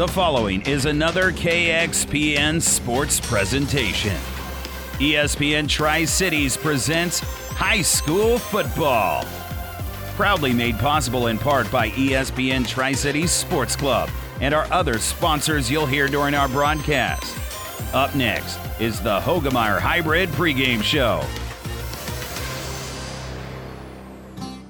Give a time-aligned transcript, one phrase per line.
[0.00, 4.16] The following is another KXPN sports presentation.
[4.98, 9.26] ESPN Tri Cities presents High School Football.
[10.16, 14.08] Proudly made possible in part by ESPN Tri Cities Sports Club
[14.40, 17.36] and our other sponsors you'll hear during our broadcast.
[17.92, 21.22] Up next is the Hoegemeyer Hybrid pregame show.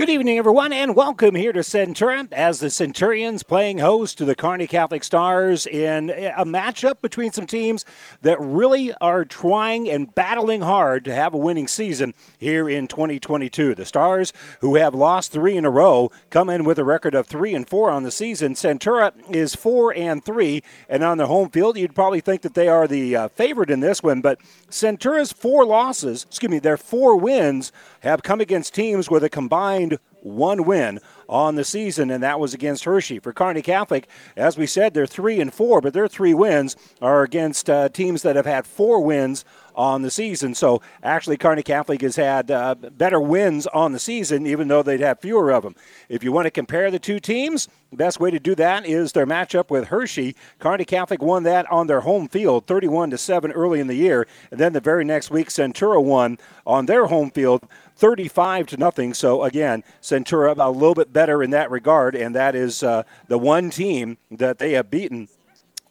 [0.00, 4.34] Good evening, everyone, and welcome here to Centura as the Centurions playing host to the
[4.34, 7.84] Kearney Catholic Stars in a matchup between some teams
[8.22, 13.74] that really are trying and battling hard to have a winning season here in 2022.
[13.74, 17.26] The Stars, who have lost three in a row, come in with a record of
[17.26, 18.54] three and four on the season.
[18.54, 22.68] Centura is four and three, and on the home field, you'd probably think that they
[22.68, 27.16] are the uh, favorite in this one, but Centura's four losses, excuse me, their four
[27.16, 27.70] wins
[28.00, 32.52] have come against teams with a combined one win on the season, and that was
[32.52, 33.18] against Hershey.
[33.18, 37.22] For Kearney Catholic, as we said, they're three and four, but their three wins are
[37.22, 40.54] against uh, teams that have had four wins on the season.
[40.54, 45.00] So actually, Kearney Catholic has had uh, better wins on the season, even though they'd
[45.00, 45.74] have fewer of them.
[46.08, 49.12] If you want to compare the two teams, the best way to do that is
[49.12, 50.36] their matchup with Hershey.
[50.58, 54.26] Kearney Catholic won that on their home field, 31 to seven early in the year,
[54.50, 59.12] and then the very next week, Centura won on their home field, 35 to nothing.
[59.12, 63.38] So again, Centura a little bit better in that regard, and that is uh, the
[63.38, 65.28] one team that they have beaten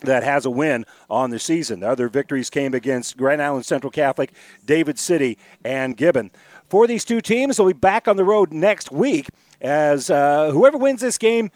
[0.02, 1.82] that has a win on the season.
[1.82, 4.32] The other victories came against Grand Island Central Catholic,
[4.66, 6.32] David City, and Gibbon.
[6.70, 9.28] For these two teams, they'll be back on the road next week
[9.62, 11.52] as uh, whoever wins this game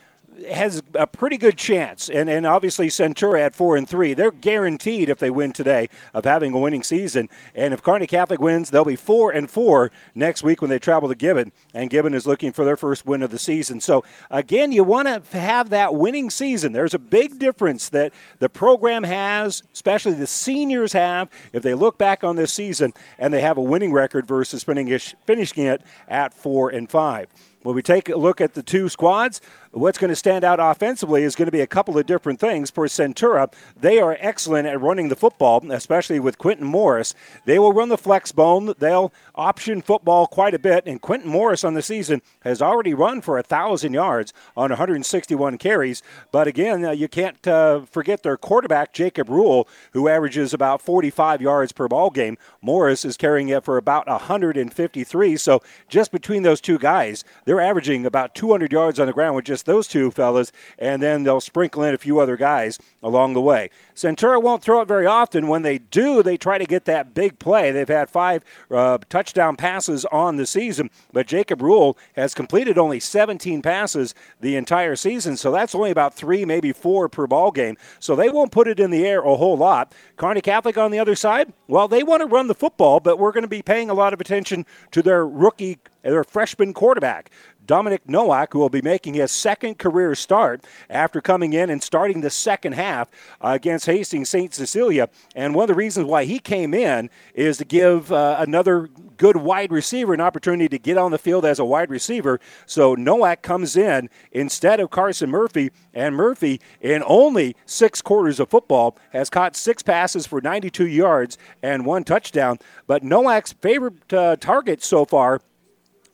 [0.50, 5.10] has a pretty good chance, and, and obviously Centura at four and three, they're guaranteed
[5.10, 7.30] if they win today of having a winning season.
[7.56, 11.10] And if Kearney Catholic wins, they'll be four and four next week when they travel
[11.10, 13.82] to Gibbon, and Gibbon is looking for their first win of the season.
[13.82, 16.74] So again, you want to have that winning season.
[16.74, 21.98] There's a big difference that the program has, especially the seniors have, if they look
[21.98, 26.70] back on this season and they have a winning record versus finishing it at four
[26.70, 27.28] and five.
[27.64, 29.40] When we take a look at the two squads,
[29.72, 32.70] what's going to stand out offensively is going to be a couple of different things.
[32.70, 37.16] For Centura, they are excellent at running the football, especially with Quentin Morris.
[37.46, 38.74] They will run the flex bone.
[38.78, 40.86] They'll option football quite a bit.
[40.86, 45.58] And Quentin Morris on the season has already run for a 1,000 yards on 161
[45.58, 46.04] carries.
[46.34, 51.42] But again, uh, you can't uh, forget their quarterback, Jacob Rule, who averages about 45
[51.42, 52.38] yards per ball game.
[52.62, 55.38] Morris is carrying it for about 153.
[55.38, 59.46] So just between those two guys, they're averaging about 200 yards on the ground with
[59.46, 63.42] just those two fellas, and then they'll sprinkle in a few other guys along the
[63.42, 63.70] way.
[63.96, 65.48] Centura won't throw it very often.
[65.48, 67.72] When they do, they try to get that big play.
[67.72, 73.00] They've had five uh, touchdown passes on the season, but Jacob Rule has completed only
[73.00, 77.78] 17 passes the entire season, so that's only about three, maybe four per ball game.
[78.00, 79.94] So they won't put it in the air a whole lot.
[80.18, 83.32] Kearney Catholic on the other side, well, they want to run the football, but we're
[83.32, 85.80] going to be paying a lot of attention to their rookie
[86.12, 87.30] their freshman quarterback.
[87.66, 92.22] Dominic Nowak, who will be making his second career start after coming in and starting
[92.22, 93.10] the second half
[93.42, 94.54] against Hastings St.
[94.54, 95.10] Cecilia.
[95.36, 99.38] And one of the reasons why he came in is to give uh, another good
[99.38, 102.40] wide receiver an opportunity to get on the field as a wide receiver.
[102.66, 108.50] So Nowak comes in instead of Carson Murphy, and Murphy, in only six quarters of
[108.50, 112.58] football, has caught six passes for 92 yards and one touchdown.
[112.88, 115.42] But Nowak's favorite uh, target so far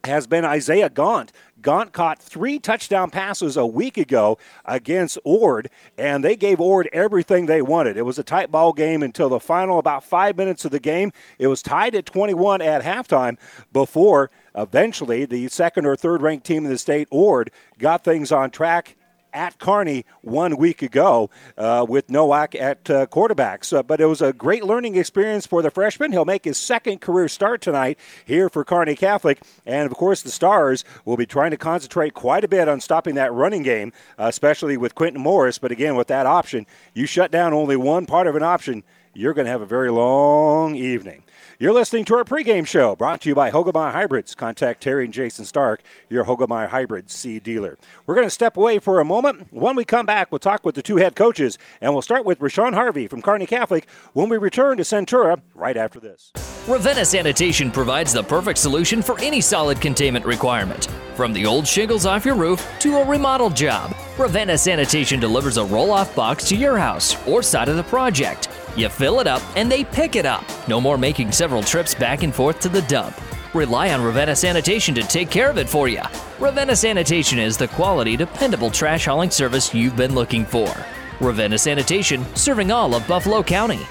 [0.04, 1.32] has been Isaiah Gaunt.
[1.62, 7.46] Gaunt caught three touchdown passes a week ago against Ord, and they gave Ord everything
[7.46, 7.98] they wanted.
[7.98, 11.12] It was a tight ball game until the final about five minutes of the game.
[11.38, 13.38] It was tied at 21 at halftime
[13.74, 18.52] before eventually the second or third ranked team in the state, Ord, got things on
[18.52, 18.96] track
[19.34, 23.64] at Kearney one week ago uh, with Nowak at uh, quarterback.
[23.64, 26.12] So, but it was a great learning experience for the freshman.
[26.12, 29.42] He'll make his second career start tonight here for Kearney Catholic.
[29.66, 33.16] And of course, the Stars will be trying to concentrate quite a bit on stopping
[33.16, 35.58] that running game, especially with Quentin Morris.
[35.58, 38.84] But again, with that option, you shut down only one part of an option
[39.14, 41.24] you're going to have a very long evening.
[41.62, 44.34] You're listening to our pregame show brought to you by Hoegemeyer Hybrids.
[44.34, 47.78] Contact Terry and Jason Stark, your Hoegemeyer Hybrid seed dealer.
[48.06, 49.50] We're going to step away for a moment.
[49.52, 52.40] When we come back, we'll talk with the two head coaches, and we'll start with
[52.40, 56.32] Rashawn Harvey from Kearney Catholic when we return to Centura right after this.
[56.66, 60.88] Ravenna Sanitation provides the perfect solution for any solid containment requirement.
[61.16, 65.66] From the old shingles off your roof to a remodel job, Ravenna Sanitation delivers a
[65.66, 68.48] roll off box to your house or side of the project.
[68.80, 70.46] You fill it up and they pick it up.
[70.70, 73.20] No more making several trips back and forth to the dump.
[73.54, 76.02] Rely on Ravenna Sanitation to take care of it for you.
[76.40, 80.74] Ravenna Sanitation is the quality, dependable trash hauling service you've been looking for.
[81.20, 83.82] Ravenna Sanitation, serving all of Buffalo County.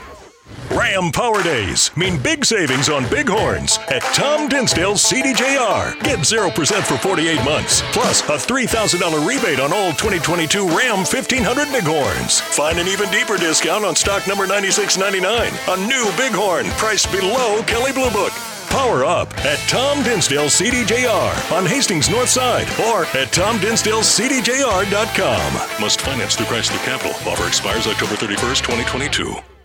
[0.71, 6.01] Ram Power Days mean big savings on big horns at Tom Dinsdale's CDJR.
[6.03, 11.85] Get 0% for 48 months, plus a $3,000 rebate on all 2022 Ram 1500 big
[11.85, 12.41] horns.
[12.41, 17.93] Find an even deeper discount on stock number 9699, a new bighorn priced below Kelley
[17.93, 18.33] Blue Book.
[18.71, 25.81] Power up at Tom Dinsdale CDJR on Hastings North Side or at TomDinsdaleCDJR.com.
[25.81, 27.13] Must finance through Chrysler Capital.
[27.29, 29.58] Offer expires October 31st, 2022.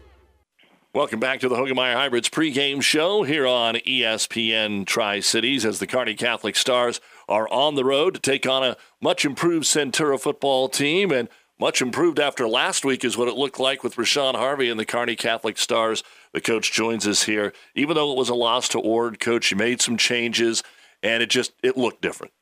[0.95, 5.87] Welcome back to the Hoegemeyer Hybrids pregame show here on ESPN Tri Cities as the
[5.87, 10.69] Kearney Catholic Stars are on the road to take on a much improved Centura football
[10.69, 11.29] team and
[11.59, 14.85] much improved after last week is what it looked like with Rashawn Harvey and the
[14.85, 16.03] Kearney Catholic Stars.
[16.31, 17.53] The coach joins us here.
[17.73, 20.61] Even though it was a loss to Ord, coach, you made some changes
[21.01, 22.33] and it just it looked different.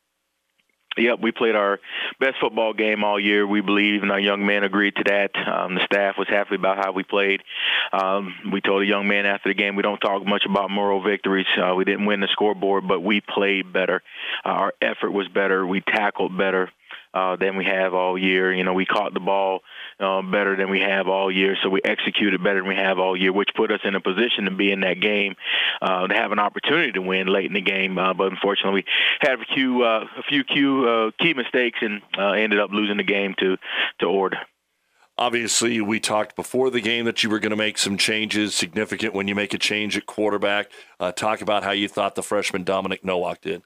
[1.01, 1.79] Yep, we played our
[2.19, 3.47] best football game all year.
[3.47, 5.31] We believe, and our young men agreed to that.
[5.35, 7.41] Um, the staff was happy about how we played.
[7.91, 11.01] Um, we told the young men after the game we don't talk much about moral
[11.01, 11.47] victories.
[11.57, 14.03] Uh, we didn't win the scoreboard, but we played better.
[14.45, 15.65] Uh, our effort was better.
[15.65, 16.69] We tackled better
[17.13, 18.53] uh, than we have all year.
[18.53, 19.61] You know, we caught the ball
[19.99, 23.15] uh, better than we have all year, so we executed better than we have all
[23.15, 25.35] year, which put us in a position to be in that game,
[25.81, 27.97] uh, to have an opportunity to win late in the game.
[27.97, 28.85] Uh, but unfortunately, we
[29.21, 32.97] had a few uh, a few key, uh, key mistakes and uh, ended up losing
[32.97, 33.57] the game to
[33.99, 34.37] to Ord.
[35.17, 39.13] Obviously, we talked before the game that you were going to make some changes, significant
[39.13, 40.71] when you make a change at quarterback.
[40.99, 43.61] Uh, talk about how you thought the freshman Dominic Nowak did.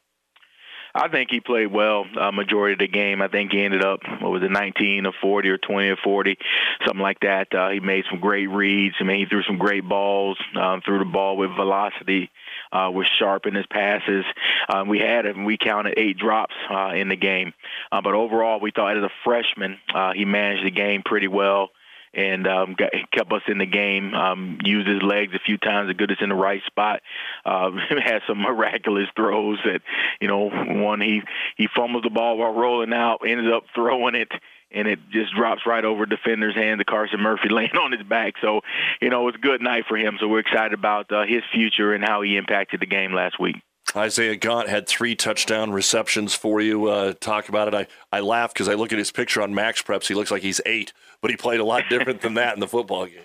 [0.97, 3.21] I think he played well uh, majority of the game.
[3.21, 6.37] I think he ended up what was it, 19 of 40 or 20 of 40,
[6.85, 7.53] something like that.
[7.53, 8.95] Uh, he made some great reads.
[9.01, 12.31] I mean, he threw some great balls, um, threw the ball with velocity.
[12.71, 14.25] Uh, was sharp in his passes.
[14.67, 15.45] Um, we had him.
[15.45, 17.53] We counted eight drops uh, in the game,
[17.91, 21.69] uh, but overall, we thought as a freshman, uh, he managed the game pretty well
[22.15, 24.13] and um, got, kept us in the game.
[24.13, 27.01] Um, used his legs a few times get us in the right spot.
[27.45, 29.81] Um, had some miraculous throws that,
[30.19, 31.21] you know, one he
[31.57, 34.31] he fumbles the ball while rolling out, ended up throwing it.
[34.71, 38.33] And it just drops right over defender's hand to Carson Murphy laying on his back.
[38.41, 38.61] So,
[39.01, 40.17] you know, it was a good night for him.
[40.19, 43.57] So we're excited about uh, his future and how he impacted the game last week.
[43.95, 46.87] Isaiah Gaunt had three touchdown receptions for you.
[46.87, 47.73] Uh, talk about it.
[47.73, 50.07] I, I laugh because I look at his picture on Max Preps.
[50.07, 50.91] He looks like he's eight,
[51.21, 53.19] but he played a lot different than that in the football game.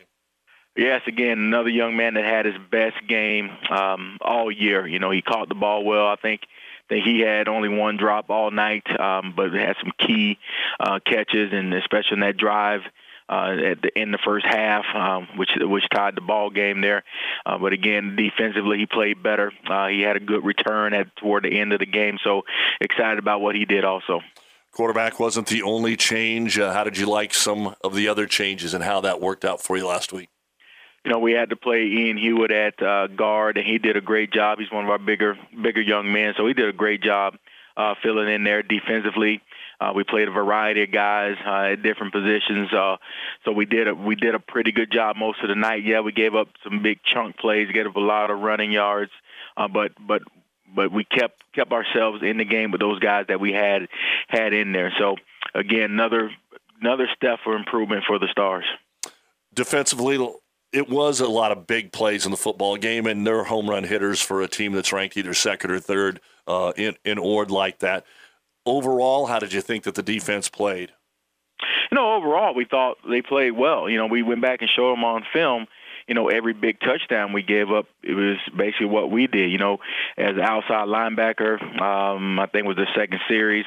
[0.76, 4.87] Yes, again, another young man that had his best game um, all year.
[4.87, 6.06] You know, he caught the ball well.
[6.06, 6.42] I think
[6.88, 10.38] that he had only one drop all night, um, but had some key
[10.78, 12.82] uh, catches, and especially in that drive
[13.28, 17.04] uh, at the, in the first half, um, which which tied the ball game there.
[17.46, 19.52] Uh, but again, defensively, he played better.
[19.69, 22.43] Uh, he had a good return at toward the end of the game, so
[22.81, 24.20] excited about what he did also.
[24.81, 26.59] Quarterback wasn't the only change.
[26.59, 29.60] Uh, how did you like some of the other changes and how that worked out
[29.60, 30.31] for you last week?
[31.05, 34.01] you know, we had to play Ian Hewitt at uh, guard, and he did a
[34.01, 34.58] great job.
[34.58, 37.34] He's one of our bigger, bigger young men, so he did a great job
[37.77, 39.43] uh, filling in there defensively.
[39.82, 42.96] Uh, we played a variety of guys uh, at different positions, uh,
[43.44, 45.84] so we did a we did a pretty good job most of the night.
[45.84, 49.13] Yeah, we gave up some big chunk plays, gave up a lot of running yards,
[49.58, 50.22] uh, but but
[50.74, 53.89] but we kept kept ourselves in the game with those guys that we had
[54.29, 54.93] had in there.
[54.98, 55.17] So
[55.55, 56.31] again, another
[56.81, 58.65] another step for improvement for the Stars.
[59.53, 60.17] Defensively,
[60.72, 63.84] it was a lot of big plays in the football game, and they're home run
[63.84, 67.81] hitters for a team that's ranked either second or third uh, in in Ord like
[67.81, 68.05] that
[68.67, 70.93] overall, how did you think that the defense played?
[71.91, 73.89] You know, overall, we thought they played well.
[73.89, 75.67] You know, we went back and showed them on film.
[76.10, 79.50] You know, every big touchdown we gave up, it was basically what we did.
[79.50, 79.79] You know,
[80.19, 83.64] as an outside linebacker, um, I think it was the second series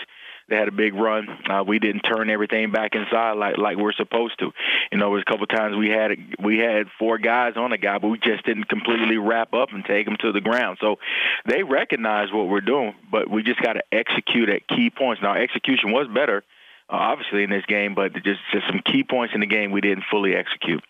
[0.50, 1.28] they had a big run.
[1.50, 4.52] Uh, we didn't turn everything back inside like like we're supposed to.
[4.92, 7.78] You know, there was a couple times we had we had four guys on a
[7.78, 10.78] guy, but we just didn't completely wrap up and take them to the ground.
[10.82, 10.98] So
[11.46, 15.22] they recognize what we're doing, but we just got to execute at key points.
[15.22, 16.44] Now, execution was better,
[16.90, 19.82] uh, obviously in this game, but just just some key points in the game we
[19.82, 20.84] didn't fully execute.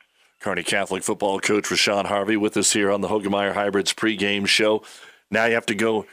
[0.44, 4.84] Kearney Catholic football coach Rashawn Harvey with us here on the Hoegemeyer Hybrids pregame show.
[5.32, 6.06] Now you have to go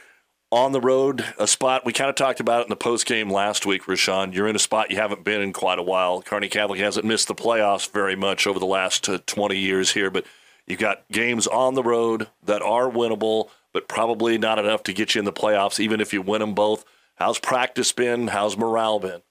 [0.53, 3.65] on the road, a spot we kind of talked about it in the postgame last
[3.65, 4.33] week, Rashawn.
[4.33, 6.21] You're in a spot you haven't been in quite a while.
[6.21, 10.09] Kearney Catholic hasn't missed the playoffs very much over the last uh, 20 years here,
[10.09, 10.25] but
[10.65, 15.13] you've got games on the road that are winnable, but probably not enough to get
[15.13, 16.85] you in the playoffs, even if you win them both.
[17.15, 18.29] How's practice been?
[18.29, 19.23] How's morale been?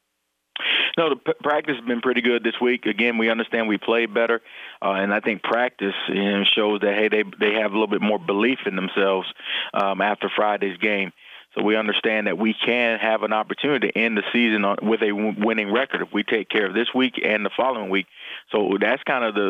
[1.01, 2.85] No, the p- practice has been pretty good this week.
[2.85, 4.43] Again, we understand we played better,
[4.83, 7.87] uh, and I think practice you know, shows that hey, they they have a little
[7.87, 9.27] bit more belief in themselves
[9.73, 11.15] um, after Friday's game.
[11.55, 15.01] So we understand that we can have an opportunity to end the season on, with
[15.01, 18.07] a winning record if we take care of this week and the following week.
[18.53, 19.41] So that's kind of the,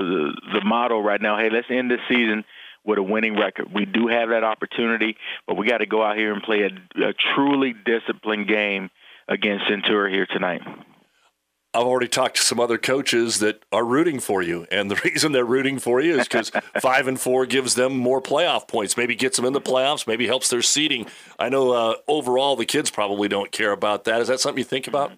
[0.53, 1.37] the the motto right now.
[1.37, 2.45] Hey, let's end this season
[2.85, 3.75] with a winning record.
[3.75, 5.17] We do have that opportunity,
[5.49, 8.89] but we got to go out here and play a, a truly disciplined game
[9.27, 10.63] against Centura here tonight.
[11.73, 15.33] I've already talked to some other coaches that are rooting for you, and the reason
[15.33, 16.51] they're rooting for you is because
[16.81, 18.97] five and four gives them more playoff points.
[18.97, 20.07] Maybe gets them in the playoffs.
[20.07, 21.07] Maybe helps their seeding.
[21.39, 24.21] I know uh, overall the kids probably don't care about that.
[24.21, 25.13] Is that something you think about?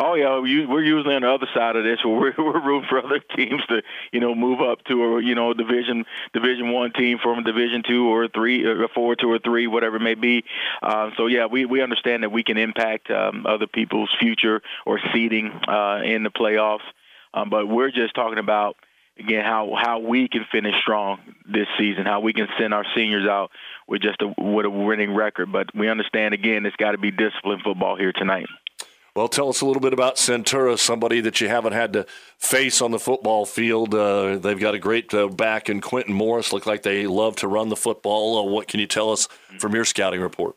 [0.00, 3.04] Oh yeah, we're usually on the other side of this, where we're, we're rooting for
[3.04, 7.18] other teams to, you know, move up to a, you know, division division one team
[7.20, 10.44] from a division two or three or four two or three, whatever it may be.
[10.82, 15.00] Uh, so yeah, we we understand that we can impact um, other people's future or
[15.12, 16.86] seeding uh, in the playoffs,
[17.34, 18.76] um, but we're just talking about
[19.18, 23.26] again how how we can finish strong this season, how we can send our seniors
[23.28, 23.50] out
[23.88, 25.50] with just a with a winning record.
[25.50, 28.46] But we understand again, it's got to be disciplined football here tonight.
[29.16, 32.06] Well, tell us a little bit about Centura, somebody that you haven't had to
[32.38, 33.94] face on the football field.
[33.94, 36.52] Uh, they've got a great uh, back in Quentin Morris.
[36.52, 38.38] Look like they love to run the football.
[38.38, 39.26] Uh, what can you tell us
[39.58, 40.56] from your scouting report?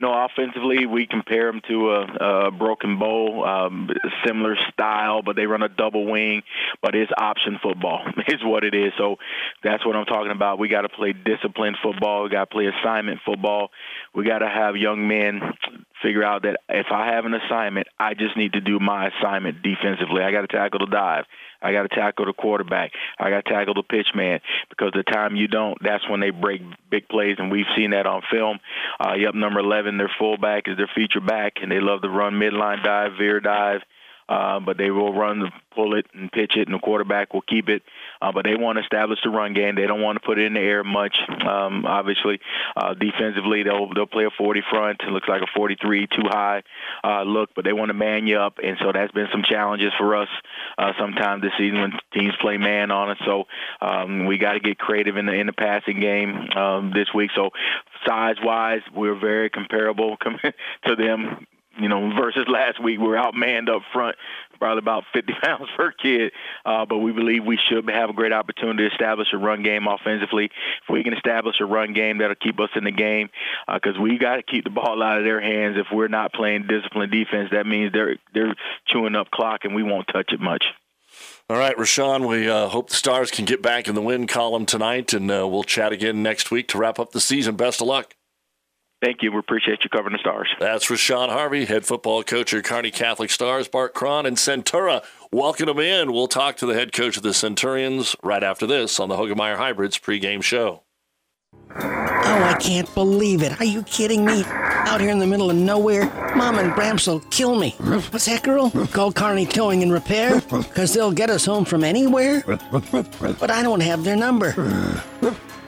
[0.00, 3.90] No, offensively, we compare them to a, a broken bowl, um,
[4.24, 6.42] similar style, but they run a double wing.
[6.80, 8.92] But it's option football, is what it is.
[8.96, 9.16] So
[9.64, 10.60] that's what I'm talking about.
[10.60, 12.22] We got to play disciplined football.
[12.22, 13.70] We got to play assignment football.
[14.14, 15.40] We got to have young men
[16.02, 19.62] figure out that if I have an assignment, I just need to do my assignment
[19.62, 20.22] defensively.
[20.22, 21.24] I got to tackle the dive.
[21.60, 22.92] I got to tackle the quarterback.
[23.18, 26.30] I got to tackle the pitch man because the time you don't, that's when they
[26.30, 28.60] break big plays, and we've seen that on film.
[29.00, 32.34] Uh, yep, number 11, their fullback is their feature back, and they love to run
[32.34, 33.80] midline dive, veer dive.
[34.28, 37.40] Uh, but they will run, the pull it, and pitch it, and the quarterback will
[37.40, 37.82] keep it.
[38.20, 39.74] Uh, but they want to establish the run game.
[39.74, 41.16] They don't want to put it in the air much.
[41.28, 42.40] Um, obviously,
[42.76, 45.00] uh, defensively, they'll they'll play a 40 front.
[45.06, 46.62] It looks like a 43 too high
[47.04, 49.92] uh, look, but they want to man you up, and so that's been some challenges
[49.98, 50.28] for us
[50.78, 53.18] uh, sometimes this season when teams play man on us.
[53.24, 53.44] So
[53.80, 57.30] um, we got to get creative in the in the passing game um, this week.
[57.34, 57.50] So
[58.06, 60.16] size wise, we're very comparable
[60.86, 61.46] to them
[61.78, 64.16] you know, versus last week, we are outmanned up front,
[64.58, 66.32] probably about 50 pounds per kid.
[66.64, 69.86] Uh, but we believe we should have a great opportunity to establish a run game
[69.86, 70.46] offensively.
[70.46, 73.30] If we can establish a run game, that'll keep us in the game
[73.72, 75.76] because uh, we got to keep the ball out of their hands.
[75.78, 78.54] If we're not playing disciplined defense, that means they're they're
[78.86, 80.64] chewing up clock and we won't touch it much.
[81.50, 84.66] All right, Rashawn, we uh, hope the Stars can get back in the win column
[84.66, 87.56] tonight, and uh, we'll chat again next week to wrap up the season.
[87.56, 88.14] Best of luck.
[89.00, 89.30] Thank you.
[89.30, 90.48] We appreciate you covering the Stars.
[90.58, 93.68] That's Rashawn Harvey, head football coach at Kearney Catholic Stars.
[93.68, 96.12] Bart Cron and Centura, welcome them in.
[96.12, 99.56] We'll talk to the head coach of the Centurions right after this on the Hoegemeyer
[99.56, 100.82] Hybrids pregame show.
[101.80, 103.60] Oh, I can't believe it.
[103.60, 104.42] Are you kidding me?
[104.44, 107.70] Out here in the middle of nowhere, Mom and Bramps will kill me.
[108.10, 108.70] What's that, girl?
[108.88, 110.40] Call Carney Towing and Repair?
[110.40, 112.42] Because they'll get us home from anywhere?
[112.46, 114.54] But I don't have their number.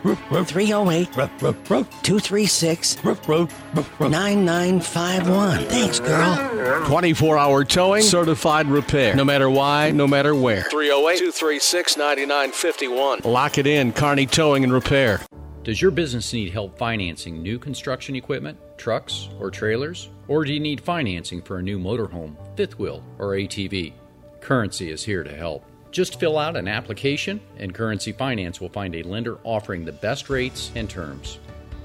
[0.02, 5.64] 308 236 9951.
[5.66, 6.87] Thanks, girl.
[6.87, 9.14] 24 hour towing, certified repair.
[9.14, 10.62] No matter why, no matter where.
[10.64, 13.21] 308 236 9951.
[13.25, 15.21] Lock it in, Carney Towing and Repair.
[15.62, 20.09] Does your business need help financing new construction equipment, trucks, or trailers?
[20.26, 23.92] Or do you need financing for a new motorhome, fifth wheel, or ATV?
[24.40, 25.64] Currency is here to help.
[25.91, 30.31] Just fill out an application, and Currency Finance will find a lender offering the best
[30.31, 31.39] rates and terms.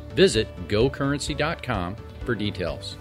[0.10, 2.98] Visit gocurrency.com for details.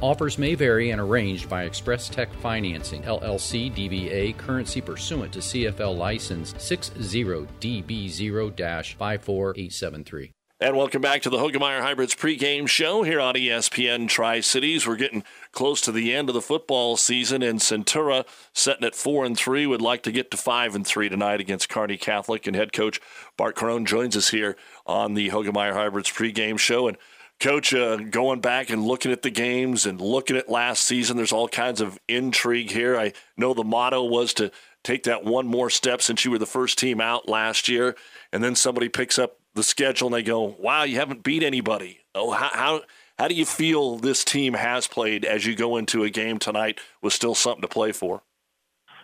[0.00, 5.96] Offers may vary and arranged by Express Tech Financing, LLC DBA, currency pursuant to CFL
[5.96, 10.32] license 60DB0 54873.
[10.62, 14.86] And welcome back to the Hoegemeyer Hybrids pregame show here on ESPN Tri Cities.
[14.86, 19.24] We're getting close to the end of the football season, and Centura, setting at four
[19.24, 22.46] and three, would like to get to five and three tonight against Kearney Catholic.
[22.46, 23.00] And head coach
[23.36, 26.86] Bart Carone joins us here on the Hoegemeyer Hybrids pregame show.
[26.86, 26.96] And
[27.40, 31.32] coach, uh, going back and looking at the games and looking at last season, there's
[31.32, 32.96] all kinds of intrigue here.
[32.96, 34.52] I know the motto was to
[34.84, 37.96] take that one more step since you were the first team out last year,
[38.32, 42.00] and then somebody picks up the schedule and they go, "Wow, you haven't beat anybody."
[42.14, 42.82] Oh, how how,
[43.18, 46.78] how do you feel this team has played as you go into a game tonight
[47.00, 48.22] with still something to play for?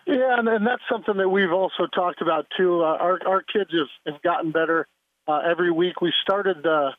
[0.06, 2.82] Yeah, and, and that's something that we've also talked about too.
[2.82, 4.86] Uh, our our kids have, have gotten better
[5.26, 6.00] uh, every week.
[6.00, 6.90] We started the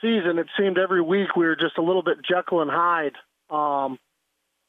[0.00, 0.38] season.
[0.38, 3.14] It seemed every week we were just a little bit Jekyll and Hyde.
[3.50, 3.98] Um,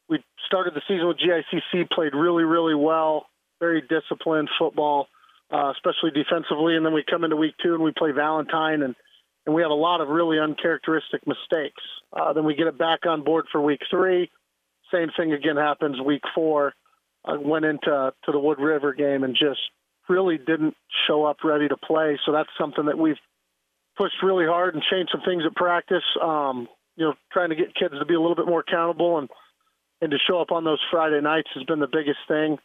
[0.07, 3.27] we started the season with GICC, played really, really well,
[3.59, 5.07] very disciplined football,
[5.51, 6.75] uh, especially defensively.
[6.75, 8.95] And then we come into week two and we play Valentine, and,
[9.45, 11.81] and we have a lot of really uncharacteristic mistakes.
[12.13, 14.29] Uh, then we get it back on board for week three.
[14.91, 16.73] Same thing again happens week four.
[17.25, 19.59] I went into to the Wood River game and just
[20.07, 20.75] really didn't
[21.07, 22.17] show up ready to play.
[22.25, 23.19] So that's something that we've
[23.97, 26.03] pushed really hard and changed some things at practice.
[26.21, 29.29] Um, you know, trying to get kids to be a little bit more accountable and
[30.01, 32.57] and to show up on those Friday nights has been the biggest thing.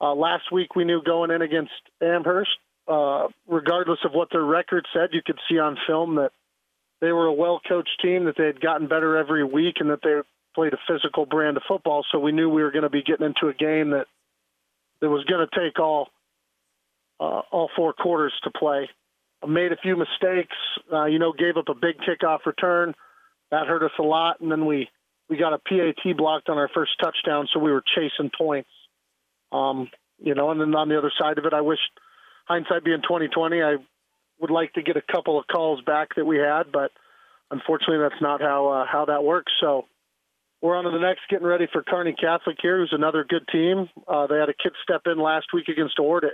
[0.00, 1.72] Uh, last week we knew going in against
[2.02, 2.50] Amherst,
[2.88, 6.32] uh, regardless of what their record said, you could see on film that
[7.00, 10.20] they were a well-coached team, that they had gotten better every week, and that they
[10.54, 12.04] played a physical brand of football.
[12.10, 14.06] So we knew we were going to be getting into a game that
[15.00, 16.08] that was going to take all
[17.20, 18.88] uh, all four quarters to play.
[19.42, 20.56] I made a few mistakes,
[20.92, 22.94] uh, you know, gave up a big kickoff return
[23.50, 24.88] that hurt us a lot, and then we
[25.28, 28.70] we got a PAT blocked on our first touchdown, so we were chasing points.
[29.56, 31.78] Um, you know, and then on the other side of it, I wish
[32.46, 33.76] hindsight being 2020, I
[34.40, 36.90] would like to get a couple of calls back that we had, but
[37.50, 39.52] unfortunately, that's not how uh, how that works.
[39.60, 39.86] So
[40.62, 43.88] we're on to the next, getting ready for Kearney Catholic here, who's another good team.
[44.08, 46.32] Uh, they had a kid step in last week against Ord at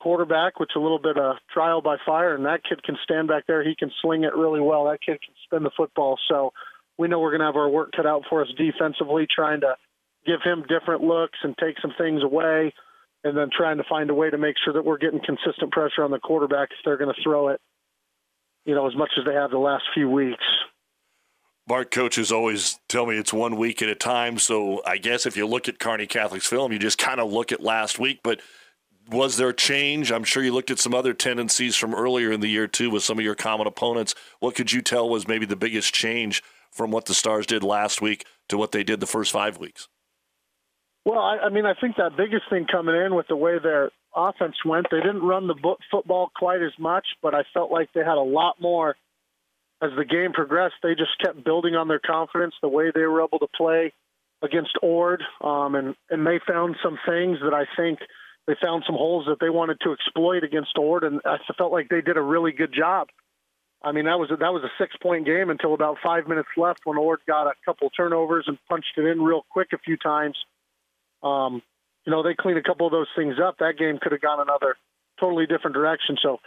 [0.00, 3.44] quarterback, which a little bit of trial by fire, and that kid can stand back
[3.46, 3.62] there.
[3.62, 4.84] He can sling it really well.
[4.84, 6.18] That kid can spin the football.
[6.28, 6.52] So
[6.98, 9.76] we know we're going to have our work cut out for us defensively, trying to
[10.26, 12.72] give him different looks and take some things away,
[13.24, 16.04] and then trying to find a way to make sure that we're getting consistent pressure
[16.04, 17.60] on the quarterback if they're going to throw it,
[18.64, 20.44] you know, as much as they have the last few weeks.
[21.68, 24.38] Mark coaches always tell me it's one week at a time.
[24.38, 27.52] So I guess if you look at Kearney Catholic's film, you just kind of look
[27.52, 28.20] at last week.
[28.24, 28.40] But
[29.08, 30.10] was there a change?
[30.10, 33.04] I'm sure you looked at some other tendencies from earlier in the year too with
[33.04, 34.14] some of your common opponents.
[34.40, 36.42] What could you tell was maybe the biggest change
[36.72, 39.88] from what the Stars did last week to what they did the first five weeks?
[41.04, 43.90] Well, I, I mean, I think that biggest thing coming in with the way their
[44.14, 48.00] offense went, they didn't run the football quite as much, but I felt like they
[48.00, 48.96] had a lot more
[49.82, 50.74] as the game progressed.
[50.82, 53.92] They just kept building on their confidence, the way they were able to play
[54.42, 58.00] against Ord, um, and and they found some things that I think
[58.46, 61.88] they found some holes that they wanted to exploit against Ord, and I felt like
[61.88, 63.08] they did a really good job.
[63.84, 66.48] I mean, that was a, that was a six point game until about five minutes
[66.56, 69.96] left when Ord got a couple turnovers and punched it in real quick a few
[69.96, 70.36] times.
[71.22, 71.62] Um,
[72.04, 73.58] you know, they cleaned a couple of those things up.
[73.58, 74.76] That game could have gone another
[75.20, 76.16] totally different direction.
[76.22, 76.38] So,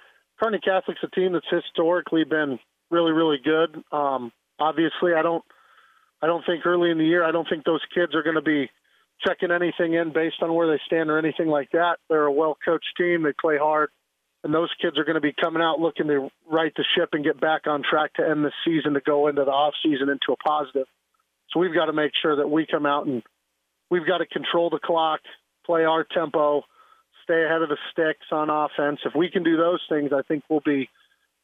[0.42, 2.60] Kearney Catholic's a team that's historically been
[2.92, 3.82] really, really good.
[3.92, 5.44] Um, obviously, I don't,
[6.22, 8.42] I don't think early in the year, I don't think those kids are going to
[8.42, 8.70] be
[9.26, 12.00] checking anything in based on where they stand or anything like that.
[12.10, 13.24] They're a well coached team.
[13.24, 13.90] They play hard
[14.46, 17.26] and those kids are going to be coming out looking to right the ship and
[17.26, 20.32] get back on track to end the season to go into the off season into
[20.32, 20.86] a positive.
[21.50, 23.24] So we've got to make sure that we come out and
[23.89, 25.21] we've got to control the clock,
[25.65, 26.63] play our tempo,
[27.24, 29.00] stay ahead of the sticks on offense.
[29.06, 30.89] If we can do those things, I think we'll be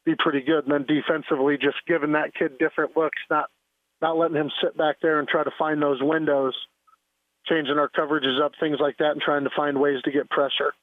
[0.04, 0.66] be pretty good.
[0.66, 3.50] And then defensively, just giving that kid different looks, not
[4.00, 6.54] not letting him sit back there and try to find those windows,
[7.46, 10.74] changing our coverages up, things like that, and trying to find ways to get pressure.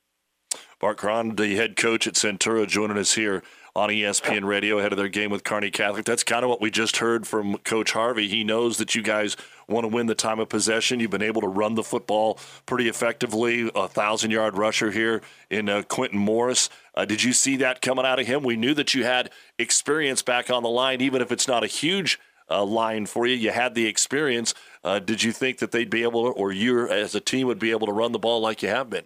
[0.79, 3.43] Bart Cron, the head coach at Centura, joining us here
[3.79, 6.03] on ESPN Radio ahead of their game with Kearney Catholic.
[6.03, 8.27] That's kind of what we just heard from Coach Harvey.
[8.27, 9.37] He knows that you guys
[9.69, 10.99] want to win the time of possession.
[10.99, 13.71] You've been able to run the football pretty effectively.
[13.73, 16.69] A thousand yard rusher here in uh, Quentin Morris.
[16.93, 18.43] Uh, did you see that coming out of him?
[18.43, 21.67] We knew that you had experience back on the line, even if it's not a
[21.67, 23.35] huge uh, line for you.
[23.35, 24.53] You had the experience.
[24.83, 27.59] Uh, did you think that they'd be able to, or you as a team would
[27.59, 29.05] be able to run the ball like you have been?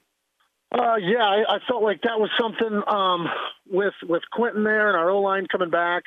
[0.73, 3.27] Uh, yeah, I, I felt like that was something um,
[3.69, 6.03] with with Quentin there and our O line coming back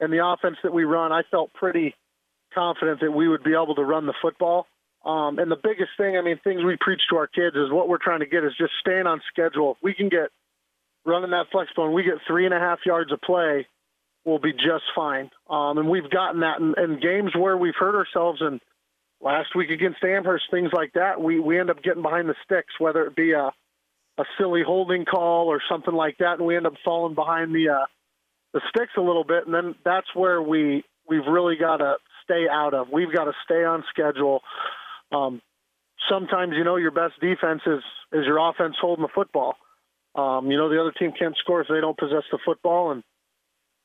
[0.00, 1.12] and the offense that we run.
[1.12, 1.94] I felt pretty
[2.52, 4.66] confident that we would be able to run the football.
[5.04, 7.88] Um, and the biggest thing, I mean, things we preach to our kids is what
[7.88, 9.72] we're trying to get is just staying on schedule.
[9.72, 10.30] If we can get
[11.06, 13.66] running that flex bone, we get three and a half yards of play,
[14.24, 15.30] we'll be just fine.
[15.48, 18.40] Um, and we've gotten that in, in games where we've hurt ourselves.
[18.42, 18.60] And
[19.20, 22.74] last week against Amherst, things like that, we we end up getting behind the sticks,
[22.78, 23.52] whether it be a
[24.20, 27.70] a silly holding call or something like that, and we end up falling behind the
[27.70, 27.86] uh,
[28.52, 32.46] the sticks a little bit, and then that's where we we've really got to stay
[32.50, 32.88] out of.
[32.92, 34.42] We've got to stay on schedule.
[35.10, 35.40] Um,
[36.10, 39.56] sometimes you know your best defense is is your offense holding the football.
[40.14, 43.02] Um, you know the other team can't score if they don't possess the football, and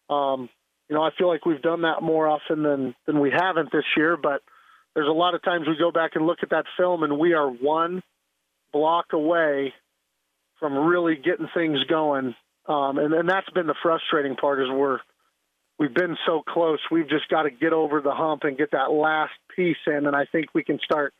[0.10, 0.50] um,
[0.90, 3.86] you know I feel like we've done that more often than than we haven't this
[3.96, 4.18] year.
[4.18, 4.42] But
[4.96, 7.34] there's a lot of times we go back and look at that film, and we
[7.34, 8.04] are one
[8.74, 9.74] block away
[10.60, 12.36] from really getting things going.
[12.68, 15.00] Um, and, and that's been the frustrating part is we're
[15.78, 16.80] we've been so close.
[16.90, 20.16] We've just got to get over the hump and get that last piece in, and
[20.16, 21.14] I think we can start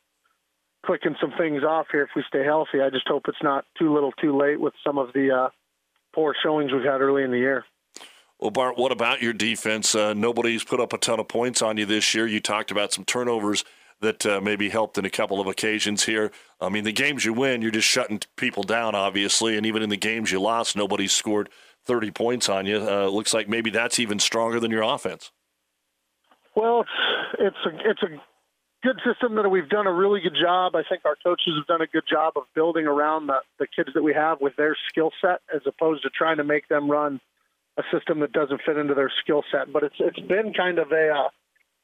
[0.86, 2.82] clicking some things off here if we stay healthy.
[2.82, 5.50] I just hope it's not too little, too late with some of the uh,
[6.14, 7.66] poor showings we've had early in the year.
[8.40, 9.96] Well, Bart, what about your defense?
[9.96, 12.28] Uh, nobody's put up a ton of points on you this year.
[12.28, 13.64] You talked about some turnovers
[14.02, 16.32] that uh, maybe helped in a couple of occasions here.
[16.60, 19.90] I mean, the games you win, you're just shutting people down, obviously, and even in
[19.90, 21.50] the games you lost, nobody scored
[21.86, 22.78] 30 points on you.
[22.78, 25.32] Uh, looks like maybe that's even stronger than your offense.
[26.56, 28.22] Well, it's it's a it's a
[28.84, 30.76] good system that we've done a really good job.
[30.76, 33.90] I think our coaches have done a good job of building around the, the kids
[33.94, 37.20] that we have with their skill set, as opposed to trying to make them run
[37.78, 39.74] a system that doesn't fit into their skill set.
[39.74, 41.30] But it's it's been kind of a uh,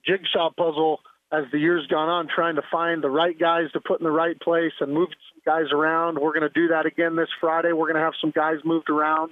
[0.05, 0.99] jigsaw puzzle
[1.31, 4.11] as the years gone on, trying to find the right guys to put in the
[4.11, 6.19] right place and move some guys around.
[6.19, 7.71] We're going to do that again this Friday.
[7.71, 9.31] We're going to have some guys moved around,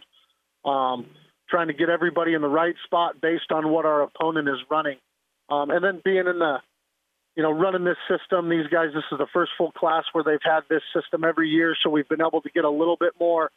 [0.63, 1.07] um,
[1.49, 4.97] trying to get everybody in the right spot based on what our opponent is running.
[5.49, 6.59] Um, and then being in the,
[7.35, 10.39] you know, running this system, these guys, this is the first full class where they've
[10.41, 11.75] had this system every year.
[11.83, 13.51] So we've been able to get a little bit more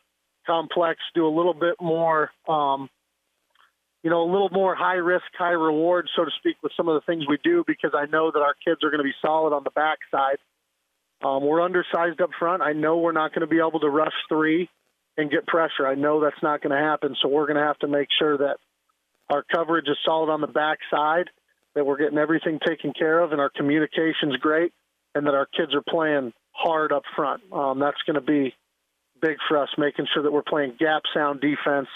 [0.47, 2.91] complex, do a little bit more, um,
[4.03, 6.95] you know, a little more high risk, high reward, so to speak, with some of
[6.95, 9.55] the things we do because I know that our kids are going to be solid
[9.55, 10.39] on the backside.
[11.25, 12.63] Um, we're undersized up front.
[12.63, 14.69] I know we're not going to be able to rush three
[15.17, 15.87] and get pressure.
[15.87, 17.15] I know that's not going to happen.
[17.23, 18.57] So we're going to have to make sure that
[19.31, 21.31] our coverage is solid on the backside,
[21.75, 24.73] that we're getting everything taken care of, and our communication's great,
[25.15, 27.43] and that our kids are playing hard up front.
[27.53, 28.55] Um, that's going to be
[29.21, 31.89] big for us, making sure that we're playing gap sound defense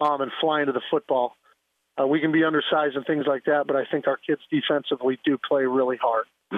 [0.00, 1.34] um, and flying to the football.
[2.00, 5.18] Uh, we can be undersized and things like that, but I think our kids defensively
[5.24, 6.26] do play really hard.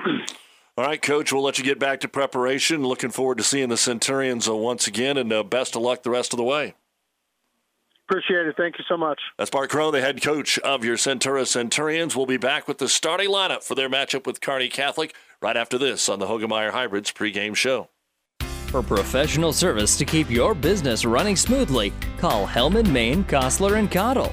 [0.79, 2.83] All right, Coach, we'll let you get back to preparation.
[2.85, 6.11] Looking forward to seeing the Centurions uh, once again, and uh, best of luck the
[6.11, 6.75] rest of the way.
[8.09, 8.55] Appreciate it.
[8.57, 9.21] Thank you so much.
[9.37, 12.15] That's Bart Crow, the head coach of your Centura Centurions.
[12.15, 15.77] We'll be back with the starting lineup for their matchup with Kearney Catholic right after
[15.77, 17.89] this on the Hoegemeyer Hybrids pregame show.
[18.69, 24.33] For professional service to keep your business running smoothly, call Hellman, Maine, Kostler, and Cottle.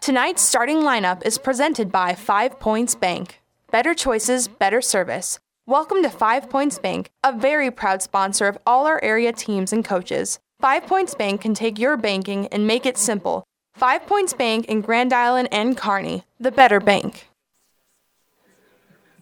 [0.00, 3.42] Tonight's starting lineup is presented by Five Points Bank.
[3.72, 5.38] Better choices, better service.
[5.66, 9.84] Welcome to Five Points Bank, a very proud sponsor of all our area teams and
[9.84, 10.38] coaches.
[10.60, 13.44] Five Points Bank can take your banking and make it simple.
[13.74, 17.28] Five Points Bank in Grand Island and Kearney, the better bank.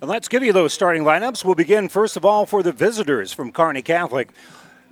[0.01, 1.43] And let's give you those starting lineups.
[1.45, 4.29] We'll begin first of all for the visitors from Kearney Catholic.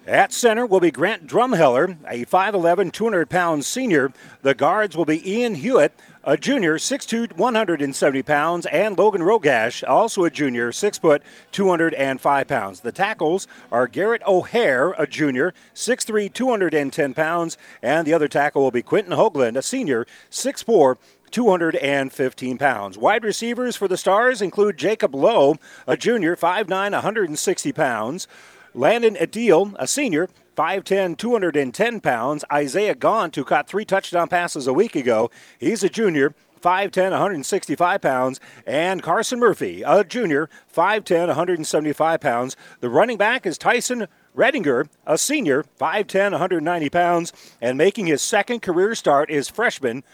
[0.07, 4.13] At center will be Grant Drumheller, a 5'11, 200 pound senior.
[4.43, 10.25] The guards will be Ian Hewitt, a junior, 6'2, 170 pounds, and Logan Rogash, also
[10.25, 12.81] a junior, 6 foot, 205 pounds.
[12.81, 18.71] The tackles are Garrett O'Hare, a junior, 6'3, 210 pounds, and the other tackle will
[18.71, 20.99] be Quentin Hoagland, a senior, 6'4,
[21.31, 22.99] 215 pounds.
[22.99, 28.29] Wide receivers for the Stars include Jacob Lowe, a junior, 5'9, 160 pounds.
[28.77, 32.45] Landon Adil, a senior, 5'10, 210 pounds.
[32.53, 36.35] Isaiah Gaunt, who caught three touchdown passes a week ago, he's a junior.
[36.61, 42.57] 5'10, 165 pounds, and Carson Murphy, a junior, 5'10, 175 pounds.
[42.81, 48.61] The running back is Tyson Redinger, a senior, 5'10, 190 pounds, and making his second
[48.61, 50.05] career start is freshman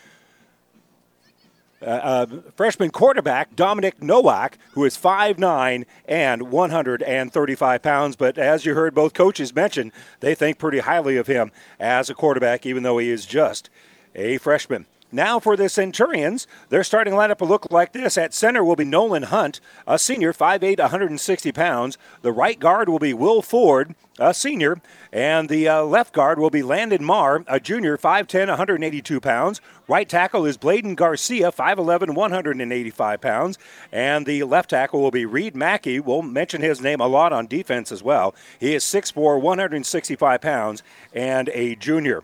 [1.83, 8.17] uh, uh, freshman quarterback Dominic Nowak, who is 5'9 and 135 pounds.
[8.17, 12.15] But as you heard both coaches mention, they think pretty highly of him as a
[12.15, 13.71] quarterback, even though he is just
[14.15, 14.87] a freshman.
[15.13, 18.17] Now for the Centurions, their starting lineup will look like this.
[18.17, 21.99] At center will be Nolan Hunt, a senior, 5'8", 160 pounds.
[22.23, 24.81] The right guard will be Will Ford, a senior,
[25.13, 29.61] and the uh, left guard will be Landon Marr, a junior, 5'10", 182 pounds.
[29.89, 33.59] Right tackle is Bladen Garcia, 5'11", 185 pounds.
[33.91, 35.99] And the left tackle will be Reed Mackey.
[35.99, 38.33] We'll mention his name a lot on defense as well.
[38.61, 42.23] He is 6'4", 165 pounds, and a junior.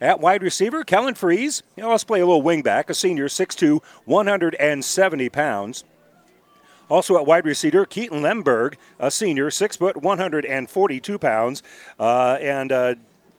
[0.00, 1.62] At wide receiver, Kellen Freeze.
[1.76, 5.84] You know, let's play a little wingback, a senior, 6'2", 170 pounds.
[6.88, 11.62] Also at wide receiver, Keaton Lemberg, a senior, 6 foot, 142 pounds.
[11.98, 12.94] Uh, and uh,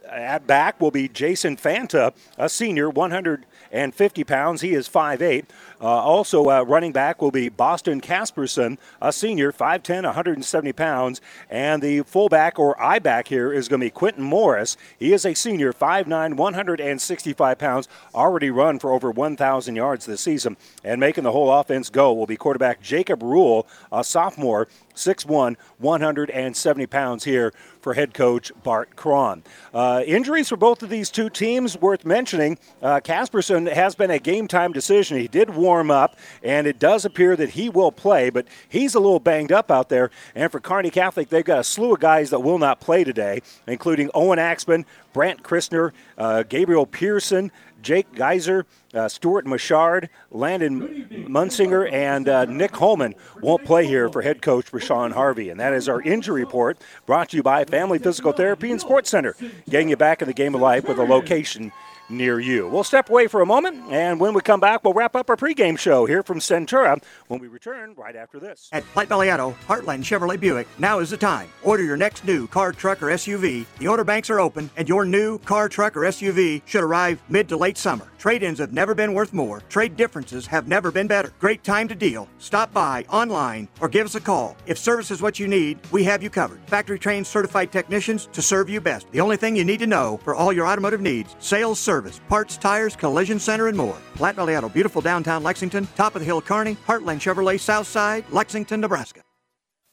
[0.09, 4.61] at back will be Jason Fanta, a senior, 150 pounds.
[4.61, 5.45] He is 5'8.
[5.79, 11.21] Uh, also, uh, running back will be Boston Casperson, a senior, 5'10, 170 pounds.
[11.49, 14.77] And the fullback or I back here is going to be Quentin Morris.
[14.97, 20.57] He is a senior, 5'9, 165 pounds, already run for over 1,000 yards this season.
[20.83, 26.87] And making the whole offense go will be quarterback Jacob Rule, a sophomore, 6'1, 170
[26.87, 29.43] pounds here for head coach Bart Cron.
[29.73, 32.57] Uh, injuries for both of these two teams worth mentioning.
[32.81, 35.17] Uh, has been a game time decision.
[35.17, 38.99] He did warm up, and it does appear that he will play, but he's a
[38.99, 40.09] little banged up out there.
[40.33, 43.41] And for Kearney Catholic, they've got a slew of guys that will not play today,
[43.67, 47.51] including Owen Axman, Brant Christner, uh, Gabriel Pearson,
[47.81, 54.21] Jake Geyser, uh, Stuart Machard, Landon Munsinger, and uh, Nick Holman won't play here for
[54.21, 55.49] head coach Rashawn Harvey.
[55.49, 59.09] And that is our injury report brought to you by Family Physical Therapy and Sports
[59.09, 59.35] Center,
[59.69, 61.71] getting you back in the game of life with a location
[62.09, 62.67] near you.
[62.67, 65.35] We'll step away for a moment, and when we come back, we'll wrap up our
[65.35, 68.69] pregame show here from Centura when we return right after this.
[68.71, 71.49] At Platte Valley Auto, Heartland Chevrolet Buick, now is the time.
[71.63, 73.65] Order your next new car, truck, or SUV.
[73.79, 77.49] The order banks are open, and your new car, truck, or SUV should arrive mid
[77.49, 78.07] to late summer.
[78.17, 79.61] Trade ins have never been worth more.
[79.69, 81.31] Trade differences have never been better.
[81.39, 82.27] Great time to deal.
[82.39, 84.55] Stop by online or give us a call.
[84.65, 86.59] If service is what you need, we have you covered.
[86.67, 89.11] Factory trained certified technicians to serve you best.
[89.11, 91.96] The only thing you need to know for all your automotive needs sales, service,
[92.29, 93.97] parts, tires, collision center, and more.
[94.15, 98.81] Platte Valley Auto, beautiful downtown Lexington, top of the hill Kearney, Heartland Chevrolet, Southside, Lexington,
[98.81, 99.21] Nebraska.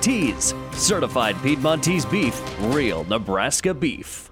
[0.00, 0.54] Piedmontese.
[0.72, 2.40] Certified Piedmontese beef,
[2.74, 4.30] real Nebraska beef.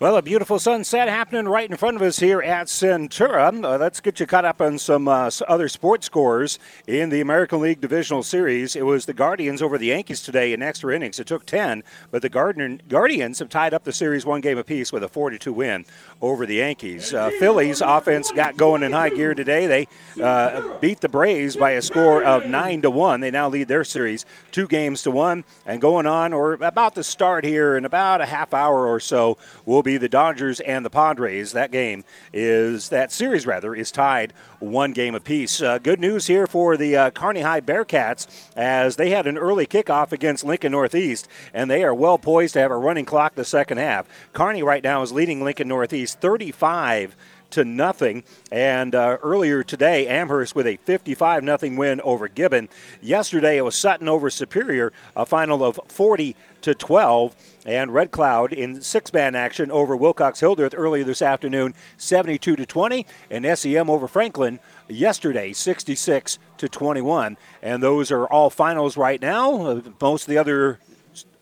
[0.00, 3.62] Well, a beautiful sunset happening right in front of us here at Centura.
[3.62, 7.60] Uh, let's get you caught up on some uh, other sports scores in the American
[7.60, 8.76] League Divisional Series.
[8.76, 11.20] It was the Guardians over the Yankees today in extra innings.
[11.20, 15.04] It took 10, but the Guardians have tied up the series one game apiece with
[15.04, 15.84] a 4-2 win
[16.22, 17.14] over the Yankees.
[17.14, 19.66] Uh, Phillies offense got going in high gear today.
[19.66, 23.20] They uh, beat the Braves by a score of 9 to 1.
[23.20, 25.44] They now lead their series two games to one.
[25.64, 29.38] And going on, or about to start here in about a half hour or so,
[29.64, 31.52] will be the Dodgers and the Padres.
[31.52, 35.60] That game is, that series rather, is tied one game apiece.
[35.60, 39.66] Uh, good news here for the uh, Kearney High Bearcats as they had an early
[39.66, 43.44] kickoff against Lincoln Northeast, and they are well poised to have a running clock the
[43.44, 44.06] second half.
[44.32, 47.16] Kearney right now is leading Lincoln Northeast 35
[47.50, 48.24] to nothing.
[48.50, 52.68] And uh, earlier today, Amherst with a 55 nothing win over Gibbon.
[53.00, 57.34] Yesterday, it was Sutton over Superior, a final of 40 to 12.
[57.66, 63.06] And Red Cloud in six-man action over Wilcox Hildreth earlier this afternoon, 72 to 20,
[63.30, 67.36] and SEM over Franklin yesterday, 66 to 21.
[67.62, 69.66] And those are all finals right now.
[69.66, 70.78] Uh, most of the other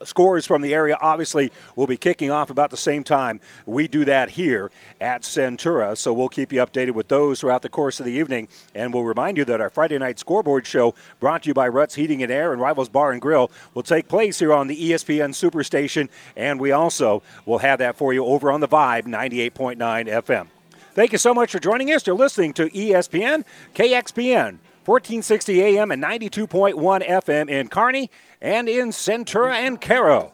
[0.05, 4.05] scores from the area obviously will be kicking off about the same time we do
[4.05, 5.97] that here at Centura.
[5.97, 8.49] So we'll keep you updated with those throughout the course of the evening.
[8.75, 11.95] And we'll remind you that our Friday night scoreboard show, brought to you by Ruts
[11.95, 15.31] Heating and Air and Rivals Bar and Grill, will take place here on the ESPN
[15.31, 16.09] Superstation.
[16.37, 20.47] And we also will have that for you over on the Vibe 98.9 FM.
[20.95, 22.07] Thank you so much for joining us.
[22.07, 29.55] You're listening to ESPN, KXPN, 1460 AM and 92.1 FM in Kearney and in Centura
[29.55, 30.33] and Cairo.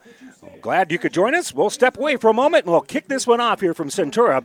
[0.60, 1.54] Glad you could join us.
[1.54, 4.44] We'll step away for a moment and we'll kick this one off here from Centura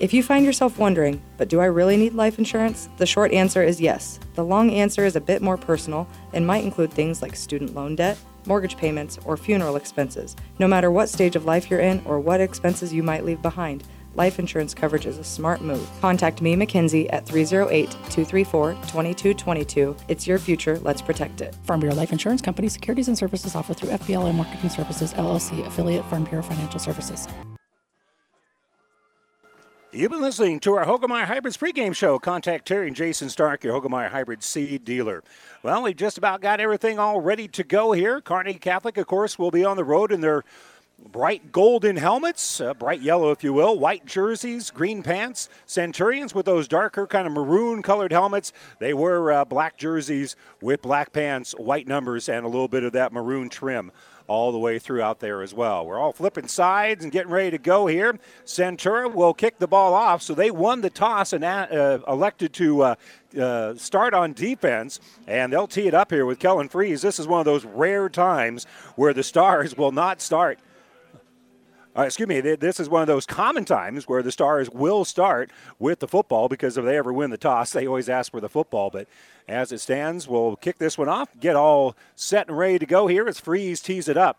[0.00, 2.88] If you find yourself wondering, but do I really need life insurance?
[2.96, 4.18] The short answer is yes.
[4.34, 7.96] The long answer is a bit more personal and might include things like student loan
[7.96, 10.36] debt, mortgage payments, or funeral expenses.
[10.58, 13.84] No matter what stage of life you're in or what expenses you might leave behind,
[14.14, 15.86] life insurance coverage is a smart move.
[16.00, 19.94] Contact me, Mackenzie, at 308 234 2222.
[20.08, 21.54] It's your future, let's protect it.
[21.64, 26.06] Farm Bureau Life Insurance Company securities and services offered through FPLM Marketing Services, LLC, affiliate
[26.06, 27.28] Farm Bureau Financial Services.
[29.92, 32.20] You've been listening to our Hoegemeyer Hybrids pregame show.
[32.20, 35.24] Contact Terry and Jason Stark, your Hoegemeyer Hybrid seed dealer.
[35.64, 38.20] Well, we've just about got everything all ready to go here.
[38.20, 40.44] Kearney Catholic, of course, will be on the road in their
[41.10, 45.48] bright golden helmets, uh, bright yellow, if you will, white jerseys, green pants.
[45.66, 48.52] Centurions with those darker, kind of maroon colored helmets.
[48.78, 52.92] They wear uh, black jerseys with black pants, white numbers, and a little bit of
[52.92, 53.90] that maroon trim
[54.30, 55.84] all the way throughout there as well.
[55.84, 58.16] We're all flipping sides and getting ready to go here.
[58.46, 62.82] Centura will kick the ball off, so they won the toss and uh, elected to
[62.82, 62.94] uh,
[63.36, 67.02] uh, start on defense, and they'll tee it up here with Kellen Freeze.
[67.02, 70.60] This is one of those rare times where the Stars will not start
[71.96, 75.50] uh, excuse me, this is one of those common times where the Stars will start
[75.78, 78.48] with the football because if they ever win the toss, they always ask for the
[78.48, 78.90] football.
[78.90, 79.08] But
[79.48, 83.08] as it stands, we'll kick this one off, get all set and ready to go
[83.08, 84.38] here as Freeze tees it up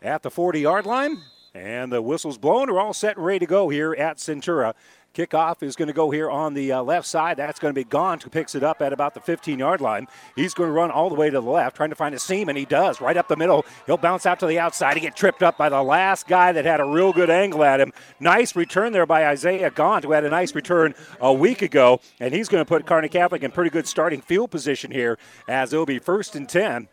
[0.00, 1.18] at the 40 yard line.
[1.54, 2.72] And the whistle's blown.
[2.72, 4.72] We're all set and ready to go here at Centura.
[5.14, 7.36] Kickoff is going to go here on the uh, left side.
[7.36, 10.06] That's going to be Gaunt, who picks it up at about the 15 yard line.
[10.36, 12.48] He's going to run all the way to the left, trying to find a seam,
[12.48, 13.66] and he does right up the middle.
[13.84, 14.94] He'll bounce out to the outside.
[14.94, 17.80] He get tripped up by the last guy that had a real good angle at
[17.80, 17.92] him.
[18.20, 22.32] Nice return there by Isaiah Gaunt, who had a nice return a week ago, and
[22.32, 25.84] he's going to put Kearney Catholic in pretty good starting field position here as it'll
[25.84, 26.88] be first and 10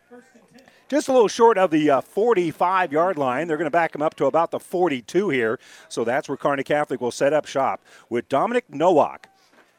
[0.89, 3.47] just a little short of the uh, 45 yard line.
[3.47, 5.60] They're going to back him up to about the 42 here.
[5.88, 9.30] So that's where Kearney Catholic will set up shop with Dominic Nowak,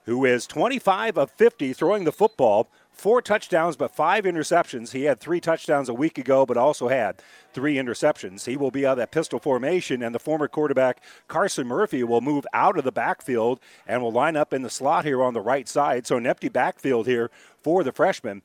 [0.05, 2.70] who is 25 of 50 throwing the football.
[2.92, 4.92] Four touchdowns, but five interceptions.
[4.92, 7.23] He had three touchdowns a week ago, but also had
[7.55, 8.44] three interceptions.
[8.44, 12.20] He will be out of that pistol formation, and the former quarterback Carson Murphy will
[12.20, 15.41] move out of the backfield and will line up in the slot here on the
[15.41, 16.07] right side.
[16.07, 17.30] So an empty backfield here
[17.62, 18.43] for the freshman.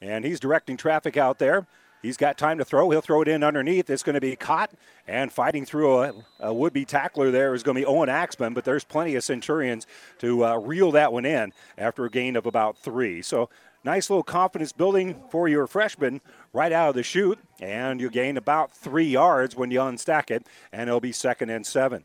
[0.00, 1.66] And he's directing traffic out there.
[2.06, 2.88] He's got time to throw.
[2.90, 3.90] He'll throw it in underneath.
[3.90, 4.70] It's going to be caught
[5.08, 8.54] and fighting through a, a would be tackler there is going to be Owen Axman,
[8.54, 9.88] but there's plenty of Centurions
[10.20, 13.22] to uh, reel that one in after a gain of about three.
[13.22, 13.50] So
[13.82, 16.20] nice little confidence building for your freshman
[16.52, 20.46] right out of the chute, and you gain about three yards when you unstack it,
[20.72, 22.04] and it'll be second and seven.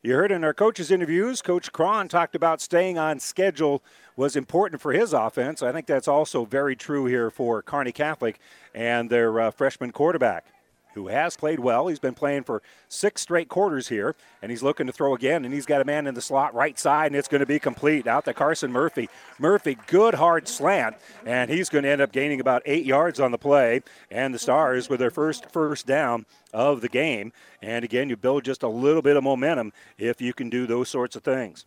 [0.00, 3.82] You heard in our coaches' interviews, Coach Cron talked about staying on schedule
[4.14, 5.60] was important for his offense.
[5.60, 8.38] I think that's also very true here for Kearney Catholic
[8.72, 10.46] and their uh, freshman quarterback
[10.94, 11.88] who has played well.
[11.88, 15.44] He's been playing for six straight quarters here, and he's looking to throw again.
[15.44, 17.58] And he's got a man in the slot right side, and it's going to be
[17.58, 19.08] complete out to Carson Murphy.
[19.38, 23.30] Murphy, good hard slant, and he's going to end up gaining about eight yards on
[23.30, 23.82] the play.
[24.10, 27.32] And the Stars with their first first down of the game.
[27.62, 30.88] And again, you build just a little bit of momentum if you can do those
[30.88, 31.66] sorts of things.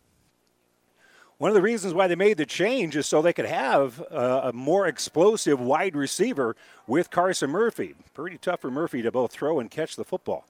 [1.42, 4.42] One of the reasons why they made the change is so they could have a,
[4.44, 6.54] a more explosive wide receiver
[6.86, 7.96] with Carson Murphy.
[8.14, 10.46] Pretty tough for Murphy to both throw and catch the football.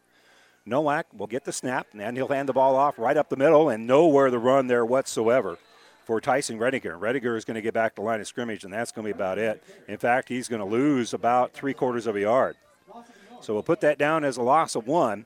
[0.66, 3.70] Nowak will get the snap, and he'll hand the ball off right up the middle
[3.70, 5.56] and nowhere to run there whatsoever
[6.04, 7.00] for Tyson Redinger.
[7.00, 9.16] Redinger is going to get back to line of scrimmage, and that's going to be
[9.16, 9.64] about it.
[9.88, 12.54] In fact, he's going to lose about three quarters of a yard.
[13.40, 15.24] So we'll put that down as a loss of one.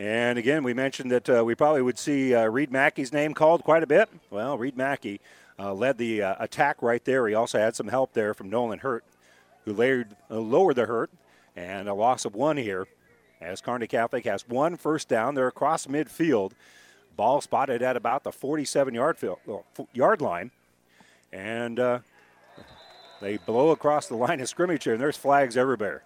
[0.00, 3.64] And again, we mentioned that uh, we probably would see uh, Reed Mackey's name called
[3.64, 4.08] quite a bit.
[4.30, 5.20] Well, Reed Mackey
[5.58, 7.28] uh, led the uh, attack right there.
[7.28, 9.04] He also had some help there from Nolan Hurt,
[9.66, 11.10] who layered, uh, lowered the hurt,
[11.54, 12.86] and a loss of one here.
[13.42, 16.52] As Kearney Catholic has one first down, they're across midfield.
[17.14, 19.38] Ball spotted at about the 47 yard, field,
[19.92, 20.50] yard line.
[21.30, 21.98] And uh,
[23.20, 26.04] they blow across the line of scrimmage here, and there's flags everywhere.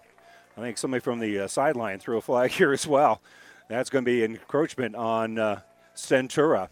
[0.56, 3.20] I think somebody from the sideline threw a flag here as well.
[3.68, 5.60] That's going to be encroachment on uh,
[5.96, 6.68] Centura.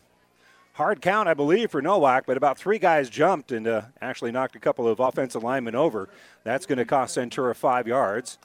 [0.74, 4.57] Hard count, I believe, for Nowak, but about three guys jumped and uh, actually knocked
[4.57, 6.09] a couple of offensive linemen over.
[6.45, 8.38] That's going to cost Centura five yards,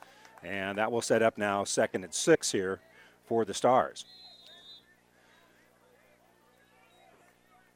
[0.43, 2.79] and that will set up now second and six here
[3.25, 4.05] for the Stars.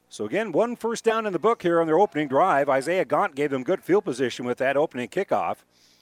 [0.08, 2.68] So again, one first down in the book here on their opening drive.
[2.68, 5.58] Isaiah Gaunt gave them good field position with that opening kickoff,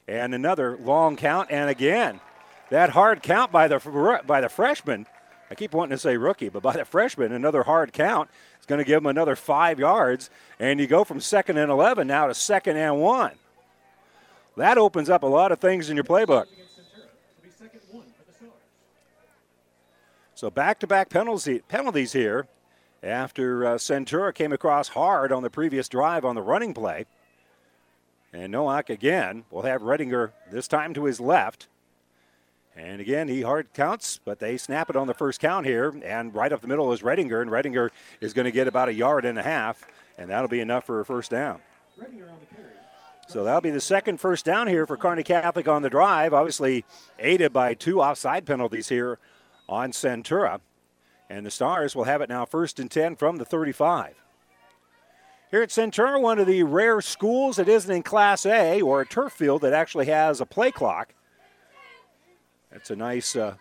[0.08, 1.48] and another long count.
[1.52, 2.20] And again,
[2.70, 5.06] that hard count by the by the freshman.
[5.50, 8.78] I keep wanting to say rookie, but by the freshman, another hard count is going
[8.78, 12.34] to give him another five yards, and you go from second and 11 now to
[12.34, 13.32] second and one.
[14.56, 16.46] That opens up a lot of things in your playbook.
[20.34, 22.46] So back-to-back penalties penalties here
[23.02, 27.06] after uh, Centura came across hard on the previous drive on the running play.
[28.32, 31.66] And Nowak again will have Redinger this time to his left.
[32.76, 35.92] And again, he hard counts, but they snap it on the first count here.
[36.04, 37.90] And right up the middle is Redinger, and Redinger
[38.20, 39.84] is going to get about a yard and a half,
[40.16, 41.60] and that'll be enough for a first down.
[43.28, 46.34] So that'll be the second first down here for Kearney Catholic on the drive.
[46.34, 46.84] Obviously,
[47.18, 49.18] aided by two offside penalties here
[49.68, 50.60] on Centura.
[51.28, 54.16] And the Stars will have it now first and 10 from the 35.
[55.52, 59.06] Here at Centura, one of the rare schools that isn't in Class A or a
[59.06, 61.14] turf field that actually has a play clock.
[62.72, 63.54] That's a nice uh,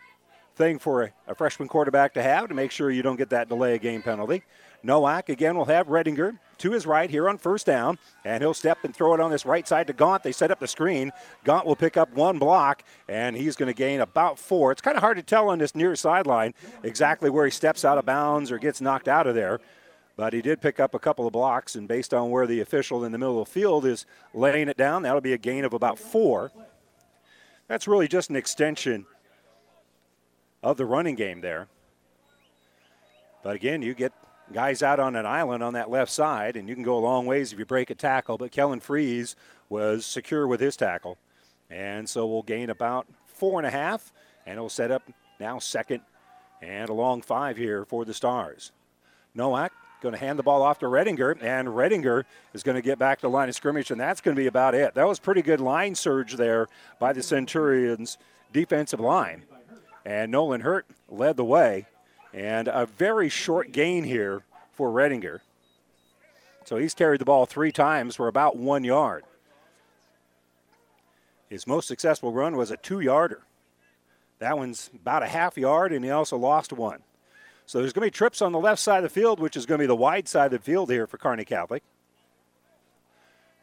[0.55, 3.49] thing for a, a, freshman quarterback to have to make sure you don't get that
[3.49, 4.43] delay of game penalty.
[4.84, 8.78] Nowak again will have Redinger to his right here on first down, and he'll step
[8.84, 10.22] and throw it on this right side to Gaunt.
[10.22, 11.12] They set up the screen.
[11.43, 14.72] Gaunt will pick up one block, and he's going to gain about four.
[14.72, 16.53] It's kind of hard to tell on this near sideline
[16.84, 19.60] exactly where he steps out of bounds or gets knocked out of there.
[20.18, 23.05] But he did pick up a couple of blocks, and based on where the official
[23.05, 25.74] in the middle of the field is laying it down, that'll be a gain of
[25.74, 26.51] about four.
[27.70, 29.05] That's really just an extension
[30.63, 31.67] of the running game there.
[33.43, 34.11] But again, you get
[34.51, 37.28] guys out on an island on that left side, and you can go a long
[37.28, 38.39] ways if you break a tackle.
[38.39, 39.36] But Kellen Freeze
[39.70, 41.20] was secure with his tackle.
[41.70, 44.11] And so we'll gain about four and a half,
[44.47, 45.03] and it'll set up
[45.39, 46.01] now second
[46.63, 48.72] and a long five here for the Stars.
[49.36, 49.72] Nowak
[50.02, 52.24] going to hand the ball off to Redinger, and Redinger
[52.54, 54.47] is going to get back to the line of scrimmage, and that's going to be
[54.47, 54.93] about it.
[54.95, 56.68] That was pretty good line surge there
[57.00, 58.18] by the Centurions'
[58.54, 59.43] defensive line.
[60.06, 61.86] And Nolan Hurt led the way,
[62.34, 65.39] and a very short gain here for Redinger.
[66.66, 69.24] So he's carried the ball three times for about one yard.
[71.50, 73.41] His most successful run was a two yarder.
[74.38, 77.00] That one's about a half yard, and he also lost one.
[77.70, 79.67] So there's going to be trips on the left side of the field, which is
[79.67, 81.84] going to be the wide side of the field here for Kearney Catholic.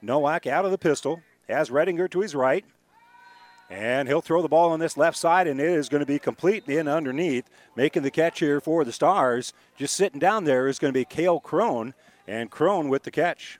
[0.00, 2.64] Nowak out of the pistol, has Redinger to his right.
[3.68, 6.20] And he'll throw the ball on this left side, and it is going to be
[6.20, 7.50] complete in underneath.
[7.74, 9.52] Making the catch here for the Stars.
[9.76, 11.92] Just sitting down there is going to be Kale Crone,
[12.28, 13.58] and Crone with the catch.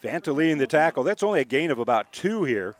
[0.00, 1.02] Fanta leading the tackle.
[1.02, 2.76] That's only a gain of about two here.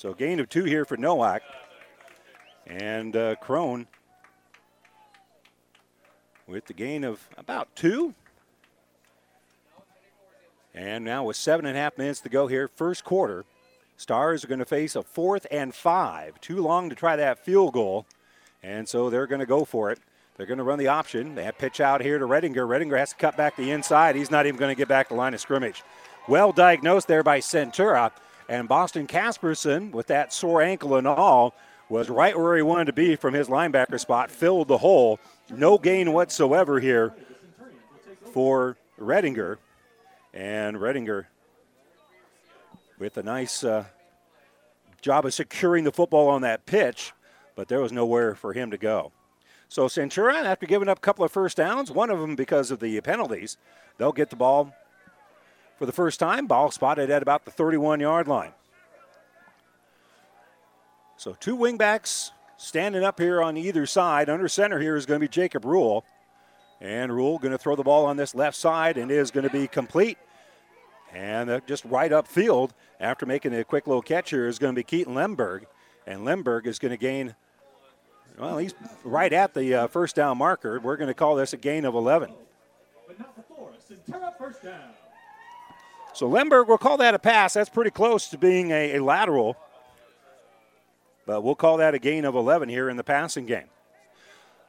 [0.00, 1.42] So gain of two here for Nowak.
[2.66, 3.86] And uh, Crone
[6.46, 8.14] with the gain of about two.
[10.74, 13.44] And now with seven and a half minutes to go here, first quarter,
[13.98, 16.40] Stars are going to face a fourth and five.
[16.40, 18.06] Too long to try that field goal,
[18.62, 19.98] and so they're going to go for it.
[20.38, 21.34] They're going to run the option.
[21.34, 22.66] They have pitch out here to Redinger.
[22.66, 24.16] Redinger has to cut back the inside.
[24.16, 25.82] He's not even going to get back the line of scrimmage.
[26.26, 28.12] Well diagnosed there by Centura.
[28.50, 31.54] And Boston Casperson, with that sore ankle and all,
[31.88, 35.20] was right where he wanted to be from his linebacker spot, filled the hole.
[35.48, 37.14] No gain whatsoever here
[38.32, 39.58] for Redinger.
[40.34, 41.26] And Redinger
[42.98, 43.84] with a nice uh,
[45.00, 47.12] job of securing the football on that pitch,
[47.54, 49.12] but there was nowhere for him to go.
[49.68, 52.80] So Centura, after giving up a couple of first downs, one of them because of
[52.80, 53.58] the penalties,
[53.96, 54.74] they'll get the ball
[55.80, 56.46] for the first time.
[56.46, 58.52] Ball spotted at about the 31 yard line.
[61.16, 64.28] So two wingbacks standing up here on either side.
[64.28, 66.04] Under center here is going to be Jacob Rule.
[66.82, 69.52] And Rule going to throw the ball on this left side and is going to
[69.52, 70.18] be complete.
[71.14, 74.74] And uh, just right up field after making a quick little catch here is going
[74.74, 75.66] to be Keaton Lemberg.
[76.06, 77.34] And Lemberg is going to gain
[78.38, 80.78] well, he's right at the uh, first down marker.
[80.78, 82.30] We're going to call this a gain of 11.
[86.20, 87.54] So Lemberg, we'll call that a pass.
[87.54, 89.56] That's pretty close to being a, a lateral.
[91.24, 93.70] But we'll call that a gain of 11 here in the passing game.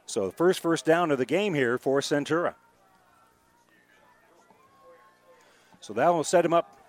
[0.05, 2.53] So the first first down of the game here for Centura.
[5.81, 6.79] So that will set him up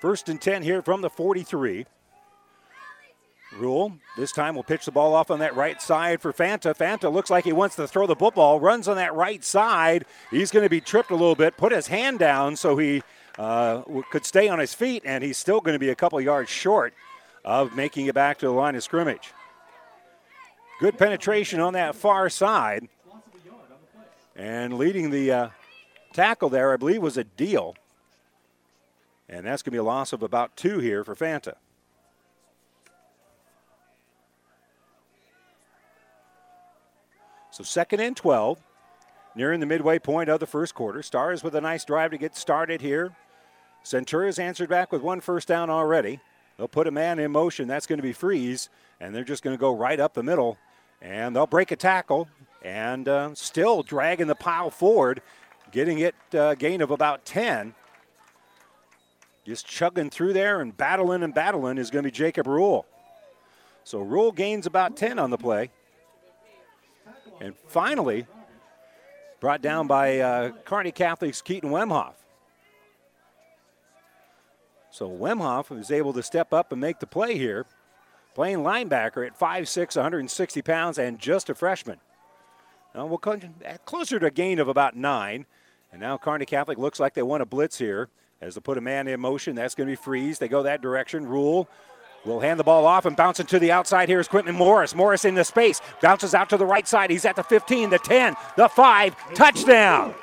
[0.00, 1.86] first and 10 here from the 43.
[3.56, 6.76] Rule this time we'll pitch the ball off on that right side for Fanta.
[6.76, 10.06] Fanta looks like he wants to throw the football, runs on that right side.
[10.32, 13.04] He's going to be tripped a little bit, put his hand down so he
[13.38, 16.50] uh, could stay on his feet, and he's still going to be a couple yards
[16.50, 16.94] short
[17.44, 19.32] of making it back to the line of scrimmage.
[20.80, 22.88] Good penetration on that far side.
[24.34, 25.48] And leading the uh,
[26.12, 27.76] tackle there, I believe, was a deal.
[29.28, 31.54] And that's going to be a loss of about two here for Fanta.
[37.50, 38.58] So second and 12,
[39.34, 41.02] nearing the midway point of the first quarter.
[41.02, 43.14] Stars with a nice drive to get started here.
[43.84, 46.20] Centura's answered back with one first down already.
[46.56, 47.66] They'll put a man in motion.
[47.66, 48.68] That's going to be Freeze,
[49.00, 50.58] and they're just going to go right up the middle.
[51.00, 52.28] And they'll break a tackle
[52.62, 55.20] and uh, still dragging the pile forward,
[55.72, 57.74] getting it uh, gain of about 10.
[59.44, 62.86] Just chugging through there and battling and battling is going to be Jacob Rule.
[63.82, 65.70] So Rule gains about 10 on the play.
[67.40, 68.26] And finally,
[69.40, 72.14] brought down by uh, Kearney Catholic's Keaton Wemhoff.
[74.92, 77.64] So Wemhoff is able to step up and make the play here,
[78.34, 81.98] playing linebacker at 5'6, 160 pounds, and just a freshman.
[82.94, 83.40] Now we'll come
[83.86, 85.46] closer to a gain of about nine.
[85.90, 88.10] And now Kearney Catholic looks like they want a blitz here
[88.42, 89.56] as they put a man in motion.
[89.56, 90.38] That's going to be freeze.
[90.38, 91.26] They go that direction.
[91.26, 91.70] Rule
[92.26, 94.94] will hand the ball off and bouncing to the outside here is Quentin Morris.
[94.94, 97.10] Morris in the space, bounces out to the right side.
[97.10, 100.14] He's at the 15, the 10, the 5, touchdown.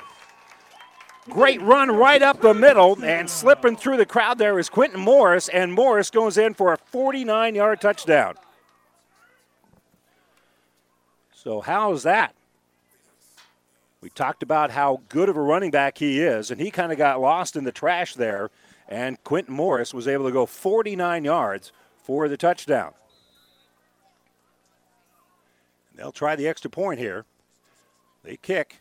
[1.30, 5.48] Great run right up the middle and slipping through the crowd there is Quentin Morris,
[5.48, 8.34] and Morris goes in for a 49 yard touchdown.
[11.32, 12.34] So, how's that?
[14.00, 16.98] We talked about how good of a running back he is, and he kind of
[16.98, 18.50] got lost in the trash there.
[18.88, 21.70] And Quentin Morris was able to go 49 yards
[22.02, 22.92] for the touchdown.
[25.94, 27.24] They'll try the extra point here.
[28.24, 28.80] They kick.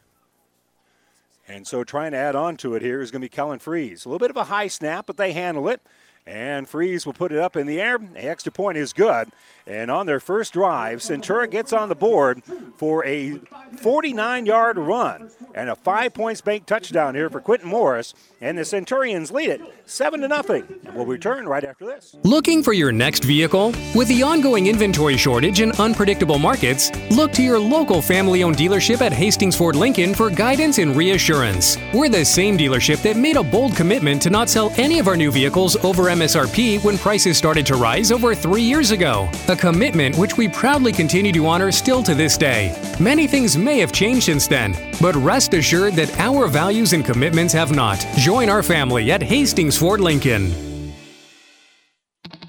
[1.49, 4.05] And so trying to add on to it here is going to be Kellen Freeze.
[4.05, 5.81] A little bit of a high snap, but they handle it.
[6.25, 7.97] And Freeze will put it up in the air.
[7.97, 9.29] The extra point is good.
[9.65, 12.43] And on their first drive, Centura gets on the board
[12.77, 13.39] for a
[13.77, 18.13] 49 yard run and a five points bank touchdown here for Quentin Morris.
[18.41, 20.63] And the Centurions lead it 7 to nothing.
[20.85, 22.15] And we'll return right after this.
[22.23, 23.73] Looking for your next vehicle?
[23.93, 29.01] With the ongoing inventory shortage and unpredictable markets, look to your local family owned dealership
[29.01, 31.77] at Hastings Ford Lincoln for guidance and reassurance.
[31.93, 35.17] We're the same dealership that made a bold commitment to not sell any of our
[35.17, 39.29] new vehicles over MSRP when prices started to rise over three years ago.
[39.47, 42.75] A commitment which we proudly continue to honor still to this day.
[42.99, 47.53] Many things may have changed since then, but rest assured that our values and commitments
[47.53, 48.05] have not.
[48.17, 50.68] Join our family at Hastings Ford Lincoln.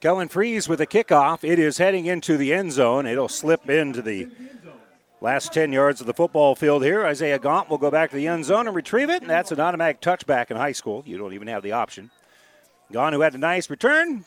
[0.00, 1.44] Kellen Freeze with a kickoff.
[1.44, 3.06] It is heading into the end zone.
[3.06, 4.28] It'll slip into the
[5.20, 7.04] last 10 yards of the football field here.
[7.04, 9.20] Isaiah Gaunt will go back to the end zone and retrieve it.
[9.20, 11.02] And that's an automatic touchback in high school.
[11.04, 12.10] You don't even have the option.
[12.90, 14.24] Gaunt, who had a nice return.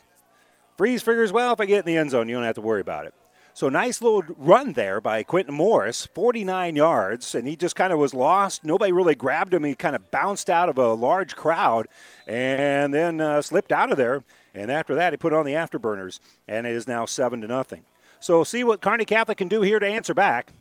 [0.78, 2.80] Freeze figures, well, if I get in the end zone, you don't have to worry
[2.80, 3.14] about it.
[3.56, 7.98] So nice little run there by Quentin Morris, 49 yards, and he just kind of
[7.98, 8.64] was lost.
[8.64, 9.64] Nobody really grabbed him.
[9.64, 11.88] He kind of bounced out of a large crowd
[12.26, 14.22] and then uh, slipped out of there.
[14.54, 17.84] And after that, he put on the afterburners, and it is now seven to nothing.
[18.20, 20.52] So see what Kearney Catholic can do here to answer back.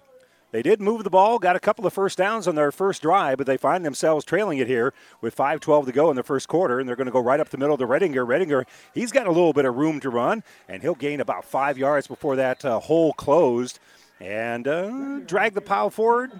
[0.55, 3.37] They did move the ball, got a couple of first downs on their first drive,
[3.37, 6.79] but they find themselves trailing it here with 5:12 to go in the first quarter,
[6.79, 8.25] and they're going to go right up the middle to Redinger.
[8.25, 11.77] Redinger, he's got a little bit of room to run, and he'll gain about five
[11.77, 13.79] yards before that uh, hole closed,
[14.21, 16.31] and uh, drag the pile forward.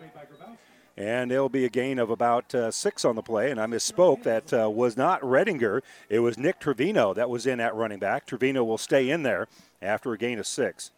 [0.95, 3.51] And it'll be a gain of about uh, six on the play.
[3.51, 4.23] And I misspoke.
[4.23, 5.81] That uh, was not Redinger.
[6.07, 8.25] It was Nick Trevino that was in at running back.
[8.25, 9.49] Trevino will stay in there
[9.81, 10.91] after a gain of six.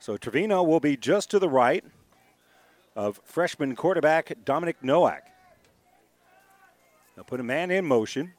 [0.00, 1.84] So Trevino will be just to the right
[2.96, 5.22] of freshman quarterback Dominic Nowak.
[7.14, 8.32] They'll put a man in motion.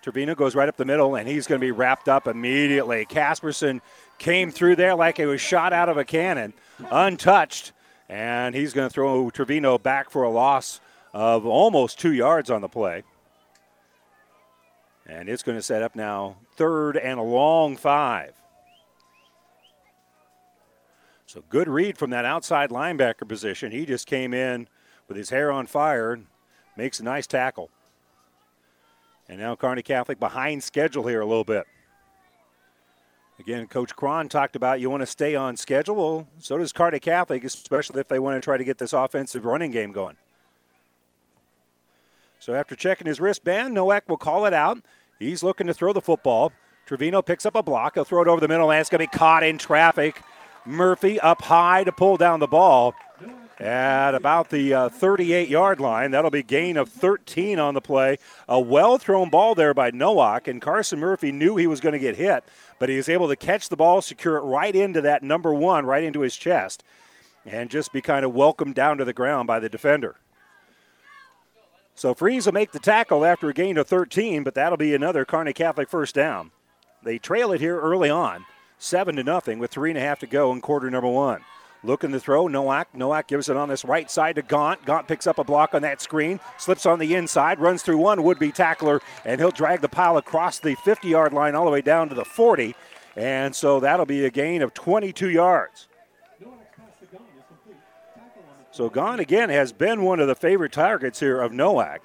[0.00, 3.04] Trevino goes right up the middle, and he's going to be wrapped up immediately.
[3.04, 3.80] Casperson
[4.18, 6.54] came through there like it was shot out of a cannon,
[6.90, 7.72] untouched,
[8.08, 10.80] and he's going to throw Trevino back for a loss
[11.12, 13.02] of almost two yards on the play.
[15.04, 18.34] And it's going to set up now third and a long five.
[21.38, 23.70] So good read from that outside linebacker position.
[23.70, 24.66] He just came in
[25.06, 26.18] with his hair on fire
[26.76, 27.70] makes a nice tackle.
[29.28, 31.64] And now Kearney Catholic behind schedule here a little bit.
[33.38, 35.94] Again, Coach Cron talked about you want to stay on schedule.
[35.94, 39.44] Well, so does Kearney Catholic, especially if they want to try to get this offensive
[39.44, 40.16] running game going.
[42.40, 44.78] So after checking his wristband, Nowak will call it out.
[45.20, 46.52] He's looking to throw the football.
[46.86, 47.94] Trevino picks up a block.
[47.94, 50.20] He'll throw it over the middle, and it's going to be caught in traffic
[50.64, 52.94] Murphy up high to pull down the ball
[53.58, 56.10] at about the 38 uh, yard line.
[56.10, 58.18] That'll be gain of 13 on the play.
[58.48, 61.98] A well thrown ball there by Nowak, and Carson Murphy knew he was going to
[61.98, 62.44] get hit,
[62.78, 65.86] but he was able to catch the ball, secure it right into that number one,
[65.86, 66.84] right into his chest,
[67.44, 70.16] and just be kind of welcomed down to the ground by the defender.
[71.94, 75.24] So Freeze will make the tackle after a gain of 13, but that'll be another
[75.24, 76.52] Kearney Catholic first down.
[77.02, 78.44] They trail it here early on
[78.78, 81.44] seven to nothing with three and a half to go in quarter number one.
[81.84, 82.92] Looking to throw, Nowak.
[82.92, 84.84] Nowak gives it on this right side to Gaunt.
[84.84, 88.24] Gaunt picks up a block on that screen, slips on the inside, runs through one
[88.24, 91.70] would be tackler, and he'll drag the pile across the 50 yard line all the
[91.70, 92.74] way down to the 40.
[93.16, 95.86] And so that'll be a gain of 22 yards.
[98.72, 102.00] So Gaunt again has been one of the favorite targets here of Nowak.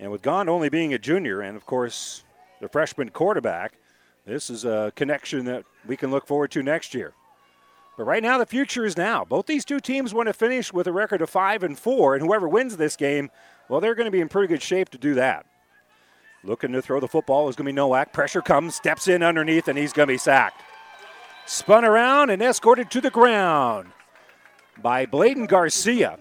[0.00, 2.24] And with Gaunt only being a junior, and of course
[2.60, 3.74] the freshman quarterback,
[4.28, 7.14] this is a connection that we can look forward to next year.
[7.96, 9.24] But right now, the future is now.
[9.24, 12.24] Both these two teams want to finish with a record of five and four, and
[12.24, 13.30] whoever wins this game,
[13.68, 15.46] well, they're going to be in pretty good shape to do that.
[16.44, 18.12] Looking to throw the football is going to be Nowak.
[18.12, 20.62] Pressure comes, steps in underneath, and he's going to be sacked.
[21.46, 23.88] Spun around and escorted to the ground
[24.80, 26.18] by Bladen Garcia.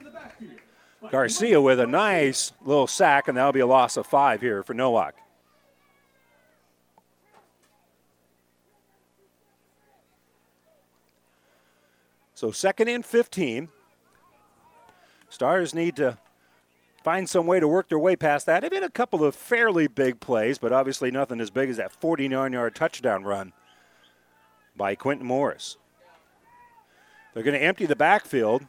[1.12, 4.74] Garcia with a nice little sack, and that'll be a loss of five here for
[4.74, 5.16] Nowak.
[12.38, 13.70] So second and 15.
[15.28, 16.20] Stars need to
[17.04, 18.62] find some way to work their way past that.
[18.62, 21.92] They've had a couple of fairly big plays, but obviously nothing as big as that
[21.92, 23.54] 49 yard touchdown run
[24.76, 25.78] by Quentin Morris.
[27.34, 28.68] They're going to empty the backfield,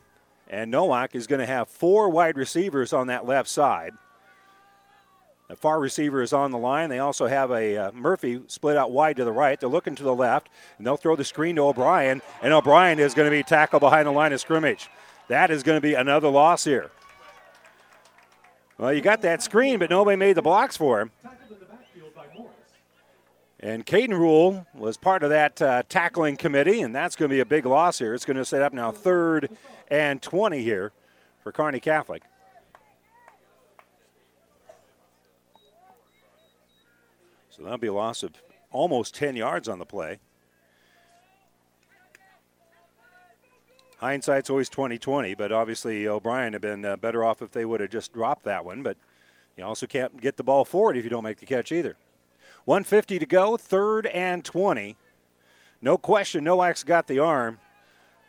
[0.48, 3.92] and Nowak is going to have four wide receivers on that left side.
[5.48, 6.90] The far receiver is on the line.
[6.90, 9.58] They also have a uh, Murphy split out wide to the right.
[9.58, 13.14] They're looking to the left, and they'll throw the screen to O'Brien, and O'Brien is
[13.14, 14.90] going to be tackled behind the line of scrimmage.
[15.28, 16.90] That is going to be another loss here.
[18.76, 21.10] Well, you got that screen, but nobody made the blocks for him.
[23.60, 27.40] And Caden Rule was part of that uh, tackling committee, and that's going to be
[27.40, 28.14] a big loss here.
[28.14, 29.50] It's going to set up now third
[29.90, 30.92] and 20 here
[31.42, 32.22] for Kearney Catholic.
[37.58, 38.32] So that'll be a loss of
[38.70, 40.20] almost 10 yards on the play.
[43.96, 47.90] Hindsight's always 20-20, but obviously O'Brien had been uh, better off if they would have
[47.90, 48.84] just dropped that one.
[48.84, 48.96] But
[49.56, 51.96] you also can't get the ball forward if you don't make the catch either.
[52.64, 54.96] 150 to go, third and 20.
[55.82, 57.58] No question, Nowak's got the arm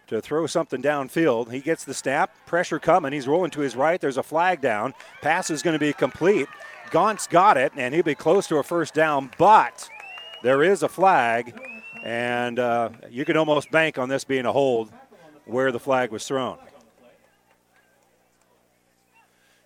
[0.08, 1.52] to throw something downfield.
[1.52, 3.14] He gets the snap, pressure coming.
[3.14, 4.02] He's rolling to his right.
[4.02, 4.96] There's a flag down.
[5.22, 6.48] Pass is going to be complete.
[6.92, 9.90] Gaunt's got it, and he'll be close to a first down, but
[10.44, 11.60] there is a flag,
[12.04, 14.92] and uh, you can almost bank on this being a hold
[15.46, 16.58] where the flag was thrown.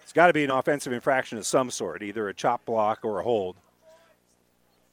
[0.01, 3.19] It's got to be an offensive infraction of some sort, either a chop block or
[3.19, 3.55] a hold.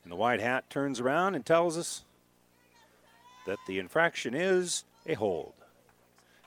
[0.02, 2.04] And the white hat turns around and tells us
[3.46, 5.52] that the infraction is a hold.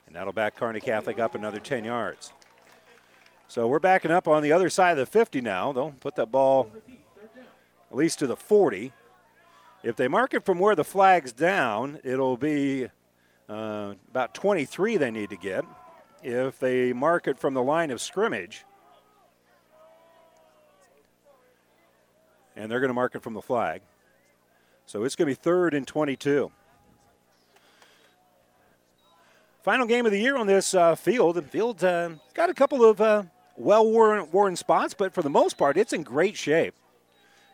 [0.06, 2.32] And that'll back Kearney Catholic up another 10 yards.
[3.54, 5.72] So we're backing up on the other side of the 50 now.
[5.72, 6.72] They'll put that ball
[7.88, 8.92] at least to the 40.
[9.84, 12.88] If they mark it from where the flag's down, it'll be
[13.48, 15.64] uh, about 23 they need to get.
[16.20, 18.64] If they mark it from the line of scrimmage,
[22.56, 23.82] and they're going to mark it from the flag.
[24.86, 26.50] So it's going to be third and 22.
[29.62, 31.36] Final game of the year on this uh, field.
[31.36, 33.22] The field uh, got a couple of uh,
[33.56, 36.74] well worn, worn spots, but for the most part, it's in great shape.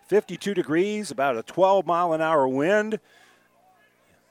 [0.09, 2.99] 52 degrees, about a 12 mile an hour wind.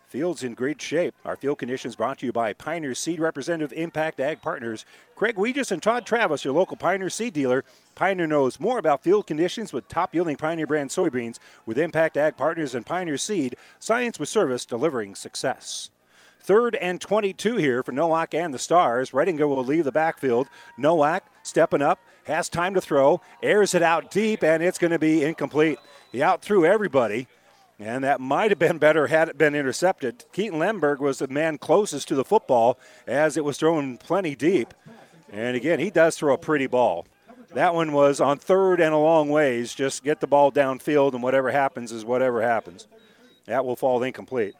[0.09, 1.13] Field's in great shape.
[1.24, 4.84] Our field conditions brought to you by Pioneer Seed Representative Impact Ag Partners.
[5.15, 7.63] Craig Weegis and Todd Travis, your local Pioneer Seed dealer.
[7.93, 12.38] Pioneer knows more about field conditions with top yielding Pioneer brand soybeans with Impact Ag
[12.38, 13.55] Partners and Pioneer Seed.
[13.78, 15.91] Science with service delivering success.
[16.41, 19.11] Third and 22 here for Nowak and the Stars.
[19.11, 20.47] Redinger will leave the backfield.
[20.76, 25.00] Nowak stepping up, has time to throw, airs it out deep, and it's going to
[25.00, 25.80] be incomplete.
[26.12, 27.28] He out threw everybody,
[27.80, 30.26] and that might have been better had it been intercepted.
[30.32, 34.74] Keaton Lemberg was the man closest to the football as it was thrown plenty deep.
[35.32, 37.06] And again, he does throw a pretty ball.
[37.54, 39.74] That one was on third and a long ways.
[39.74, 42.88] Just get the ball downfield, and whatever happens is whatever happens.
[43.45, 44.56] That will fall incomplete.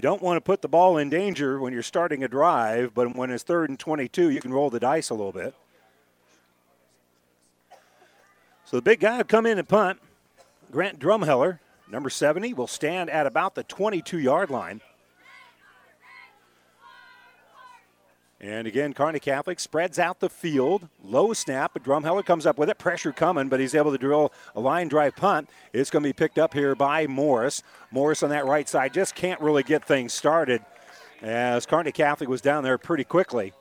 [0.00, 3.14] You don't want to put the ball in danger when you're starting a drive, but
[3.14, 5.54] when it's third and 22, you can roll the dice a little bit.
[8.64, 10.00] So the big guy will come in and punt.
[10.72, 14.80] Grant Drumheller, number 70, will stand at about the 22 yard line.
[18.40, 20.88] And again, Kearney Catholic spreads out the field.
[21.04, 22.78] Low snap, but Drumheller comes up with it.
[22.78, 25.50] Pressure coming, but he's able to drill a line drive punt.
[25.74, 27.62] It's going to be picked up here by Morris.
[27.90, 30.62] Morris on that right side just can't really get things started
[31.20, 33.52] as Kearney Catholic was down there pretty quickly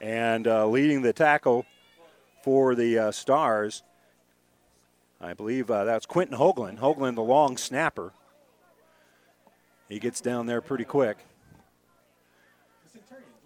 [0.00, 1.64] and uh, leading the tackle
[2.42, 3.84] for the uh, Stars.
[5.20, 6.78] I believe uh, that's Quentin Hoagland.
[6.78, 8.12] Hoagland, the long snapper.
[9.88, 11.18] He gets down there pretty quick.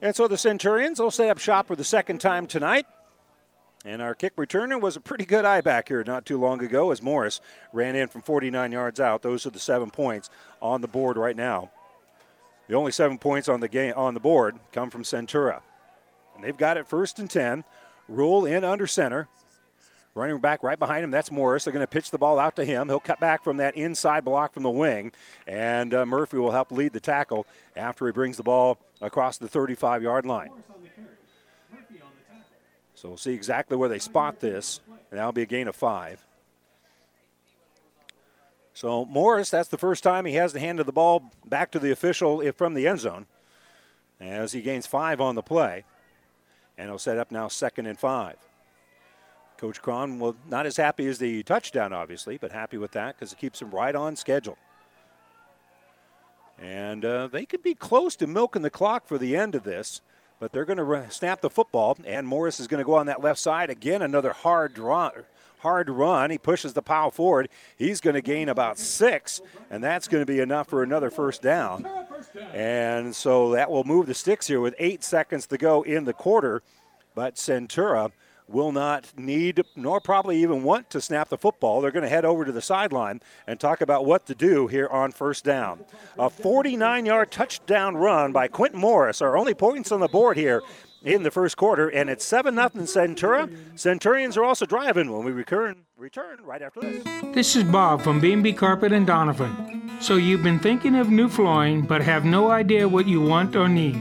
[0.03, 2.87] And so the Centurions will stay up shop for the second time tonight.
[3.85, 6.91] And our kick returner was a pretty good eye back here not too long ago
[6.91, 7.41] as Morris
[7.73, 9.23] ran in from 49 yards out.
[9.23, 10.29] Those are the seven points
[10.61, 11.71] on the board right now.
[12.69, 15.61] The only seven points on the game on the board come from Centura.
[16.35, 17.65] And they've got it first and 10.
[18.09, 19.29] Rule in under center.
[20.15, 21.65] Running back right behind him, that's Morris.
[21.65, 22.89] They're going to pitch the ball out to him.
[22.89, 25.13] He'll cut back from that inside block from the wing,
[25.47, 27.47] and uh, Murphy will help lead the tackle
[27.77, 30.51] after he brings the ball across the 35 yard line.
[32.95, 34.81] So we'll see exactly where they spot this,
[35.11, 36.27] and that'll be a gain of five.
[38.75, 41.79] So Morris, that's the first time he has the hand of the ball back to
[41.79, 43.27] the official from the end zone
[44.21, 45.85] as he gains five on the play.
[46.77, 48.37] And he'll set up now second and five.
[49.61, 53.31] Coach Cron, well, not as happy as the touchdown, obviously, but happy with that because
[53.31, 54.57] it keeps him right on schedule.
[56.59, 60.01] And uh, they could be close to milking the clock for the end of this,
[60.39, 63.23] but they're going to snap the football, and Morris is going to go on that
[63.23, 64.01] left side again.
[64.01, 65.11] Another hard draw,
[65.59, 66.31] hard run.
[66.31, 67.51] He pushes the pile forward.
[67.77, 71.43] He's going to gain about six, and that's going to be enough for another first
[71.43, 71.87] down.
[72.55, 76.15] And so that will move the sticks here with eight seconds to go in the
[76.15, 76.63] quarter.
[77.15, 78.13] But Centura
[78.51, 81.81] will not need nor probably even want to snap the football.
[81.81, 84.89] They're going to head over to the sideline and talk about what to do here
[84.89, 85.85] on first down.
[86.19, 90.63] A 49 yard touchdown run by Quentin Morris, our only points on the board here
[91.03, 93.51] in the first quarter, and it's 7 0 Centura.
[93.75, 97.05] Centurions are also driving when we return, return right after this.
[97.35, 99.91] This is Bob from B&B Carpet and Donovan.
[100.01, 103.69] So you've been thinking of new flooring but have no idea what you want or
[103.69, 104.01] need.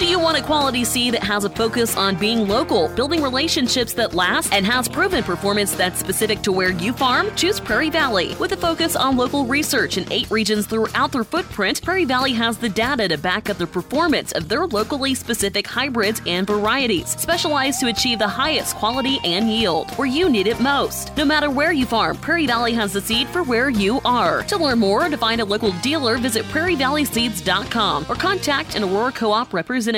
[0.00, 3.92] Do you want a quality seed that has a focus on being local, building relationships
[3.92, 7.30] that last, and has proven performance that's specific to where you farm?
[7.36, 8.34] Choose Prairie Valley.
[8.36, 12.56] With a focus on local research in eight regions throughout their footprint, Prairie Valley has
[12.56, 17.80] the data to back up the performance of their locally specific hybrids and varieties, specialized
[17.80, 21.14] to achieve the highest quality and yield where you need it most.
[21.18, 24.44] No matter where you farm, Prairie Valley has the seed for where you are.
[24.44, 29.12] To learn more or to find a local dealer, visit prairievalleyseeds.com or contact an Aurora
[29.12, 29.89] Co-op representative.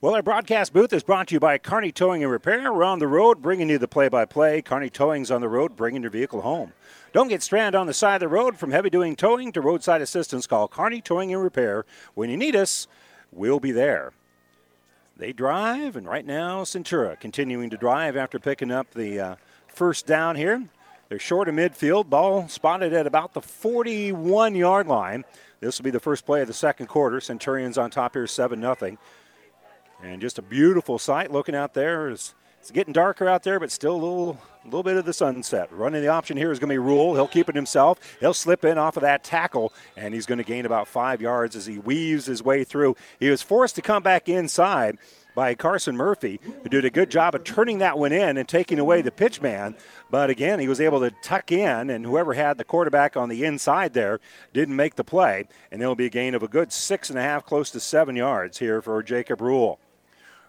[0.00, 2.70] Well, our broadcast booth is brought to you by Kearney Towing and Repair.
[2.70, 4.60] We're on the road bringing you the play by play.
[4.60, 6.74] Kearney Towing's on the road bringing your vehicle home.
[7.14, 10.02] Don't get stranded on the side of the road from heavy duty towing to roadside
[10.02, 10.46] assistance.
[10.46, 11.86] Call Kearney Towing and Repair.
[12.12, 12.86] When you need us,
[13.32, 14.12] we'll be there.
[15.16, 19.36] They drive, and right now, Centura continuing to drive after picking up the uh,
[19.68, 20.68] first down here.
[21.08, 22.10] They're short of midfield.
[22.10, 25.24] Ball spotted at about the 41 yard line.
[25.64, 27.20] This will be the first play of the second quarter.
[27.20, 28.98] Centurions on top here, 7 0.
[30.02, 32.10] And just a beautiful sight looking out there.
[32.10, 35.72] It's, it's getting darker out there, but still a little, little bit of the sunset.
[35.72, 37.14] Running the option here is going to be Rule.
[37.14, 37.98] He'll keep it himself.
[38.20, 41.56] He'll slip in off of that tackle, and he's going to gain about five yards
[41.56, 42.94] as he weaves his way through.
[43.18, 44.98] He was forced to come back inside
[45.34, 48.78] by Carson Murphy, who did a good job of turning that one in and taking
[48.78, 49.74] away the pitch man.
[50.10, 53.44] But again, he was able to tuck in, and whoever had the quarterback on the
[53.44, 54.20] inside there
[54.52, 55.48] didn't make the play.
[55.70, 58.16] And it'll be a gain of a good six and a half, close to seven
[58.16, 59.78] yards here for Jacob Rule.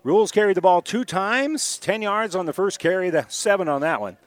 [0.03, 3.81] Rules carried the ball two times, 10 yards on the first carry, the seven on
[3.81, 4.17] that one.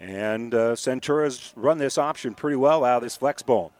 [0.00, 3.70] And uh, Centura's run this option pretty well out of this flex bone.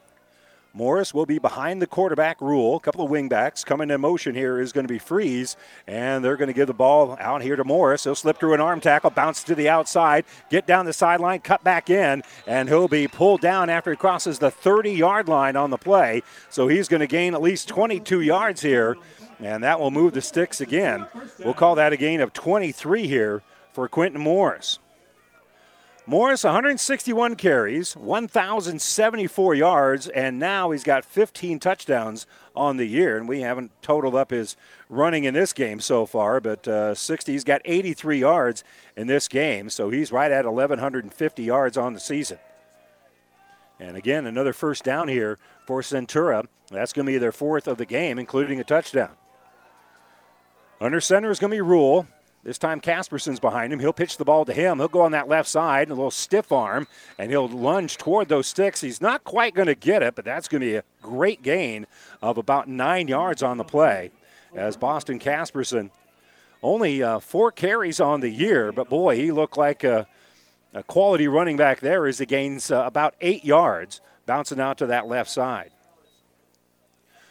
[0.72, 2.76] Morris will be behind the quarterback rule.
[2.76, 5.56] A couple of wingbacks coming in motion here is going to be Freeze,
[5.86, 8.04] and they're going to give the ball out here to Morris.
[8.04, 11.64] He'll slip through an arm tackle, bounce to the outside, get down the sideline, cut
[11.64, 15.70] back in, and he'll be pulled down after he crosses the 30 yard line on
[15.70, 16.22] the play.
[16.50, 18.96] So he's going to gain at least 22 yards here,
[19.40, 21.06] and that will move the sticks again.
[21.40, 23.42] We'll call that a gain of 23 here
[23.72, 24.78] for Quentin Morris.
[26.06, 32.26] Morris, 161 carries, 1,074 yards, and now he's got 15 touchdowns
[32.56, 33.16] on the year.
[33.16, 34.56] And we haven't totaled up his
[34.88, 37.32] running in this game so far, but uh, 60.
[37.32, 38.64] He's got 83 yards
[38.96, 42.38] in this game, so he's right at 1,150 yards on the season.
[43.78, 46.46] And again, another first down here for Centura.
[46.70, 49.10] That's going to be their fourth of the game, including a touchdown.
[50.80, 52.06] Under center is going to be Rule.
[52.42, 53.80] This time Casperson's behind him.
[53.80, 54.78] He'll pitch the ball to him.
[54.78, 56.88] He'll go on that left side, a little stiff arm,
[57.18, 58.80] and he'll lunge toward those sticks.
[58.80, 61.86] He's not quite going to get it, but that's going to be a great gain
[62.22, 64.10] of about nine yards on the play.
[64.54, 65.90] As Boston Casperson
[66.62, 70.06] only uh, four carries on the year, but boy, he looked like a,
[70.72, 74.86] a quality running back there as he gains uh, about eight yards, bouncing out to
[74.86, 75.72] that left side.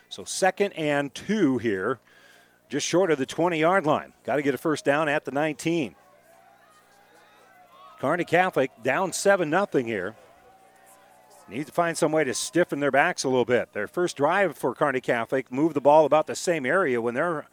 [0.09, 1.99] So second and two here
[2.69, 4.13] just short of the 20 yard line.
[4.23, 5.95] Got to get a first down at the 19.
[7.99, 10.15] Kearney Catholic down 7 0 here.
[11.49, 13.73] Need to find some way to stiffen their backs a little bit.
[13.73, 17.47] Their first drive for Kearney Catholic moved the ball about the same area when their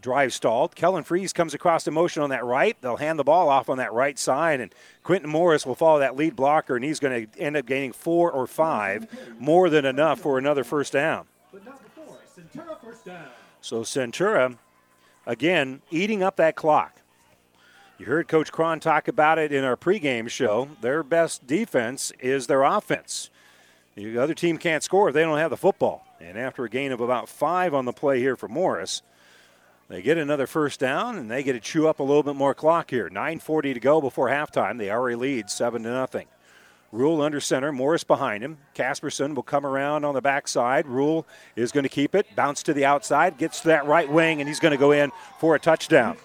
[0.00, 0.74] drive stalled.
[0.74, 2.76] Kellen Freeze comes across the motion on that right.
[2.80, 4.74] They'll hand the ball off on that right side, and
[5.04, 8.30] Quentin Morris will follow that lead blocker, and he's going to end up gaining four
[8.32, 9.06] or five,
[9.38, 11.26] more than enough for another first down.
[13.66, 14.58] So Centura,
[15.26, 17.00] again, eating up that clock.
[17.98, 20.68] You heard Coach Cron talk about it in our pregame show.
[20.82, 23.28] Their best defense is their offense.
[23.96, 26.06] The other team can't score if they don't have the football.
[26.20, 29.02] And after a gain of about five on the play here for Morris,
[29.88, 32.54] they get another first down and they get to chew up a little bit more
[32.54, 33.10] clock here.
[33.10, 34.78] 9:40 to go before halftime.
[34.78, 36.28] They already lead seven to nothing.
[36.92, 38.58] Rule under center, Morris behind him.
[38.74, 40.86] Casperson will come around on the backside.
[40.86, 41.26] Rule
[41.56, 44.48] is going to keep it, bounce to the outside, gets to that right wing, and
[44.48, 46.16] he's going to go in for a touchdown.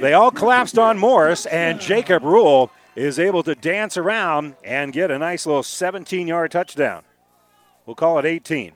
[0.00, 5.10] They all collapsed on Morris, and Jacob Rule is able to dance around and get
[5.10, 7.02] a nice little 17 yard touchdown.
[7.86, 8.72] We'll call it 18.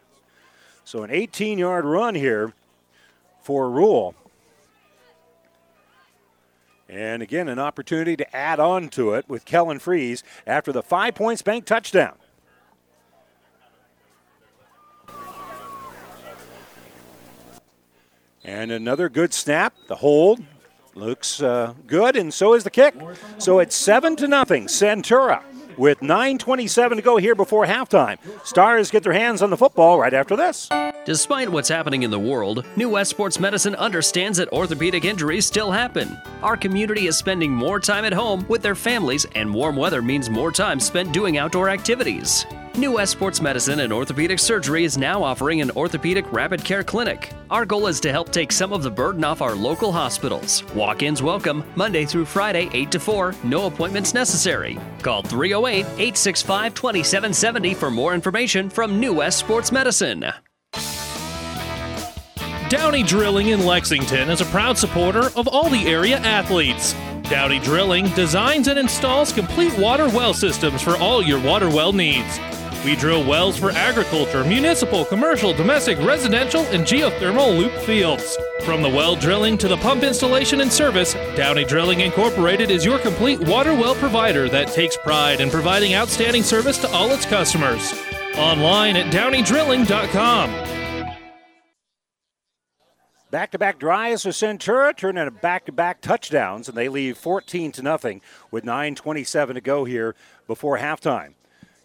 [0.85, 2.53] So, an 18 yard run here
[3.43, 4.15] for Rule.
[6.89, 11.15] And again, an opportunity to add on to it with Kellen Freeze after the five
[11.15, 12.15] points bank touchdown.
[18.43, 19.75] And another good snap.
[19.89, 20.41] The hold
[20.95, 22.95] looks uh, good, and so is the kick.
[23.37, 24.67] So it's seven to nothing.
[24.67, 25.43] Centura
[25.79, 28.19] with 9.27 to go here before halftime.
[28.45, 30.69] Stars get their hands on the football right after this.
[31.05, 35.71] Despite what's happening in the world, New West Sports Medicine understands that orthopedic injuries still
[35.71, 36.21] happen.
[36.43, 40.29] Our community is spending more time at home with their families, and warm weather means
[40.29, 42.45] more time spent doing outdoor activities.
[42.79, 47.33] New West Sports Medicine and Orthopedic Surgery is now offering an orthopedic rapid care clinic.
[47.51, 50.63] Our goal is to help take some of the burden off our local hospitals.
[50.75, 54.79] Walk ins welcome, Monday through Friday, 8 to 4, no appointments necessary.
[55.03, 60.27] Call 308 865 2770 for more information from New West Sports Medicine.
[62.69, 66.95] Downey Drilling in Lexington is a proud supporter of all the area athletes.
[67.23, 72.39] Downey Drilling designs and installs complete water well systems for all your water well needs.
[72.85, 78.39] We drill wells for agriculture, municipal, commercial, domestic, residential, and geothermal loop fields.
[78.63, 82.99] From the well drilling to the pump installation and service, Downey Drilling Incorporated is your
[82.99, 87.93] complete water well provider that takes pride in providing outstanding service to all its customers.
[88.37, 90.69] Online at downeydrilling.com.
[93.31, 97.19] Back to back drives for Centura, turning into back to back touchdowns, and they leave
[97.19, 100.15] 14 to nothing with 9.27 to go here
[100.47, 101.35] before halftime.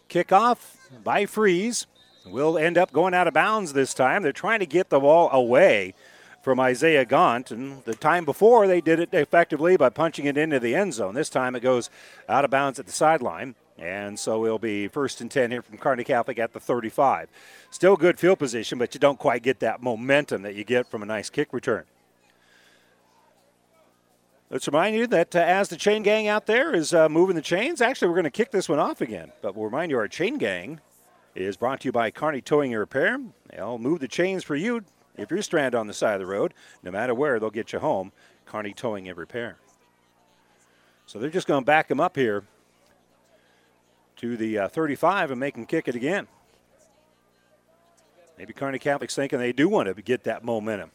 [0.08, 1.88] Kickoff by Freeze
[2.26, 4.24] will end up going out of bounds this time.
[4.24, 5.94] They're trying to get the ball away
[6.42, 10.60] from Isaiah Gaunt, and the time before they did it effectively by punching it into
[10.60, 11.16] the end zone.
[11.16, 11.90] This time it goes
[12.28, 13.56] out of bounds at the sideline.
[13.78, 17.30] And so it'll be first and 10 here from Kearney Catholic at the 35.
[17.72, 21.02] Still good field position, but you don't quite get that momentum that you get from
[21.02, 21.86] a nice kick return.
[24.54, 27.42] Let's remind you that uh, as the chain gang out there is uh, moving the
[27.42, 29.32] chains, actually, we're going to kick this one off again.
[29.42, 30.80] But we'll remind you our chain gang
[31.34, 33.20] is brought to you by Kearney Towing and Repair.
[33.50, 34.84] They'll move the chains for you
[35.18, 36.54] if you're stranded on the side of the road.
[36.84, 38.12] No matter where, they'll get you home.
[38.46, 39.58] Kearney Towing and Repair.
[41.08, 42.44] So they're just going to back them up here
[44.18, 46.28] to the uh, 35 and make them kick it again.
[48.38, 50.92] Maybe Kearney Catholic's thinking they do want to get that momentum.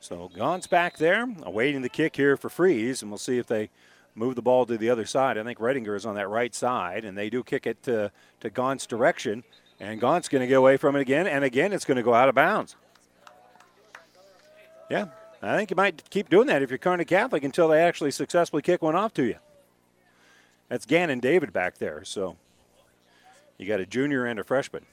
[0.00, 3.68] So Gaunt's back there, awaiting the kick here for Freeze, and we'll see if they
[4.14, 5.36] move the ball to the other side.
[5.36, 8.50] I think Redinger is on that right side, and they do kick it to, to
[8.50, 9.44] Gaunt's direction.
[9.78, 12.14] And Gaunt's going to get away from it again, and again it's going to go
[12.14, 12.76] out of bounds.
[14.90, 15.06] Yeah,
[15.42, 18.62] I think you might keep doing that if you're Kearney Catholic until they actually successfully
[18.62, 19.36] kick one off to you.
[20.68, 22.36] That's Gannon David back there, so
[23.58, 24.86] you got a junior and a freshman.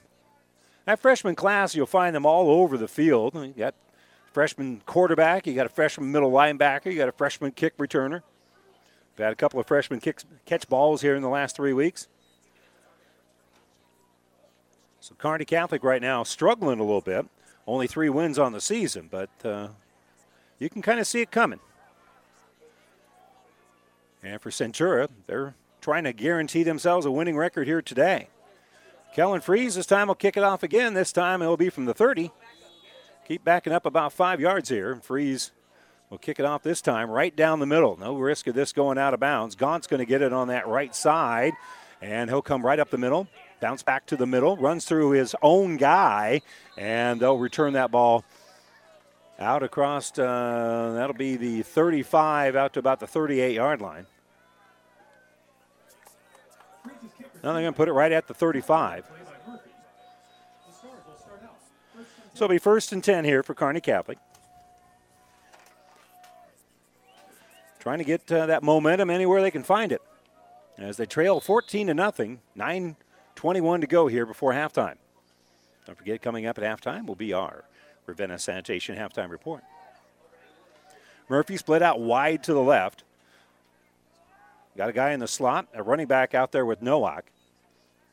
[0.84, 3.34] That freshman class, you'll find them all over the field.
[3.34, 3.74] You got
[4.32, 8.22] freshman quarterback, you got a freshman middle linebacker, you got a freshman kick returner.
[9.16, 12.06] We've had a couple of freshmen kicks, catch balls here in the last three weeks.
[15.00, 17.26] So Kearney Catholic right now struggling a little bit.
[17.66, 19.68] Only three wins on the season, but uh,
[20.58, 21.60] you can kind of see it coming.
[24.22, 28.28] And for Centura, they're trying to guarantee themselves a winning record here today.
[29.14, 30.94] Kellen Freeze this time will kick it off again.
[30.94, 32.30] This time it'll be from the 30.
[33.28, 34.96] Keep backing up about five yards here.
[34.96, 35.52] Freeze
[36.08, 37.98] will kick it off this time right down the middle.
[37.98, 39.54] No risk of this going out of bounds.
[39.54, 41.52] Gaunt's going to get it on that right side,
[42.00, 43.28] and he'll come right up the middle,
[43.60, 46.40] bounce back to the middle, runs through his own guy,
[46.78, 48.24] and they'll return that ball
[49.38, 54.06] out across, uh, that'll be the 35 out to about the 38 yard line.
[57.42, 59.04] Now they're going to put it right at the 35.
[62.38, 64.16] So it'll be first and 10 here for Kearney Catholic.
[67.80, 70.00] Trying to get uh, that momentum anywhere they can find it.
[70.76, 74.98] As they trail 14 to nothing, 9:21 to go here before halftime.
[75.84, 77.64] Don't forget, coming up at halftime will be our
[78.06, 79.64] Ravenna Sanitation halftime report.
[81.28, 83.02] Murphy split out wide to the left.
[84.76, 87.32] Got a guy in the slot, a running back out there with Nowak.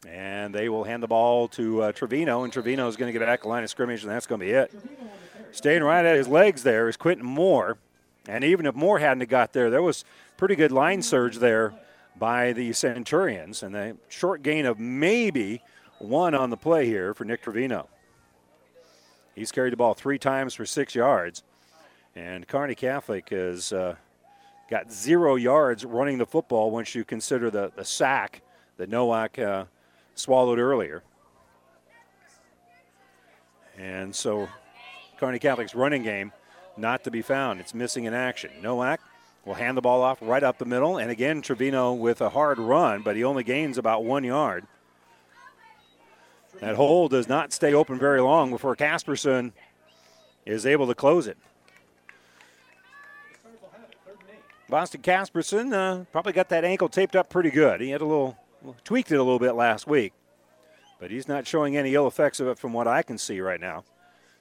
[0.08, 3.26] And they will hand the ball to uh, Trevino, and Trevino is going to get
[3.26, 4.74] back a line of scrimmage, and that's going to be it.
[5.51, 7.78] Staying right at his legs there is Quentin Moore.
[8.28, 10.03] And even if Moore hadn't got there, there was
[10.38, 11.74] pretty good line surge there
[12.18, 13.64] by the Centurions.
[13.64, 15.62] And a short gain of maybe
[15.99, 17.88] one on the play here for Nick Trevino.
[19.34, 21.43] He's carried the ball three times for six yards.
[22.16, 23.95] And Kearney Catholic has uh,
[24.70, 28.41] got zero yards running the football once you consider the, the sack
[28.78, 29.66] that Nowak uh,
[30.16, 31.03] swallowed earlier.
[33.78, 34.47] And so
[35.18, 36.32] Kearney Catholic's running game
[36.78, 37.59] not to be found.
[37.59, 38.51] It's missing in action.
[38.61, 38.99] Nowak
[39.45, 40.97] will hand the ball off right up the middle.
[40.97, 44.66] And again, Trevino with a hard run, but he only gains about one yard.
[46.59, 49.51] That hole does not stay open very long before Casperson
[50.45, 51.38] is able to close it.
[54.70, 57.82] Boston Casperson uh, probably got that ankle taped up pretty good.
[57.82, 58.38] He had a little
[58.84, 60.13] tweaked it a little bit last week,
[60.99, 63.59] but he's not showing any ill effects of it from what I can see right
[63.59, 63.84] now.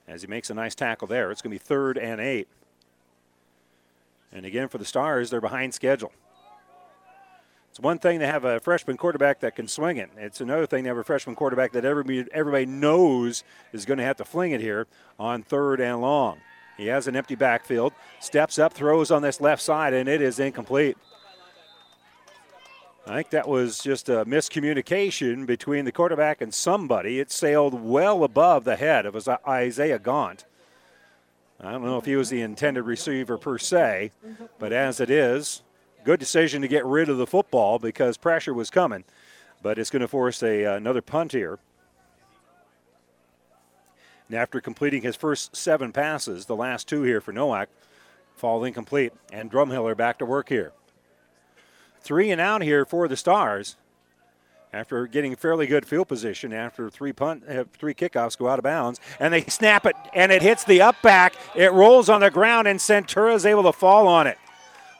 [0.06, 2.48] As he makes a nice tackle there, it's going to be third and eight.
[4.32, 6.12] And again, for the Stars, they're behind schedule.
[7.70, 10.08] It's one thing to have a freshman quarterback that can swing it.
[10.16, 14.04] It's another thing to have a freshman quarterback that everybody, everybody knows is going to
[14.04, 14.86] have to fling it here
[15.18, 16.38] on third and long.
[16.76, 20.38] He has an empty backfield, steps up, throws on this left side, and it is
[20.38, 20.96] incomplete.
[23.06, 27.20] I think that was just a miscommunication between the quarterback and somebody.
[27.20, 30.46] It sailed well above the head of Isaiah Gaunt.
[31.60, 34.10] I don't know if he was the intended receiver per se,
[34.58, 35.62] but as it is,
[36.02, 39.04] good decision to get rid of the football because pressure was coming.
[39.62, 41.58] But it's going to force a, uh, another punt here.
[44.28, 47.68] And after completing his first seven passes, the last two here for Nowak
[48.34, 49.12] fall incomplete.
[49.30, 50.72] And Drumheller back to work here.
[52.04, 53.76] Three and out here for the Stars.
[54.74, 58.64] After getting fairly good field position after three punt uh, three kickoffs go out of
[58.64, 61.34] bounds and they snap it and it hits the up back.
[61.54, 64.36] It rolls on the ground and Centura is able to fall on it.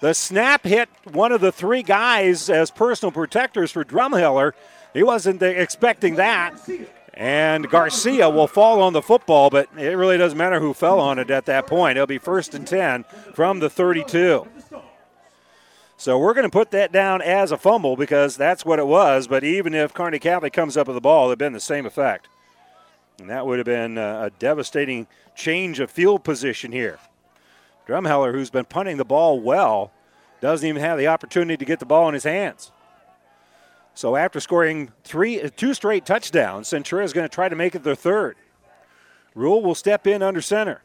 [0.00, 4.52] The snap hit one of the three guys as personal protectors for Drumheller.
[4.94, 6.54] He wasn't expecting that.
[7.12, 11.18] And Garcia will fall on the football, but it really doesn't matter who fell on
[11.18, 11.98] it at that point.
[11.98, 14.46] It'll be first and 10 from the 32.
[15.96, 19.26] So we're going to put that down as a fumble because that's what it was.
[19.26, 22.28] But even if Kearney Catholic comes up with the ball, it'd been the same effect.
[23.20, 26.98] And that would have been a devastating change of field position here.
[27.86, 29.92] Drumheller, who's been punting the ball well,
[30.40, 32.72] doesn't even have the opportunity to get the ball in his hands.
[33.94, 37.74] So after scoring three, uh, two straight touchdowns, Centura is going to try to make
[37.74, 38.36] it their third.
[39.34, 40.82] Rule will step in under center.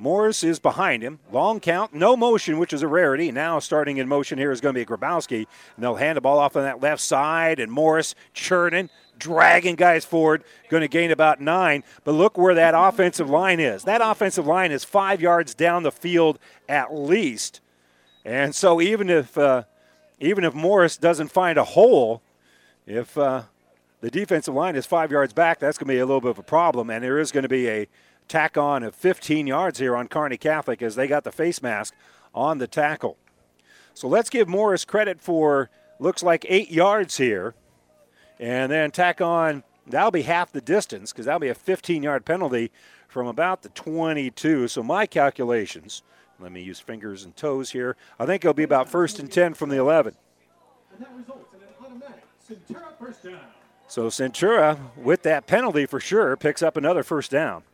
[0.00, 1.18] Morris is behind him.
[1.30, 3.30] Long count, no motion, which is a rarity.
[3.30, 5.46] Now starting in motion here is going to be Grabowski.
[5.76, 8.88] And they'll hand the ball off on that left side, and Morris churning,
[9.18, 11.84] dragging guys forward, going to gain about nine.
[12.02, 13.84] But look where that offensive line is.
[13.84, 17.60] That offensive line is five yards down the field at least.
[18.24, 19.64] And so even if uh,
[20.18, 22.22] even if Morris doesn't find a hole,
[22.86, 23.42] if uh,
[24.00, 26.38] the defensive line is five yards back, that's going to be a little bit of
[26.38, 26.88] a problem.
[26.88, 27.86] And there is going to be a
[28.30, 31.94] tack on of 15 yards here on Kearney Catholic as they got the face mask
[32.34, 33.16] on the tackle.
[33.92, 35.68] So let's give Morris credit for
[35.98, 37.54] looks like eight yards here.
[38.38, 42.24] And then tack on, that'll be half the distance because that'll be a 15 yard
[42.24, 42.70] penalty
[43.08, 44.68] from about the 22.
[44.68, 46.02] So my calculations
[46.38, 47.96] let me use fingers and toes here.
[48.18, 50.14] I think it'll be about first and 10 from the 11.
[53.88, 57.64] So Centura, with that penalty for sure, picks up another first down.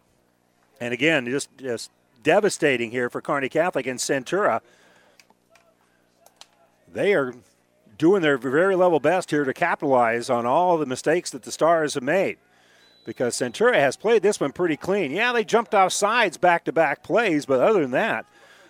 [0.80, 1.90] And again, just, just
[2.22, 4.60] devastating here for Kearney Catholic and Centura.
[6.92, 7.34] They are
[7.98, 11.94] doing their very level best here to capitalize on all the mistakes that the Stars
[11.94, 12.38] have made
[13.06, 15.12] because Centura has played this one pretty clean.
[15.12, 18.26] Yeah, they jumped off sides back to back plays, but other than that,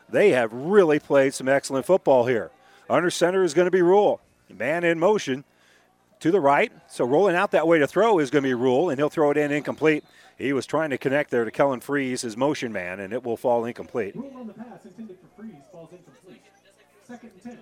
[0.08, 2.50] they have really played some excellent football here.
[2.88, 4.20] Under center is going to be Rule.
[4.48, 5.42] Man in motion
[6.20, 6.70] to the right.
[6.88, 9.32] So rolling out that way to throw is going to be Rule, and he'll throw
[9.32, 10.04] it in incomplete.
[10.36, 13.38] He was trying to connect there to Kellen Freeze, his motion man, and it will
[13.38, 14.14] fall incomplete.
[14.14, 16.42] Rule on the pass intended for Freeze falls incomplete.
[17.04, 17.58] Second and 10.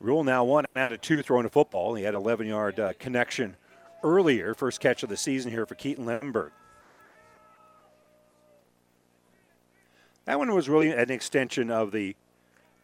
[0.00, 1.94] Rule now one out of two throwing a football.
[1.94, 3.56] He had 11 yard uh, connection
[4.04, 6.52] earlier, first catch of the season here for Keaton Lemberg.
[10.26, 12.14] That one was really an extension of the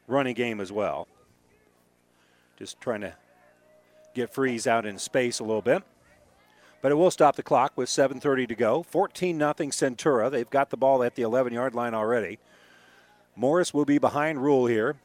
[0.09, 1.07] running game as well.
[2.57, 3.14] Just trying to
[4.14, 5.84] get Freeze out in space a little bit.
[6.85, 8.82] But it will stop the clock with 7.30 to go.
[8.82, 10.30] 14 0 Centura.
[10.30, 12.39] They've got the ball at the 11 yard line already.
[13.35, 14.97] Morris will be behind Rule here.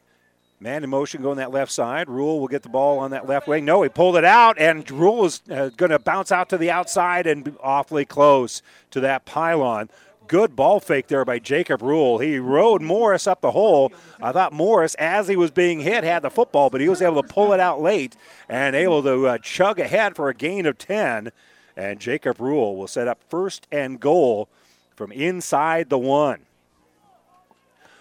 [0.60, 2.10] Man in motion going that left side.
[2.10, 3.64] Rule will get the ball on that left wing.
[3.64, 6.70] No, he pulled it out, and Rule is uh, going to bounce out to the
[6.70, 8.62] outside and awfully close
[8.92, 9.88] to that pylon
[10.30, 12.20] good ball fake there by Jacob Rule.
[12.20, 13.92] He rode Morris up the hole.
[14.22, 17.24] I thought Morris, as he was being hit, had the football, but he was able
[17.24, 18.16] to pull it out late
[18.47, 21.32] and able to uh, chug ahead for a gain of 10.
[21.80, 24.50] And Jacob Rule will set up first and goal
[24.97, 26.42] from inside the one.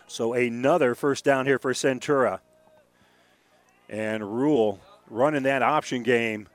[0.09, 2.41] So another first down here for Centura.
[3.89, 6.49] And Rule running that option game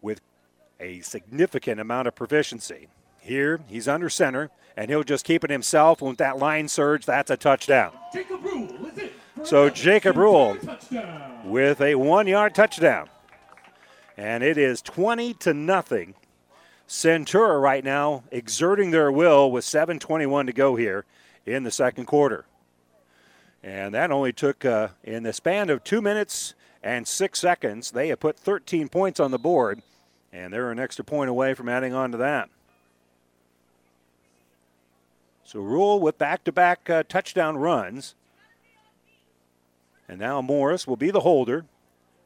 [0.00, 0.20] with
[0.78, 2.86] a significant amount of proficiency.
[3.18, 6.00] Here, he's under center, and he'll just keep it himself.
[6.00, 7.90] With that line surge, that's a touchdown.
[8.12, 8.68] Jacob Rule
[9.46, 10.56] so Jacob Rule
[11.44, 13.08] with a one-yard touchdown,
[14.16, 16.14] and it is 20 to nothing.
[16.88, 21.04] Centura right now exerting their will with 7:21 to go here
[21.44, 22.46] in the second quarter.
[23.62, 28.08] And that only took, uh, in the span of two minutes and six seconds, they
[28.08, 29.82] have put 13 points on the board,
[30.32, 32.48] and they're an extra point away from adding on to that.
[35.42, 38.14] So Rule with back-to-back uh, touchdown runs.
[40.08, 41.66] And now Morris will be the holder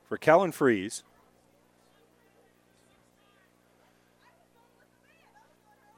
[0.09, 1.03] for Kellen Freeze.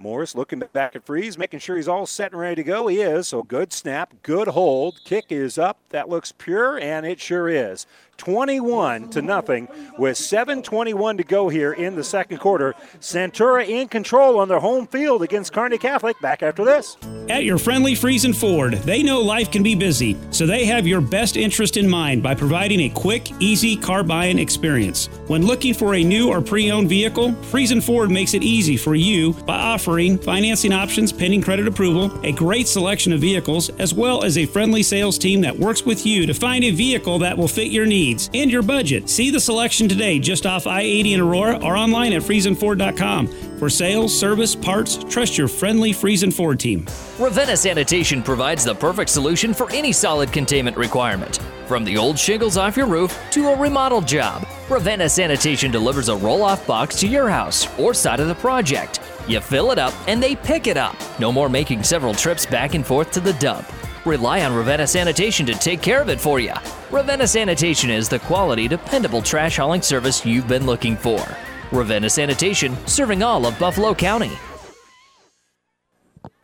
[0.03, 2.89] Morris looking back at Freeze, making sure he's all set and ready to go.
[2.89, 3.29] He is.
[3.29, 5.01] So good snap, good hold.
[5.05, 5.79] Kick is up.
[5.91, 7.87] That looks pure, and it sure is.
[8.23, 9.67] 21 to nothing
[9.99, 12.75] with 7:21 to go here in the second quarter.
[13.01, 16.21] Centura in control on their home field against Kearney Catholic.
[16.21, 16.97] Back after this.
[17.29, 21.01] At your friendly Friesen Ford, they know life can be busy, so they have your
[21.01, 25.09] best interest in mind by providing a quick, easy car buying experience.
[25.27, 29.33] When looking for a new or pre-owned vehicle, Friesen Ford makes it easy for you
[29.47, 34.39] by offering financing options pending credit approval, a great selection of vehicles, as well as
[34.39, 37.69] a friendly sales team that works with you to find a vehicle that will fit
[37.69, 39.09] your needs needs and your budget.
[39.09, 43.29] See the selection today just off I 80 in Aurora or online at FriesenFord.com.
[43.59, 46.87] For sales, service, parts, trust your friendly Friesen Ford team.
[47.19, 51.39] Ravenna Sanitation provides the perfect solution for any solid containment requirement.
[51.67, 56.17] From the old shingles off your roof to a remodel job, Ravenna Sanitation delivers a
[56.17, 59.01] roll off box to your house or side of the project.
[59.29, 60.97] You fill it up and they pick it up.
[61.21, 63.65] No more making several trips back and forth to the dump.
[64.05, 66.55] Rely on Ravenna Sanitation to take care of it for you.
[66.91, 71.25] Ravenna Sanitation is the quality, dependable trash hauling service you've been looking for.
[71.71, 74.33] Ravenna Sanitation, serving all of Buffalo County.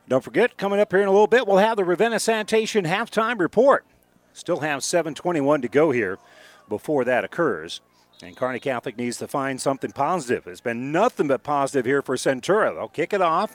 [0.09, 3.41] Don't forget, coming up here in a little bit, we'll have the Ravenna Sanitation halftime
[3.41, 3.85] report.
[4.33, 6.19] Still have 7:21 to go here
[6.69, 7.81] before that occurs.
[8.23, 10.47] And Kearney Catholic needs to find something positive.
[10.47, 12.75] It's been nothing but positive here for Centura.
[12.75, 13.55] They'll kick it off.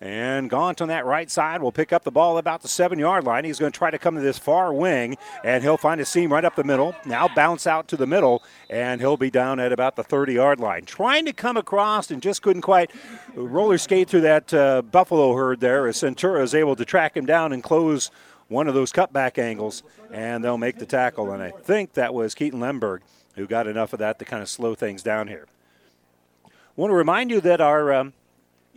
[0.00, 3.24] And Gaunt on that right side will pick up the ball about the seven yard
[3.24, 3.44] line.
[3.44, 6.32] He's going to try to come to this far wing, and he'll find a seam
[6.32, 6.94] right up the middle.
[7.04, 10.60] Now bounce out to the middle, and he'll be down at about the 30 yard
[10.60, 10.84] line.
[10.84, 12.92] Trying to come across and just couldn't quite
[13.34, 17.26] roller skate through that uh, Buffalo herd there as Centura is able to track him
[17.26, 18.12] down and close
[18.46, 21.32] one of those cutback angles, and they'll make the tackle.
[21.32, 23.02] And I think that was Keaton Lemberg
[23.34, 25.46] who got enough of that to kind of slow things down here.
[26.44, 27.92] I want to remind you that our.
[27.92, 28.12] Um,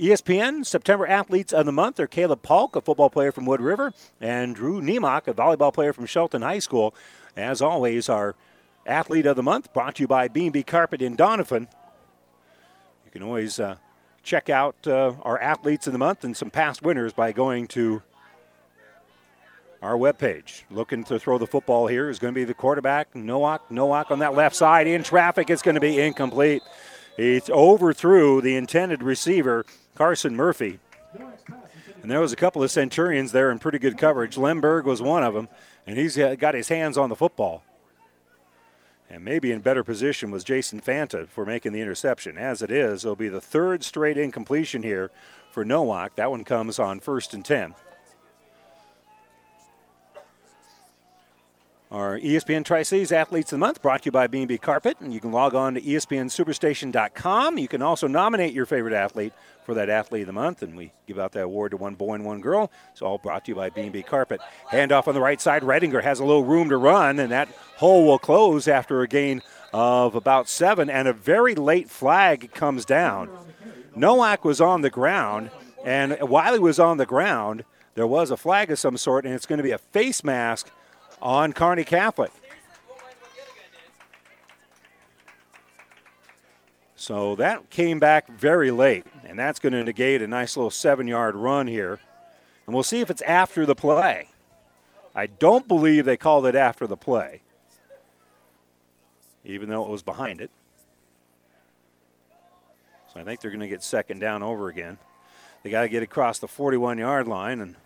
[0.02, 3.94] ESPN September Athletes of the Month are Caleb Polk, a football player from Wood River,
[4.20, 6.96] and Drew Nemok, a volleyball player from Shelton High School.
[7.38, 8.34] As always, our
[8.88, 11.68] Athlete of the Month brought to you by B&B Carpet in Donovan.
[13.06, 13.76] You can always uh,
[14.24, 18.02] check out uh, our Athletes of the Month and some past winners by going to
[19.84, 20.64] our webpage.
[20.72, 23.70] Looking to throw the football here is going to be the quarterback, Nowak.
[23.70, 24.88] Nowak on that left side.
[24.88, 26.64] In traffic, it's going to be incomplete.
[27.18, 29.64] He overthrew the intended receiver
[30.02, 30.80] Carson Murphy.
[32.02, 34.36] And there was a couple of Centurions there in pretty good coverage.
[34.36, 35.48] Lemberg was one of them,
[35.86, 37.64] and he's got his hands on the football.
[39.12, 42.36] And maybe in better position was Jason Fanta for making the interception.
[42.36, 45.12] As it is, it'll be the third straight incompletion here
[45.52, 46.16] for Nowak.
[46.16, 47.76] That one comes on first and 10.
[51.92, 55.20] Our ESPN Tri-Cities Athletes of the Month brought to you by B&B Carpet, and you
[55.20, 57.58] can log on to ESPNSuperstation.com.
[57.58, 59.34] You can also nominate your favorite athlete
[59.72, 62.16] for that Athlete of the Month, and we give out that award to one boy
[62.16, 62.72] and one girl.
[62.92, 64.42] It's all brought to you by B&B Carpet.
[64.70, 65.64] Handoff on the right side.
[65.64, 69.42] Redinger has a little room to run, and that hole will close after a gain
[69.74, 73.30] of about seven, and a very late flag comes down.
[73.96, 75.52] Nowak was on the ground,
[75.86, 77.64] and while he was on the ground,
[77.96, 80.70] there was a flag of some sort, and it's going to be a face mask–
[81.22, 82.32] on Kearney Catholic.
[86.96, 91.08] So that came back very late, and that's going to negate a nice little seven
[91.08, 92.02] yard run here.
[92.66, 94.28] And we'll see if it's after the play.
[95.16, 97.42] I don't believe they called it after the play,
[99.46, 100.52] even though it was behind it.
[103.14, 104.98] So I think they're going to get second down over again.
[105.64, 107.78] They got to get across the 41 yard line, and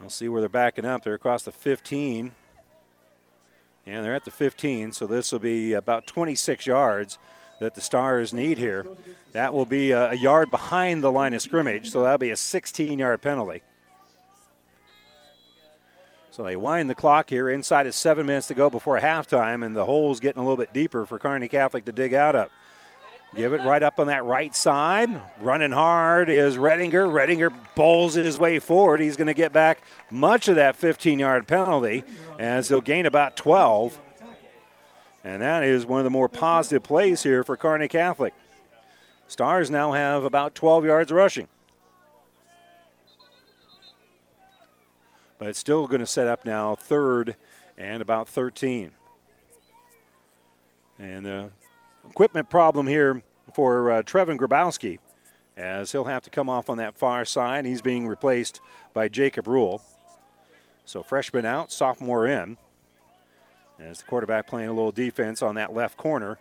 [0.00, 1.02] I'll see where they're backing up.
[1.02, 2.30] They're across the 15.
[3.86, 7.18] And they're at the 15, so this will be about 26 yards
[7.60, 8.86] that the Stars need here.
[9.32, 12.98] That will be a, yard behind the line of scrimmage, so that'll be a 16
[12.98, 13.62] yard penalty.
[16.30, 19.74] So they wind the clock here inside of seven minutes to go before halftime, and
[19.74, 22.50] the hole's getting a little bit deeper for Kearney Catholic to dig out of.
[23.34, 25.10] Give it right up on that right side.
[25.40, 27.10] Running hard is Redinger.
[27.10, 29.00] Redinger bowls his way forward.
[29.00, 32.04] He's going to get back much of that 15 yard penalty
[32.38, 33.98] as he'll gain about 12.
[35.26, 38.32] And that is one of the more positive plays here for Kearney Catholic.
[39.28, 41.48] Stars now have about 12 yards rushing.
[45.38, 47.36] but it's still going to set up now third
[47.76, 48.92] and about 13.
[50.98, 51.50] And the
[52.08, 53.22] equipment problem here
[53.52, 54.98] for uh, Trevin Grabowski
[55.56, 57.64] as he'll have to come off on that far side.
[57.64, 58.60] He's being replaced
[58.92, 59.82] by Jacob Rule.
[60.84, 62.56] So freshman out, sophomore in.
[63.78, 66.38] As the quarterback playing a little defense on that left corner.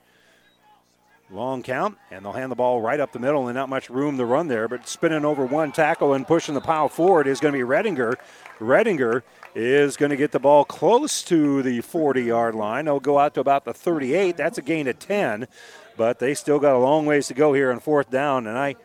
[1.31, 4.17] Long count, and they'll hand the ball right up the middle, and not much room
[4.19, 4.67] to run there.
[4.67, 8.15] But spinning over one tackle and pushing the pile forward is going to be Redinger.
[8.59, 9.23] Redinger
[9.55, 12.85] is going to get the ball close to the 40 yard line.
[12.85, 14.37] They'll go out to about the 38.
[14.37, 15.47] That's a gain of 10,
[15.97, 18.45] but they still got a long ways to go here on fourth down.
[18.45, 18.75] And I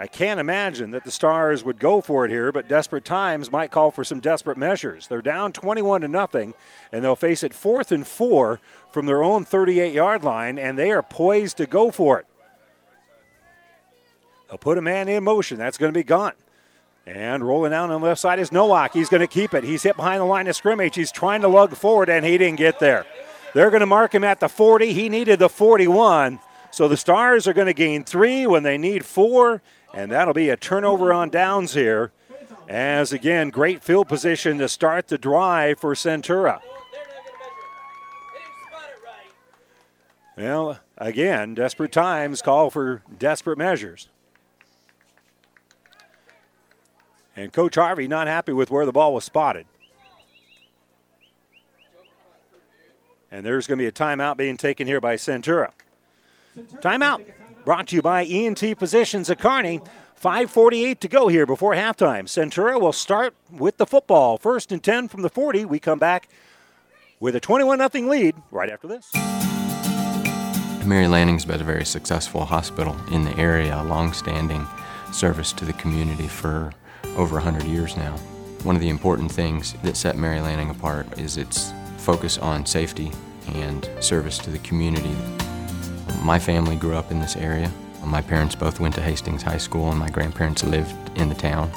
[0.00, 3.70] I can't imagine that the Stars would go for it here, but desperate times might
[3.70, 5.06] call for some desperate measures.
[5.06, 6.54] They're down 21 to nothing,
[6.90, 8.60] and they'll face it fourth and four
[8.90, 12.26] from their own 38 yard line, and they are poised to go for it.
[14.48, 15.58] They'll put a man in motion.
[15.58, 16.32] That's going to be gone.
[17.04, 18.94] And rolling down on the left side is Nowak.
[18.94, 19.64] He's going to keep it.
[19.64, 20.96] He's hit behind the line of scrimmage.
[20.96, 23.04] He's trying to lug forward, and he didn't get there.
[23.52, 24.94] They're going to mark him at the 40.
[24.94, 26.40] He needed the 41.
[26.70, 29.60] So the Stars are going to gain three when they need four,
[29.92, 32.12] and that'll be a turnover on downs here.
[32.68, 36.60] As again, great field position to start the drive for Centura.
[40.36, 44.08] Well, again, desperate times call for desperate measures.
[47.36, 49.66] And Coach Harvey not happy with where the ball was spotted.
[53.30, 55.70] And there's going to be a timeout being taken here by Centura.
[56.80, 57.24] Timeout
[57.64, 59.80] brought to you by ENT Positions at Kearney.
[60.20, 62.24] 5.48 to go here before halftime.
[62.24, 64.36] Centura will start with the football.
[64.36, 65.64] First and 10 from the 40.
[65.64, 66.28] We come back
[67.20, 69.10] with a 21 0 lead right after this.
[70.86, 74.66] Mary Lanning's been a very successful hospital in the area, a long-standing
[75.12, 76.72] service to the community for
[77.16, 78.16] over 100 years now.
[78.62, 83.12] One of the important things that set Mary Lanning apart is its focus on safety
[83.54, 85.16] and service to the community.
[86.22, 87.70] My family grew up in this area.
[88.04, 91.70] My parents both went to Hastings High School and my grandparents lived in the town.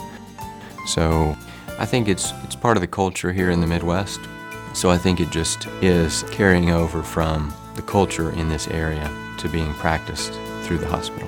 [0.87, 1.35] So
[1.79, 4.19] I think it's, it's part of the culture here in the Midwest.
[4.73, 9.49] So I think it just is carrying over from the culture in this area to
[9.49, 10.33] being practiced
[10.63, 11.27] through the hospital.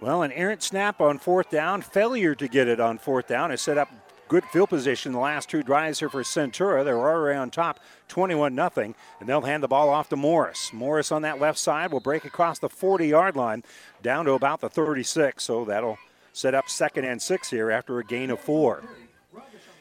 [0.00, 3.60] Well, an errant snap on fourth down, failure to get it on fourth down has
[3.60, 3.90] set up
[4.28, 6.84] good field position the last two drives here for Centura.
[6.84, 10.72] They're already on top, 21 0, and they'll hand the ball off to Morris.
[10.72, 13.64] Morris on that left side will break across the 40 yard line
[14.00, 15.98] down to about the 36, so that'll
[16.32, 18.84] set up second and six here after a gain of four.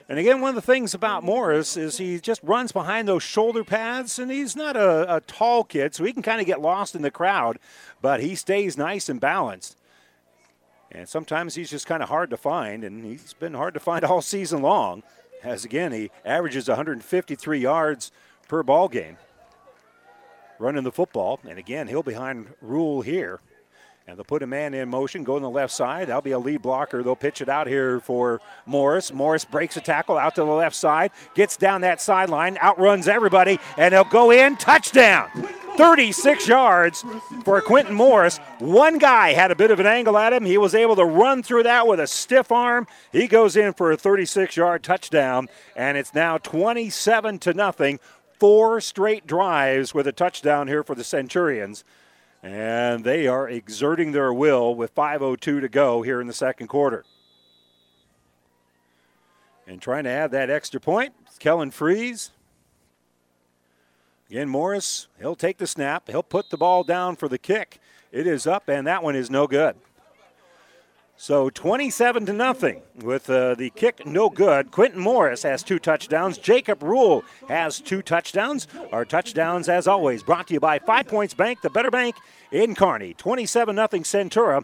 [0.09, 3.63] And again, one of the things about Morris is he just runs behind those shoulder
[3.63, 6.95] pads, and he's not a, a tall kid, so he can kind of get lost
[6.95, 7.59] in the crowd,
[8.01, 9.77] but he stays nice and balanced.
[10.91, 14.03] And sometimes he's just kind of hard to find, and he's been hard to find
[14.05, 15.03] all season long.
[15.43, 18.11] As again, he averages 153 yards
[18.47, 19.17] per ball game
[20.59, 21.39] running the football.
[21.47, 23.39] And again, he'll behind Rule here.
[24.07, 26.07] And they'll put a man in motion, go on the left side.
[26.07, 27.03] That'll be a lead blocker.
[27.03, 29.11] They'll pitch it out here for Morris.
[29.11, 33.59] Morris breaks a tackle out to the left side, gets down that sideline, outruns everybody,
[33.77, 34.55] and he'll go in.
[34.55, 35.29] Touchdown!
[35.75, 37.03] 36 yards
[37.43, 38.37] for Quentin Morris.
[38.59, 40.45] One guy had a bit of an angle at him.
[40.45, 42.87] He was able to run through that with a stiff arm.
[43.11, 47.99] He goes in for a 36 yard touchdown, and it's now 27 to nothing.
[48.39, 51.83] Four straight drives with a touchdown here for the Centurions.
[52.47, 57.03] And they are exerting their will with 5.02 to go here in the second quarter.
[59.67, 62.31] And trying to add that extra point, Kellen Freeze.
[64.29, 66.07] Again, Morris, he'll take the snap.
[66.07, 67.81] He'll put the ball down for the kick.
[68.13, 69.75] It is up, and that one is no good.
[71.19, 74.71] So 27 to nothing with uh, the kick no good.
[74.71, 76.37] Quentin Morris has two touchdowns.
[76.37, 78.67] Jacob Rule has two touchdowns.
[78.93, 82.15] Our touchdowns, as always, brought to you by Five Points Bank, the better bank
[82.51, 83.13] in Kearney.
[83.13, 84.63] 27 0 Centura.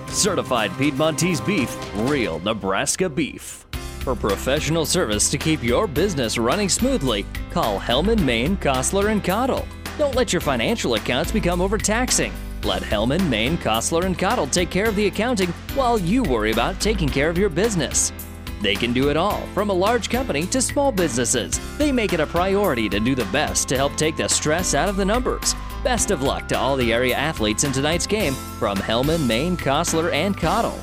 [0.11, 3.65] Certified Piedmontese beef, real Nebraska beef.
[4.01, 9.65] For professional service to keep your business running smoothly, call Hellman, Maine, Kostler, and Cottle.
[9.97, 12.33] Don't let your financial accounts become overtaxing.
[12.63, 16.81] Let Hellman, Maine, Kostler, and Cottle take care of the accounting while you worry about
[16.81, 18.11] taking care of your business.
[18.61, 21.59] They can do it all, from a large company to small businesses.
[21.77, 24.87] They make it a priority to do the best to help take the stress out
[24.87, 25.55] of the numbers.
[25.83, 30.11] Best of luck to all the area athletes in tonight's game from Hellman, Maine, Kostler,
[30.13, 30.79] and Cottle.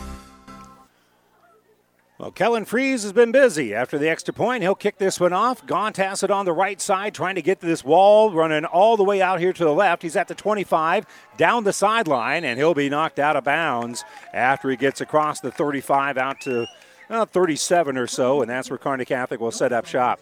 [2.19, 4.65] Well, Kellen Freeze has been busy after the extra point.
[4.65, 5.65] He'll kick this one off.
[5.65, 8.97] Gaunt has it on the right side, trying to get to this wall, running all
[8.97, 10.03] the way out here to the left.
[10.03, 11.07] He's at the 25,
[11.37, 14.03] down the sideline, and he'll be knocked out of bounds
[14.35, 16.67] after he gets across the 35 out to
[17.11, 20.21] uh, 37 or so, and that's where Kearney Catholic will set up shop.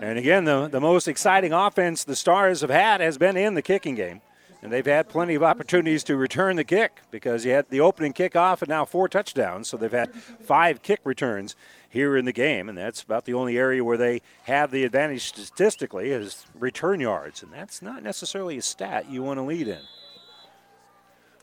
[0.00, 3.62] And again, the, the most exciting offense the Stars have had has been in the
[3.62, 4.20] kicking game.
[4.64, 8.14] And they've had plenty of opportunities to return the kick because you had the opening
[8.14, 9.68] kickoff and now four touchdowns.
[9.68, 11.54] So they've had five kick returns
[11.86, 12.70] here in the game.
[12.70, 17.42] And that's about the only area where they have the advantage statistically is return yards.
[17.42, 19.82] And that's not necessarily a stat you want to lead in.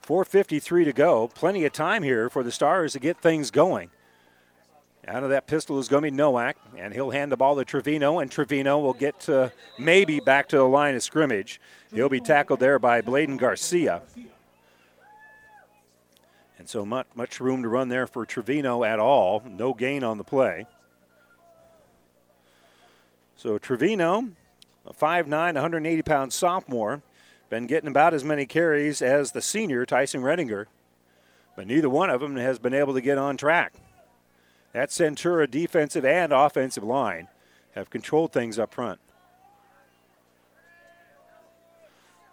[0.02, 1.28] 4.53 to go.
[1.28, 3.92] Plenty of time here for the Stars to get things going.
[5.08, 7.66] Out of that pistol is going to be Nowak, and he'll hand the ball to
[7.66, 9.50] Trevino, and Trevino will get uh,
[9.80, 11.60] maybe back to the line of scrimmage.
[11.92, 14.04] He'll be tackled there by Bladen Garcia.
[16.60, 19.42] And so much, much room to run there for Trevino at all.
[19.50, 20.68] No gain on the play.
[23.36, 24.30] So Trevino,
[24.86, 27.02] a 5'9, 180 pound sophomore,
[27.50, 30.68] been getting about as many carries as the senior, Tyson Redinger.
[31.56, 33.74] But neither one of them has been able to get on track.
[34.74, 37.28] That Centura defensive and offensive line
[37.76, 39.00] have controlled things up front.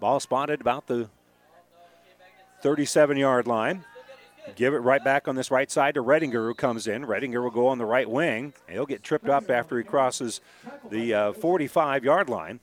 [0.01, 1.09] Ball spotted about the
[2.63, 3.85] 37 yard line.
[4.57, 7.05] Give it right back on this right side to Redinger, who comes in.
[7.05, 8.55] Redinger will go on the right wing.
[8.69, 10.41] He'll get tripped up after he crosses
[10.91, 12.61] the uh, 45 yard line.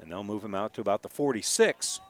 [0.00, 2.00] And they'll move him out to about the 46.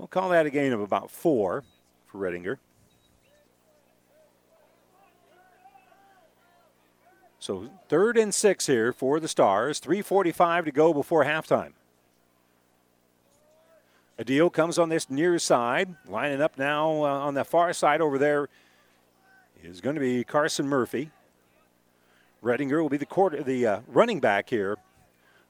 [0.00, 1.62] We'll call that a gain of about four
[2.06, 2.56] for Redinger.
[7.38, 9.78] So third and six here for the Stars.
[9.78, 11.72] 3.45 to go before halftime.
[14.18, 18.16] Adil comes on this near side, lining up now uh, on the far side over
[18.16, 18.48] there
[19.62, 21.10] is going to be Carson Murphy.
[22.42, 24.78] Redinger will be the quarter, the uh, running back here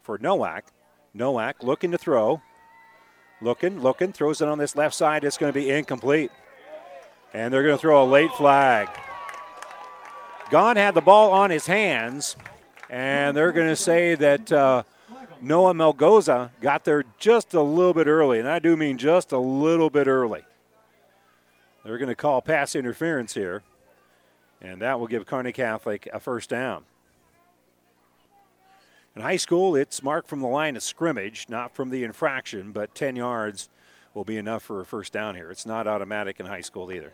[0.02, 0.64] for Nowak.
[1.14, 2.42] Nowak looking to throw.
[3.42, 5.24] Looking, looking, throws it on this left side.
[5.24, 6.30] It's going to be incomplete.
[7.32, 8.88] And they're going to throw a late flag.
[10.50, 12.36] Gaunt had the ball on his hands,
[12.88, 14.82] and they're going to say that uh,
[15.40, 19.38] Noah Melgoza got there just a little bit early, and I do mean just a
[19.38, 20.42] little bit early.
[21.84, 23.62] They're going to call pass interference here,
[24.60, 26.84] and that will give Kearney Catholic a first down.
[29.20, 32.94] In high school, it's marked from the line of scrimmage, not from the infraction, but
[32.94, 33.68] 10 yards
[34.14, 35.50] will be enough for a first down here.
[35.50, 37.12] It's not automatic in high school either.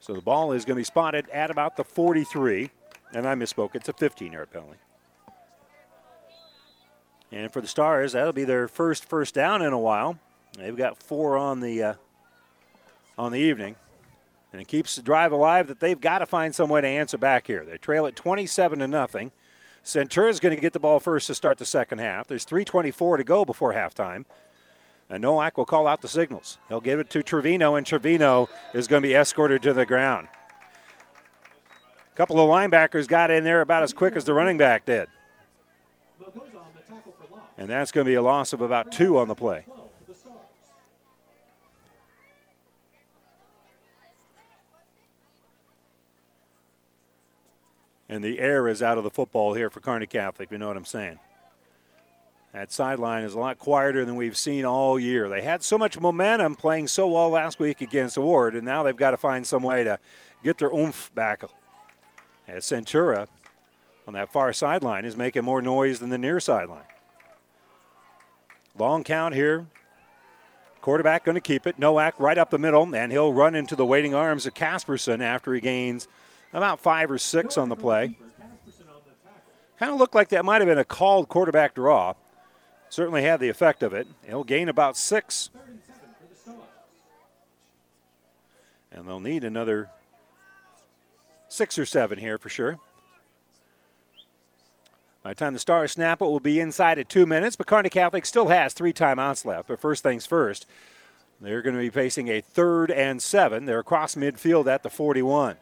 [0.00, 2.68] So the ball is going to be spotted at about the 43,
[3.12, 3.76] and I misspoke.
[3.76, 4.78] It's a 15-yard penalty.
[7.30, 10.18] And for the Stars, that'll be their first first down in a while.
[10.58, 11.94] They've got four on the uh,
[13.18, 13.76] on the evening.
[14.52, 17.18] And it keeps the drive alive that they've got to find some way to answer
[17.18, 17.64] back here.
[17.64, 19.32] They trail at 27 to nothing.
[19.84, 22.26] Centura is going to get the ball first to start the second half.
[22.26, 24.24] There's 3:24 to go before halftime.
[25.10, 26.58] And Nowak will call out the signals.
[26.68, 30.28] He'll give it to Trevino, and Trevino is going to be escorted to the ground.
[32.12, 35.08] A couple of linebackers got in there about as quick as the running back did.
[37.58, 39.66] And that's going to be a loss of about two on the play.
[48.08, 50.50] And the air is out of the football here for Kearney Catholic.
[50.50, 51.18] You know what I'm saying?
[52.52, 55.28] That sideline is a lot quieter than we've seen all year.
[55.28, 58.96] They had so much momentum playing so well last week against Ward, and now they've
[58.96, 59.98] got to find some way to
[60.44, 61.42] get their oomph back.
[62.46, 63.26] As Centura
[64.06, 66.84] on that far sideline is making more noise than the near sideline.
[68.78, 69.66] Long count here.
[70.80, 71.78] Quarterback going to keep it.
[71.78, 75.54] Nowak right up the middle, and he'll run into the waiting arms of Casperson after
[75.54, 76.06] he gains–
[76.54, 78.16] about five or six on the play.
[79.78, 82.14] Kind of looked like that might have been a called quarterback draw.
[82.88, 84.06] Certainly had the effect of it.
[84.24, 85.50] He'll gain about six.
[88.92, 89.90] And they'll need another
[91.48, 92.78] six or seven here for sure.
[95.24, 97.56] By the time the Stars snap it, will be inside at two minutes.
[97.56, 99.68] But Kearney Catholic still has three timeouts left.
[99.68, 100.66] But first things first,
[101.40, 103.64] they're going to be facing a third and seven.
[103.64, 105.56] They're across midfield at the 41.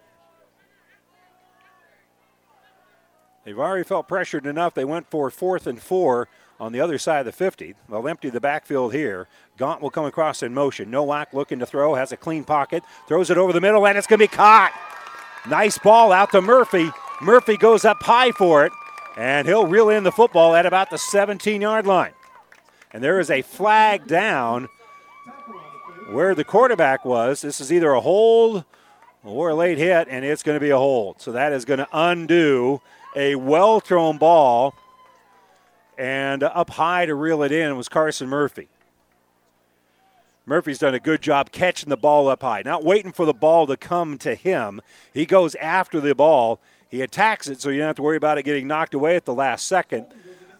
[3.44, 4.74] They've already felt pressured enough.
[4.74, 6.28] They went for fourth and four
[6.60, 7.74] on the other side of the 50.
[7.88, 9.26] They'll empty the backfield here.
[9.56, 10.90] Gaunt will come across in motion.
[10.90, 14.06] Nowak looking to throw, has a clean pocket, throws it over the middle, and it's
[14.06, 14.72] going to be caught.
[15.48, 16.90] Nice ball out to Murphy.
[17.20, 18.72] Murphy goes up high for it,
[19.16, 22.12] and he'll reel in the football at about the 17 yard line.
[22.92, 24.68] And there is a flag down
[26.10, 27.40] where the quarterback was.
[27.40, 28.64] This is either a hold
[29.24, 31.20] or a late hit, and it's going to be a hold.
[31.20, 32.80] So that is going to undo
[33.16, 34.74] a well thrown ball.
[35.98, 38.68] And up high to reel it in was Carson Murphy.
[40.46, 43.66] Murphy's done a good job catching the ball up high, not waiting for the ball
[43.68, 44.80] to come to him.
[45.14, 46.60] He goes after the ball.
[46.88, 49.24] He attacks it, so you don't have to worry about it getting knocked away at
[49.24, 50.06] the last second.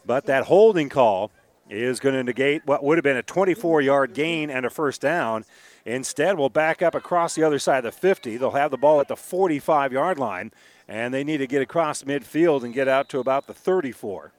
[0.07, 1.31] But that holding call
[1.69, 5.01] is going to negate what would have been a 24 yard gain and a first
[5.01, 5.45] down.
[5.85, 8.37] Instead, we'll back up across the other side of the 50.
[8.37, 10.53] They'll have the ball at the 45 yard line,
[10.93, 14.31] and they need to get across midfield and get out to about the 34.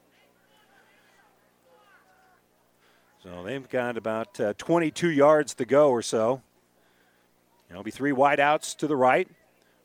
[3.24, 6.44] So they've got about uh, 22 yards to go or so.
[7.70, 9.28] There'll be three wideouts to the right,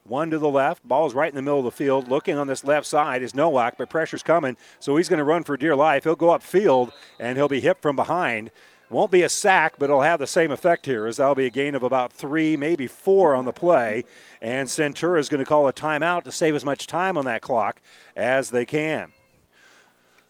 [0.04, 0.86] one to the left.
[0.86, 2.08] Ball's right in the middle of the field.
[2.08, 5.44] Looking on this left side is Nowak, but pressure's coming, so he's going to run
[5.44, 6.04] for dear life.
[6.04, 8.50] He'll go upfield and he'll be hit from behind.
[8.90, 11.50] Won't be a sack, but it'll have the same effect here, as that'll be a
[11.50, 14.04] gain of about three, maybe four on the play.
[14.40, 17.42] And Centura is going to call a timeout to save as much time on that
[17.42, 17.82] clock
[18.16, 19.12] as they can.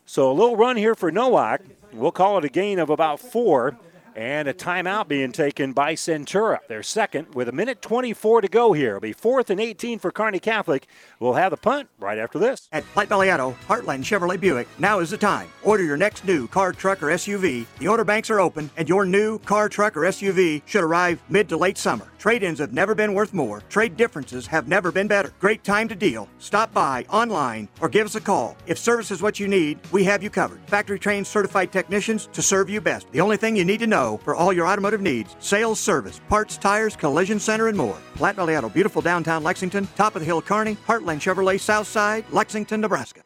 [0.07, 1.63] So a little run here for Nowak.
[1.93, 3.79] We'll call it a gain of about four
[4.19, 6.59] and a timeout being taken by Centura.
[6.67, 8.97] They're second with a minute 24 to go here.
[8.97, 10.89] It'll be fourth and 18 for Kearney Catholic.
[11.21, 12.69] We'll have the punt right after this.
[12.73, 15.49] At Platte Valley Auto, Heartland Chevrolet Buick, now is the time.
[15.63, 17.67] Order your next new car, truck, or SUV.
[17.79, 21.49] The order banks are open, and your new car, truck, or SUV should arrive mid
[21.51, 22.09] to late summer.
[22.19, 23.63] Trade ins have never been worth more.
[23.69, 25.33] Trade differences have never been better.
[25.39, 26.29] Great time to deal.
[26.41, 28.57] Stop by online or give us a call.
[28.67, 30.59] If service is what you need, we have you covered.
[30.67, 33.07] Factory trained certified technicians to serve you best.
[33.13, 36.57] The only thing you need to know for all your automotive needs sales, service, parts,
[36.57, 37.99] tires, collision center, and more.
[38.15, 42.81] Platte Valley Auto, beautiful downtown Lexington, top of the hill Kearney, Heartland Chevrolet, Southside, Lexington,
[42.81, 43.21] Nebraska.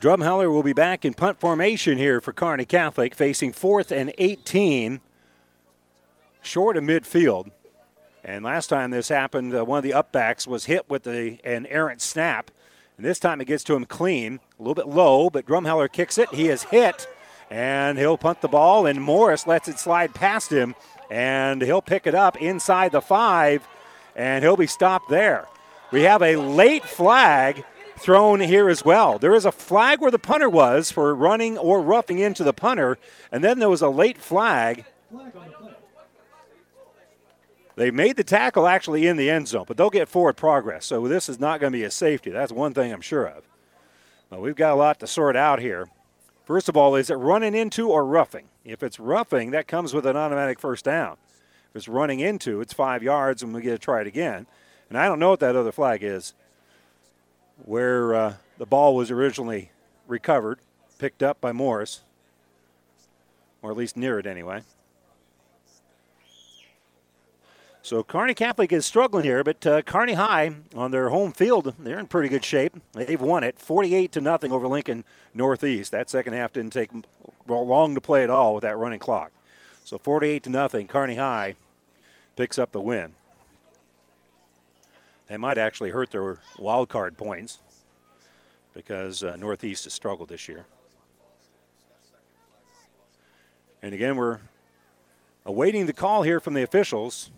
[0.00, 5.00] Drumheller will be back in punt formation here for Kearney Catholic, facing fourth and 18,
[6.42, 7.50] short of midfield.
[8.22, 11.66] And last time this happened, uh, one of the upbacks was hit with a, an
[11.66, 12.50] errant snap.
[12.96, 16.18] And this time it gets to him clean, a little bit low, but Drumheller kicks
[16.18, 16.28] it.
[16.34, 17.08] He is hit
[17.50, 20.74] and he'll punt the ball, and Morris lets it slide past him,
[21.10, 23.66] and he'll pick it up inside the five,
[24.16, 25.46] and he'll be stopped there.
[25.92, 27.64] We have a late flag
[27.96, 29.18] thrown here as well.
[29.18, 32.98] There is a flag where the punter was for running or roughing into the punter,
[33.30, 34.84] and then there was a late flag.
[37.76, 40.86] They made the tackle actually in the end zone, but they'll get forward progress.
[40.86, 42.30] So this is not going to be a safety.
[42.30, 43.44] That's one thing I'm sure of.
[44.30, 45.88] But we've got a lot to sort out here.
[46.44, 48.48] First of all, is it running into or roughing?
[48.64, 51.16] If it's roughing, that comes with an automatic first down.
[51.70, 54.46] If it's running into, it's five yards, and we get to try it again.
[54.88, 56.34] And I don't know what that other flag is,
[57.64, 59.70] where uh, the ball was originally
[60.06, 60.58] recovered,
[60.98, 62.02] picked up by Morris,
[63.62, 64.62] or at least near it anyway.
[67.84, 71.98] So Kearney Catholic is struggling here, but uh, Kearney High on their home field, they're
[71.98, 72.74] in pretty good shape.
[72.92, 75.04] They've won it 48 to nothing over Lincoln
[75.34, 75.92] Northeast.
[75.92, 76.88] That second half didn't take
[77.46, 79.32] long to play at all with that running clock.
[79.84, 81.56] So 48 to nothing, Kearney High
[82.36, 83.12] picks up the win.
[85.28, 87.58] They might actually hurt their wild card points
[88.72, 90.64] because uh, Northeast has struggled this year.
[93.82, 94.38] And again, we're
[95.44, 97.30] awaiting the call here from the officials.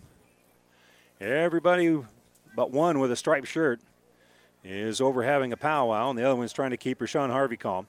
[1.19, 1.99] Everybody
[2.55, 3.79] but one with a striped shirt
[4.63, 7.87] is over having a powwow, and the other one's trying to keep Rashawn Harvey calm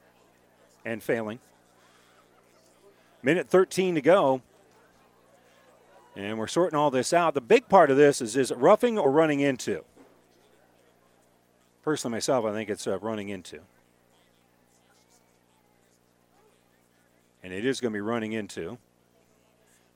[0.84, 1.38] and failing.
[3.22, 4.40] Minute 13 to go.
[6.16, 7.34] And we're sorting all this out.
[7.34, 9.84] The big part of this is is it roughing or running into?
[11.82, 13.60] Personally, myself, I think it's uh, running into.
[17.42, 18.78] And it is going to be running into.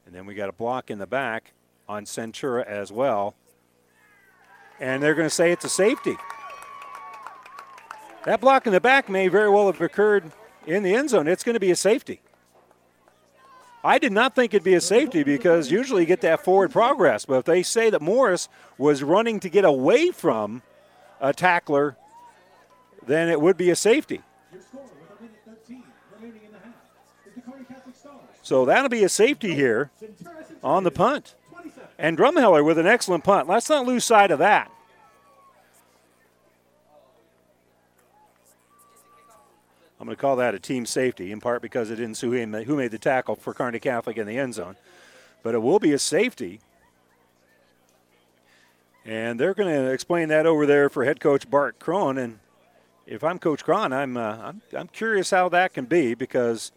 [0.07, 1.53] And then we got a block in the back
[1.89, 3.35] on Centura as well.
[4.81, 6.17] And they're going to say it's a safety.
[8.25, 10.31] That block in the back may very well have occurred
[10.67, 11.27] in the end zone.
[11.27, 12.21] It's going to be a safety.
[13.85, 17.25] I did not think it'd be a safety because usually you get that forward progress.
[17.25, 18.49] But if they say that Morris
[18.79, 20.63] was running to get away from
[21.21, 21.97] a tackler,
[23.05, 24.21] then it would be a safety.
[28.43, 29.91] So that'll be a safety here
[30.63, 31.35] on the punt.
[32.03, 33.47] And Drumheller with an excellent punt.
[33.47, 34.73] Let's not lose sight of that.
[40.01, 42.77] I'm going to call that a team safety, in part because it didn't see who
[42.77, 44.75] made the tackle for Kearney Catholic in the end zone.
[45.45, 46.59] But it will be a safety.
[49.05, 52.19] And they're going to explain that over there for head coach Bart Cron.
[52.19, 52.41] And
[53.07, 56.73] if I'm Coach Cron, I'm, uh, I'm, I'm curious how that can be because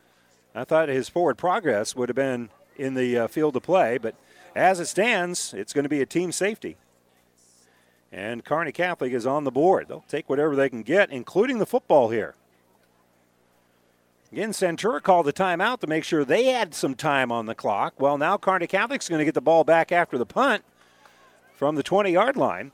[0.54, 3.98] I thought his forward progress would have been in the uh, field of play.
[3.98, 4.14] But
[4.56, 6.78] as it stands, it's going to be a team safety.
[8.12, 9.90] And Kearney Catholic is on the board.
[9.90, 12.36] They'll take whatever they can get, including the football here.
[14.32, 17.94] Again, Centura called the timeout to make sure they had some time on the clock.
[18.00, 20.64] Well, now Kearney Catholic's going to get the ball back after the punt
[21.54, 22.72] from the 20 yard line.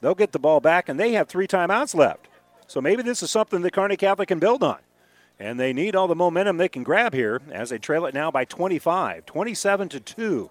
[0.00, 2.28] They'll get the ball back, and they have three timeouts left.
[2.66, 4.78] So maybe this is something that Kearney Catholic can build on.
[5.40, 8.30] And they need all the momentum they can grab here as they trail it now
[8.30, 10.50] by 25, 27 to 2.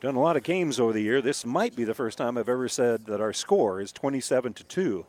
[0.00, 1.20] Done a lot of games over the year.
[1.20, 4.64] This might be the first time I've ever said that our score is 27 to
[4.64, 5.06] 2.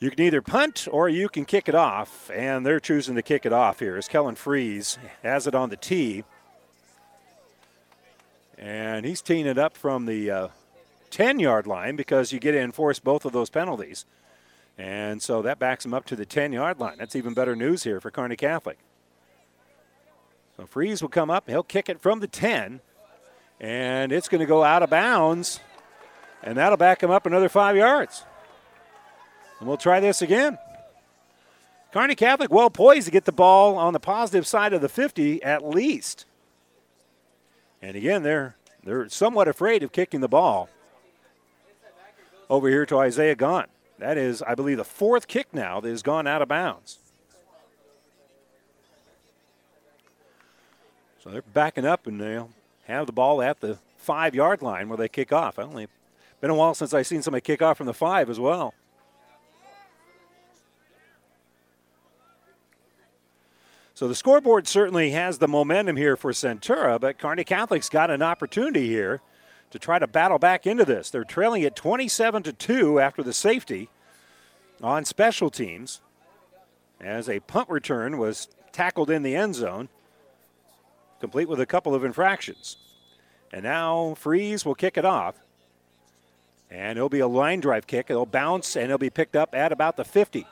[0.00, 3.44] You can either punt or you can kick it off, and they're choosing to kick
[3.44, 6.24] it off here as Kellen Freeze has it on the tee.
[8.56, 10.48] And he's teeing it up from the uh,
[11.10, 14.06] 10 yard line because you get to enforce both of those penalties.
[14.78, 16.96] And so that backs him up to the 10 yard line.
[16.96, 18.78] That's even better news here for Kearney Catholic.
[20.60, 22.82] So Freeze will come up, he'll kick it from the 10,
[23.60, 25.58] and it's going to go out of bounds,
[26.42, 28.26] and that'll back him up another five yards.
[29.58, 30.58] And we'll try this again.
[31.94, 35.42] Kearney Catholic well poised to get the ball on the positive side of the 50
[35.42, 36.26] at least.
[37.80, 38.54] And again, they're
[38.84, 40.68] they're somewhat afraid of kicking the ball.
[42.50, 43.70] Over here to Isaiah Gaunt.
[43.98, 46.99] That is, I believe, the fourth kick now that has gone out of bounds.
[51.22, 52.50] So they're backing up and they'll
[52.84, 55.58] have the ball at the five yard line where they kick off.
[55.58, 55.86] I only
[56.40, 58.74] been a while since I've seen somebody kick off from the five as well.
[63.94, 68.22] So the scoreboard certainly has the momentum here for Centura, but Kearney Catholic's got an
[68.22, 69.20] opportunity here
[69.72, 71.10] to try to battle back into this.
[71.10, 73.90] They're trailing at 27 to 2 after the safety
[74.82, 76.00] on special teams
[76.98, 79.90] as a punt return was tackled in the end zone,
[81.20, 82.76] complete with a couple of infractions.
[83.52, 85.36] And now Freeze will kick it off.
[86.70, 88.06] And it'll be a line drive kick.
[88.10, 90.46] It'll bounce and it'll be picked up at about the 50.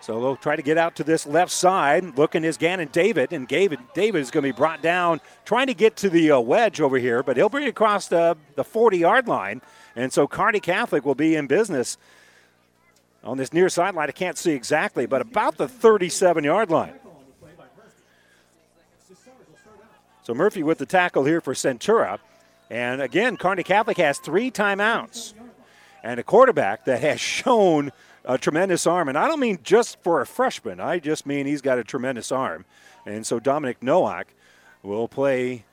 [0.00, 2.18] So they'll try to get out to this left side.
[2.18, 5.72] Looking is Gannon David, and David David is going to be brought down, trying to
[5.72, 8.98] get to the uh, wedge over here, but he'll bring it across the, the 40
[8.98, 9.62] yard line.
[9.96, 11.96] And so Kearney Catholic will be in business
[13.22, 14.10] on this near sideline.
[14.10, 16.92] I can't see exactly, but about the 37 yard line.
[20.24, 22.18] So Murphy with the tackle here for Centura.
[22.70, 25.34] And again, Kearney Catholic has three timeouts
[26.02, 27.92] and a quarterback that has shown
[28.24, 29.08] a tremendous arm.
[29.10, 32.32] And I don't mean just for a freshman, I just mean he's got a tremendous
[32.32, 32.64] arm.
[33.04, 34.28] And so Dominic Nowak
[34.82, 35.66] will play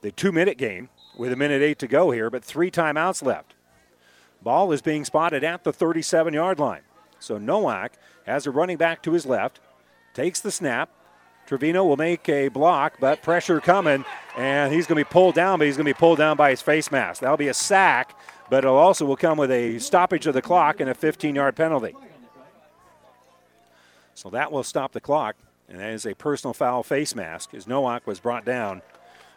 [0.00, 0.88] the two minute game
[1.18, 3.54] with a minute eight to go here, but three timeouts left.
[4.42, 6.82] Ball is being spotted at the 37 yard line.
[7.18, 7.94] So Nowak
[8.26, 9.58] has a running back to his left,
[10.12, 10.90] takes the snap.
[11.46, 14.04] Trevino will make a block, but pressure coming,
[14.36, 16.50] and he's going to be pulled down, but he's going to be pulled down by
[16.50, 17.20] his face mask.
[17.20, 18.16] That'll be a sack
[18.50, 21.56] but it also will come with a stoppage of the clock and a 15 yard
[21.56, 21.94] penalty.
[24.14, 25.36] So that will stop the clock,
[25.68, 28.82] and that is a personal foul face mask as Nowak was brought down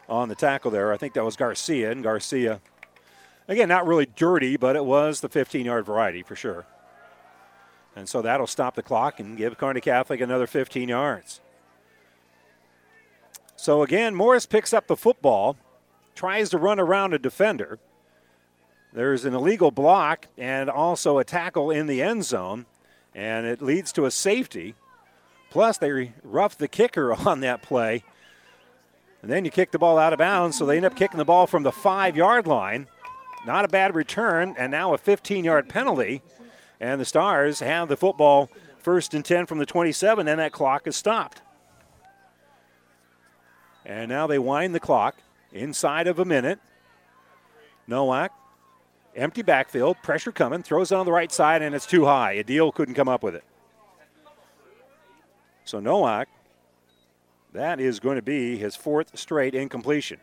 [0.07, 0.93] on the tackle there.
[0.93, 2.61] I think that was Garcia, and Garcia,
[3.47, 6.65] again, not really dirty, but it was the 15 yard variety for sure.
[7.95, 11.41] And so that'll stop the clock and give Kearney Catholic another 15 yards.
[13.57, 15.57] So again, Morris picks up the football,
[16.15, 17.79] tries to run around a defender.
[18.93, 22.67] There's an illegal block and also a tackle in the end zone,
[23.15, 24.75] and it leads to a safety.
[25.49, 28.03] Plus, they rough the kicker on that play.
[29.23, 31.25] And then you kick the ball out of bounds, so they end up kicking the
[31.25, 32.87] ball from the five yard line.
[33.45, 36.21] Not a bad return, and now a 15 yard penalty.
[36.79, 40.85] And the Stars have the football first and 10 from the 27, and that clock
[40.85, 41.41] is stopped.
[43.87, 45.15] And now they wind the clock
[45.53, 46.59] inside of a minute.
[47.87, 48.33] Nowak,
[49.15, 52.35] empty backfield, pressure coming, throws it on the right side, and it's too high.
[52.35, 53.45] Adil couldn't come up with it.
[55.63, 56.27] So Nowak,
[57.53, 60.19] that is going to be his fourth straight incompletion.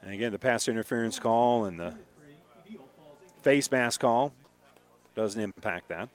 [0.00, 1.94] And again, the pass interference call and the
[3.42, 4.32] face mask call
[5.14, 6.08] doesn't impact that.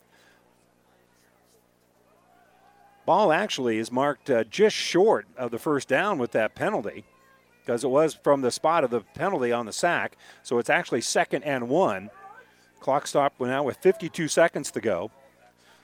[3.05, 7.03] Ball actually is marked uh, just short of the first down with that penalty
[7.61, 10.17] because it was from the spot of the penalty on the sack.
[10.41, 12.09] So it's actually second and one.
[12.79, 15.11] Clock stopped now with 52 seconds to go.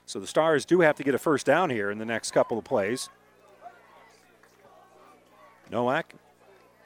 [0.06, 2.58] So the Stars do have to get a first down here in the next couple
[2.58, 3.10] of plays.
[5.72, 6.14] Nowak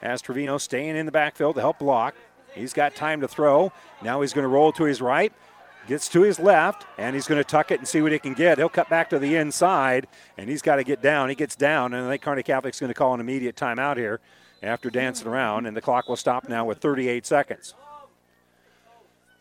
[0.01, 2.15] has Trevino staying in the backfield to help block.
[2.53, 3.71] He's got time to throw.
[4.01, 5.33] Now he's going to roll to his right.
[5.87, 8.33] Gets to his left, and he's going to tuck it and see what he can
[8.33, 8.57] get.
[8.57, 10.07] He'll cut back to the inside,
[10.37, 11.27] and he's got to get down.
[11.27, 14.21] He gets down, and I think Kearney Catholic's going to call an immediate timeout here
[14.61, 17.73] after dancing around, and the clock will stop now with 38 seconds.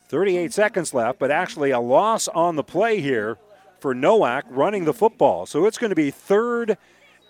[0.08, 3.38] 38 seconds left, but actually a loss on the play here
[3.78, 5.46] for Nowak running the football.
[5.46, 6.76] So it's going to be third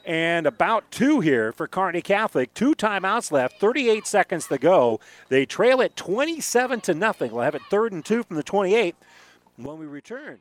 [0.05, 2.53] and about two here for Kearney Catholic.
[2.55, 5.01] Two timeouts left, 38 seconds to go.
[5.29, 7.33] They trail it 27 to nothing.
[7.33, 8.95] We'll have it third and two from the 28
[9.57, 10.41] when we return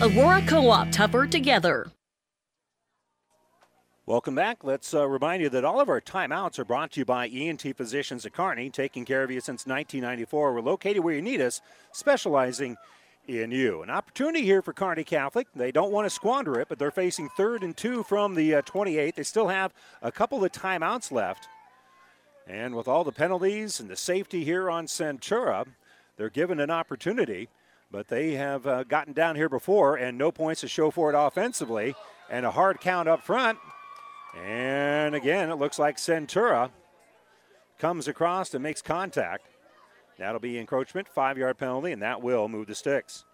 [0.00, 1.86] Aurora Co op, tougher together.
[4.06, 4.62] Welcome back.
[4.62, 7.62] Let's uh, remind you that all of our timeouts are brought to you by ENT
[7.74, 10.52] Physicians at Kearney, taking care of you since 1994.
[10.52, 12.76] We're located where you need us, specializing
[13.26, 13.82] in you.
[13.82, 15.46] An opportunity here for Kearney Catholic.
[15.54, 18.62] They don't want to squander it, but they're facing third and two from the uh,
[18.62, 19.16] 28.
[19.16, 21.48] They still have a couple of timeouts left.
[22.46, 25.66] And with all the penalties and the safety here on Centura,
[26.18, 27.48] they're given an opportunity.
[27.94, 31.16] But they have uh, gotten down here before and no points to show for it
[31.16, 31.94] offensively.
[32.28, 33.56] And a hard count up front.
[34.36, 36.70] And again, it looks like Centura
[37.78, 39.46] comes across and makes contact.
[40.18, 43.24] That'll be encroachment, five yard penalty, and that will move the sticks.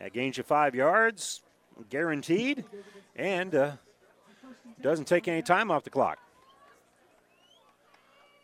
[0.00, 1.42] That gains you five yards,
[1.88, 2.64] guaranteed,
[3.14, 3.72] and uh,
[4.82, 6.18] doesn't take any time off the clock.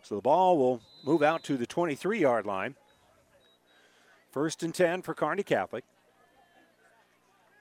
[0.03, 2.77] So the ball will move out to the 23 yard line.
[4.35, 5.85] First and 10 for Kearney Catholic.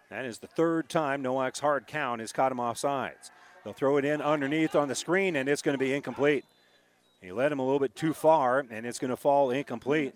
[0.10, 3.30] That is the third time Nowak's hard count has caught him off sides.
[3.64, 6.46] They'll throw it in underneath on the screen, and it's going to be incomplete.
[7.22, 10.16] He led him a little bit too far, and it's going to fall incomplete.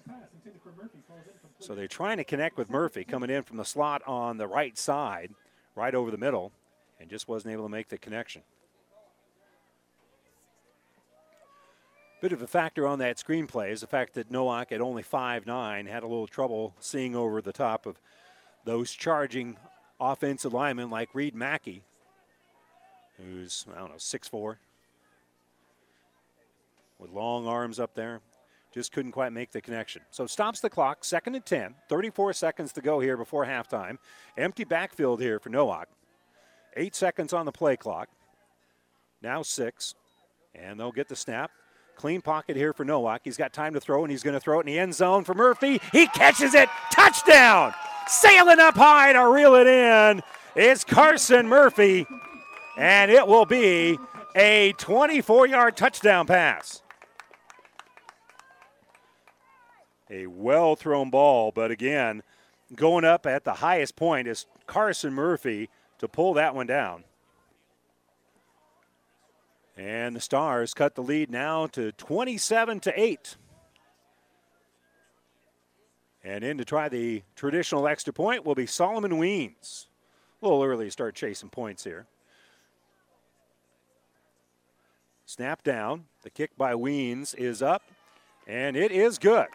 [1.60, 4.76] So they're trying to connect with Murphy coming in from the slot on the right
[4.80, 5.36] side,
[5.76, 6.52] right over the middle,
[7.00, 8.42] and just wasn't able to make the connection.
[12.20, 15.88] Bit of a factor on that screenplay is the fact that Nowak at only 5'9
[15.88, 18.02] had a little trouble seeing over the top of
[18.66, 19.56] those charging
[20.00, 21.84] offensive linemen like Reed Mackey,
[23.18, 24.58] who's, I don't know, 6'4,
[26.98, 28.22] with long arms up there.
[28.74, 30.02] Just couldn't quite make the connection.
[30.10, 34.00] So stops the clock, second and 10, 34 seconds to go here before halftime.
[34.38, 35.88] Empty backfield here for Nowak.
[36.76, 38.10] Eight seconds on the play clock.
[39.22, 39.94] Now six.
[40.54, 41.52] And they'll get the snap.
[41.98, 43.22] Clean pocket here for Nowak.
[43.24, 45.24] He's got time to throw, and he's going to throw it in the end zone
[45.24, 45.82] for Murphy.
[45.92, 46.70] He catches it.
[46.92, 47.74] Touchdown!
[48.06, 50.22] Sailing up high to reel it in.
[50.56, 52.06] It's Carson Murphy,
[52.78, 53.98] and it will be
[54.36, 56.84] a 24 yard touchdown pass.
[60.10, 62.22] A well thrown ball, but again,
[62.76, 67.06] going up at the highest point is Carson Murphy to pull that one down.
[69.78, 73.36] And the Stars cut the lead now to 27 to 8.
[76.24, 79.86] And in to try the traditional extra point will be Solomon Weens.
[80.42, 82.08] A little early to start chasing points here.
[85.26, 86.06] Snap down.
[86.24, 87.84] The kick by Weens is up,
[88.48, 89.48] and it is good.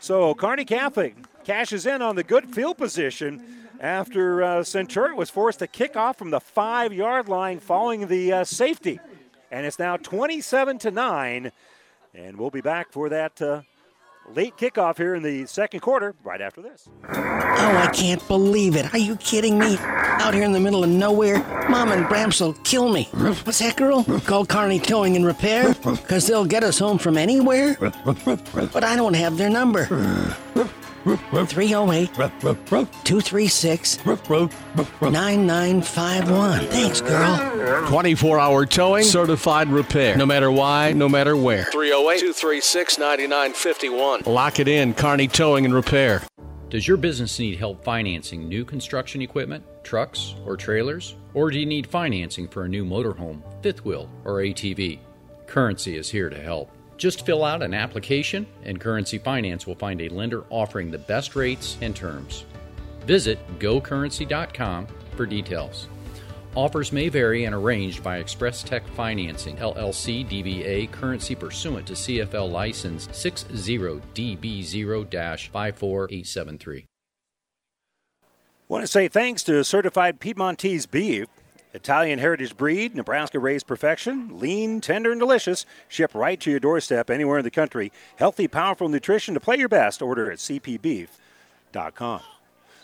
[0.00, 3.42] So Kearney Catholic cashes in on the good field position
[3.80, 8.32] after uh, Centura was forced to kick off from the five yard line following the
[8.32, 9.00] uh, safety.
[9.50, 11.50] And it's now 27 to 9.
[12.14, 13.62] And we'll be back for that uh,
[14.34, 16.88] late kickoff here in the second quarter right after this.
[17.08, 18.92] Oh, I can't believe it.
[18.94, 19.76] Are you kidding me?
[19.80, 21.38] Out here in the middle of nowhere,
[21.68, 23.04] Mom and Bramps will kill me.
[23.12, 24.04] What's that, girl?
[24.20, 25.74] Call Kearney Towing and Repair?
[25.74, 27.76] Because they'll get us home from anywhere?
[27.80, 29.86] But I don't have their number.
[31.04, 36.66] 308 236 9951.
[36.66, 37.86] Thanks, girl.
[37.88, 40.16] 24 hour towing, certified repair.
[40.16, 41.64] No matter why, no matter where.
[41.64, 44.22] 308 236 9951.
[44.26, 46.22] Lock it in, Kearney Towing and Repair.
[46.68, 51.16] Does your business need help financing new construction equipment, trucks, or trailers?
[51.34, 54.98] Or do you need financing for a new motorhome, fifth wheel, or ATV?
[55.46, 56.70] Currency is here to help.
[57.00, 61.34] Just fill out an application, and Currency Finance will find a lender offering the best
[61.34, 62.44] rates and terms.
[63.06, 64.86] Visit gocurrency.com
[65.16, 65.88] for details.
[66.54, 72.52] Offers may vary and arranged by Express Tech Financing, LLC DBA, currency pursuant to CFL
[72.52, 76.84] license 60DB0 54873.
[78.68, 81.28] Want to say thanks to certified Piedmontese beef.
[81.72, 85.66] Italian heritage breed, Nebraska raised perfection, lean, tender, and delicious.
[85.88, 87.92] Ship right to your doorstep anywhere in the country.
[88.16, 90.02] Healthy, powerful nutrition to play your best.
[90.02, 92.20] Order at cpbeef.com.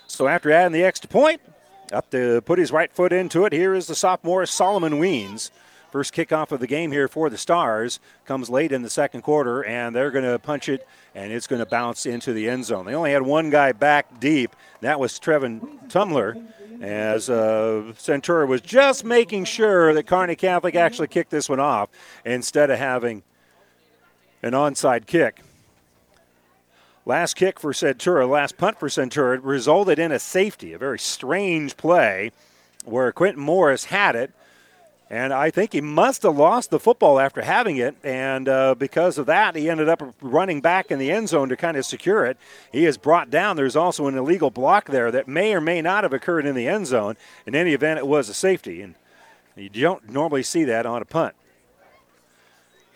[0.06, 1.40] So after adding the extra point,
[1.92, 5.50] up to put his right foot into it, here is the sophomore Solomon Weens.
[5.90, 9.64] First kickoff of the game here for the Stars comes late in the second quarter,
[9.64, 12.86] and they're going to punch it, and it's going to bounce into the end zone.
[12.86, 14.54] They only had one guy back deep.
[14.80, 16.44] That was Trevin Tumler
[16.80, 21.88] as uh, Centura was just making sure that Kearney Catholic actually kicked this one off
[22.24, 23.22] instead of having
[24.42, 25.42] an onside kick.
[27.04, 31.76] Last kick for Centura, last punt for Centura resulted in a safety, a very strange
[31.76, 32.32] play
[32.84, 34.32] where Quentin Morris had it.
[35.08, 37.94] And I think he must have lost the football after having it.
[38.02, 41.56] And uh, because of that, he ended up running back in the end zone to
[41.56, 42.36] kind of secure it.
[42.72, 43.56] He is brought down.
[43.56, 46.66] There's also an illegal block there that may or may not have occurred in the
[46.66, 47.16] end zone.
[47.46, 48.82] In any event, it was a safety.
[48.82, 48.96] And
[49.54, 51.36] you don't normally see that on a punt.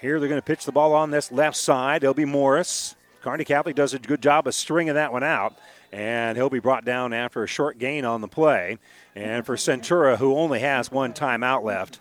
[0.01, 2.03] Here they're going to pitch the ball on this left side.
[2.03, 2.97] It'll be Morris.
[3.23, 5.55] Kearney Catholic does a good job of stringing that one out,
[5.93, 8.79] and he'll be brought down after a short gain on the play.
[9.15, 11.99] And for Centura, who only has one timeout left,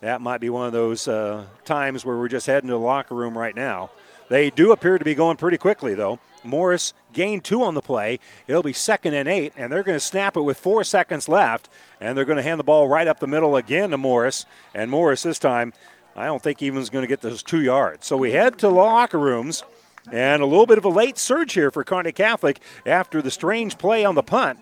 [0.00, 3.14] that might be one of those uh, times where we're just heading to the locker
[3.14, 3.90] room right now.
[4.28, 6.18] They do appear to be going pretty quickly, though.
[6.44, 8.20] Morris gained two on the play.
[8.46, 11.68] It'll be second and eight, and they're going to snap it with four seconds left,
[12.00, 14.46] and they're going to hand the ball right up the middle again to Morris.
[14.74, 15.72] And Morris this time,
[16.14, 18.06] I don't think even is going to get those two yards.
[18.06, 19.64] So we head to the locker rooms.
[20.12, 23.78] And a little bit of a late surge here for Kearney Catholic after the strange
[23.78, 24.58] play on the punt,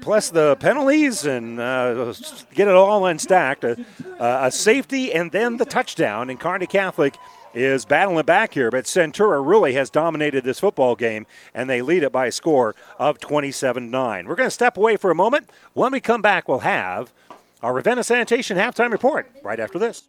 [0.00, 2.12] plus the penalties and uh,
[2.54, 3.64] get it all unstacked.
[3.64, 3.76] A,
[4.18, 6.30] a safety and then the touchdown.
[6.30, 7.16] And Kearney Catholic
[7.54, 12.02] is battling back here, but Centura really has dominated this football game, and they lead
[12.02, 14.26] it by a score of 27 9.
[14.26, 15.50] We're going to step away for a moment.
[15.72, 17.12] When we come back, we'll have
[17.62, 20.08] our Ravenna Sanitation halftime report right after this.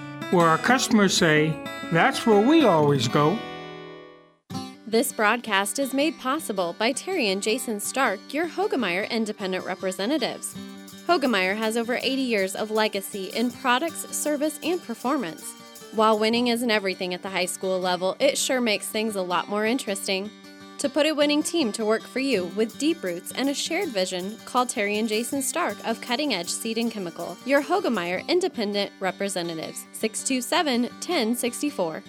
[0.31, 1.53] where our customers say,
[1.91, 3.37] that's where we always go.
[4.87, 10.53] This broadcast is made possible by Terry and Jason Stark, your Hoegemeyer independent representatives.
[11.07, 15.53] Hoegemeyer has over 80 years of legacy in products, service, and performance.
[15.93, 19.49] While winning isn't everything at the high school level, it sure makes things a lot
[19.49, 20.29] more interesting.
[20.81, 23.89] To put a winning team to work for you with deep roots and a shared
[23.89, 28.91] vision, call Terry and Jason Stark of Cutting Edge Seed and Chemical, your Hoegemeyer Independent
[28.99, 32.03] Representatives, 627 1064.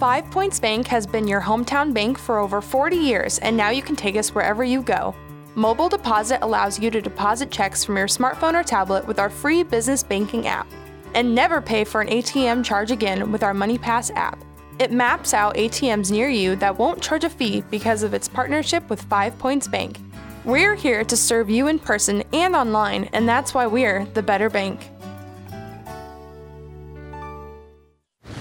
[0.00, 3.80] Five Points Bank has been your hometown bank for over 40 years, and now you
[3.80, 5.14] can take us wherever you go.
[5.54, 9.62] Mobile Deposit allows you to deposit checks from your smartphone or tablet with our free
[9.62, 10.66] business banking app.
[11.14, 14.45] And never pay for an ATM charge again with our MoneyPass app.
[14.78, 18.88] It maps out ATMs near you that won't charge a fee because of its partnership
[18.90, 19.98] with Five Points Bank.
[20.44, 24.50] We're here to serve you in person and online, and that's why we're the Better
[24.50, 24.90] Bank.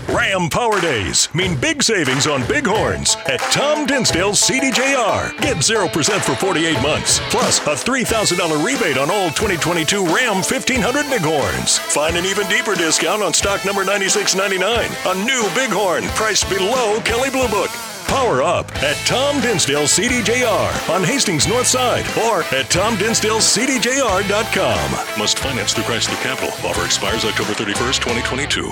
[0.09, 5.35] Ram Power Days mean big savings on big horns at Tom Dinsdale's CDJR.
[5.41, 11.21] Get 0% for 48 months, plus a $3,000 rebate on all 2022 Ram 1500 big
[11.21, 11.79] horns.
[11.79, 17.31] Find an even deeper discount on stock number 9699, a new bighorn priced below Kelley
[17.31, 17.71] Blue Book.
[18.07, 24.91] Power up at Tom Dinsdale CDJR on Hastings North Side or at TomDinsdaleCDJR.com.
[25.17, 26.53] Must finance through Chrysler Capital.
[26.69, 28.71] Offer expires October 31st, 2022.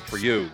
[0.00, 0.50] for you.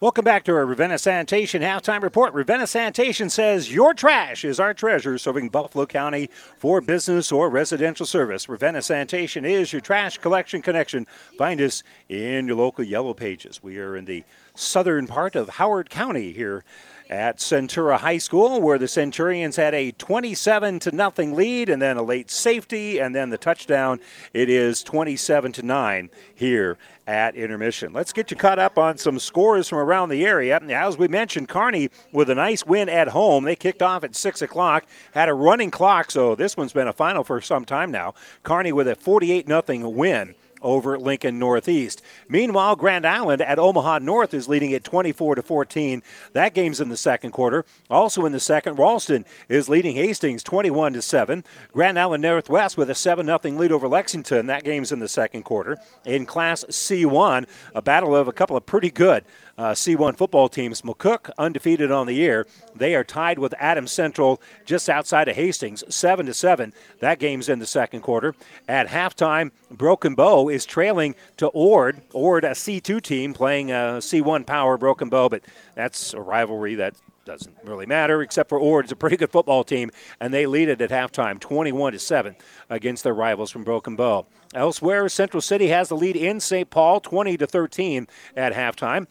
[0.00, 2.32] Welcome back to our Ravenna Sanitation halftime report.
[2.32, 8.06] Ravenna Sanitation says your trash is our treasure, serving Buffalo County for business or residential
[8.06, 8.48] service.
[8.48, 11.06] Ravenna Sanitation is your trash collection connection.
[11.36, 13.62] Find us in your local yellow pages.
[13.62, 14.24] We are in the
[14.54, 16.64] southern part of Howard County here
[17.10, 21.96] at Centura High School, where the Centurions had a 27 to nothing lead, and then
[21.96, 23.98] a late safety, and then the touchdown.
[24.32, 26.78] It is 27 to nine here
[27.08, 27.92] at intermission.
[27.92, 30.60] Let's get you caught up on some scores from around the area.
[30.60, 33.42] As we mentioned, Kearney with a nice win at home.
[33.42, 36.92] They kicked off at 6 o'clock, had a running clock, so this one's been a
[36.92, 38.14] final for some time now.
[38.44, 42.02] Kearney with a 48 0 win over Lincoln Northeast.
[42.28, 46.02] Meanwhile, Grand Island at Omaha North is leading at 24 to 14.
[46.32, 47.64] That game's in the second quarter.
[47.88, 51.44] Also in the second, Ralston is leading Hastings 21 to 7.
[51.72, 54.46] Grand Island Northwest with a 7 0 lead over Lexington.
[54.46, 55.78] That game's in the second quarter.
[56.04, 59.24] In Class C1, a battle of a couple of pretty good
[59.60, 60.80] uh, C1 football teams.
[60.80, 62.46] McCook undefeated on the year.
[62.74, 66.72] They are tied with Adams Central just outside of Hastings, seven to seven.
[67.00, 68.34] That game's in the second quarter.
[68.66, 72.00] At halftime, Broken Bow is trailing to Ord.
[72.14, 75.42] Ord, a C2 team playing a C1 power Broken Bow, but
[75.74, 76.94] that's a rivalry that
[77.26, 78.86] doesn't really matter except for Ord.
[78.86, 82.34] It's a pretty good football team, and they lead it at halftime, 21 to seven,
[82.70, 84.26] against their rivals from Broken Bow.
[84.54, 86.70] Elsewhere, Central City has the lead in St.
[86.70, 89.06] Paul, 20 to 13 at halftime.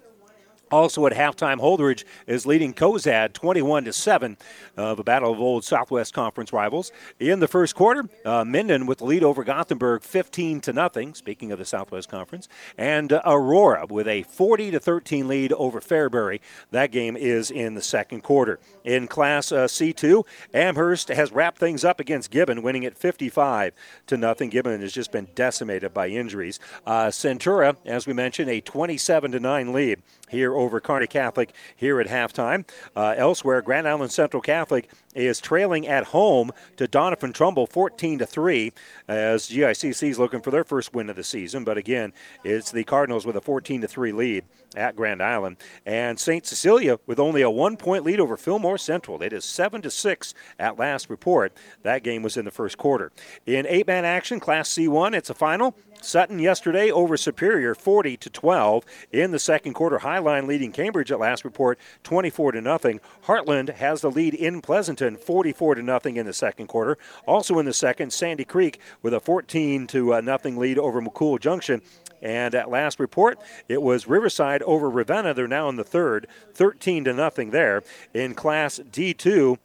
[0.71, 4.37] Also at halftime, Holdrege is leading Cozad 21 to 7
[4.77, 6.91] of a battle of old Southwest Conference rivals.
[7.19, 11.13] In the first quarter, uh, Minden with the lead over Gothenburg 15 to nothing.
[11.13, 12.47] Speaking of the Southwest Conference,
[12.77, 16.39] and uh, Aurora with a 40 to 13 lead over Fairbury.
[16.71, 18.59] That game is in the second quarter.
[18.83, 23.73] In Class uh, C2, Amherst has wrapped things up against Gibbon, winning at 55
[24.07, 24.49] to nothing.
[24.49, 26.59] Gibbon has just been decimated by injuries.
[26.85, 31.99] Uh, Centura, as we mentioned, a 27 to 9 lead here over Kearney Catholic here
[31.99, 32.67] at halftime.
[32.95, 38.25] Uh, elsewhere, Grand Island Central Catholic is trailing at home to Doniphan Trumbull 14 to
[38.25, 38.71] 3
[39.07, 41.63] as GICC is looking for their first win of the season.
[41.63, 44.45] But again, it's the Cardinals with a 14 to 3 lead
[44.75, 45.57] at Grand Island.
[45.85, 46.45] And St.
[46.45, 49.21] Cecilia with only a one point lead over Fillmore Central.
[49.21, 51.53] It is 7 to 6 at last report.
[51.83, 53.11] That game was in the first quarter.
[53.45, 55.75] In eight man action, Class C1, it's a final.
[56.01, 59.99] Sutton yesterday over Superior 40 to 12 in the second quarter.
[59.99, 62.99] Highline leading Cambridge at last report 24 to nothing.
[63.25, 66.97] Heartland has the lead in Pleasanton 44 to nothing in the second quarter.
[67.25, 71.39] Also in the second, Sandy Creek with a 14 to uh, nothing lead over McCool
[71.39, 71.81] Junction.
[72.21, 75.33] And at last report, it was Riverside over Ravenna.
[75.33, 77.83] They're now in the third, 13 to nothing there.
[78.13, 79.57] In Class D2,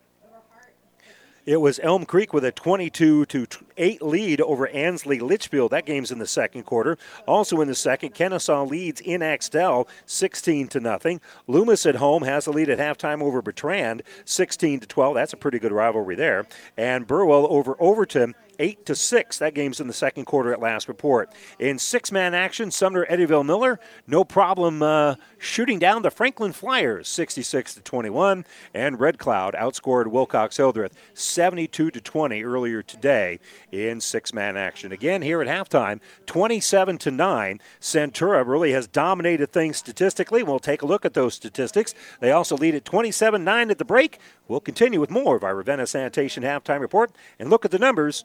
[1.46, 3.46] it was Elm Creek with a 22 to
[3.76, 5.70] 8 lead over Ansley Litchfield.
[5.72, 6.96] That game's in the second quarter.
[7.26, 11.20] Also in the second, Kenesaw leads in Axtell 16 to nothing.
[11.46, 15.14] Loomis at home has the lead at halftime over Bertrand 16 to 12.
[15.14, 16.46] That's a pretty good rivalry there.
[16.76, 19.38] And Burwell over Overton eight to six.
[19.38, 21.32] That game's in the second quarter at last report.
[21.58, 27.74] In six-man action, Sumner Eddyville Miller, no problem uh, shooting down the Franklin Flyers, 66
[27.74, 33.38] to 21, and Red Cloud outscored Wilcox Hildreth 72 to 20 earlier today
[33.70, 34.92] in six-man action.
[34.92, 37.60] Again here at halftime, 27 to nine.
[37.80, 40.42] Centura really has dominated things statistically.
[40.42, 41.94] We'll take a look at those statistics.
[42.20, 44.18] They also lead at 27-9 at the break.
[44.48, 48.24] We'll continue with more of our Ravenna Sanitation halftime report and look at the numbers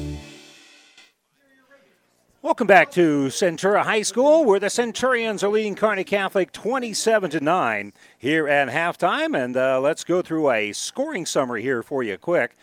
[2.43, 7.39] Welcome back to Centura High School, where the Centurions are leading Kearney Catholic 27 to
[7.39, 9.39] 9 here at halftime.
[9.39, 12.55] And uh, let's go through a scoring summary here for you quick.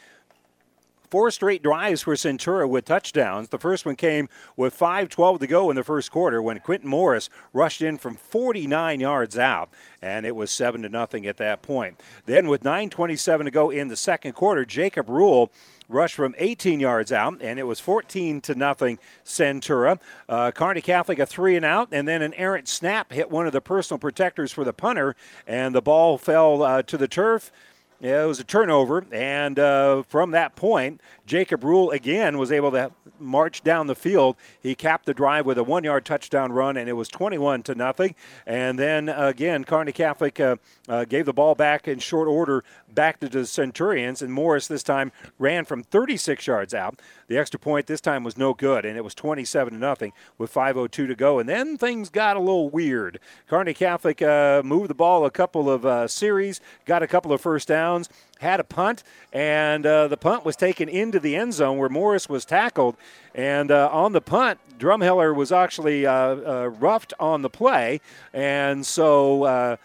[1.11, 3.49] Four straight drives for Centura with touchdowns.
[3.49, 7.31] The first one came with 5:12 to go in the first quarter when Quentin Morris
[7.55, 9.71] rushed in from 49 yards out,
[10.03, 11.99] and it was seven to nothing at that point.
[12.27, 15.51] Then with 9:27 to go in the second quarter, Jacob Rule
[15.89, 19.99] rushed from 18 yards out, and it was 14 to nothing Centura.
[20.29, 23.55] Uh, Kearney Catholic a three and out, and then an errant snap hit one of
[23.55, 25.17] the personal protectors for the punter,
[25.47, 27.51] and the ball fell uh, to the turf.
[28.01, 32.71] Yeah, it was a turnover, and uh, from that point, Jacob Rule again was able
[32.71, 32.91] to
[33.21, 34.37] march down the field.
[34.61, 38.15] He capped the drive with a one-yard touchdown run, and it was 21 to nothing.
[38.47, 40.57] And then again, Kearney Catholic uh,
[40.89, 44.83] uh, gave the ball back in short order back to the Centurions, and Morris this
[44.83, 47.01] time ran from 36 yards out.
[47.29, 50.53] The extra point this time was no good, and it was 27 to nothing with
[50.53, 51.39] 5:02 to go.
[51.39, 53.21] And then things got a little weird.
[53.47, 57.41] Kearney Catholic uh, moved the ball a couple of uh, series, got a couple of
[57.43, 59.03] first downs, had a punt,
[59.33, 62.97] and uh, the punt was taken into the end zone where Morris was tackled.
[63.35, 68.01] And uh, on the punt, Drumheller was actually uh, uh, roughed on the play,
[68.33, 69.45] and so.
[69.45, 69.77] Uh,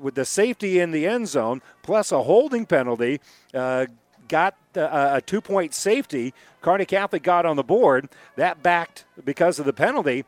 [0.00, 3.20] with the safety in the end zone, plus a holding penalty,
[3.52, 6.32] got a two point safety.
[6.62, 8.08] Kearney Catholic got on the board.
[8.36, 10.24] That backed because of the penalty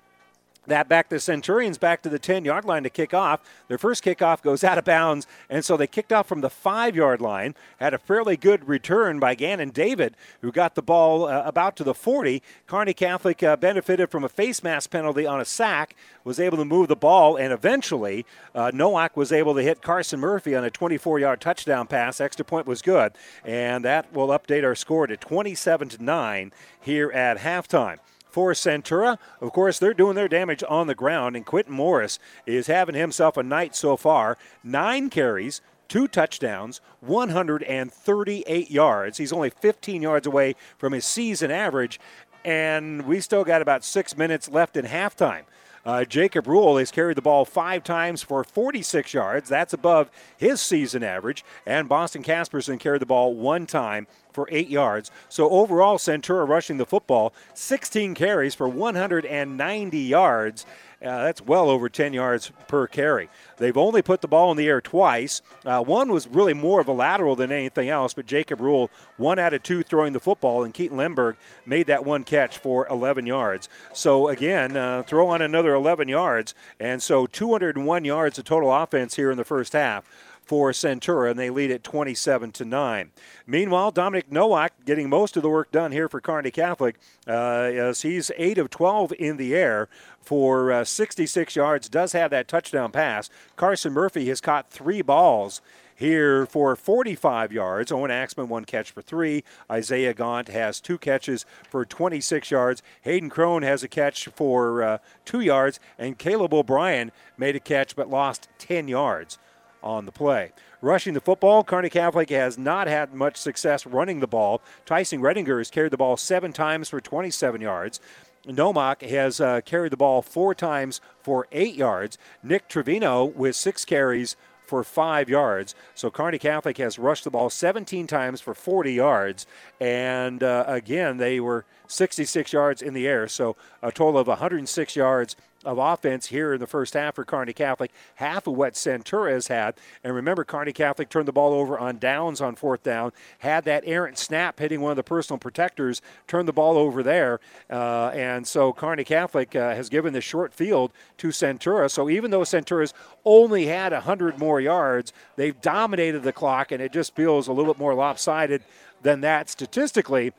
[0.67, 3.41] that back the Centurions back to the 10 yard line to kick off.
[3.69, 6.95] Their first kickoff goes out of bounds, and so they kicked off from the five
[6.95, 7.55] yard line.
[7.79, 11.85] Had a fairly good return by Gannon David, who got the ball uh, about to
[11.85, 12.43] the 40.
[12.67, 16.65] Kearney Catholic uh, benefited from a face mask penalty on a sack, was able to
[16.65, 18.25] move the ball, and eventually
[18.55, 22.21] uh, Nowak was able to hit Carson Murphy on a 24 yard touchdown pass.
[22.21, 23.13] Extra point was good,
[23.45, 27.99] and that will update our score to 27 to 9 here at halftime
[28.33, 29.19] for Centura.
[29.41, 33.37] Of course, they're doing their damage on the ground, and Quentin Morris is having himself
[33.37, 34.39] a night so far.
[34.65, 39.19] Nine carries, two touchdowns, 138 yards.
[39.19, 42.01] He's only 15 yards away from his season average,
[42.45, 45.43] and we still got about six minutes left in halftime.
[45.85, 49.49] Uh, Jacob Rule has carried the ball five times for 46 yards.
[49.49, 51.45] That's above his season average.
[51.67, 55.11] And Boston Casperson carried the ball one time for eight yards.
[55.29, 60.67] So overall, Centura rushing the football 16 carries for 190 yards.
[61.03, 63.29] Uh, that's well over 10 yards per carry.
[63.57, 65.43] They've only put the ball in the air twice.
[65.65, 69.39] Uh, one was really more of a lateral than anything else, but Jacob Rule, one
[69.39, 73.27] out of two throwing the football, and Keaton Lemberg made that one catch for 11
[73.27, 73.69] yards.
[73.93, 79.17] So again, uh, throw on another 11 yards, and so 201 yards of total offense
[79.17, 80.05] here in the first half
[80.45, 83.11] for Centura, and they lead at 27 to 9.
[83.47, 86.97] Meanwhile, Dominic Nowak getting most of the work done here for Kearney Catholic
[87.27, 89.89] uh, as he's 8 of 12 in the air
[90.21, 93.31] for uh, 66 yards, does have that touchdown pass.
[93.57, 95.61] Carson Murphy has caught three balls
[95.95, 97.93] here for 45 yards.
[97.93, 99.45] Owen Axman, one catch for three.
[99.71, 102.83] Isaiah Gaunt has two catches for 26 yards.
[103.03, 105.79] Hayden Crone has a catch for uh, two yards.
[105.99, 109.39] And Caleb O'Brien made a catch but lost 10 yards
[109.83, 110.53] on the play.
[110.81, 114.61] Rushing the football, Kearney Catholic has not had much success running the ball.
[114.85, 118.01] Tyson Redinger has carried the ball seven times for 27 yards.
[118.47, 122.19] Nowak has uh, carried the ball four times for eight yards.
[122.43, 124.37] Nick Trevino with six carries
[124.67, 125.75] for five yards.
[125.95, 129.47] So Kearney Catholic has rushed the ball 17 times for 40 yards.
[129.79, 133.29] And uh, again, they were 66 yards in the air.
[133.29, 137.53] So a total of 106 yards of offense here in the first half for Kearney
[137.53, 139.75] Catholic, half of what Centura has had.
[140.03, 143.85] And remember, Kearney Catholic turned the ball over on downs on fourth down, had that
[143.87, 147.41] errant snap hitting one of the personal protectors, turned the ball over there.
[147.71, 151.91] Uh, and so Kearney Catholic uh, has given the short field to Centura.
[151.91, 152.95] So even though Centura's
[153.25, 157.73] only had 100 more yards, they've dominated the clock, and it just feels a little
[157.73, 158.63] bit more lopsided
[159.03, 160.33] than that statistically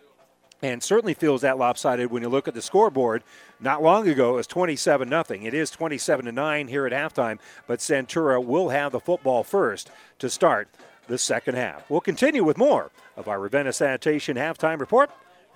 [0.63, 3.21] and certainly feels that lopsided when you look at the scoreboard.
[3.63, 5.43] Not long ago, it was 27 nothing.
[5.43, 9.89] It is 27 to 9 here at halftime, but Centura will have the football first
[10.19, 10.67] to start
[11.07, 11.89] the second half.
[11.89, 15.11] We'll continue with more of our Ravenna Sanitation halftime report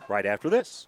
[0.07, 0.87] right after this.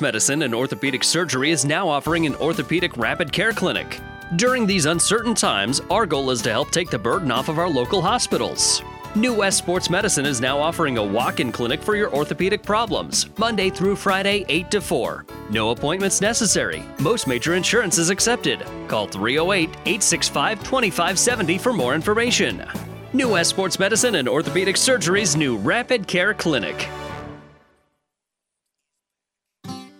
[0.00, 4.00] Medicine and Orthopedic Surgery is now offering an orthopedic rapid care clinic.
[4.36, 7.68] During these uncertain times, our goal is to help take the burden off of our
[7.68, 8.82] local hospitals.
[9.14, 13.30] New West Sports Medicine is now offering a walk in clinic for your orthopedic problems,
[13.38, 15.24] Monday through Friday, 8 to 4.
[15.48, 16.82] No appointments necessary.
[16.98, 18.66] Most major insurance is accepted.
[18.88, 22.64] Call 308 865 2570 for more information.
[23.12, 26.88] New West Sports Medicine and Orthopedic Surgery's new Rapid Care Clinic.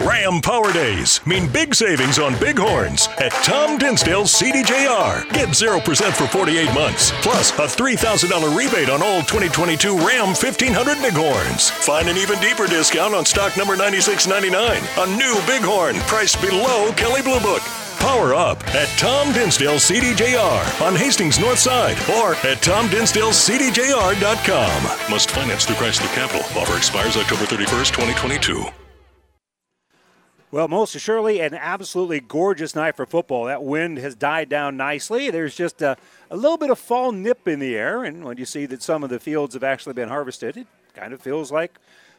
[0.00, 5.28] Ram Power Days mean big savings on bighorns at Tom Dinsdale's CDJR.
[5.32, 11.70] Get 0% for 48 months, plus a $3,000 rebate on all 2022 Ram 1500 bighorns.
[11.70, 17.22] Find an even deeper discount on stock number 9699, a new bighorn priced below Kelley
[17.22, 17.62] Blue Book.
[17.98, 25.10] Power up at Tom Dinsdale CDJR on Hastings North Side or at TomDinsdaleCDJR.com.
[25.10, 26.42] Must finance through Chrysler Capital.
[26.60, 28.66] Offer expires October 31st, 2022.
[30.56, 33.44] Well, most assuredly, an absolutely gorgeous night for football.
[33.44, 35.28] That wind has died down nicely.
[35.28, 35.98] There's just a,
[36.30, 39.04] a, little bit of fall nip in the air, and when you see that some
[39.04, 41.74] of the fields have actually been harvested, it kind of feels like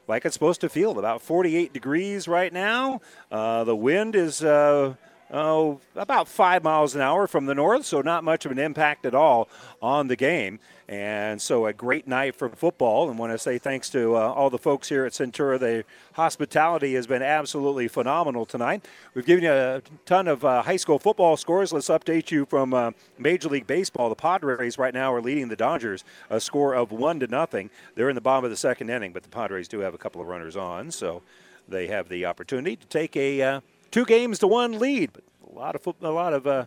[0.08, 1.00] like it's supposed to feel.
[1.00, 3.02] About 48 degrees right now.
[3.32, 4.44] Uh, the wind is.
[4.44, 4.94] Uh,
[5.32, 9.08] oh, about five miles an hour from the north, so not much of an impact
[9.08, 9.50] at all
[9.82, 10.60] on the game.
[10.90, 13.10] And so a great night for football.
[13.10, 15.60] And want to say thanks to uh, all the folks here at Centura.
[15.60, 15.84] The
[16.14, 18.86] hospitality has been absolutely phenomenal tonight.
[19.14, 21.74] We've given you a ton of uh, high school football scores.
[21.74, 24.08] Let's update you from uh, Major League Baseball.
[24.08, 27.70] The Padres right now are leading the Dodgers a score of one to nothing.
[27.96, 30.22] They're in the bottom of the second inning, but the Padres do have a couple
[30.22, 31.22] of runners on, so
[31.68, 33.62] they have the opportunity to take a uh,
[33.92, 35.12] two games to one lead.
[35.12, 35.24] But
[35.54, 36.66] a lot of a lot of uh,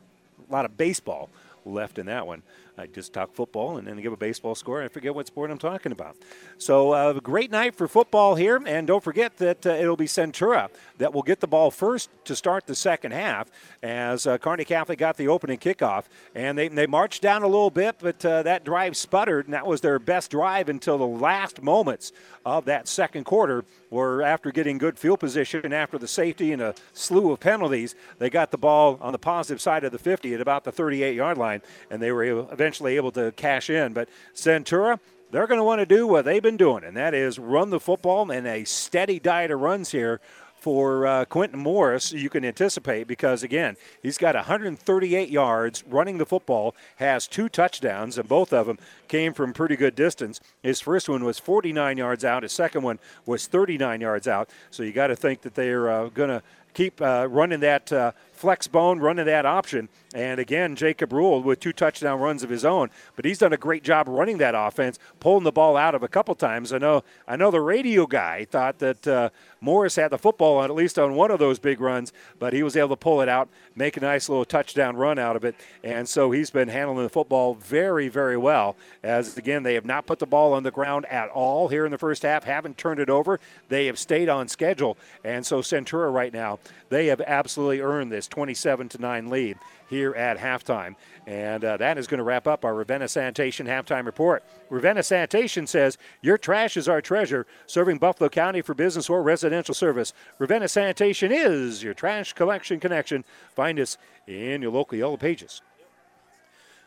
[0.48, 1.30] a lot of baseball
[1.64, 2.42] left in that one.
[2.80, 4.82] I just talk football and then give a baseball score.
[4.82, 6.16] I forget what sport I'm talking about.
[6.56, 8.60] So, uh, a great night for football here.
[8.64, 12.34] And don't forget that uh, it'll be Centura that will get the ball first to
[12.34, 13.50] start the second half
[13.82, 16.04] as uh, Kearney Catholic got the opening kickoff.
[16.34, 19.66] And they, they marched down a little bit, but uh, that drive sputtered, and that
[19.66, 22.12] was their best drive until the last moments
[22.46, 26.62] of that second quarter, where after getting good field position and after the safety and
[26.62, 30.32] a slew of penalties, they got the ball on the positive side of the 50
[30.32, 33.92] at about the 38 yard line, and they were able, eventually able to cash in.
[33.92, 34.98] But Centura,
[35.30, 37.80] they're going to want to do what they've been doing, and that is run the
[37.80, 40.20] football and a steady diet of runs here
[40.60, 46.26] for uh, Quentin Morris, you can anticipate because, again, he's got 138 yards running the
[46.26, 48.78] football, has two touchdowns, and both of them
[49.08, 50.40] came from pretty good distance.
[50.62, 54.50] His first one was 49 yards out, his second one was 39 yards out.
[54.70, 56.42] So you got to think that they're uh, going to
[56.74, 59.88] keep uh, running that uh, flex bone, running that option.
[60.14, 63.58] And again, Jacob Rule with two touchdown runs of his own, but he's done a
[63.58, 66.72] great job running that offense, pulling the ball out of a couple times.
[66.72, 69.28] I know, I know the radio guy thought that uh,
[69.60, 72.62] Morris had the football on at least on one of those big runs, but he
[72.62, 75.54] was able to pull it out, make a nice little touchdown run out of it,
[75.84, 78.74] and so he's been handling the football very, very well.
[79.04, 81.92] As again, they have not put the ball on the ground at all here in
[81.92, 83.38] the first half, haven't turned it over.
[83.68, 86.58] They have stayed on schedule, and so Centura right now
[86.88, 89.58] they have absolutely earned this 27 to 9 lead
[89.88, 90.94] here at halftime.
[91.26, 94.44] And uh, that is going to wrap up our Ravenna Sanitation halftime report.
[94.70, 99.74] Ravenna Sanitation says, Your trash is our treasure, serving Buffalo County for business or residential
[99.74, 100.12] service.
[100.38, 103.24] Ravenna Sanitation is your trash collection connection.
[103.54, 105.60] Find us in your local Yellow Pages.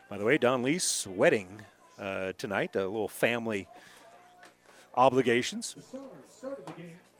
[0.08, 1.62] By the way, Don Lee's wedding
[1.98, 3.68] uh, tonight, a little family
[4.96, 5.76] obligations,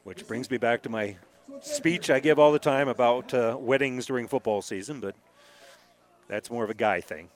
[0.05, 1.17] which brings me back to my
[1.61, 5.15] speech I give all the time about uh, weddings during football season, but
[6.29, 7.29] that's more of a guy thing.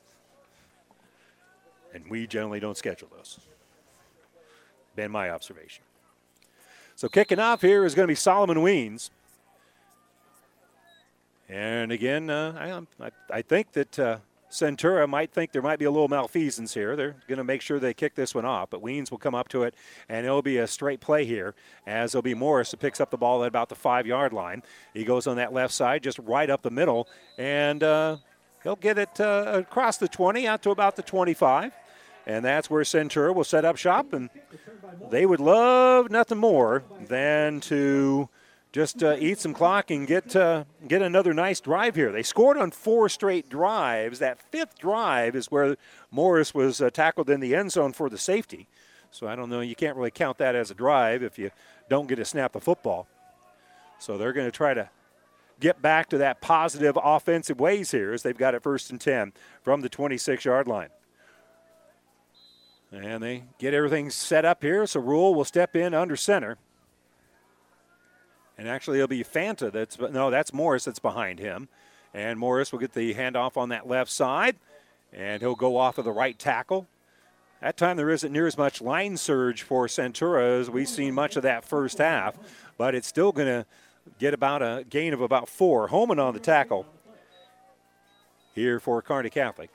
[1.95, 3.40] And we generally don't schedule those.
[4.97, 5.85] Been my observation.
[6.97, 9.11] So kicking off here is going to be Solomon Weens.
[11.49, 14.19] And again, uh, I, I, think that uh,
[14.51, 16.97] Centura might think there might be a little malfeasance here.
[16.97, 19.49] They're going to make sure they kick this one off, but Weens will come up
[19.49, 19.75] to it,
[20.09, 21.55] and it'll be a straight play here
[21.87, 24.62] as it'll be Morris who picks up the ball at about the five yard line.
[24.95, 28.16] He goes on that left side, just right up the middle, and uh,
[28.62, 31.73] he'll get it uh, across the 20 out to about the 25.
[32.27, 34.29] And that's where Centura will set up shop, and
[35.11, 38.29] they would love nothing more than to
[38.73, 42.12] just uh, eat some clock and get uh, get another nice drive here.
[42.12, 44.19] They scored on four straight drives.
[44.19, 45.77] That fifth drive is where
[46.11, 48.69] Morris was uh, tackled in the end zone for the safety.
[49.11, 49.61] So I don't know.
[49.61, 51.51] You can't really count that as a drive if you
[51.89, 53.07] don't get to snap the football.
[53.99, 54.90] So they're going to try to
[55.61, 59.32] get back to that positive offensive ways here as they've got it first and 10
[59.62, 60.90] from the 26 yard line.
[62.93, 64.86] And they get everything set up here.
[64.86, 66.59] So Rule will step in under center.
[68.59, 71.68] And actually, it'll be Fanta that's, no, that's Morris that's behind him.
[72.12, 74.56] And Morris will get the handoff on that left side,
[75.12, 76.89] and he'll go off of the right tackle.
[77.60, 81.36] That time there isn't near as much line surge for Centura as we've seen much
[81.36, 82.36] of that first half,
[82.76, 83.66] but it's still going to
[84.18, 85.89] get about a gain of about four.
[85.89, 86.86] Holman on the tackle
[88.55, 89.70] here for Kearney Catholic.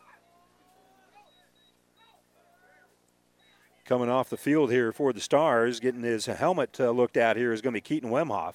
[3.86, 7.52] Coming off the field here for the Stars, getting his helmet uh, looked at here
[7.52, 8.54] is going to be Keaton Wemhoff.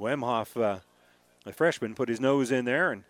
[0.00, 3.04] Wemhoff, uh, freshman, put his nose in there and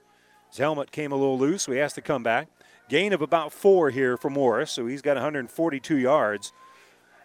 [0.48, 1.68] his helmet came a little loose.
[1.68, 2.48] We asked to come back.
[2.88, 6.52] Gain of about four here for Morris, so he's got 142 yards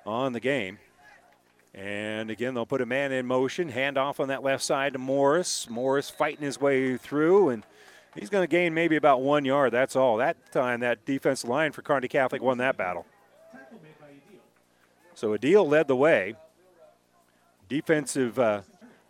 [0.06, 0.78] on the game.
[1.74, 5.00] And again, they'll put a man in motion, hand off on that left side to
[5.00, 5.68] Morris.
[5.72, 7.64] Morris fighting his way through, and
[8.14, 9.74] he's going to gain maybe about one yard.
[9.74, 10.18] That's all.
[10.18, 13.08] That time, that defensive line for Kearney Catholic won that battle.
[15.16, 16.36] So Adil led the way.
[17.70, 18.62] Defensive uh,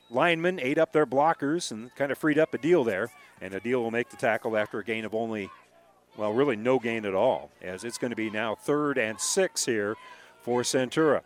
[0.10, 3.12] linemen ate up their blockers and kind of freed up Adil there.
[3.42, 5.50] And Adil will make the tackle after a gain of only,
[6.16, 9.66] well, really no gain at all, as it's going to be now third and six
[9.66, 9.96] here
[10.42, 11.22] for Centura.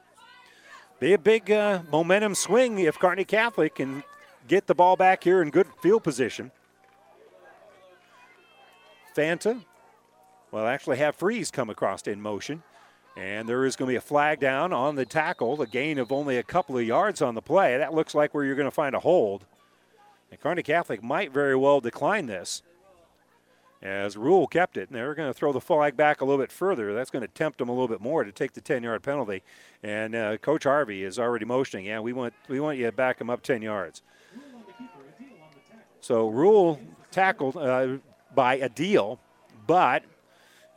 [0.99, 4.03] Be a big uh, momentum swing if Kearney Catholic can
[4.47, 6.51] get the ball back here in good field position.
[9.15, 9.63] Fanta,
[10.51, 12.63] well, actually have Freeze come across in motion.
[13.17, 16.11] And there is going to be a flag down on the tackle, a gain of
[16.11, 17.77] only a couple of yards on the play.
[17.77, 19.45] That looks like where you're going to find a hold.
[20.31, 22.61] And Kearney Catholic might very well decline this.
[23.81, 26.51] As Rule kept it, and they're going to throw the flag back a little bit
[26.51, 26.93] further.
[26.93, 29.41] That's going to tempt them a little bit more to take the 10-yard penalty.
[29.81, 31.85] And uh, Coach Harvey is already motioning.
[31.85, 34.01] Yeah, we want we want you to back them up 10 yards.
[36.01, 36.79] So Rule
[37.11, 37.97] tackled uh,
[38.35, 39.19] by deal,
[39.65, 40.03] but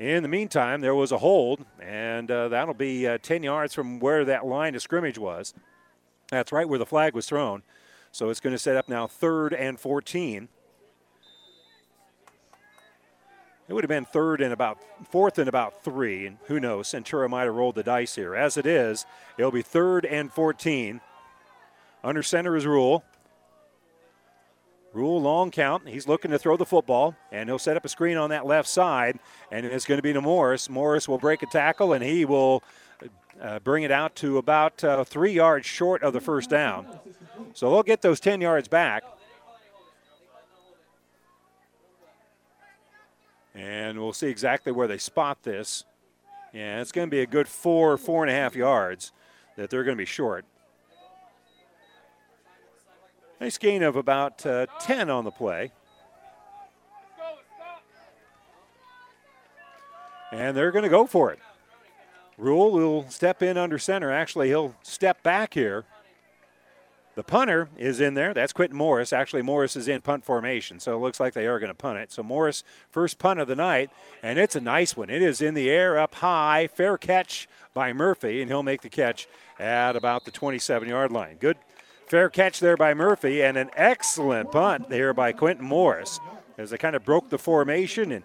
[0.02, 4.00] In the meantime, there was a hold, and uh, that'll be uh, 10 yards from
[4.00, 5.54] where that line of scrimmage was.
[6.28, 7.62] That's right where the flag was thrown.
[8.10, 10.48] So it's going to set up now third and 14.
[13.68, 16.88] It would have been third and about fourth and about three, and who knows?
[16.88, 18.34] Centura might have rolled the dice here.
[18.34, 19.06] As it is,
[19.38, 21.00] it'll be third and 14.
[22.02, 23.04] Under center is Rule.
[24.92, 25.88] Rule long count.
[25.88, 28.68] He's looking to throw the football, and he'll set up a screen on that left
[28.68, 29.18] side,
[29.50, 30.68] and it's going to be to Morris.
[30.68, 32.62] Morris will break a tackle, and he will
[33.40, 36.86] uh, bring it out to about uh, three yards short of the first down.
[37.54, 39.02] So they'll get those 10 yards back.
[43.54, 45.84] And we'll see exactly where they spot this.
[46.52, 49.12] Yeah, it's going to be a good four, four and a half yards
[49.56, 50.44] that they're going to be short.
[53.42, 55.72] Nice gain of about uh, 10 on the play.
[60.30, 61.40] And they're going to go for it.
[62.38, 64.12] Rule will step in under center.
[64.12, 65.84] Actually, he'll step back here.
[67.16, 68.32] The punter is in there.
[68.32, 69.12] That's Quentin Morris.
[69.12, 71.98] Actually, Morris is in punt formation, so it looks like they are going to punt
[71.98, 72.12] it.
[72.12, 73.90] So Morris, first punt of the night,
[74.22, 75.10] and it's a nice one.
[75.10, 76.68] It is in the air up high.
[76.68, 79.26] Fair catch by Murphy, and he'll make the catch
[79.58, 81.38] at about the 27 yard line.
[81.40, 81.56] Good
[82.06, 86.20] fair catch there by Murphy, and an excellent punt there by Quentin Morris
[86.58, 88.24] as they kind of broke the formation and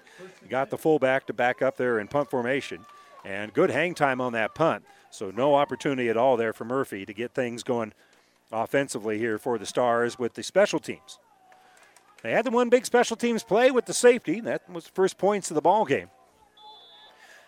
[0.50, 2.86] got the fullback to back up there in punt formation.
[3.26, 4.86] And good hang time on that punt.
[5.10, 7.94] So no opportunity at all there for Murphy to get things going
[8.52, 11.20] offensively here for the Stars with the special teams.
[12.24, 14.40] They had the one big special teams play with the safety.
[14.42, 16.10] That was the first points of the ball game.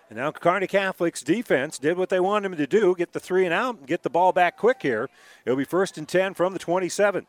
[0.10, 3.46] And now Kearney Catholic's defense did what they wanted them to do, get the three
[3.46, 5.08] and out, and get the ball back quick here.
[5.46, 7.28] It'll be first and 10 from the 27.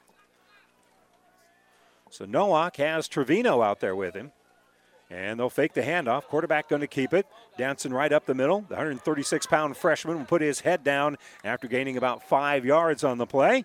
[2.08, 4.32] So Nowak has Trevino out there with him.
[5.10, 6.24] And they'll fake the handoff.
[6.24, 7.26] Quarterback going to keep it.
[7.58, 8.60] Dancing right up the middle.
[8.60, 13.18] The 136 pound freshman will put his head down after gaining about five yards on
[13.18, 13.64] the play.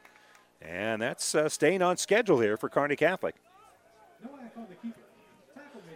[0.60, 3.36] And that's uh, staying on schedule here for Kearney Catholic.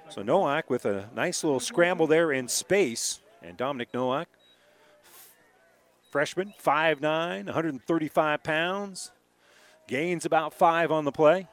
[0.09, 3.21] So Nowak with a nice little scramble there in space.
[3.43, 4.27] And Dominic Nowak,
[6.11, 9.11] freshman, 5'9, 135 pounds.
[9.87, 11.47] Gains about five on the play.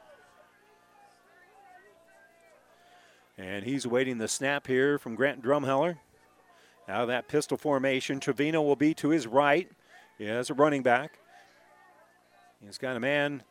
[3.39, 5.99] And he's awaiting the snap here from Grant Drumheller.
[6.89, 9.71] Out of that pistol formation, Trevino will be to his right.
[10.17, 11.19] He has a running back.
[12.65, 13.43] He's got a man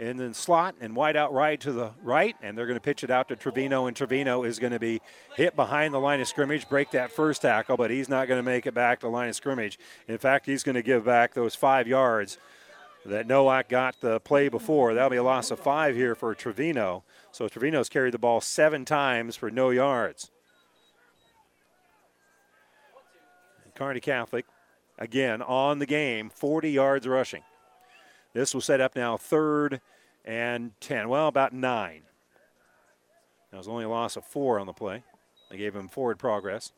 [0.00, 3.04] in the slot and wide out right to the right, and they're going to pitch
[3.04, 5.02] it out to Trevino, and Trevino is going to be
[5.36, 8.42] hit behind the line of scrimmage, break that first tackle, but he's not going to
[8.42, 9.78] make it back to the line of scrimmage.
[10.08, 12.38] In fact, he's going to give back those five yards
[13.04, 14.94] that Nowak got the play before.
[14.94, 17.04] That'll be a loss of five here for Trevino.
[17.30, 20.30] So Trevino's carried the ball seven times for no yards.
[23.74, 24.46] Kearney Catholic,
[24.98, 27.42] again, on the game, 40 yards rushing.
[28.32, 29.80] This will set up now third
[30.24, 31.08] and 10.
[31.08, 32.02] Well, about nine.
[33.50, 35.02] That was only a loss of four on the play.
[35.50, 36.72] They gave him forward progress.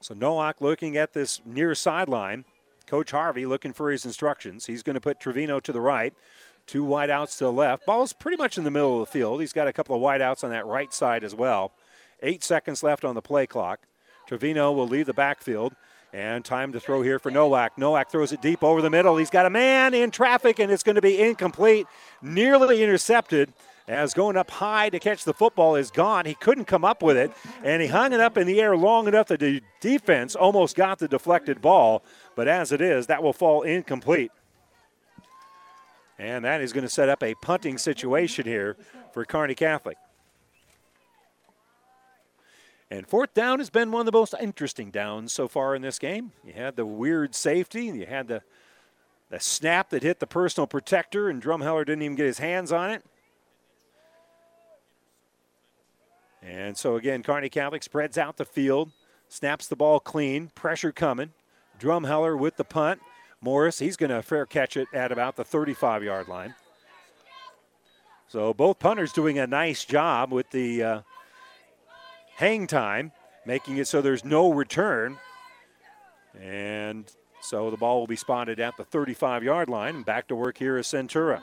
[0.00, 2.44] So Nowak looking at this near sideline.
[2.86, 4.64] Coach Harvey looking for his instructions.
[4.64, 6.14] He's going to put Trevino to the right,
[6.66, 7.84] two wideouts to the left.
[7.84, 9.40] Ball's pretty much in the middle of the field.
[9.40, 11.72] He's got a couple of wideouts on that right side as well.
[12.22, 13.80] Eight seconds left on the play clock.
[14.26, 15.74] Trevino will leave the backfield.
[16.12, 17.76] And time to throw here for Nowak.
[17.76, 19.18] Nowak throws it deep over the middle.
[19.18, 21.86] He's got a man in traffic, and it's going to be incomplete.
[22.22, 23.52] Nearly intercepted
[23.86, 26.24] as going up high to catch the football is gone.
[26.24, 27.30] He couldn't come up with it,
[27.62, 30.98] and he hung it up in the air long enough that the defense almost got
[30.98, 32.02] the deflected ball.
[32.36, 34.30] But as it is, that will fall incomplete.
[36.18, 38.76] And that is going to set up a punting situation here
[39.12, 39.98] for Kearney Catholic.
[42.90, 45.98] And fourth down has been one of the most interesting downs so far in this
[45.98, 46.32] game.
[46.44, 48.42] You had the weird safety, you had the
[49.30, 52.90] the snap that hit the personal protector, and Drumheller didn't even get his hands on
[52.90, 53.04] it.
[56.42, 58.90] And so again, Kearney Catholic spreads out the field,
[59.28, 61.32] snaps the ball clean, pressure coming.
[61.78, 63.00] Drumheller with the punt.
[63.40, 66.54] Morris, he's going to fair catch it at about the 35 yard line.
[68.28, 71.00] So both punters doing a nice job with the uh,
[72.38, 73.10] hang time,
[73.44, 75.18] making it so there's no return.
[76.40, 77.10] And
[77.40, 79.96] so the ball will be spotted at the 35 yard line.
[79.96, 81.42] And back to work here is Centura.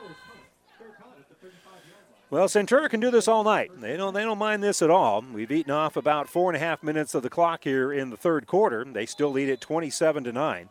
[2.30, 3.70] Well, Centura can do this all night.
[3.78, 5.22] They don't, they don't mind this at all.
[5.32, 8.16] We've eaten off about four and a half minutes of the clock here in the
[8.16, 8.84] third quarter.
[8.84, 10.68] They still lead at 27 to 9.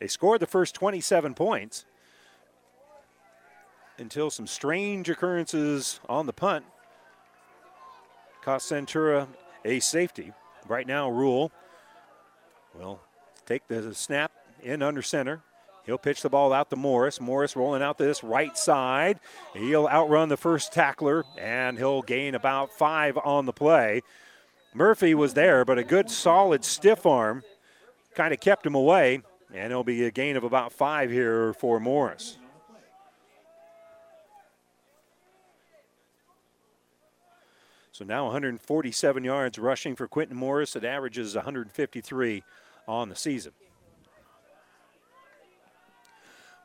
[0.00, 1.86] They scored the first 27 points
[3.96, 6.64] until some strange occurrences on the punt
[8.42, 9.28] cost Centura
[9.64, 10.32] a safety.
[10.68, 11.52] Right now, Rule
[12.74, 13.00] will
[13.46, 14.32] take the snap
[14.62, 15.42] in under center.
[15.84, 17.20] He'll pitch the ball out to Morris.
[17.20, 19.18] Morris rolling out to this right side.
[19.54, 24.02] He'll outrun the first tackler, and he'll gain about five on the play.
[24.74, 27.42] Murphy was there, but a good solid stiff arm
[28.14, 31.80] kind of kept him away, and it'll be a gain of about five here for
[31.80, 32.38] Morris.
[37.92, 40.74] So now 147 yards rushing for Quentin Morris.
[40.74, 42.42] It averages 153
[42.88, 43.52] on the season.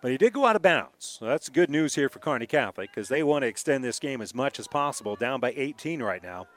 [0.02, 1.18] But he did go out of bounds.
[1.20, 4.22] So that's good news here for Kearney Catholic because they want to extend this game
[4.22, 6.48] as much as possible, down by 18 right now,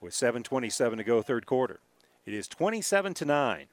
[0.00, 1.80] with 7:27 to go, third quarter.
[2.26, 3.66] It is 27 to nine.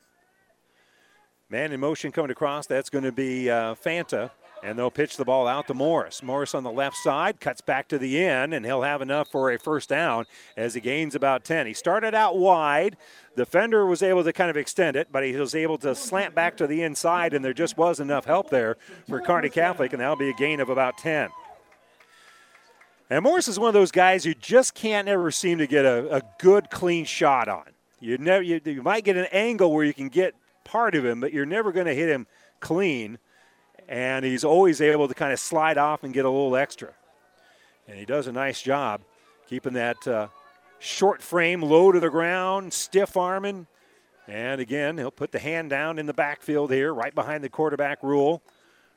[1.49, 2.65] Man in motion coming across.
[2.65, 4.31] That's going to be uh, Fanta
[4.63, 6.23] and they'll pitch the ball out to Morris.
[6.23, 9.51] Morris on the left side cuts back to the end, and he'll have enough for
[9.51, 10.25] a first down
[10.55, 11.67] as he gains about 10.
[11.67, 12.95] He started out wide.
[13.35, 16.33] The fender was able to kind of extend it, but he was able to slant
[16.33, 18.77] back to the inside, and there just was enough help there
[19.09, 21.29] for Kearney Catholic, and that'll be a gain of about 10.
[23.09, 26.17] And Morris is one of those guys who just can't ever seem to get a,
[26.17, 27.65] a good, clean shot on.
[27.99, 31.19] You, never, you, you might get an angle where you can get part of him,
[31.19, 32.27] but you're never going to hit him
[32.61, 33.19] clean
[33.87, 36.93] and he's always able to kind of slide off and get a little extra.
[37.87, 39.01] And he does a nice job
[39.47, 40.27] keeping that uh,
[40.79, 43.67] short frame low to the ground, stiff arming.
[44.27, 48.01] And again, he'll put the hand down in the backfield here, right behind the quarterback
[48.01, 48.41] rule.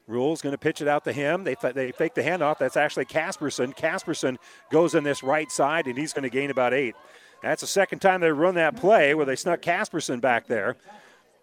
[0.06, 1.42] Rule's going to pitch it out to him.
[1.42, 2.58] They, they fake the handoff.
[2.58, 3.76] That's actually Casperson.
[3.76, 4.36] Casperson
[4.70, 6.94] goes on this right side, and he's going to gain about eight.
[7.42, 10.76] That's the second time they run that play where they snuck Casperson back there,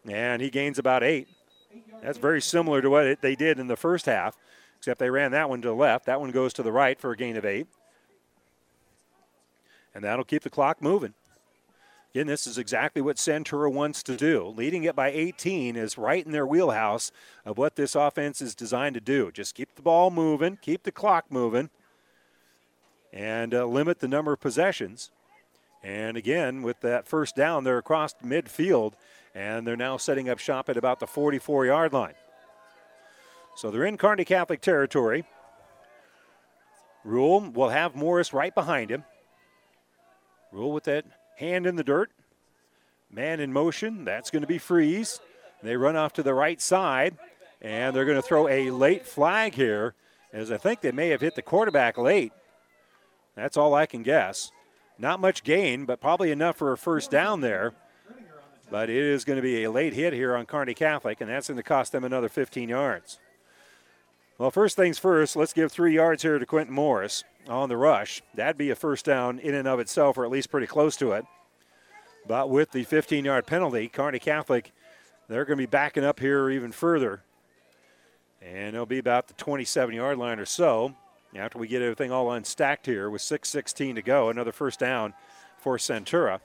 [0.07, 1.27] and he gains about eight.
[2.01, 4.37] That's very similar to what it, they did in the first half,
[4.77, 6.05] except they ran that one to the left.
[6.05, 7.67] That one goes to the right for a gain of eight.
[9.95, 11.13] And that'll keep the clock moving.
[12.13, 14.45] Again, this is exactly what Centura wants to do.
[14.45, 17.11] Leading it by 18 is right in their wheelhouse
[17.43, 19.31] of what this offense is designed to do.
[19.31, 21.71] Just keep the ball moving, keep the clock moving,
[23.11, 25.09] and uh, limit the number of possessions.
[25.81, 28.93] And again, with that first down, they're across midfield
[29.35, 32.13] and they're now setting up shop at about the 44 yard line.
[33.55, 35.25] So they're in Kearney Catholic territory.
[37.03, 39.03] Rule will have Morris right behind him.
[40.51, 41.05] Rule with that
[41.37, 42.11] hand in the dirt.
[43.11, 44.05] Man in motion.
[44.05, 45.19] That's going to be Freeze.
[45.61, 47.17] They run off to the right side,
[47.61, 49.93] and they're going to throw a late flag here,
[50.31, 52.33] as I think they may have hit the quarterback late.
[53.35, 54.51] That's all I can guess.
[54.97, 57.73] Not much gain, but probably enough for a first down there.
[58.73, 61.47] But it is going to be a late hit here on Kearney Catholic, and that's
[61.47, 63.19] going to cost them another 15 yards.
[64.39, 68.23] Well, first things first, let's give three yards here to Quentin Morris on the rush.
[68.33, 71.11] That'd be a first down in and of itself, or at least pretty close to
[71.11, 71.23] it.
[72.27, 74.71] But with the 15 yard penalty, Kearney Catholic,
[75.27, 77.21] they're going to be backing up here even further.
[78.41, 80.95] And it'll be about the 27 yard line or so
[81.35, 84.29] after we get everything all unstacked here with 6.16 to go.
[84.29, 85.13] Another first down
[85.59, 86.39] for Centura.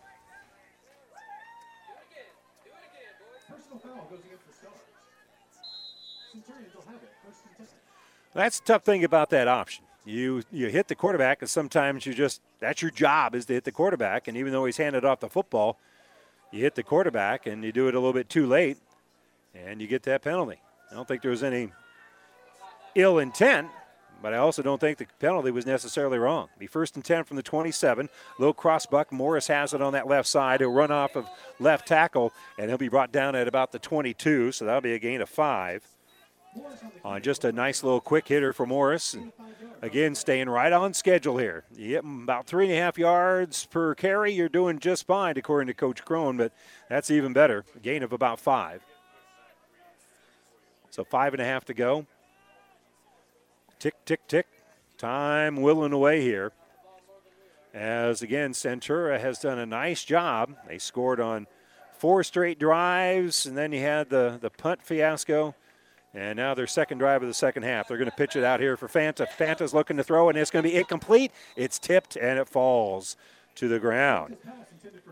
[8.34, 9.84] That's the tough thing about that option.
[10.04, 13.64] You you hit the quarterback, and sometimes you just that's your job is to hit
[13.64, 14.28] the quarterback.
[14.28, 15.78] And even though he's handed off the football,
[16.50, 18.78] you hit the quarterback, and you do it a little bit too late,
[19.54, 20.60] and you get that penalty.
[20.90, 21.72] I don't think there was any
[22.94, 23.68] ill intent,
[24.22, 26.48] but I also don't think the penalty was necessarily wrong.
[26.58, 28.08] The first and 10 from the 27.
[28.38, 29.12] Low cross buck.
[29.12, 30.60] Morris has it on that left side.
[30.60, 31.28] He'll run off of
[31.58, 34.98] left tackle, and he'll be brought down at about the 22, so that'll be a
[34.98, 35.86] gain of five
[37.04, 39.14] on just a nice little quick hitter for Morris.
[39.14, 39.32] And
[39.82, 41.64] again, staying right on schedule here.
[41.76, 45.68] You get about three and a half yards per carry, you're doing just fine, according
[45.68, 46.52] to Coach Crone, but
[46.88, 47.64] that's even better.
[47.76, 48.82] A gain of about five.
[50.90, 52.06] So five and a half to go.
[53.78, 54.46] Tick, tick, tick.
[54.96, 56.52] Time willing away here.
[57.72, 60.56] As again, Centura has done a nice job.
[60.66, 61.46] They scored on
[61.98, 65.54] four straight drives, and then you had the, the punt fiasco.
[66.14, 67.86] And now their second drive of the second half.
[67.86, 69.26] They're going to pitch it out here for Fanta.
[69.28, 71.32] Fanta's looking to throw, and it's going to be incomplete.
[71.54, 73.16] It's tipped, and it falls
[73.56, 74.36] to the ground.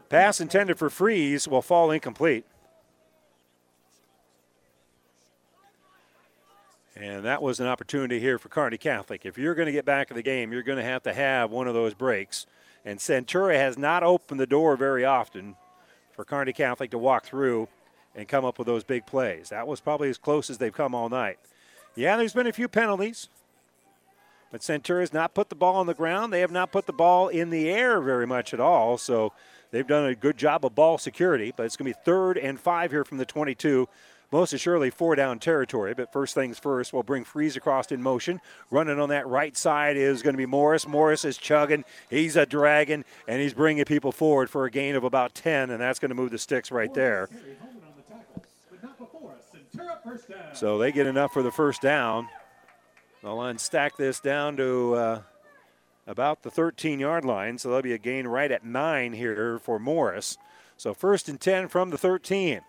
[0.08, 2.46] Pass intended for Freeze will fall incomplete.
[6.96, 9.26] And that was an opportunity here for Kearney Catholic.
[9.26, 11.50] If you're going to get back in the game, you're going to have to have
[11.50, 12.46] one of those breaks.
[12.86, 15.56] And Centura has not opened the door very often
[16.12, 17.68] for Kearney Catholic to walk through
[18.16, 19.50] and come up with those big plays.
[19.50, 21.38] That was probably as close as they've come all night.
[21.94, 23.28] Yeah, there's been a few penalties.
[24.50, 26.32] But Centura has not put the ball on the ground.
[26.32, 28.96] They have not put the ball in the air very much at all.
[28.96, 29.32] So
[29.70, 31.52] they've done a good job of ball security.
[31.54, 33.88] But it's going to be third and five here from the 22
[34.32, 35.94] most assuredly four down territory.
[35.94, 38.40] But first things first, we'll bring Freeze across in motion.
[38.70, 40.86] Running on that right side is going to be Morris.
[40.86, 41.84] Morris is chugging.
[42.10, 45.80] He's a dragon, and he's bringing people forward for a gain of about 10, and
[45.80, 47.28] that's going to move the sticks right there.
[50.52, 52.28] So they get enough for the first down.
[53.22, 55.22] They'll unstack this down to uh,
[56.06, 59.78] about the 13 yard line, so there'll be a gain right at nine here for
[59.78, 60.38] Morris.
[60.76, 62.60] So first and 10 from the 13.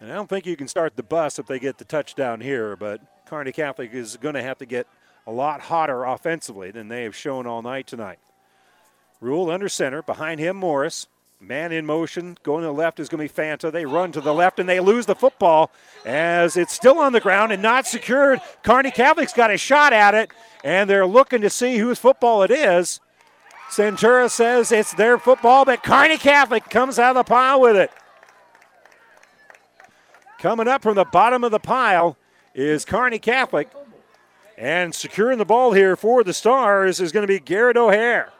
[0.00, 2.76] And I don't think you can start the bus if they get the touchdown here,
[2.76, 4.86] but Kearney Catholic is going to have to get
[5.26, 8.18] a lot hotter offensively than they have shown all night tonight.
[9.20, 10.02] Rule under center.
[10.02, 11.06] Behind him, Morris.
[11.46, 12.38] Man in motion.
[12.42, 13.70] Going to the left is going to be Fanta.
[13.70, 15.70] They run to the left and they lose the football
[16.06, 18.40] as it's still on the ground and not secured.
[18.62, 20.30] Kearney Catholic's got a shot at it,
[20.62, 23.00] and they're looking to see whose football it is.
[23.68, 27.90] Centura says it's their football, but Kearney Catholic comes out of the pile with it.
[30.38, 32.16] Coming up from the bottom of the pile
[32.54, 33.70] is Kearney Catholic.
[34.56, 38.33] And securing the ball here for the Stars is going to be Garrett O'Hare.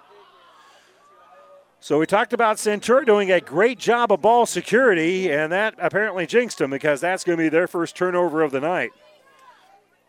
[1.85, 6.27] So we talked about Centura doing a great job of ball security, and that apparently
[6.27, 8.89] jinxed them because that's going to be their first turnover of the night.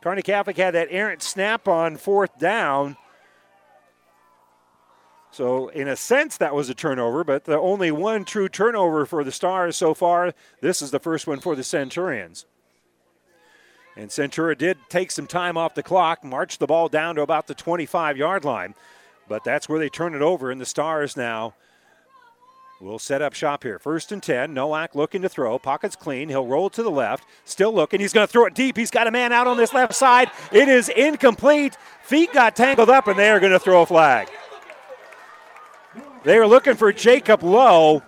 [0.01, 2.95] Kearney Catholic had that errant snap on fourth down,
[5.31, 9.25] so, in a sense, that was a turnover, but the only one true turnover for
[9.25, 10.33] the Stars so far.
[10.61, 12.45] This is the first one for the Centurions.
[13.97, 17.47] And Centura did take some time off the clock, marched the ball down to about
[17.47, 18.75] the 25 yard line.
[19.27, 21.53] But that's where they turn it over, and the Stars now
[22.79, 23.79] will set up shop here.
[23.79, 24.53] First and 10.
[24.53, 25.57] Nowak looking to throw.
[25.57, 26.29] Pockets clean.
[26.29, 27.25] He'll roll to the left.
[27.45, 27.99] Still looking.
[27.99, 28.77] He's going to throw it deep.
[28.77, 30.29] He's got a man out on this left side.
[30.51, 31.77] It is incomplete.
[32.03, 34.29] Feet got tangled up, and they are going to throw a flag.
[36.23, 38.03] They were looking for Jacob Lowe,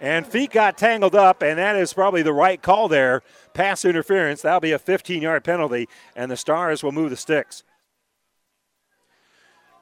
[0.00, 3.22] and feet got tangled up, and that is probably the right call there.
[3.52, 4.42] Pass interference.
[4.42, 7.62] That'll be a 15 yard penalty, and the Stars will move the sticks.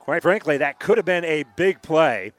[0.01, 2.33] Quite frankly, that could have been a big play.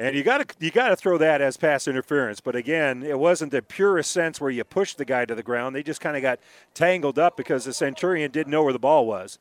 [0.00, 2.40] And you got to you got to throw that as pass interference.
[2.40, 5.76] But again, it wasn't the purest sense where you pushed the guy to the ground.
[5.76, 6.40] They just kind of got
[6.72, 9.38] tangled up because the Centurion didn't know where the ball was.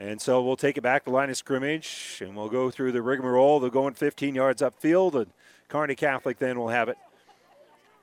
[0.00, 3.02] And so we'll take it back to line of scrimmage, and we'll go through the
[3.02, 3.60] rigmarole.
[3.60, 5.32] They're going 15 yards upfield, and
[5.68, 6.98] Kearney Catholic then will have it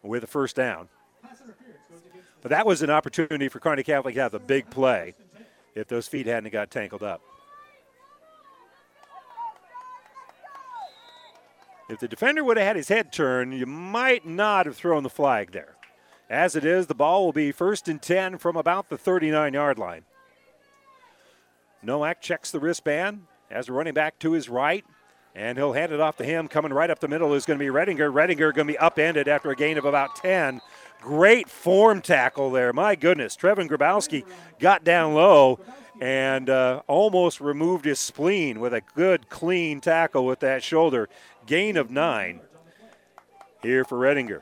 [0.01, 0.88] with a first down.
[2.41, 5.14] But that was an opportunity for Kearney Catholic to have a big play
[5.76, 7.22] if those feet hadn't got tangled up.
[11.89, 15.09] If the defender would have had his head turned, you might not have thrown the
[15.09, 15.75] flag there.
[16.29, 19.79] As it is, the ball will be first and 10 from about the 39 yard
[19.79, 20.03] line.
[21.81, 24.85] Nowak checks the wristband, has a running back to his right,
[25.33, 26.47] and he'll hand it off to him.
[26.47, 28.13] Coming right up the middle is going to be Redinger.
[28.13, 30.61] Redinger going to be upended after a gain of about 10.
[31.01, 32.73] Great form tackle there.
[32.73, 33.35] My goodness.
[33.35, 34.25] Trevin Grabowski
[34.59, 35.59] got down low
[36.01, 41.09] and uh, almost removed his spleen with a good, clean tackle with that shoulder.
[41.49, 42.41] Gain of nine
[43.63, 44.41] here for Redinger.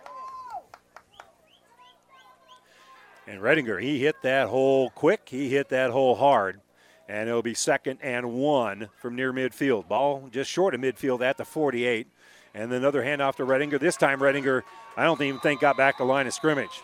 [3.25, 5.21] And Redinger, he hit that hole quick.
[5.29, 6.59] He hit that hole hard.
[7.07, 9.87] And it'll be second and one from near midfield.
[9.87, 12.07] Ball just short of midfield at the 48.
[12.53, 13.79] And another handoff to Redinger.
[13.79, 14.63] This time, Redinger,
[14.97, 16.81] I don't even think got back to line of scrimmage.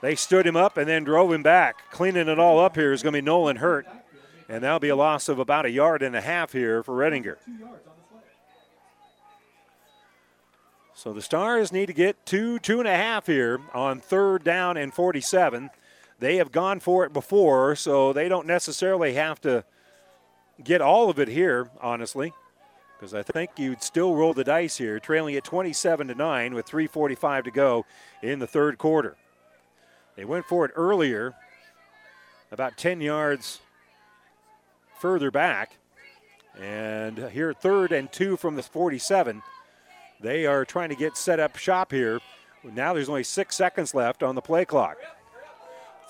[0.00, 1.88] They stood him up and then drove him back.
[1.92, 3.86] Cleaning it all up here is going to be Nolan Hurt.
[4.48, 7.36] And that'll be a loss of about a yard and a half here for Redinger.
[11.02, 14.76] So the Stars need to get two, two and a half here on third down
[14.76, 15.70] and 47.
[16.20, 19.64] They have gone for it before, so they don't necessarily have to
[20.62, 22.32] get all of it here, honestly,
[22.94, 26.66] because I think you'd still roll the dice here, trailing at 27 to 9 with
[26.66, 27.84] 3:45 to go
[28.22, 29.16] in the third quarter.
[30.14, 31.34] They went for it earlier,
[32.52, 33.58] about 10 yards
[35.00, 35.78] further back,
[36.56, 39.42] and here third and two from the 47.
[40.22, 42.20] They are trying to get set up shop here.
[42.64, 44.96] Now there's only six seconds left on the play clock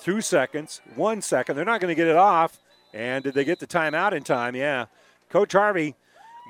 [0.03, 1.55] two seconds, one second.
[1.55, 2.59] They're not going to get it off.
[2.93, 4.55] And did they get the timeout in time?
[4.55, 4.85] Yeah.
[5.29, 5.95] Coach Harvey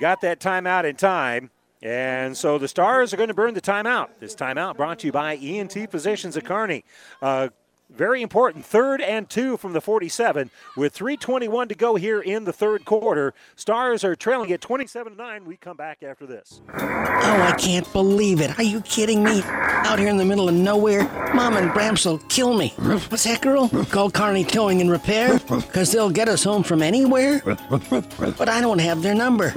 [0.01, 1.51] got that timeout in time.
[1.81, 4.09] And so the Stars are going to burn the timeout.
[4.19, 6.83] This timeout brought to you by ENT Physicians at Kearney.
[7.21, 7.49] Uh,
[7.95, 8.65] very important.
[8.65, 13.33] Third and two from the 47 with 321 to go here in the third quarter.
[13.55, 15.45] Stars are trailing at 27 9.
[15.45, 16.61] We come back after this.
[16.73, 18.57] Oh, I can't believe it.
[18.57, 19.41] Are you kidding me?
[19.45, 22.69] Out here in the middle of nowhere, Mom and Bramps will kill me.
[22.77, 23.69] What's that, girl?
[23.85, 25.39] Call Kearney Towing and Repair?
[25.39, 27.41] Because they'll get us home from anywhere?
[27.45, 29.51] But I don't have their number.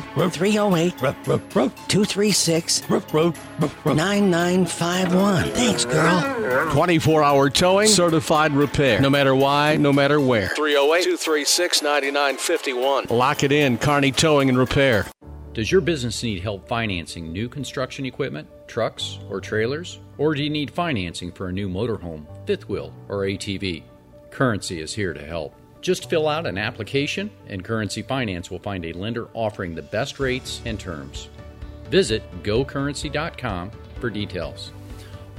[0.00, 0.98] 308
[1.88, 2.82] 236
[3.84, 5.44] 9951.
[5.50, 6.72] Thanks, girl.
[6.72, 9.00] 24 hour towing, certified repair.
[9.00, 10.48] No matter why, no matter where.
[10.48, 13.06] 308 236 9951.
[13.10, 15.06] Lock it in, Kearney Towing and Repair.
[15.54, 19.98] Does your business need help financing new construction equipment, trucks, or trailers?
[20.16, 23.82] Or do you need financing for a new motorhome, fifth wheel, or ATV?
[24.30, 25.54] Currency is here to help.
[25.82, 30.20] Just fill out an application, and Currency Finance will find a lender offering the best
[30.20, 31.28] rates and terms.
[31.90, 34.70] Visit gocurrency.com for details.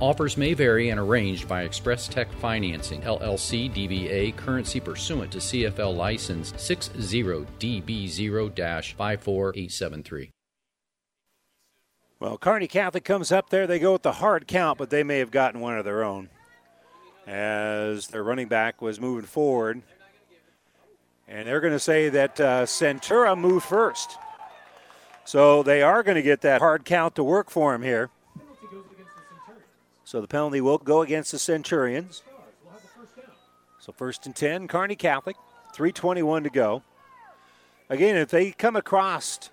[0.01, 5.95] Offers may vary and arranged by Express Tech Financing, LLC DBA, currency pursuant to CFL
[5.95, 10.29] license 60DB0 54873.
[12.19, 13.65] Well, Kearney Catholic comes up there.
[13.65, 16.29] They go with the hard count, but they may have gotten one of their own
[17.25, 19.81] as their running back was moving forward.
[21.33, 24.19] And they're going to say that uh, Centura moved first.
[25.25, 28.11] So they are going to get that hard count to work for him here.
[30.03, 32.21] So the penalty will go against the Centurions.
[33.79, 35.35] So first and 10, Kearney Catholic,
[35.73, 36.83] 321 to go.
[37.89, 39.49] Again, if they come across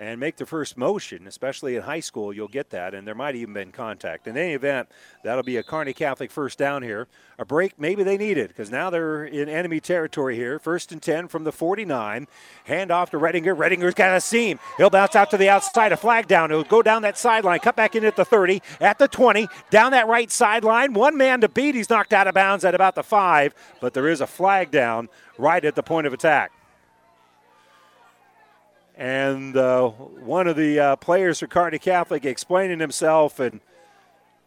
[0.00, 3.36] and make the first motion, especially in high school, you'll get that, and there might
[3.36, 4.26] even been contact.
[4.26, 4.88] In any event,
[5.22, 7.06] that'll be a Kearney Catholic first down here.
[7.38, 10.58] A break, maybe they need it because now they're in enemy territory here.
[10.58, 12.26] First and 10 from the 49.
[12.64, 13.56] Hand off to Redinger.
[13.56, 14.58] Redinger's got a seam.
[14.78, 16.50] He'll bounce out to the outside, a flag down.
[16.50, 19.92] He'll go down that sideline, cut back in at the 30, at the 20, down
[19.92, 20.92] that right sideline.
[20.92, 21.76] One man to beat.
[21.76, 25.08] He's knocked out of bounds at about the 5, but there is a flag down
[25.38, 26.52] right at the point of attack.
[28.96, 33.60] And uh, one of the uh, players for Kearney Catholic explaining himself, and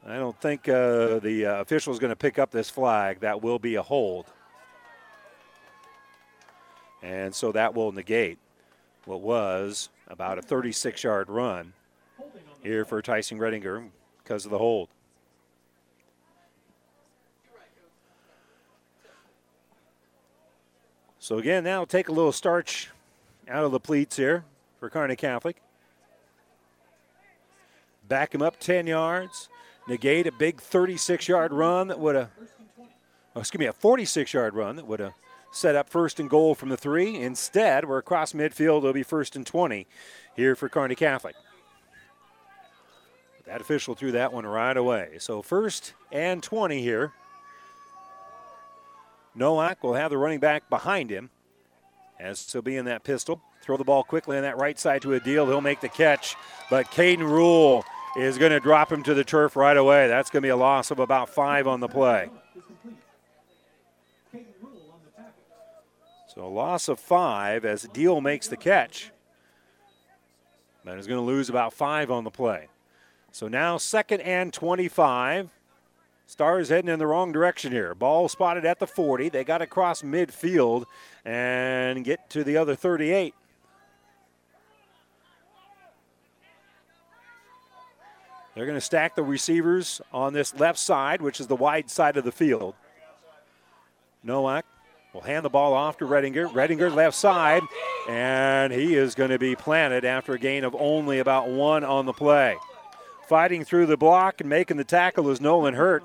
[0.06, 3.20] I don't think uh, the uh, official is going to pick up this flag.
[3.20, 4.26] That will be a hold.
[7.04, 8.40] And so that will negate
[9.04, 11.74] what was about a 36 yard run
[12.64, 13.90] here for Tyson Redinger
[14.24, 14.88] because of the hold.
[21.20, 22.90] So again, now take a little starch
[23.50, 24.44] out of the pleats here
[24.80, 25.58] for Kearney Catholic.
[28.08, 29.50] Back him up 10 yards.
[29.88, 32.30] Negate a big 36 yard run that would have,
[33.36, 35.14] oh, excuse me, a 46 yard run that would have
[35.52, 37.16] set up first and goal from the three.
[37.16, 38.80] Instead, we're across midfield.
[38.80, 39.88] It'll be first and 20
[40.36, 41.36] here for Kearney Catholic.
[43.46, 45.18] That official threw that one right away.
[45.20, 47.14] So first and 20 here.
[49.36, 51.30] Nowak will have the running back behind him
[52.20, 53.42] as he'll be in that pistol.
[53.62, 55.46] Throw the ball quickly on that right side to a deal.
[55.46, 56.36] He'll make the catch,
[56.70, 57.84] but Caden Rule
[58.18, 60.08] is going to drop him to the turf right away.
[60.08, 62.30] That's going to be a loss of about five on the play.
[66.34, 69.12] So a loss of five as Deal makes the catch.
[70.86, 72.68] But is going to lose about five on the play.
[73.32, 75.50] So now second and 25.
[76.30, 77.96] Stars heading in the wrong direction here.
[77.96, 79.30] Ball spotted at the 40.
[79.30, 80.84] They got across midfield
[81.24, 83.34] and get to the other 38.
[88.54, 92.18] They're going to stack the receivers on this left side, which is the wide side
[92.18, 92.76] of the field.
[94.22, 94.66] Nowak
[95.14, 96.52] will hand the ball off to Redinger.
[96.52, 97.64] Redinger left side,
[98.10, 102.06] and he is going to be planted after a gain of only about one on
[102.06, 102.58] the play.
[103.28, 106.04] Fighting through the block and making the tackle is Nolan Hurt.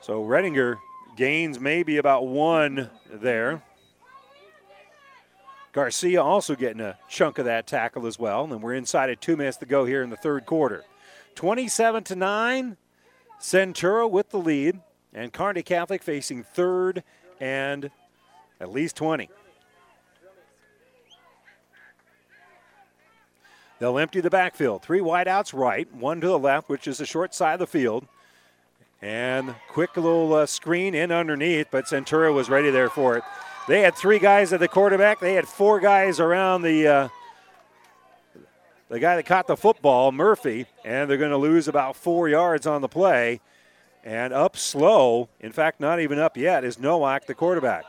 [0.00, 0.78] So Redinger
[1.16, 3.62] gains maybe about one there.
[5.72, 8.44] Garcia also getting a chunk of that tackle as well.
[8.44, 10.84] And we're inside of two minutes to go here in the third quarter.
[11.34, 12.76] 27 to 9.
[13.40, 14.80] Centura with the lead.
[15.12, 17.02] And Kearney Catholic facing third
[17.40, 17.90] and
[18.60, 19.30] at least 20.
[23.78, 24.82] They'll empty the backfield.
[24.82, 28.06] Three wideouts right, one to the left, which is the short side of the field.
[29.00, 33.24] And quick little uh, screen in underneath, but Centura was ready there for it.
[33.68, 35.20] They had three guys at the quarterback.
[35.20, 37.08] They had four guys around the uh,
[38.88, 42.66] the guy that caught the football, Murphy, and they're going to lose about four yards
[42.66, 43.40] on the play.
[44.02, 47.84] And up slow, in fact, not even up yet, is Nowak, the quarterback.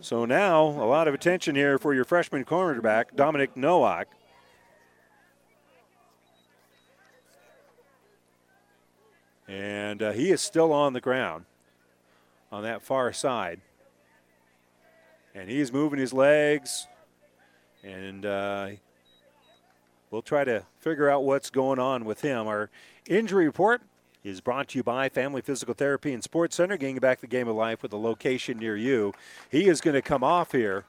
[0.00, 4.08] So now a lot of attention here for your freshman cornerback, Dominic Nowak.
[9.46, 11.44] And uh, he is still on the ground
[12.50, 13.60] on that far side.
[15.34, 16.86] And he's moving his legs.
[17.82, 18.68] And uh,
[20.10, 22.46] we'll try to figure out what's going on with him.
[22.46, 22.70] Our
[23.06, 23.82] injury report
[24.22, 27.46] is brought to you by Family Physical Therapy and Sports Center, getting back the game
[27.46, 29.12] of life with a location near you.
[29.50, 30.84] He is going to come off here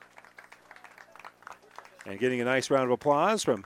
[2.05, 3.65] and getting a nice round of applause from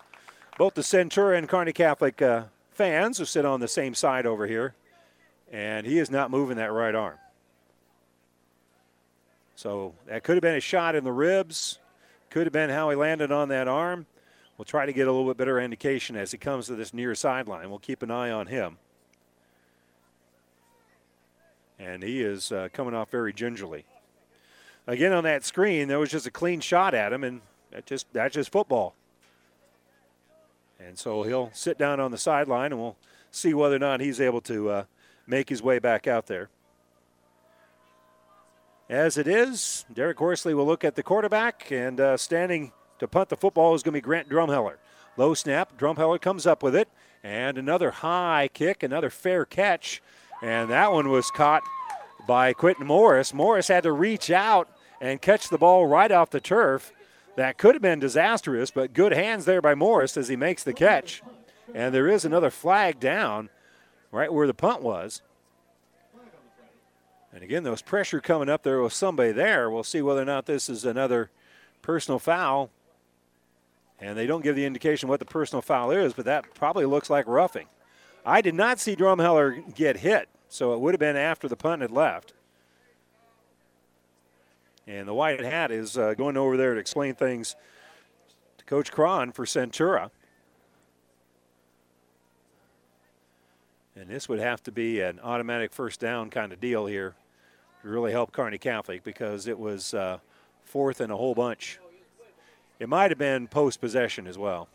[0.58, 4.48] both the Centura and Kearney Catholic uh, fans who sit on the same side over
[4.48, 4.74] here.
[5.52, 7.18] And he is not moving that right arm.
[9.56, 11.80] So that could have been a shot in the ribs.
[12.30, 14.06] Could have been how he landed on that arm.
[14.58, 17.16] We'll try to get a little bit better indication as he comes to this near
[17.16, 17.70] sideline.
[17.70, 18.78] We'll keep an eye on him.
[21.80, 23.86] And he is uh, coming off very gingerly.
[24.86, 28.08] Again, on that screen, there was just a clean shot at him, and that just
[28.12, 28.96] that's just football.
[30.80, 32.98] And so he'll sit down on the sideline, and we'll
[33.32, 34.84] see whether or not he's able to uh,
[35.30, 36.50] make his way back out there.
[38.90, 43.30] As it is, Derek Horsley will look at the quarterback, and uh, standing to punt
[43.30, 44.78] the football is going to be Grant Drumheller.
[45.16, 46.90] Low snap, Drumheller comes up with it,
[47.24, 50.02] and another high kick, another fair catch,
[50.42, 51.64] and that one was caught
[52.28, 53.34] by Quentin Morris.
[53.34, 54.68] Morris had to reach out
[55.00, 56.92] and catch the ball right off the turf.
[57.36, 60.74] That could have been disastrous, but good hands there by Morris as he makes the
[60.74, 61.22] catch.
[61.76, 63.50] And there is another flag down
[64.12, 65.22] right where the punt was.
[67.32, 68.64] And again, there was pressure coming up.
[68.64, 69.70] There was somebody there.
[69.70, 71.30] We'll see whether or not this is another
[71.82, 72.72] personal foul.
[74.00, 77.10] And they don't give the indication what the personal foul is, but that probably looks
[77.10, 77.68] like roughing.
[78.26, 81.82] I did not see Drumheller get hit, so it would have been after the punt
[81.82, 82.34] had left.
[84.88, 87.56] And the white hat is uh, going over there to explain things
[88.58, 90.10] to Coach Cron for Centura.
[94.00, 97.16] And this would have to be an automatic first down kind of deal here
[97.82, 100.20] to really help Kearney Catholic because it was uh,
[100.64, 101.80] fourth and a whole bunch.
[102.80, 104.70] It might have been post possession as well.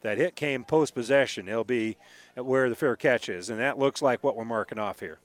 [0.00, 1.48] That hit came post possession.
[1.48, 1.98] It'll be
[2.34, 5.18] where the fair catch is, and that looks like what we're marking off here.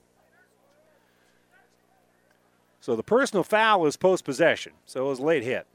[2.82, 5.66] So the personal foul was post possession, so it was a late hit.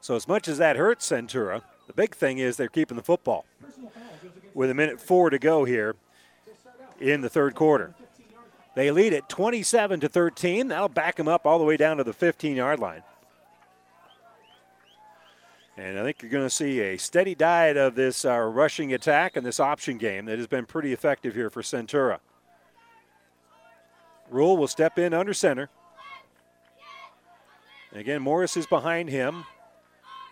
[0.00, 3.44] So as much as that hurts Centura, the big thing is they're keeping the football.
[4.54, 5.96] With a minute four to go here
[7.00, 7.94] in the third quarter.
[8.74, 10.68] They lead at 27 to 13.
[10.68, 13.02] That'll back them up all the way down to the 15 yard line.
[15.76, 19.36] And I think you're going to see a steady diet of this uh, rushing attack
[19.36, 22.18] and this option game that has been pretty effective here for Centura.
[24.28, 25.70] Rule will step in under center.
[27.92, 29.44] Again, Morris is behind him.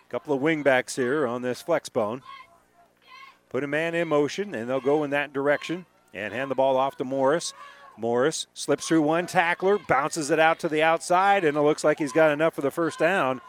[0.09, 2.21] Couple of wingbacks here on this flex bone.
[3.49, 6.77] Put a man in motion, and they'll go in that direction and hand the ball
[6.77, 7.53] off to Morris.
[7.97, 11.99] Morris slips through one tackler, bounces it out to the outside, and it looks like
[11.99, 13.41] he's got enough for the first down.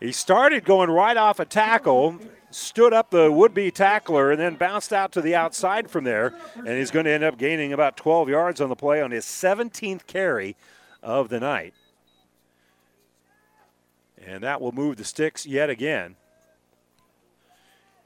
[0.00, 2.18] He started going right off a tackle,
[2.50, 6.34] stood up the would be tackler, and then bounced out to the outside from there.
[6.56, 9.24] And he's going to end up gaining about 12 yards on the play on his
[9.26, 10.56] 17th carry
[11.02, 11.74] of the night.
[14.26, 16.16] And that will move the sticks yet again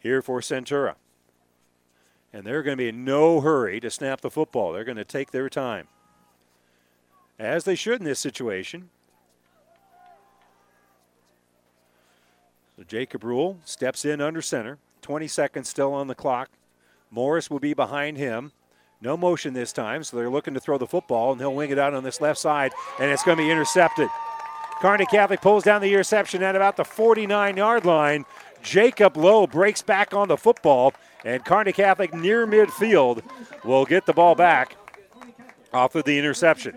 [0.00, 0.94] here for Centura.
[2.32, 4.72] And they're going to be in no hurry to snap the football.
[4.72, 5.88] They're going to take their time,
[7.38, 8.90] as they should in this situation.
[12.76, 14.78] So Jacob Rule steps in under center.
[15.02, 16.50] 20 seconds still on the clock.
[17.10, 18.52] Morris will be behind him.
[19.00, 21.78] No motion this time, so they're looking to throw the football, and he'll wing it
[21.78, 24.08] out on this left side, and it's going to be intercepted.
[24.80, 28.24] Kearney Catholic pulls down the interception at about the 49 yard line.
[28.62, 30.92] Jacob Lowe breaks back on the football,
[31.24, 33.22] and Kearney Catholic near midfield
[33.64, 34.76] will get the ball back
[35.72, 36.76] off of the interception.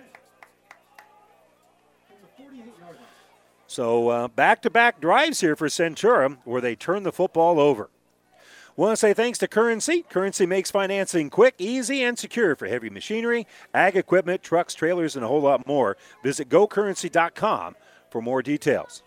[3.68, 7.90] So back to back drives here for Centura where they turn the football over.
[8.76, 10.04] Want to say thanks to Currency.
[10.04, 15.24] Currency makes financing quick, easy, and secure for heavy machinery, ag equipment, trucks, trailers, and
[15.24, 15.98] a whole lot more.
[16.24, 17.76] Visit gocurrency.com
[18.12, 19.02] for more details.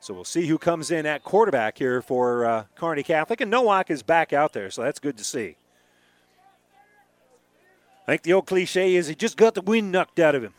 [0.00, 3.40] So we'll see who comes in at quarterback here for uh, Kearney Catholic.
[3.40, 5.56] And Nowak is back out there, so that's good to see.
[8.06, 10.52] I think the old cliche is he just got the wind knocked out of him.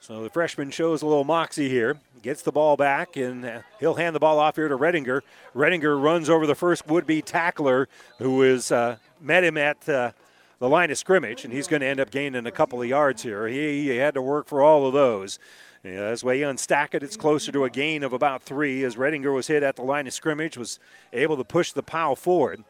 [0.00, 3.94] So the freshman shows a little moxie here, gets the ball back, and uh, he'll
[3.94, 5.20] hand the ball off here to Redinger.
[5.54, 7.88] Redinger runs over the first would-be tackler
[8.18, 10.12] who is uh, met him at uh,
[10.58, 13.22] the line of scrimmage, and he's going to end up gaining a couple of yards
[13.22, 13.46] here.
[13.46, 15.38] He, he, had to work for all of those.
[15.86, 19.46] As we unstack it, it's closer to a gain of about three as Redinger was
[19.46, 20.80] hit at the line of scrimmage, was
[21.12, 22.64] able to push the pile forward.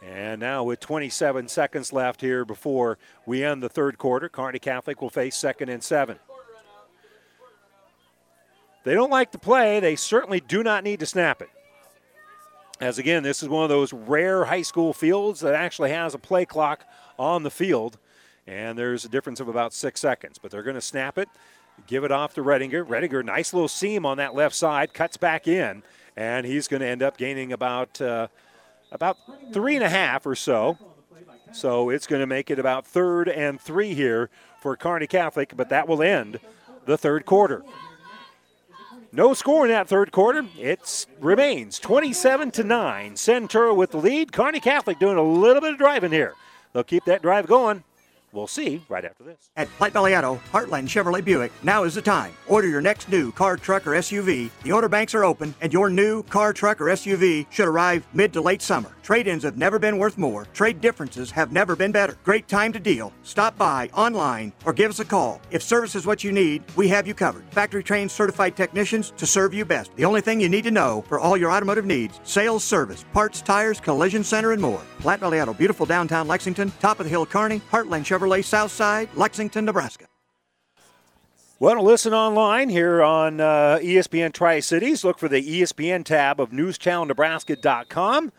[0.00, 5.02] And now with 27 seconds left here before we end the third quarter, Kearney Catholic
[5.02, 6.20] will face second and seven.
[8.84, 9.80] They don't like to play.
[9.80, 11.50] They certainly do not need to snap it.
[12.80, 16.18] As again, this is one of those rare high school fields that actually has a
[16.18, 16.84] play clock
[17.18, 17.98] on the field.
[18.46, 20.38] And there's a difference of about six seconds.
[20.38, 21.28] But they're going to snap it,
[21.86, 22.86] give it off to Redinger.
[22.86, 25.82] Redinger, nice little seam on that left side, cuts back in.
[26.16, 28.28] And he's going to end up gaining about, uh,
[28.90, 29.16] about
[29.52, 30.78] three and a half or so.
[31.52, 35.68] So it's going to make it about third and three here for Kearney Catholic, but
[35.68, 36.40] that will end
[36.86, 37.62] the third quarter.
[39.14, 40.46] No score in that third quarter.
[40.58, 43.12] It remains 27 to 9.
[43.12, 44.32] Centura with the lead.
[44.32, 46.34] Kearney Catholic doing a little bit of driving here.
[46.72, 47.84] They'll keep that drive going.
[48.32, 49.50] We'll see right after this.
[49.56, 52.32] At Platte Valley Auto, Heartland Chevrolet Buick, now is the time.
[52.46, 54.50] Order your next new car, truck, or SUV.
[54.62, 58.32] The order banks are open, and your new car, truck, or SUV should arrive mid
[58.32, 58.90] to late summer.
[59.02, 60.46] Trade ins have never been worth more.
[60.52, 62.16] Trade differences have never been better.
[62.22, 63.12] Great time to deal.
[63.24, 65.40] Stop by online or give us a call.
[65.50, 67.44] If service is what you need, we have you covered.
[67.50, 69.94] Factory trained certified technicians to serve you best.
[69.96, 73.42] The only thing you need to know for all your automotive needs sales, service, parts,
[73.42, 74.82] tires, collision center, and more.
[75.00, 79.64] Platte Valley Auto, beautiful downtown Lexington, top of the hill Kearney, Heartland Chevrolet Southside, Lexington,
[79.64, 80.06] Nebraska.
[81.62, 85.04] Want to listen online here on uh, ESPN Tri Cities?
[85.04, 88.32] Look for the ESPN tab of newschannelnebraska.com.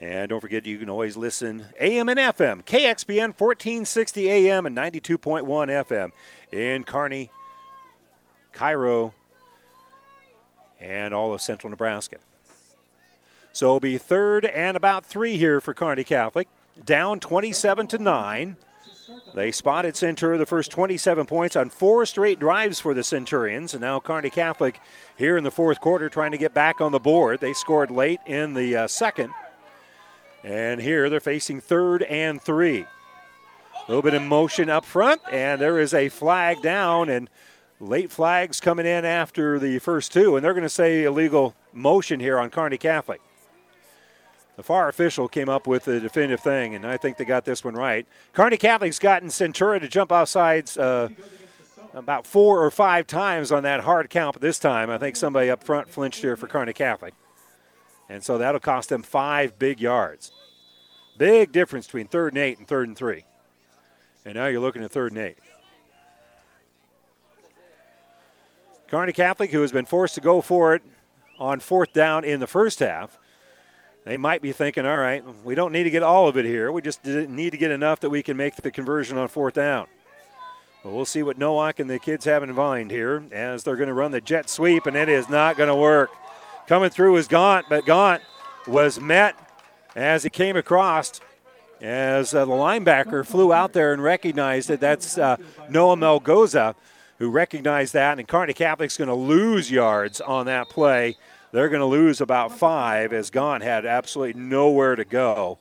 [0.00, 5.44] And don't forget, you can always listen AM and FM, KXPN 1460 AM and 92.1
[5.44, 6.12] FM
[6.50, 7.30] in Kearney,
[8.52, 9.12] Cairo,
[10.80, 12.16] and all of central Nebraska.
[13.52, 16.48] So it'll be third and about three here for Kearney Catholic,
[16.82, 18.56] down 27 to 9.
[19.34, 23.80] They spotted Centura the first 27 points on four straight drives for the Centurions, and
[23.80, 24.80] now Kearney Catholic
[25.16, 27.40] here in the fourth quarter trying to get back on the board.
[27.40, 29.32] They scored late in the uh, second,
[30.42, 32.82] and here they're facing third and three.
[32.82, 37.28] A little bit of motion up front, and there is a flag down, and
[37.80, 42.20] late flags coming in after the first two, and they're going to say illegal motion
[42.20, 43.20] here on Kearney Catholic.
[44.56, 47.64] The far official came up with the definitive thing, and I think they got this
[47.64, 48.06] one right.
[48.34, 51.08] Kearney Catholic's gotten Centura to jump offsides uh,
[51.94, 55.48] about four or five times on that hard count, but this time I think somebody
[55.48, 57.14] up front flinched here for Kearney Catholic.
[58.10, 60.32] And so that'll cost them five big yards.
[61.16, 63.24] Big difference between third and eight and third and three.
[64.24, 65.38] And now you're looking at third and eight.
[68.88, 70.82] Kearney Catholic, who has been forced to go for it
[71.38, 73.16] on fourth down in the first half,
[74.04, 76.72] they might be thinking, all right, we don't need to get all of it here.
[76.72, 79.86] We just need to get enough that we can make the conversion on fourth down.
[80.82, 83.88] Well, we'll see what Nowak and the kids have in mind here as they're going
[83.88, 86.10] to run the jet sweep, and it is not going to work.
[86.70, 88.22] Coming through is Gaunt, but Gaunt
[88.68, 89.34] was met
[89.96, 91.20] as he came across
[91.80, 95.36] as uh, the linebacker flew out there and recognized that that's uh,
[95.68, 96.76] Noah Melgoza
[97.18, 101.16] who recognized that, and Kearney Catholic's going to lose yards on that play
[101.50, 105.58] they're going to lose about five as Gaunt had absolutely nowhere to go.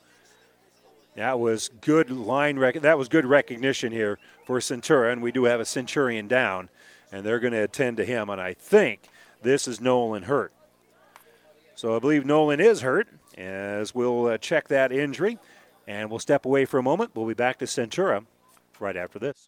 [1.15, 5.45] That was good line rec- that was good recognition here for Centura, and we do
[5.45, 6.69] have a Centurion down,
[7.11, 8.29] and they're going to attend to him.
[8.29, 9.09] And I think
[9.41, 10.53] this is Nolan hurt.
[11.79, 15.39] So I believe Nolan is hurt, as we'll uh, check that injury,
[15.87, 17.11] and we'll step away for a moment.
[17.15, 18.25] We'll be back to Centura
[18.81, 19.47] right after this.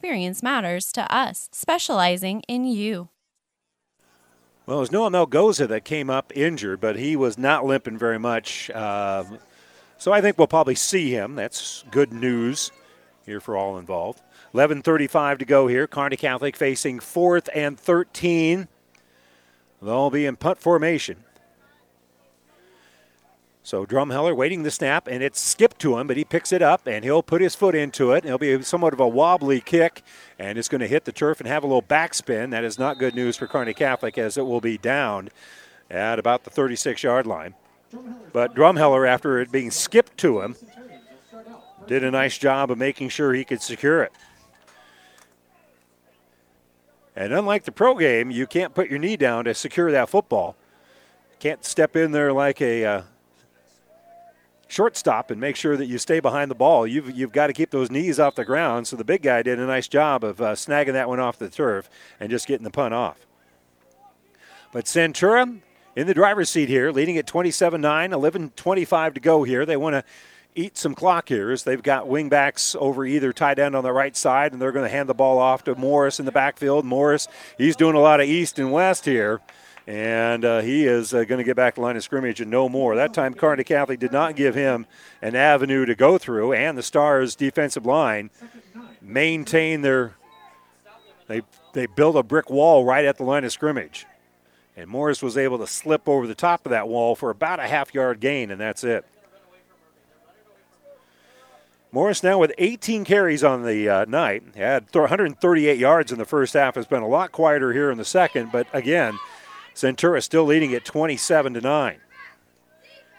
[0.00, 3.10] experience matters to us, specializing in you.
[4.64, 8.18] Well, it was Noah Melgoza that came up injured, but he was not limping very
[8.18, 8.70] much.
[8.70, 9.24] Uh,
[9.98, 11.34] so I think we'll probably see him.
[11.34, 12.72] That's good news
[13.26, 14.22] here for all involved.
[14.54, 15.86] 11:35 to go here.
[15.86, 18.68] Kearney Catholic facing fourth and 13.
[19.82, 21.24] They'll be in punt formation.
[23.62, 26.86] So Drumheller waiting the snap, and it's skipped to him, but he picks it up,
[26.86, 28.24] and he'll put his foot into it.
[28.24, 30.02] It'll be somewhat of a wobbly kick,
[30.38, 32.50] and it's going to hit the turf and have a little backspin.
[32.50, 35.30] That is not good news for Kearney Catholic, as it will be downed
[35.90, 37.54] at about the 36-yard line.
[38.32, 40.56] But Drumheller, after it being skipped to him,
[41.86, 44.12] did a nice job of making sure he could secure it.
[47.16, 50.56] And unlike the pro game, you can't put your knee down to secure that football.
[51.40, 53.02] Can't step in there like a uh,
[54.70, 56.86] shortstop and make sure that you stay behind the ball.
[56.86, 58.86] You've, you've got to keep those knees off the ground.
[58.86, 61.48] So the big guy did a nice job of uh, snagging that one off the
[61.48, 61.90] turf
[62.20, 63.26] and just getting the punt off.
[64.72, 65.60] But Centura
[65.96, 69.66] in the driver's seat here, leading at 27 9, 11 25 to go here.
[69.66, 70.04] They want to
[70.54, 74.16] eat some clock here as they've got wingbacks over either tight end on the right
[74.16, 76.84] side, and they're going to hand the ball off to Morris in the backfield.
[76.84, 79.40] Morris, he's doing a lot of east and west here.
[79.90, 82.68] And uh, he is uh, going to get back to line of scrimmage and no
[82.68, 82.94] more.
[82.94, 84.86] That time, Kearney Catholic did not give him
[85.20, 88.30] an avenue to go through, and the Stars' defensive line
[89.02, 90.14] maintain their.
[91.26, 94.06] They they build a brick wall right at the line of scrimmage,
[94.76, 97.66] and Morris was able to slip over the top of that wall for about a
[97.66, 99.04] half yard gain, and that's it.
[101.90, 104.44] Morris now with 18 carries on the uh, night.
[104.54, 106.76] Had 138 yards in the first half.
[106.76, 109.18] Has been a lot quieter here in the second, but again,
[109.80, 112.00] Centura still leading at 27 to 9.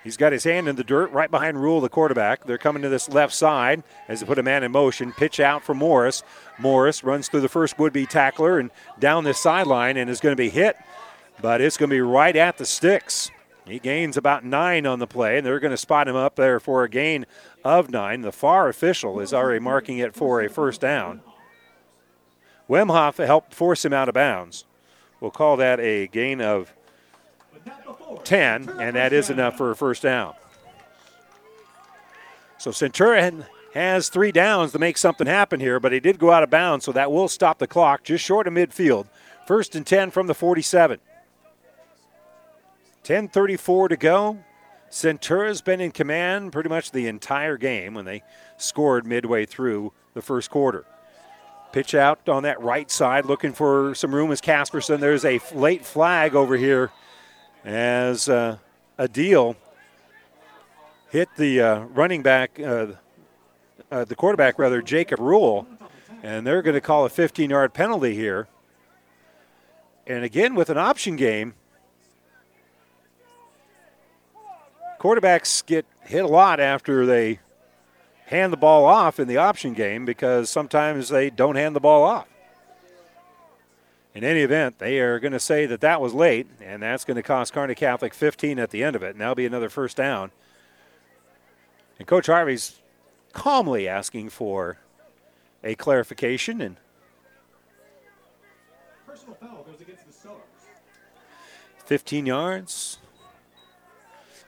[0.03, 2.45] He's got his hand in the dirt right behind Rule, the quarterback.
[2.45, 5.11] They're coming to this left side as they put a man in motion.
[5.11, 6.23] Pitch out for Morris.
[6.59, 10.33] Morris runs through the first would be tackler and down this sideline and is going
[10.33, 10.75] to be hit,
[11.41, 13.31] but it's going to be right at the sticks.
[13.65, 16.59] He gains about nine on the play, and they're going to spot him up there
[16.59, 17.25] for a gain
[17.63, 18.21] of nine.
[18.21, 21.21] The far official is already marking it for a first down.
[22.67, 24.65] Wemhoff helped force him out of bounds.
[25.21, 26.73] We'll call that a gain of
[28.23, 30.33] 10, and that is enough for a first down.
[32.57, 36.43] So Centurion has three downs to make something happen here, but he did go out
[36.43, 39.07] of bounds, so that will stop the clock just short of midfield.
[39.45, 40.99] First and 10 from the 47.
[43.03, 44.43] 10.34 to go.
[44.89, 48.23] Centura's been in command pretty much the entire game when they
[48.57, 50.85] scored midway through the first quarter.
[51.71, 54.99] Pitch out on that right side, looking for some room as Casperson.
[54.99, 56.91] There's a late flag over here
[57.63, 58.57] as uh,
[58.99, 59.55] Adil
[61.11, 62.87] hit the uh, running back, uh,
[63.91, 65.67] uh, the quarterback rather, Jacob Rule,
[66.23, 68.47] and they're going to call a 15 yard penalty here.
[70.07, 71.53] And again, with an option game,
[74.99, 77.39] quarterbacks get hit a lot after they
[78.31, 82.03] hand the ball off in the option game because sometimes they don't hand the ball
[82.03, 82.27] off.
[84.15, 87.15] In any event, they are going to say that that was late, and that's going
[87.15, 89.11] to cost Kearney Catholic 15 at the end of it.
[89.11, 90.31] And that'll be another first down.
[91.99, 92.79] And Coach Harvey's
[93.31, 94.77] calmly asking for
[95.63, 96.77] a clarification and
[99.05, 100.39] personal foul goes against the Stars.
[101.85, 102.97] 15 yards.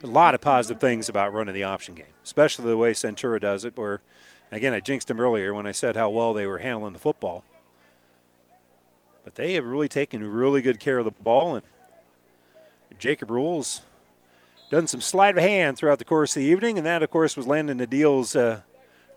[0.04, 3.64] A lot of positive things about running the option game, especially the way Centura does
[3.64, 3.78] it.
[3.78, 4.02] Where,
[4.52, 7.46] again, I jinxed them earlier when I said how well they were handling the football.
[9.24, 11.64] But they have really taken really good care of the ball, and
[13.00, 13.82] Jacob Rules
[14.70, 17.38] done some sleight of hand throughout the course of the evening, and that, of course,
[17.38, 18.62] was Landon Adil's uh,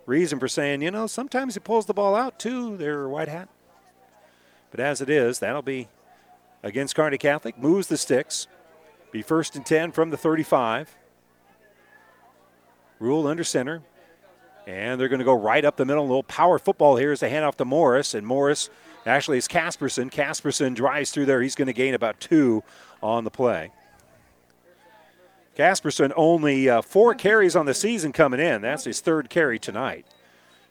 [0.06, 3.48] reason for saying, you know, sometimes he pulls the ball out too, their white hat.
[4.70, 5.88] But as it is, that'll be
[6.62, 8.46] against Kearney Catholic, moves the sticks.
[9.10, 10.94] Be first and 10 from the 35.
[12.98, 13.82] Rule under center.
[14.66, 16.02] And they're going to go right up the middle.
[16.02, 18.14] A little power football here as they hand off to Morris.
[18.14, 18.68] And Morris
[19.04, 20.10] actually is Casperson.
[20.10, 21.40] Casperson drives through there.
[21.40, 22.64] He's going to gain about two
[23.02, 23.70] on the play.
[25.56, 28.60] Casperson only uh, four carries on the season coming in.
[28.60, 30.04] That's his third carry tonight.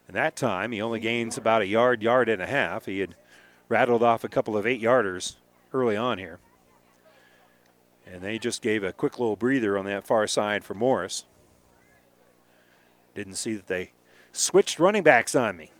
[0.07, 2.85] And that time he only gains about a yard, yard and a half.
[2.85, 3.15] He had
[3.67, 5.35] rattled off a couple of eight yarders
[5.73, 6.39] early on here.
[8.05, 11.25] And they just gave a quick little breather on that far side for Morris.
[13.15, 13.91] Didn't see that they
[14.31, 15.71] switched running backs on me.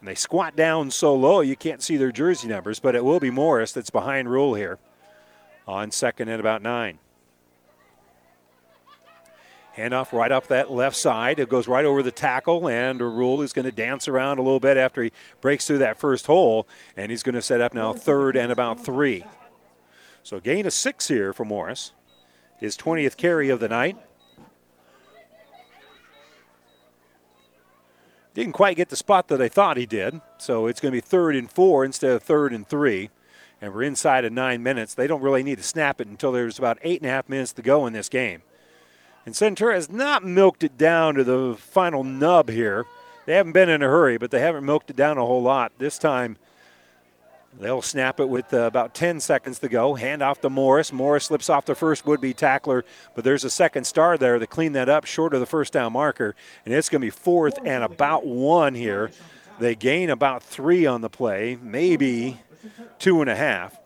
[0.00, 3.20] And they squat down so low you can't see their jersey numbers, but it will
[3.20, 4.78] be Morris that's behind Rule here
[5.66, 6.98] on second and about nine.
[9.76, 11.40] Handoff right up that left side.
[11.40, 14.60] It goes right over the tackle, and Rule is going to dance around a little
[14.60, 15.10] bit after he
[15.40, 18.84] breaks through that first hole, and he's going to set up now third and about
[18.84, 19.24] three.
[20.24, 21.92] So gain of six here for Morris.
[22.56, 23.98] His 20th carry of the night.
[28.32, 30.22] Didn't quite get the spot that I thought he did.
[30.38, 33.10] So it's going to be third and four instead of third and three.
[33.60, 34.94] And we're inside of nine minutes.
[34.94, 37.52] They don't really need to snap it until there's about eight and a half minutes
[37.52, 38.40] to go in this game.
[39.26, 42.86] And Centura has not milked it down to the final nub here.
[43.26, 45.72] They haven't been in a hurry, but they haven't milked it down a whole lot.
[45.78, 46.38] This time,
[47.58, 49.94] They'll snap it with uh, about 10 seconds to go.
[49.94, 50.92] Hand off to Morris.
[50.92, 52.84] Morris slips off the first would be tackler,
[53.14, 55.92] but there's a second star there to clean that up short of the first down
[55.92, 56.34] marker.
[56.64, 59.10] And it's going to be fourth and about one here.
[59.60, 62.40] They gain about three on the play, maybe
[62.98, 63.76] two and a half.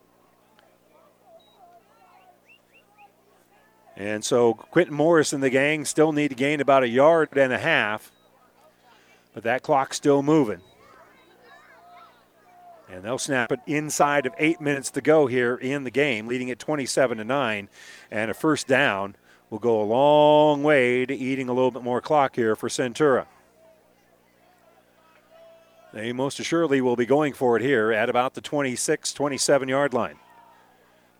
[3.97, 7.53] And so Quentin Morris and the gang still need to gain about a yard and
[7.53, 8.13] a half,
[9.35, 10.61] but that clock's still moving.
[12.91, 16.51] And they'll snap it inside of eight minutes to go here in the game, leading
[16.51, 17.69] at 27 to 9.
[18.11, 19.17] And a first down
[19.51, 23.27] will go a long way to eating a little bit more clock here for Centura.
[25.93, 29.95] They most assuredly will be going for it here at about the 26, 27 yard
[29.95, 30.17] line.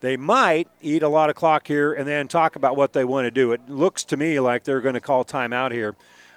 [0.01, 3.25] They might eat a lot of clock here and then talk about what they want
[3.25, 3.51] to do.
[3.51, 5.95] It looks to me like they're going to call timeout here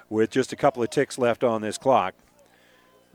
[0.09, 2.13] with just a couple of ticks left on this clock,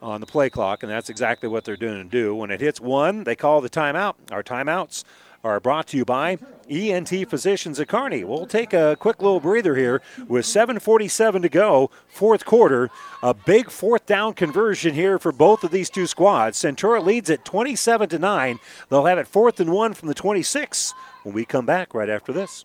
[0.00, 2.34] on the play clock, and that's exactly what they're doing to do.
[2.34, 4.14] When it hits one, they call the timeout.
[4.30, 5.04] Our timeouts
[5.44, 8.24] are brought to you by ENT Physicians at Kearney.
[8.24, 12.90] We'll take a quick little breather here with 7:47 to go, fourth quarter.
[13.22, 16.58] A big fourth down conversion here for both of these two squads.
[16.58, 18.58] Centura leads at 27 to 9.
[18.90, 22.32] They'll have it fourth and one from the 26 when we come back right after
[22.32, 22.64] this.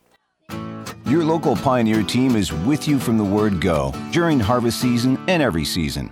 [1.06, 5.44] Your local Pioneer team is with you from the word go during harvest season and
[5.44, 6.12] every season.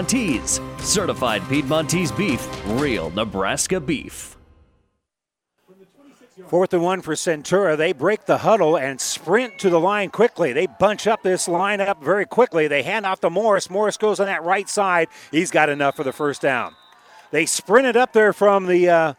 [0.00, 0.60] Piedmontese.
[0.78, 2.48] Certified Piedmontese beef,
[2.80, 4.34] real Nebraska beef.
[6.48, 7.76] Fourth and one for Centura.
[7.76, 10.54] They break the huddle and sprint to the line quickly.
[10.54, 12.66] They bunch up this lineup very quickly.
[12.66, 13.68] They hand off to Morris.
[13.68, 15.08] Morris goes on that right side.
[15.30, 16.74] He's got enough for the first down.
[17.30, 19.14] They sprinted up there from the uh,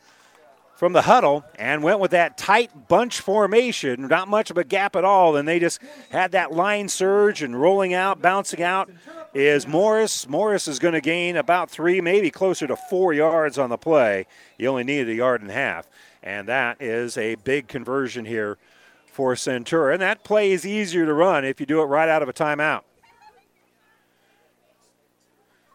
[0.74, 4.95] from the huddle and went with that tight bunch formation, not much of a gap
[4.95, 5.35] at all.
[5.35, 5.80] And they just
[6.10, 8.90] had that line surge and rolling out, bouncing out
[9.34, 10.27] is Morris.
[10.27, 14.27] Morris is going to gain about three, maybe closer to four yards on the play.
[14.58, 15.88] He only needed a yard and a half.
[16.24, 18.58] And that is a big conversion here
[19.11, 19.93] for Centura.
[19.93, 22.34] And that play is easier to run if you do it right out of a
[22.34, 22.84] timeout.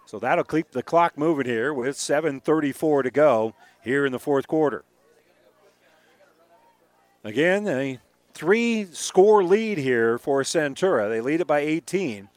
[0.06, 4.46] So that'll keep the clock moving here with 7.34 to go here in the fourth
[4.46, 4.84] quarter.
[7.24, 7.98] Again, a
[8.32, 11.08] three score lead here for Centura.
[11.08, 12.28] They lead it by 18.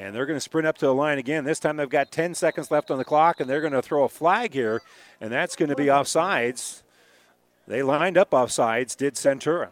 [0.00, 1.44] And they're going to sprint up to the line again.
[1.44, 4.04] This time they've got 10 seconds left on the clock, and they're going to throw
[4.04, 4.80] a flag here,
[5.20, 6.80] and that's going to be offsides.
[7.68, 9.68] They lined up offsides, did Centura.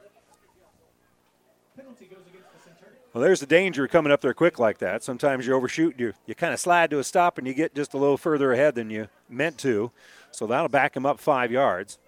[3.14, 5.02] Well, there's the danger coming up there quick like that.
[5.02, 7.94] Sometimes you overshoot, you, you kind of slide to a stop, and you get just
[7.94, 9.90] a little further ahead than you meant to.
[10.30, 11.98] So that'll back them up five yards.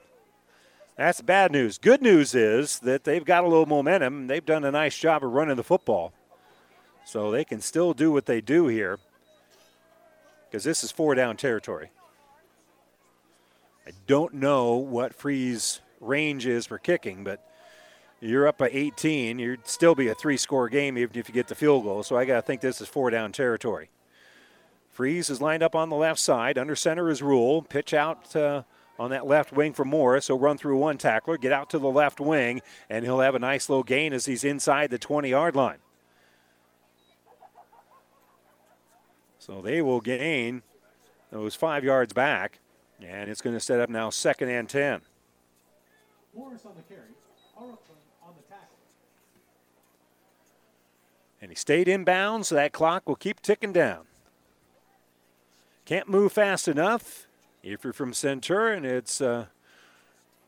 [0.94, 1.78] That's bad news.
[1.78, 4.26] Good news is that they've got a little momentum.
[4.26, 6.12] They've done a nice job of running the football.
[7.04, 8.98] So they can still do what they do here
[10.50, 11.90] because this is four down territory.
[13.86, 17.44] I don't know what Freeze's range is for kicking, but
[18.20, 19.38] you're up by 18.
[19.38, 22.02] You'd still be a three score game even if you get the field goal.
[22.02, 23.90] So I got to think this is four down territory.
[24.90, 26.58] Freeze is lined up on the left side.
[26.58, 27.62] Under center is Rule.
[27.62, 28.62] Pitch out uh,
[28.98, 30.26] on that left wing for Morris.
[30.26, 33.38] He'll run through one tackler, get out to the left wing, and he'll have a
[33.38, 35.78] nice little gain as he's inside the 20 yard line.
[39.50, 40.62] So they will gain
[41.32, 42.60] those five yards back,
[43.02, 45.00] and it's going to set up now second and 10.
[46.36, 47.08] Morris on the carry.
[47.56, 47.66] on
[48.36, 48.76] the tackle.
[51.42, 54.04] And he stayed inbounds, so that clock will keep ticking down.
[55.84, 57.26] Can't move fast enough.
[57.60, 59.46] If you're from Centurion, it's uh,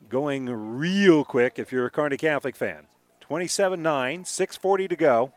[0.07, 2.87] going real quick if you're a Kearney Catholic fan.
[3.19, 5.33] 27 9, 6.40 to go.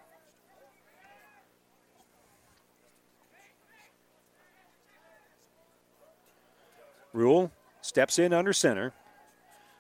[7.17, 8.93] Rule steps in under center.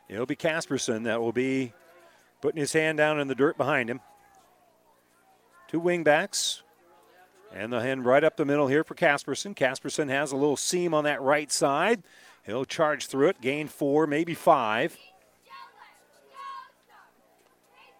[0.08, 1.74] It'll be Casperson that will be
[2.40, 4.00] putting his hand down in the dirt behind him.
[5.68, 6.62] Two wingbacks.
[7.52, 9.54] And the hand right up the middle here for Casperson.
[9.54, 12.02] Casperson has a little seam on that right side.
[12.44, 14.96] He'll charge through it, gain four, maybe five.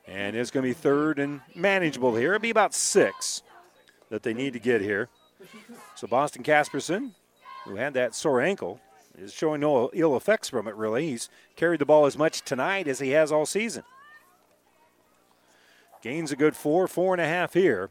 [0.06, 2.34] And it's going to be third and manageable here.
[2.34, 3.42] It'll be about six
[4.08, 5.08] that they need to get here.
[5.94, 7.12] So Boston Casperson,
[7.64, 8.80] who had that sore ankle,
[9.16, 11.08] is showing no ill effects from it, really.
[11.08, 13.84] He's carried the ball as much tonight as he has all season.
[16.02, 17.90] Gains a good four, four and a half here.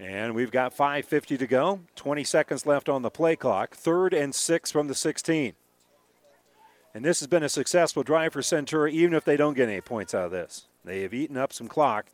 [0.00, 3.74] And we've got 5.50 to go, 20 seconds left on the play clock.
[3.74, 5.54] Third and six from the 16.
[6.94, 9.80] And this has been a successful drive for Centura, even if they don't get any
[9.80, 10.66] points out of this.
[10.84, 12.06] They have eaten up some clock,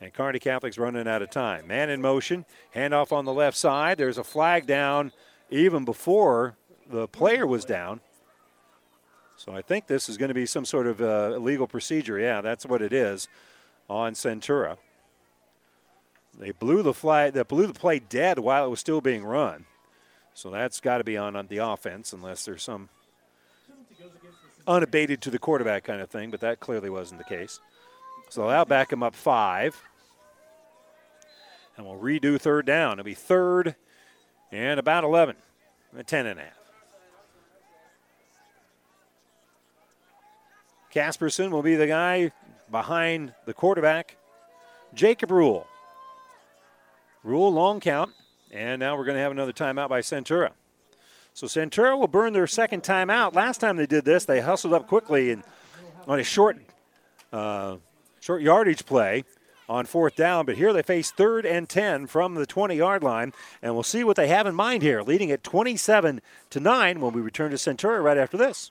[0.00, 1.66] and Kearney Catholic's running out of time.
[1.66, 3.98] Man in motion, handoff on the left side.
[3.98, 5.12] There's a flag down
[5.50, 6.56] even before
[6.88, 8.00] the player was down.
[9.36, 12.18] So I think this is going to be some sort of uh, illegal procedure.
[12.18, 13.28] Yeah, that's what it is
[13.88, 14.76] on Centura.
[16.38, 17.32] They blew the flag.
[17.32, 19.66] They blew the play dead while it was still being run.
[20.34, 22.88] So that's got to be on, on the offense, unless there's some
[24.66, 26.30] unabated to the quarterback kind of thing.
[26.30, 27.60] But that clearly wasn't the case.
[28.30, 29.80] So that'll back him up five.
[31.76, 32.94] And we'll redo third down.
[32.94, 33.76] It'll be third
[34.52, 35.36] and about 11,
[36.06, 36.63] 10 and a half.
[40.94, 42.30] Casperson will be the guy
[42.70, 44.16] behind the quarterback,
[44.94, 45.66] Jacob Rule.
[47.24, 48.12] Rule long count,
[48.52, 50.50] and now we're going to have another timeout by Centura.
[51.32, 53.34] So Centura will burn their second timeout.
[53.34, 55.42] Last time they did this, they hustled up quickly and
[56.06, 56.58] on a short,
[57.32, 57.78] uh,
[58.20, 59.24] short yardage play
[59.68, 60.46] on fourth down.
[60.46, 63.32] But here they face third and 10 from the 20 yard line.
[63.62, 67.12] And we'll see what they have in mind here, leading at 27 to 9 when
[67.12, 68.70] we return to Centura right after this.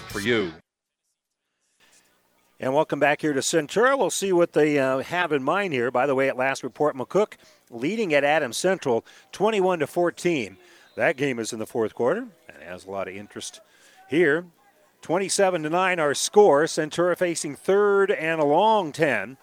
[0.09, 0.51] for you.
[2.59, 3.97] And welcome back here to Centura.
[3.97, 5.89] We'll see what they uh, have in mind here.
[5.89, 7.33] By the way, at last report, McCook
[7.71, 10.57] leading at Adams Central 21 to 14.
[10.95, 13.61] That game is in the fourth quarter and has a lot of interest
[14.07, 14.45] here.
[15.01, 16.65] 27 to 9 our score.
[16.65, 19.37] Centura facing third and a long 10.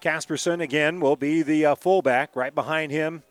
[0.00, 3.24] Casperson again will be the uh, fullback right behind him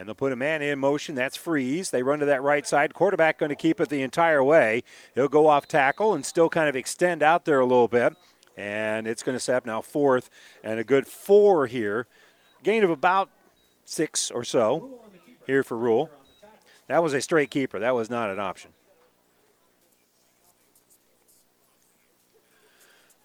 [0.00, 1.14] and they'll put a man in motion.
[1.14, 1.90] That's Freeze.
[1.90, 2.94] They run to that right side.
[2.94, 4.82] Quarterback going to keep it the entire way.
[5.14, 8.14] He'll go off tackle and still kind of extend out there a little bit.
[8.56, 10.30] And it's going to set up now fourth
[10.64, 12.06] and a good four here.
[12.62, 13.28] Gain of about
[13.84, 15.02] six or so
[15.46, 16.08] here for Rule.
[16.86, 17.78] That was a straight keeper.
[17.78, 18.70] That was not an option.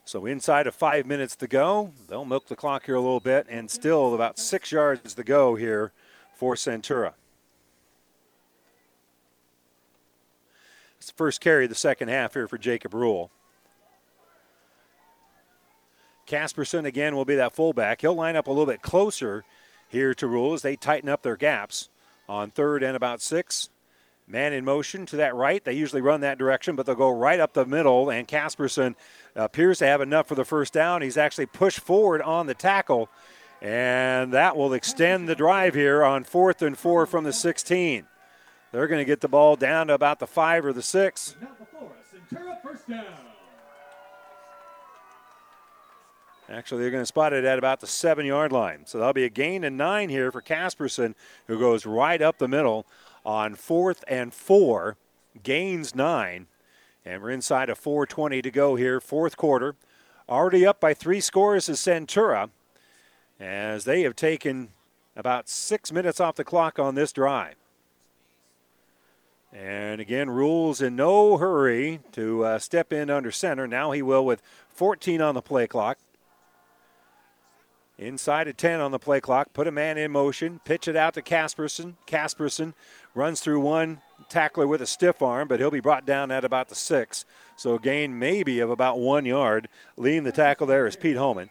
[0.03, 3.47] So inside of five minutes to go, they'll milk the clock here a little bit,
[3.49, 5.93] and still about six yards to go here
[6.35, 7.13] for Centura.
[10.97, 13.31] It's the first carry of the second half here for Jacob Rule.
[16.27, 18.01] Casperson again will be that fullback.
[18.01, 19.43] He'll line up a little bit closer
[19.87, 21.89] here to Rule as they tighten up their gaps
[22.27, 23.69] on third and about six.
[24.27, 25.63] Man in motion to that right.
[25.63, 28.95] They usually run that direction, but they'll go right up the middle, and Casperson
[29.35, 31.03] appears to have enough for the first down.
[31.03, 33.09] He's actually pushed forward on the tackle
[33.65, 38.05] and that will extend the drive here on fourth and four from the 16.
[38.71, 41.35] They're going to get the ball down to about the five or the six.
[46.47, 48.85] Actually, they're going to spot it at about the seven yard line.
[48.85, 51.15] So that'll be a gain and nine here for Casperson,
[51.47, 52.85] who goes right up the middle
[53.25, 54.95] on fourth and four,
[55.41, 56.45] gains nine.
[57.03, 59.75] And we're inside of 4.20 to go here, fourth quarter.
[60.29, 62.51] Already up by three scores is Centura
[63.39, 64.69] as they have taken
[65.15, 67.55] about six minutes off the clock on this drive.
[69.53, 73.67] And again, Rule's in no hurry to uh, step in under center.
[73.67, 75.97] Now he will with 14 on the play clock.
[77.97, 81.13] Inside of 10 on the play clock, put a man in motion, pitch it out
[81.13, 81.93] to Casperson.
[82.05, 82.73] Casperson
[83.13, 86.67] runs through one tackler with a stiff arm, but he'll be brought down at about
[86.67, 87.23] the six.
[87.55, 89.69] So a gain maybe of about one yard.
[89.95, 91.49] Leading the tackle there is Pete Holman.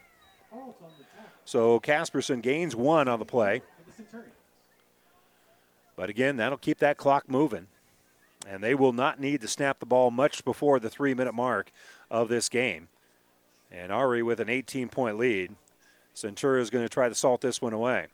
[1.45, 3.61] So Casperson gains one on the play.
[5.95, 7.67] But again, that'll keep that clock moving.
[8.47, 11.71] And they will not need to snap the ball much before the three minute mark
[12.11, 12.89] of this game.
[13.71, 15.55] And Ari with an 18 point lead.
[16.15, 18.07] Centura is going to try to salt this one away.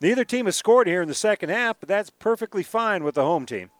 [0.00, 3.22] Neither team has scored here in the second half, but that's perfectly fine with the
[3.22, 3.70] home team.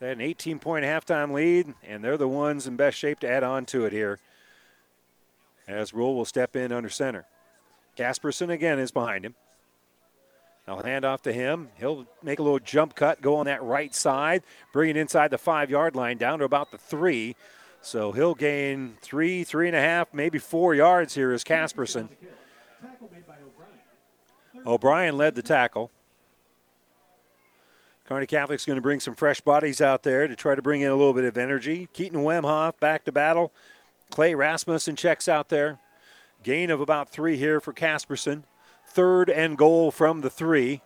[0.00, 3.30] They had an 18 point halftime lead, and they're the ones in best shape to
[3.30, 4.18] add on to it here.
[5.66, 7.26] As Rule will step in under center.
[7.96, 9.34] Casperson again is behind him.
[10.66, 11.68] I'll hand off to him.
[11.78, 15.38] He'll make a little jump cut, go on that right side, bring it inside the
[15.38, 17.36] five yard line down to about the three.
[17.82, 22.08] So he'll gain three, three and a half, maybe four yards here as Casperson.
[24.66, 25.90] O'Brien led the tackle.
[28.06, 30.90] Kearney Catholic's going to bring some fresh bodies out there to try to bring in
[30.90, 31.88] a little bit of energy.
[31.92, 33.52] Keaton Wemhoff back to battle.
[34.14, 35.80] Clay Rasmussen checks out there.
[36.44, 38.44] Gain of about three here for Casperson.
[38.86, 40.82] Third and goal from the three.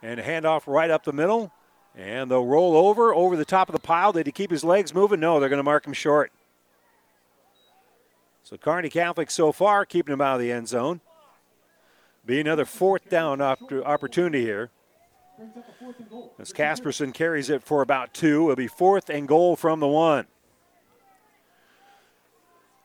[0.00, 1.52] And handoff right up the middle.
[1.94, 4.12] And they'll roll over, over the top of the pile.
[4.12, 5.20] Did he keep his legs moving?
[5.20, 6.32] No, they're going to mark him short.
[8.44, 11.02] So Kearney Catholic so far keeping him out of the end zone.
[12.24, 14.70] Be another fourth down opportunity here.
[16.38, 20.28] As Casperson carries it for about two, it'll be fourth and goal from the one.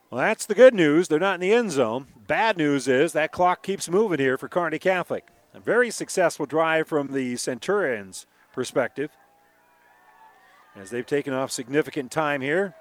[0.09, 1.07] Well, that's the good news.
[1.07, 2.07] They're not in the end zone.
[2.27, 5.27] Bad news is that clock keeps moving here for Kearney Catholic.
[5.53, 9.11] A very successful drive from the Centurions' perspective
[10.75, 12.75] as they've taken off significant time here.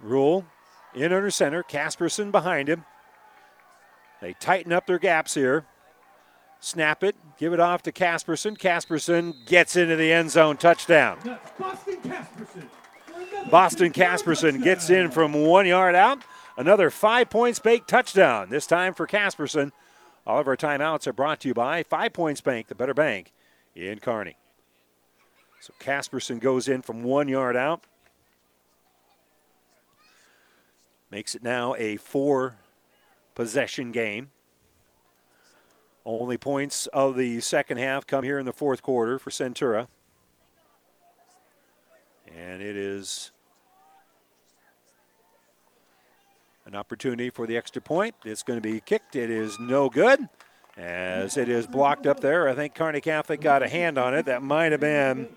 [0.00, 0.46] Rule
[0.94, 2.84] in under center, Casperson behind him.
[4.20, 5.66] They tighten up their gaps here.
[6.60, 8.56] Snap it, give it off to Casperson.
[8.56, 11.18] Casperson gets into the end zone, touchdown.
[11.58, 12.68] Boston Casperson.
[13.50, 16.22] Boston Casperson gets in from one yard out.
[16.56, 19.72] Another five points bank touchdown, this time for Casperson.
[20.26, 23.32] All of our timeouts are brought to you by Five Points Bank, the better bank
[23.74, 24.36] in Kearney.
[25.60, 27.84] So Casperson goes in from one yard out.
[31.10, 32.56] Makes it now a four
[33.34, 34.30] possession game.
[36.06, 39.88] Only points of the second half come here in the fourth quarter for Centura.
[42.34, 43.30] And it is
[46.66, 48.14] an opportunity for the extra point.
[48.24, 49.16] It's going to be kicked.
[49.16, 50.28] It is no good
[50.76, 52.48] as it is blocked up there.
[52.48, 54.26] I think Kearney Catholic got a hand on it.
[54.26, 55.28] That might have been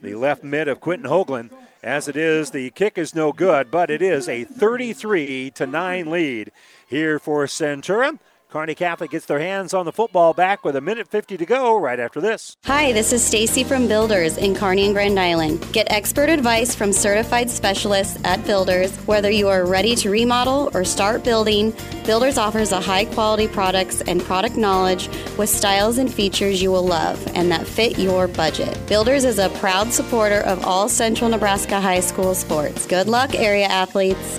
[0.00, 1.50] the left mid of Quentin Hoagland.
[1.82, 6.10] As it is, the kick is no good, but it is a 33 to 9
[6.10, 6.52] lead
[6.86, 8.18] here for Centura.
[8.52, 11.74] Kearney Catholic gets their hands on the football back with a minute 50 to go
[11.80, 12.58] right after this.
[12.64, 15.66] Hi, this is Stacy from Builders in Kearney and Grand Island.
[15.72, 18.94] Get expert advice from certified specialists at Builders.
[19.06, 21.72] Whether you are ready to remodel or start building,
[22.04, 25.08] Builders offers a high quality products and product knowledge
[25.38, 28.78] with styles and features you will love and that fit your budget.
[28.86, 32.84] Builders is a proud supporter of all Central Nebraska high school sports.
[32.84, 34.38] Good luck, area athletes.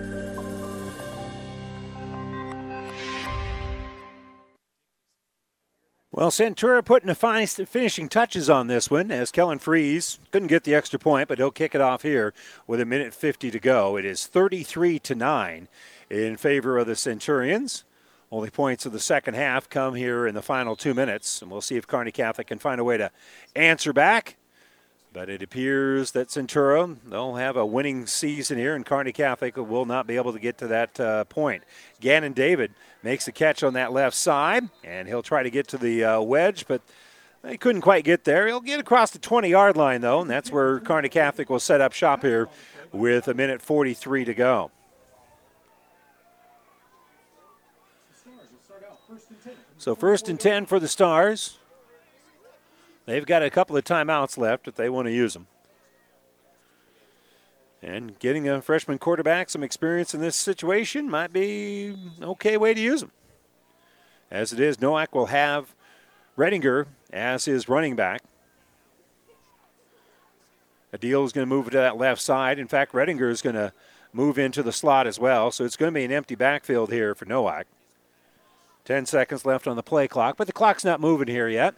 [6.13, 10.75] Well, Centura putting the finishing touches on this one as Kellen Freeze couldn't get the
[10.75, 12.33] extra point, but he'll kick it off here
[12.67, 13.95] with a minute 50 to go.
[13.95, 15.69] It is 33 to 9
[16.09, 17.85] in favor of the Centurions.
[18.29, 21.61] Only points of the second half come here in the final two minutes, and we'll
[21.61, 23.09] see if Kearney Catholic can find a way to
[23.55, 24.35] answer back.
[25.13, 29.85] But it appears that Centura, they'll have a winning season here, and Kearney Catholic will
[29.85, 31.63] not be able to get to that uh, point.
[32.01, 32.73] Gannon David
[33.03, 36.21] makes the catch on that left side, and he'll try to get to the uh,
[36.21, 36.81] wedge, but
[37.47, 38.47] he couldn't quite get there.
[38.47, 41.81] He'll get across the 20 yard line, though, and that's where Kearney Catholic will set
[41.81, 42.47] up shop here
[42.91, 44.71] with a minute 43 to go.
[49.77, 51.57] So, first and 10 for the Stars.
[53.07, 55.47] They've got a couple of timeouts left if they want to use them.
[57.83, 62.73] And getting a freshman quarterback some experience in this situation might be an okay way
[62.73, 63.11] to use him.
[64.29, 65.73] As it is, Nowak will have
[66.37, 68.21] Redinger as his running back.
[70.93, 72.59] Adil is going to move to that left side.
[72.59, 73.73] In fact, Redinger is going to
[74.13, 75.51] move into the slot as well.
[75.51, 77.65] So it's going to be an empty backfield here for Nowak.
[78.85, 81.75] 10 seconds left on the play clock, but the clock's not moving here yet.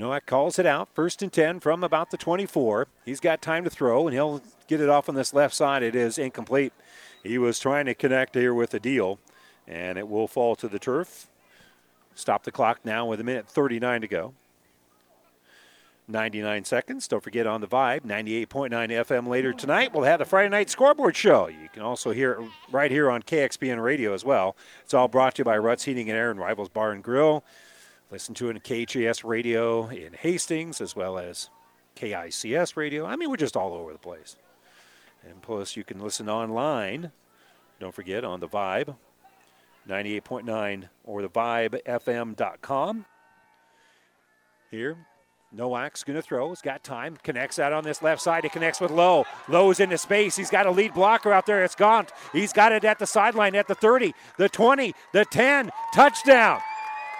[0.00, 0.88] Nowak calls it out.
[0.94, 2.88] First and 10 from about the 24.
[3.04, 5.82] He's got time to throw, and he'll get it off on this left side.
[5.82, 6.72] It is incomplete.
[7.22, 9.18] He was trying to connect here with Adil,
[9.68, 11.26] and it will fall to the turf.
[12.14, 14.32] Stop the clock now with a minute 39 to go.
[16.08, 17.06] 99 seconds.
[17.06, 19.92] Don't forget on the Vibe, 98.9 FM later tonight.
[19.92, 21.48] We'll have the Friday night scoreboard show.
[21.48, 24.56] You can also hear it right here on KXPN Radio as well.
[24.82, 27.44] It's all brought to you by Ruts Heating and Air and Rivals Bar and Grill.
[28.10, 31.48] Listen to it in KHAS Radio in Hastings as well as
[31.94, 33.06] KICS Radio.
[33.06, 34.36] I mean, we're just all over the place.
[35.28, 37.12] And plus, you can listen online.
[37.78, 38.96] Don't forget on the Vibe,
[39.88, 43.04] 98.9 or the VibeFM.com.
[44.70, 44.96] Here,
[45.52, 46.48] Nowak's going to throw.
[46.48, 47.16] He's got time.
[47.22, 48.44] Connects out on this left side.
[48.44, 49.24] He connects with Lowe.
[49.48, 50.36] Lowe's into space.
[50.36, 51.64] He's got a lead blocker out there.
[51.64, 52.12] It's Gaunt.
[52.32, 55.70] He's got it at the sideline at the 30, the 20, the 10.
[55.94, 56.60] Touchdown.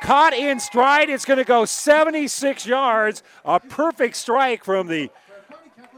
[0.03, 1.11] Caught in stride.
[1.11, 3.23] It's going to go 76 yards.
[3.45, 5.11] A perfect strike from the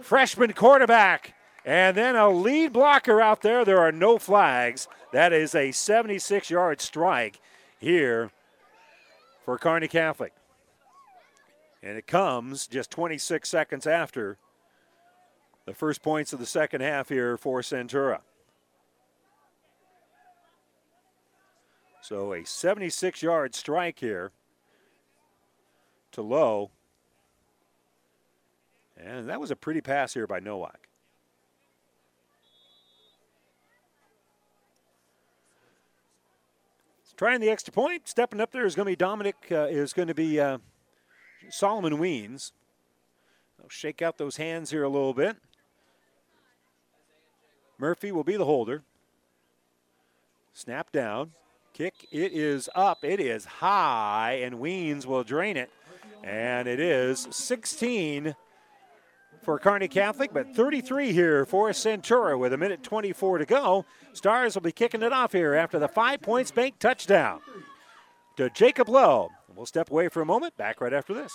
[0.01, 1.35] freshman quarterback.
[1.65, 3.65] And then a lead blocker out there.
[3.65, 4.89] There are no flags.
[5.13, 7.41] That is a 76 yard strike
[7.79, 8.31] here
[9.45, 10.33] for Kearney Catholic.
[11.83, 14.39] And it comes just 26 seconds after
[15.65, 18.21] the first points of the second half here for Centura.
[22.03, 24.33] So a 76 yard strike here
[26.11, 26.71] to Lowe.
[28.97, 30.89] And that was a pretty pass here by Nowak.
[37.17, 40.09] Trying the extra point, stepping up there is going to be Dominic, uh, is going
[40.09, 40.59] to be uh,
[41.51, 42.51] Solomon Weens.
[43.59, 45.37] They'll shake out those hands here a little bit.
[47.79, 48.83] Murphy will be the holder.
[50.53, 51.31] Snap down.
[51.73, 52.07] Kick.
[52.11, 53.03] It is up.
[53.03, 55.71] It is high, and Weens will drain it.
[56.23, 58.37] And it is 16
[59.43, 63.85] for Kearney Catholic, but 33 here for Centura with a minute 24 to go.
[64.13, 67.41] Stars will be kicking it off here after the five points bank touchdown
[68.37, 69.31] to Jacob Lowe.
[69.55, 70.57] We'll step away for a moment.
[70.57, 71.33] Back right after this.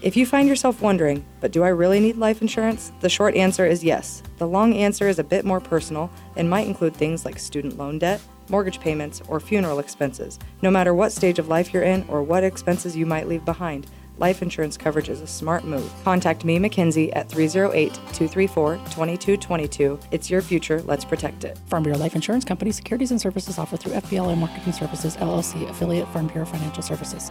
[0.00, 2.92] If you find yourself wondering, but do I really need life insurance?
[3.00, 4.22] The short answer is yes.
[4.38, 7.98] The long answer is a bit more personal and might include things like student loan
[7.98, 8.20] debt,
[8.50, 10.38] mortgage payments, or funeral expenses.
[10.62, 13.86] No matter what stage of life you're in or what expenses you might leave behind,
[14.18, 15.92] life insurance coverage is a smart move.
[16.04, 19.98] Contact me, Mackenzie, at 308 234 2222.
[20.10, 21.58] It's your future, let's protect it.
[21.66, 26.08] Farm Bureau Life Insurance Company securities and services offered through FBLA Marketing Services, LLC, affiliate
[26.08, 27.30] Farm Bureau Financial Services.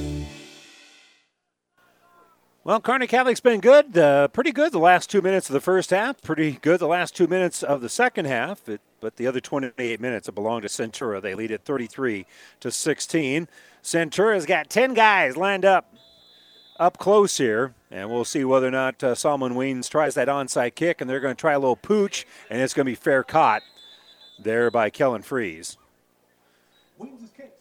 [2.63, 5.89] Well, Kearney Catholic's been good, uh, pretty good the last two minutes of the first
[5.89, 8.69] half, pretty good the last two minutes of the second half.
[8.69, 11.19] It, but the other 28 minutes it belonged to Centura.
[11.19, 12.27] They lead at 33
[12.59, 13.47] to 16.
[13.81, 15.91] Centura's got 10 guys lined up
[16.79, 20.75] up close here, and we'll see whether or not uh, Solomon Weens tries that onside
[20.75, 23.23] kick, and they're going to try a little pooch, and it's going to be fair
[23.23, 23.63] caught
[24.37, 25.77] there by Kellen Freeze.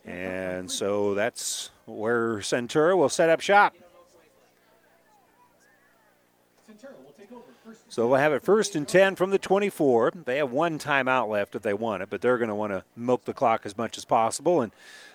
[0.04, 3.74] And so that's where Centura will set up shop.
[7.90, 10.12] So we'll have it first and 10 from the 24.
[10.24, 12.84] They have one timeout left if they want it, but they're going to want to
[12.94, 14.62] milk the clock as much as possible.
[14.62, 14.70] And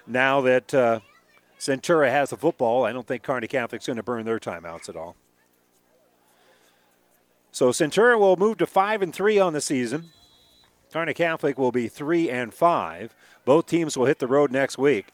[0.05, 0.99] now that uh,
[1.57, 4.97] Centura has the football, I don't think Kearney Catholic's going to burn their timeouts at
[4.97, 5.15] all.
[7.53, 10.09] So Centura will move to 5 and 3 on the season.
[10.91, 13.15] Kearney Catholic will be 3 and 5.
[13.45, 15.07] Both teams will hit the road next week.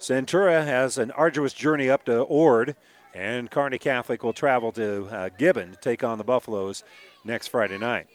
[0.00, 2.74] Centura has an arduous journey up to Ord
[3.14, 6.84] and Kearney Catholic will travel to uh, Gibbon to take on the Buffaloes
[7.24, 8.06] next Friday night.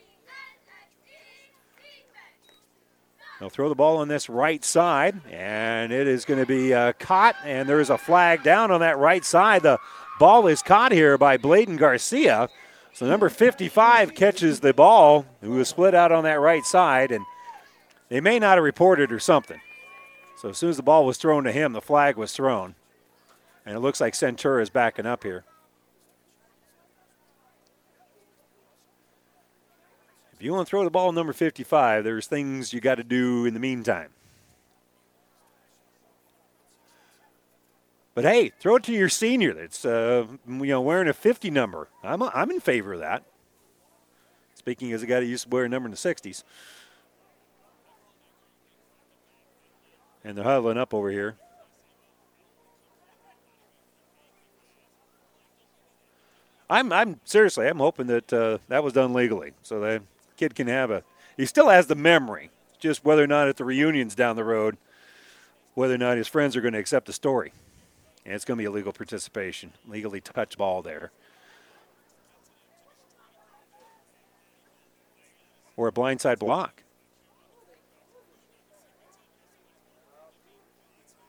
[3.39, 6.93] They'll throw the ball on this right side, and it is going to be uh,
[6.93, 9.61] caught, and there is a flag down on that right side.
[9.61, 9.77] The
[10.19, 12.47] ball is caught here by Bladen Garcia.
[12.93, 17.25] So number 55 catches the ball, who was split out on that right side, and
[18.07, 19.59] they may not have reported or something.
[20.37, 22.75] So as soon as the ball was thrown to him, the flag was thrown.
[23.65, 25.43] And it looks like Centura is backing up here.
[30.33, 33.45] If you want to throw the ball number 55, there's things you got to do
[33.45, 34.09] in the meantime.
[38.13, 41.89] But hey, throw it to your senior that's uh, you know wearing a 50 number.
[42.03, 43.23] I'm, a, I'm in favor of that.
[44.55, 46.43] Speaking as a guy who used to wear a number in the 60s.
[50.23, 51.35] And they're huddling up over here.
[56.69, 60.01] I'm, I'm seriously, I'm hoping that uh, that was done legally, so the
[60.35, 61.03] kid can have a.
[61.37, 64.77] He still has the memory, just whether or not at the reunions down the road,
[65.75, 67.53] whether or not his friends are going to accept the story,
[68.25, 71.11] and it's going to be a legal participation, legally touch ball there,
[75.77, 76.81] or a blindside block.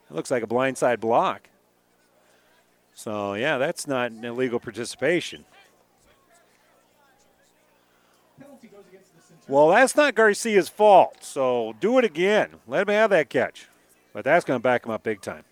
[0.09, 1.49] It looks like a blindside block.
[2.97, 5.45] So, yeah, that's not an illegal participation.
[9.47, 12.49] Well, that's not Garcia's fault, so do it again.
[12.67, 13.69] Let him have that catch.
[14.15, 15.45] But that's going to back him up big time.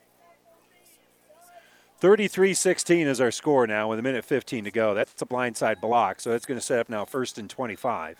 [2.00, 4.94] 33 16 is our score now with a minute 15 to go.
[4.94, 8.18] That's a blindside block, so that's going to set up now first and 25.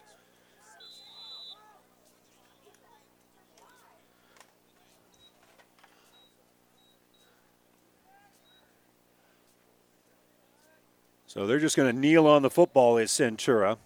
[11.35, 13.77] So they're just going to kneel on the football as Centura.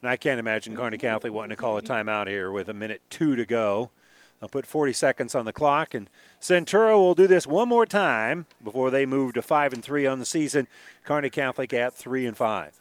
[0.00, 3.02] And I can't imagine Kearney Catholic wanting to call a timeout here with a minute
[3.10, 3.90] two to go.
[4.40, 6.08] They'll put 40 seconds on the clock, and
[6.40, 10.18] Centura will do this one more time before they move to five and three on
[10.18, 10.66] the season.
[11.04, 12.79] Kearney Catholic at three and five.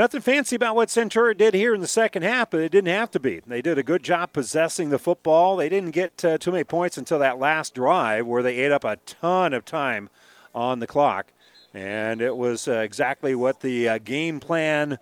[0.00, 3.10] Nothing fancy about what Centura did here in the second half, but it didn't have
[3.10, 3.42] to be.
[3.46, 5.58] They did a good job possessing the football.
[5.58, 8.82] They didn't get uh, too many points until that last drive where they ate up
[8.82, 10.08] a ton of time
[10.54, 11.34] on the clock.
[11.74, 14.98] And it was uh, exactly what the uh, game plan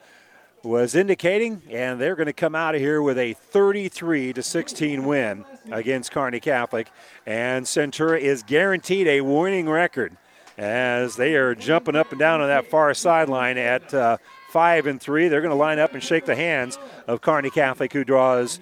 [0.64, 5.06] was indicating, and they're going to come out of here with a 33 to 16
[5.06, 6.90] win against Kearney Catholic.
[7.24, 10.16] And Centura is guaranteed a winning record
[10.56, 14.16] as they are jumping up and down on that far sideline at uh,
[14.48, 15.28] five and three.
[15.28, 18.60] They're going to line up and shake the hands of Kearney Catholic, who draws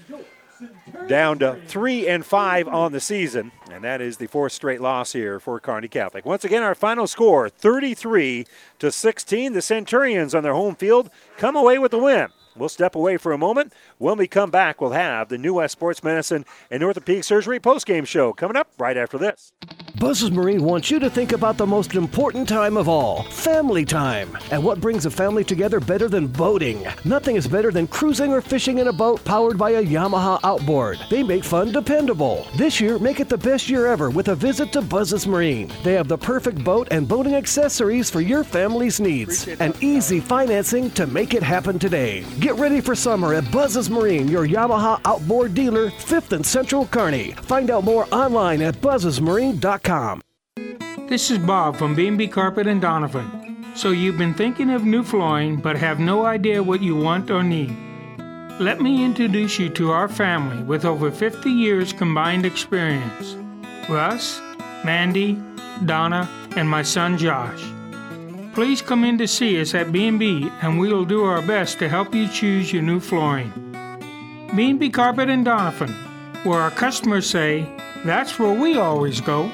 [1.06, 5.12] down to three and five on the season, and that is the fourth straight loss
[5.12, 6.24] here for Kearney Catholic.
[6.24, 8.46] Once again, our final score: 33
[8.78, 9.52] to 16.
[9.52, 12.28] The Centurions on their home field come away with the win.
[12.56, 13.72] We'll step away for a moment.
[13.98, 18.06] When we come back, we'll have the New West Sports Medicine and Orthopedic Surgery postgame
[18.06, 19.52] show coming up right after this.
[19.98, 24.36] Buzz's Marine wants you to think about the most important time of all family time.
[24.50, 26.86] And what brings a family together better than boating?
[27.06, 30.98] Nothing is better than cruising or fishing in a boat powered by a Yamaha outboard.
[31.08, 32.46] They make fun dependable.
[32.56, 35.72] This year, make it the best year ever with a visit to Buzz's Marine.
[35.82, 40.90] They have the perfect boat and boating accessories for your family's needs and easy financing
[40.90, 42.26] to make it happen today.
[42.38, 47.32] Get ready for summer at Buzz's Marine, your Yamaha outboard dealer, 5th and Central Kearney.
[47.32, 50.20] Find out more online at buzzesmarine.com.
[51.08, 53.64] This is Bob from B&B Carpet and Donovan.
[53.74, 57.42] So you've been thinking of new flooring but have no idea what you want or
[57.42, 57.76] need.
[58.58, 63.36] Let me introduce you to our family with over 50 years combined experience.
[63.88, 64.40] Russ,
[64.84, 65.38] Mandy,
[65.84, 67.75] Donna, and my son Josh.
[68.56, 71.90] Please come in to see us at B&B and we will do our best to
[71.90, 73.52] help you choose your new flooring.
[74.56, 75.92] B&B Carpet and Donovan,
[76.42, 77.68] where our customers say,
[78.02, 79.52] that's where we always go.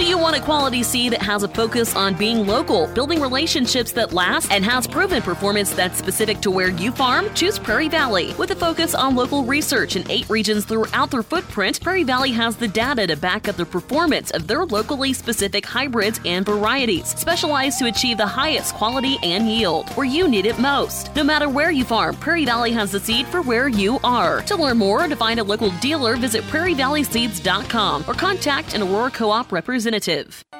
[0.00, 3.92] Do you want a quality seed that has a focus on being local, building relationships
[3.92, 7.28] that last, and has proven performance that's specific to where you farm?
[7.34, 8.32] Choose Prairie Valley.
[8.38, 12.56] With a focus on local research in eight regions throughout their footprint, Prairie Valley has
[12.56, 17.78] the data to back up the performance of their locally specific hybrids and varieties, specialized
[17.80, 21.14] to achieve the highest quality and yield where you need it most.
[21.14, 24.40] No matter where you farm, Prairie Valley has the seed for where you are.
[24.44, 29.10] To learn more or to find a local dealer, visit prairievalleyseeds.com or contact an Aurora
[29.10, 29.89] Co-op representative.
[29.92, 30.59] Alternative.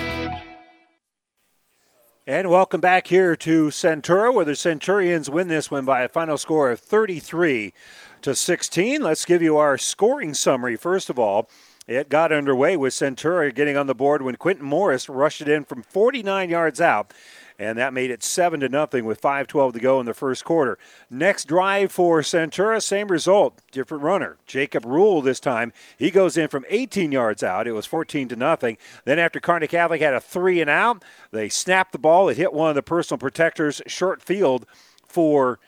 [2.31, 6.37] And welcome back here to Centura, where the Centurions win this one by a final
[6.37, 7.73] score of 33
[8.21, 9.01] to 16.
[9.01, 10.77] Let's give you our scoring summary.
[10.77, 11.49] First of all,
[11.87, 15.65] it got underway with Centura getting on the board when Quentin Morris rushed it in
[15.65, 17.13] from 49 yards out
[17.61, 20.79] and that made it 7 to nothing with 5:12 to go in the first quarter.
[21.11, 24.37] Next drive for Centura, same result, different runner.
[24.47, 25.71] Jacob Rule this time.
[25.95, 27.67] He goes in from 18 yards out.
[27.67, 28.77] It was 14 to nothing.
[29.05, 32.29] Then after Kearney Catholic had a 3 and out, they snapped the ball.
[32.29, 34.65] It hit one of the personal protectors short field
[35.07, 35.59] for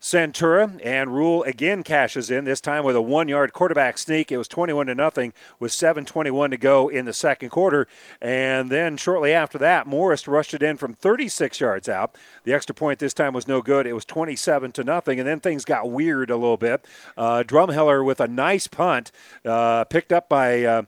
[0.00, 4.32] Centura and Rule again cashes in this time with a one-yard quarterback sneak.
[4.32, 7.86] It was 21 to nothing with 7:21 to go in the second quarter,
[8.20, 12.16] and then shortly after that, Morris rushed it in from 36 yards out.
[12.44, 13.86] The extra point this time was no good.
[13.86, 16.86] It was 27 to nothing, and then things got weird a little bit.
[17.16, 19.12] Uh, Drumheller with a nice punt,
[19.44, 20.64] uh, picked up by.
[20.64, 20.82] Uh,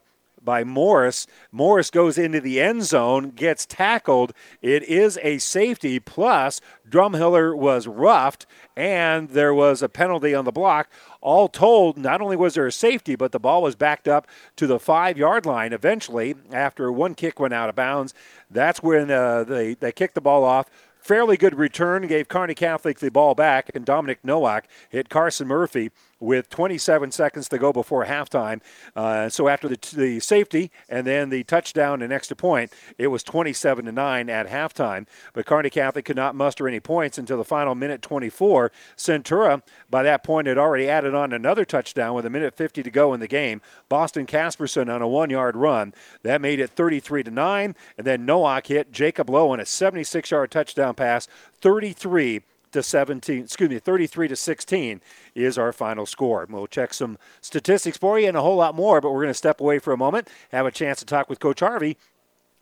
[0.44, 1.26] by Morris.
[1.50, 4.32] Morris goes into the end zone, gets tackled.
[4.60, 6.00] It is a safety.
[6.00, 10.91] Plus, Drumheller was roughed, and there was a penalty on the block.
[11.20, 14.26] All told, not only was there a safety, but the ball was backed up
[14.57, 18.15] to the five yard line eventually after one kick went out of bounds.
[18.51, 20.68] That's when uh, they, they kicked the ball off
[21.02, 25.91] fairly good return, gave Kearney Catholic the ball back, and Dominic Nowak hit Carson Murphy
[26.23, 28.60] with 27 seconds to go before halftime.
[28.94, 33.25] Uh, so after the, the safety and then the touchdown and extra point, it was
[33.25, 35.07] 27 to 9 at halftime.
[35.33, 38.70] But Kearney Catholic could not muster any points until the final minute 24.
[38.97, 42.91] Centura, by that point, had already added on another touchdown with a minute 50 to
[42.91, 43.60] go in the game.
[43.89, 45.92] Boston Casperson on a one-yard run
[46.23, 50.51] that made it 33 to 9, and then Nowak hit Jacob Lowe on a 76-yard
[50.51, 51.26] touchdown pass,
[51.60, 52.42] 33
[52.73, 55.01] to 17, excuse me, 33 to 16
[55.34, 56.47] is our final score.
[56.49, 59.34] We'll check some statistics for you and a whole lot more, but we're going to
[59.34, 61.97] step away for a moment, have a chance to talk with Coach Harvey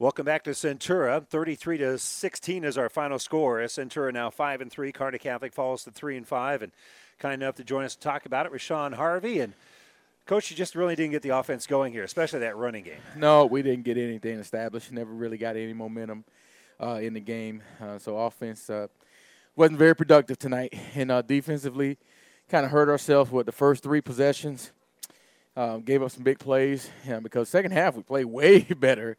[0.00, 1.26] Welcome back to Centura.
[1.26, 3.58] 33 to 16 is our final score.
[3.62, 4.92] Centura now 5 and 3.
[4.92, 6.62] Kearney Catholic falls to 3 and 5.
[6.62, 6.72] And
[7.18, 9.40] kind enough to join us to talk about it, Rashawn Harvey.
[9.40, 9.54] And
[10.24, 13.00] Coach, you just really didn't get the offense going here, especially that running game.
[13.16, 14.92] No, we didn't get anything established.
[14.92, 16.24] Never really got any momentum
[16.80, 17.64] uh, in the game.
[17.82, 18.86] Uh, so offense uh,
[19.56, 20.74] wasn't very productive tonight.
[20.94, 21.98] And uh, defensively,
[22.48, 24.70] kind of hurt ourselves with the first three possessions.
[25.56, 26.88] Um, gave up some big plays
[27.20, 29.16] because second half we played way better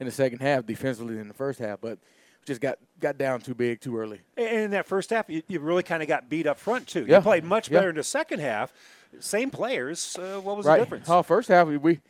[0.00, 1.98] in the second half defensively than the first half, but
[2.44, 4.20] just got got down too big too early.
[4.36, 7.04] And in that first half, you, you really kind of got beat up front too.
[7.08, 7.16] Yeah.
[7.16, 7.90] You played much better Yeah.
[7.90, 8.72] in the second half.
[9.18, 10.16] Same players.
[10.16, 10.78] Uh, what was right.
[10.78, 11.08] the difference?
[11.08, 12.00] Oh, first half we, we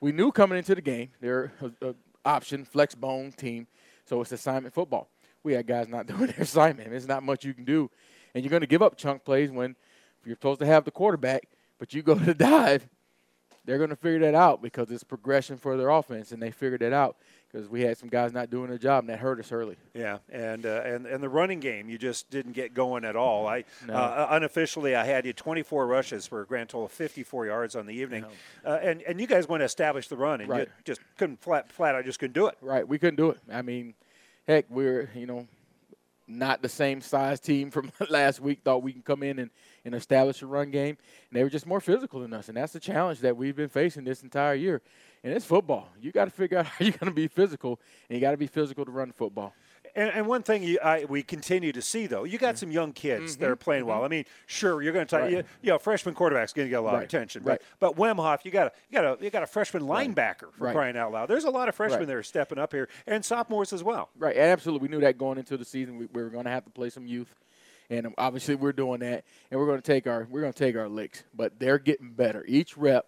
[0.00, 1.94] we knew coming into the game they're a, a
[2.24, 3.66] option flex bone team,
[4.04, 5.08] so it's assignment football.
[5.42, 6.90] We had guys not doing their assignment.
[6.90, 7.90] There's not much you can do,
[8.34, 9.76] and you're going to give up chunk plays when
[10.24, 11.44] you're supposed to have the quarterback,
[11.78, 12.86] but you go to dive.
[13.64, 16.82] They're going to figure that out because it's progression for their offense, and they figured
[16.82, 17.16] it out.
[17.50, 19.76] Because we had some guys not doing their job, and that hurt us early.
[19.94, 23.46] Yeah, and uh, and and the running game, you just didn't get going at all.
[23.46, 23.94] I No.
[23.94, 27.86] uh, unofficially, I had you 24 rushes for a grand total of 54 yards on
[27.86, 28.24] the evening,
[28.64, 30.68] uh, and and you guys went to establish the run, and Right.
[30.68, 32.56] you just couldn't flat flat out just couldn't do it.
[32.60, 33.38] Right, we couldn't do it.
[33.50, 33.94] I mean,
[34.46, 35.46] heck, we're you know
[36.28, 38.60] not the same size team from last week.
[38.64, 39.50] Thought we can come in and,
[39.84, 40.98] and establish a run game,
[41.30, 43.68] and they were just more physical than us, and that's the challenge that we've been
[43.68, 44.82] facing this entire year.
[45.26, 45.88] And it's football.
[46.00, 48.36] You got to figure out how you're going to be physical, and you got to
[48.36, 49.54] be physical to run football.
[49.96, 52.92] And, and one thing you, I, we continue to see, though, you got some young
[52.92, 54.04] kids that are playing well.
[54.04, 55.24] I mean, sure, you're going to Mm-hmm.
[55.24, 55.32] Right.
[55.32, 57.60] you, you know, freshman quarterback's going to get a lot of attention, Right.
[57.80, 60.64] but but Wemhoff, you got a you got a you got a freshman linebacker for
[60.66, 60.74] Right.
[60.74, 61.26] crying out loud.
[61.28, 62.06] There's a lot of freshmen Right.
[62.08, 64.10] that are stepping up here, and sophomores as well.
[64.16, 64.86] Right, absolutely.
[64.88, 66.90] We knew that going into the season, we, we were going to have to play
[66.90, 67.34] some youth,
[67.90, 70.58] and um, obviously we're doing that, and we're going to take our we're going to
[70.58, 71.24] take our licks.
[71.34, 73.06] But they're getting better each rep.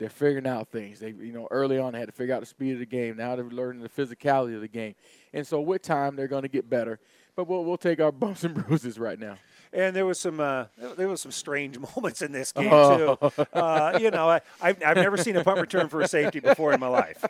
[0.00, 0.98] They're figuring out things.
[0.98, 3.16] They, you know, early on they had to figure out the speed of the game.
[3.18, 4.94] Now they're learning the physicality of the game,
[5.32, 6.98] and so with time they're going to get better.
[7.36, 9.36] But we'll we'll take our bumps and bruises right now.
[9.72, 10.64] And there was some uh,
[10.96, 13.16] there was some strange moments in this game Oh.
[13.16, 13.44] too.
[13.52, 16.72] Uh, you know, I, I've, I've never seen a punt return for a safety before
[16.72, 17.22] in my life.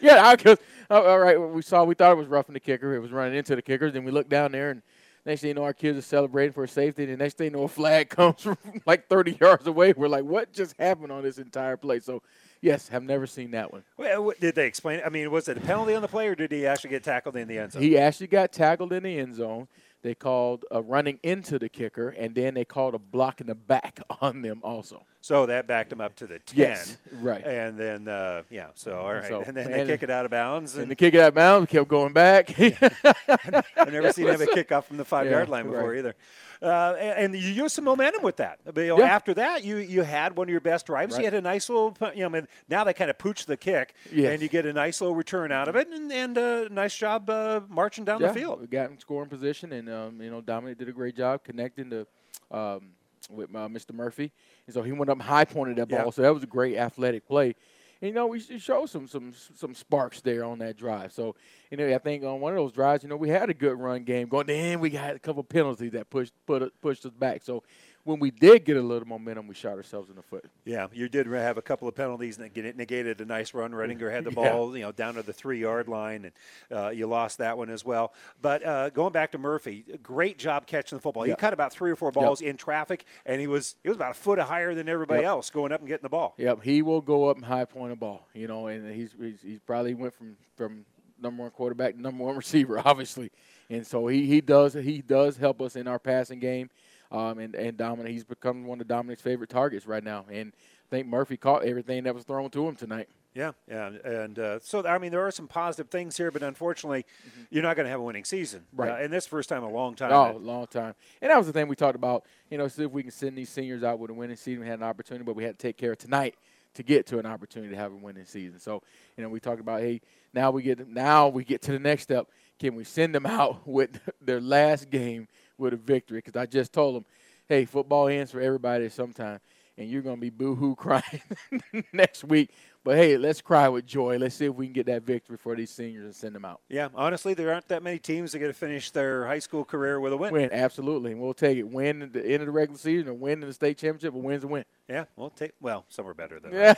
[0.00, 0.58] Yeah, I cause,
[0.90, 1.36] all right.
[1.40, 2.94] We saw we thought it was roughing the kicker.
[2.94, 3.92] It was running into the kickers.
[3.92, 4.82] Then we looked down there, and
[5.26, 7.02] next thing you know, our kids are celebrating for safety.
[7.02, 8.56] And the next thing you know, a flag comes from
[8.86, 9.92] like 30 yards away.
[9.94, 12.00] We're like, what just happened on this entire play?
[12.00, 12.22] So,
[12.62, 13.82] yes, I've never seen that one.
[13.96, 15.02] Well, did they explain?
[15.04, 17.36] I mean, was it a penalty on the play, or did he actually get tackled
[17.36, 17.82] in the end zone?
[17.82, 19.68] He actually got tackled in the end zone.
[20.02, 23.54] They called a running into the kicker, and then they called a block in the
[23.56, 25.04] back on them also.
[25.26, 26.56] So that backed him up to the 10.
[26.56, 27.44] Yes, right.
[27.44, 29.24] And then, uh, yeah, so all right.
[29.26, 30.74] So- and then they and- kick it out of bounds.
[30.74, 32.48] And And, the kick it out of bounds, kept going back.
[32.60, 35.98] I've never seen him have a kick off from the five yard line before right.
[35.98, 36.14] either.
[36.62, 38.60] Uh, and, and you used some momentum with that.
[38.64, 39.06] But, you know, Yeah.
[39.06, 41.18] After that, you you had one of your best drives.
[41.18, 43.56] You had a nice little, you know, I mean, now they kind of pooch the
[43.56, 44.32] kick, Yes.
[44.32, 47.28] and you get a nice little return out of it, and, and uh, nice job
[47.28, 48.60] uh, marching down yeah, the field.
[48.60, 51.90] We got in scoring position, and um, you know Dominic did a great job connecting
[51.90, 52.06] to
[52.52, 52.90] um,
[53.30, 53.92] with uh, Mr.
[53.92, 54.32] Murphy,
[54.66, 56.12] and so he went up high pointed that ball.
[56.12, 57.54] So that was a great athletic play.
[58.02, 61.12] And, you know, we should show some some some sparks there on that drive.
[61.12, 61.34] So
[61.70, 63.78] you know, I think on one of those drives, you know, we had a good
[63.78, 64.46] run game going.
[64.46, 67.42] Then we got a couple penalties that pushed put pushed us back.
[67.42, 67.62] So
[68.06, 70.44] when we did get a little momentum, we shot ourselves in the foot.
[70.64, 73.72] Yeah, you did have a couple of penalties that get- negated a nice run.
[73.72, 74.52] Redinger had the Yeah.
[74.52, 76.32] ball, you know, down to the three-yard line, and
[76.78, 78.12] uh, you lost that one as well.
[78.40, 81.24] But uh, going back to Murphy, great job catching the football.
[81.24, 81.38] He Yep.
[81.38, 84.14] cut about three or four balls in traffic, and he was he was about a
[84.14, 85.28] foot higher than everybody Yep.
[85.28, 86.34] else going up and getting the ball.
[86.38, 89.40] Yep, he will go up and high point a ball, you know, and he's he's,
[89.42, 90.84] he's probably went from from
[91.20, 93.30] number one quarterback to number one receiver, obviously,
[93.70, 96.70] and so he, he does he does help us in our passing game,
[97.10, 100.88] um, and and Dominic he's become one of Dominic's favorite targets right now, and I
[100.90, 103.08] think Murphy caught everything that was thrown to him tonight.
[103.34, 107.04] Yeah, yeah, and uh, so I mean there are some positive things here, but unfortunately,
[107.50, 108.60] you're not going to have a winning season.
[108.60, 108.80] Mm-hmm.
[108.80, 108.90] Right.
[108.92, 110.10] Uh, and this first time in a long time.
[110.10, 110.94] Oh, long time.
[111.20, 112.24] And that was the thing we talked about.
[112.50, 114.62] You know, see if we can send these seniors out with a winning season.
[114.62, 116.34] We had an opportunity, but we had to take care of tonight
[116.76, 118.58] to get to an opportunity to have a winning season.
[118.58, 118.82] So,
[119.16, 120.00] you know, we talked about, hey,
[120.32, 122.28] now we get now we get to the next step.
[122.58, 125.28] Can we send them out with their last game
[125.58, 126.18] with a victory?
[126.18, 127.04] Because I just told them,
[127.48, 129.40] hey, football ends for everybody sometime,
[129.78, 131.22] and you're going to be boo-hoo crying
[131.92, 132.50] next week.
[132.86, 134.16] But hey, let's cry with joy.
[134.16, 136.60] Let's see if we can get that victory for these seniors and send them out.
[136.68, 139.98] yeah, honestly, there aren't that many teams that get to finish their high school career
[139.98, 140.32] with a win.
[140.32, 141.10] Win, absolutely.
[141.10, 141.64] And we'll take it.
[141.64, 144.14] Win at the end of the regular season or win in the state championship.
[144.14, 144.64] A win's a win.
[144.88, 145.50] Yeah, we'll take.
[145.60, 146.74] Well, some are better than Yeah.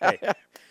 [0.00, 0.18] hey,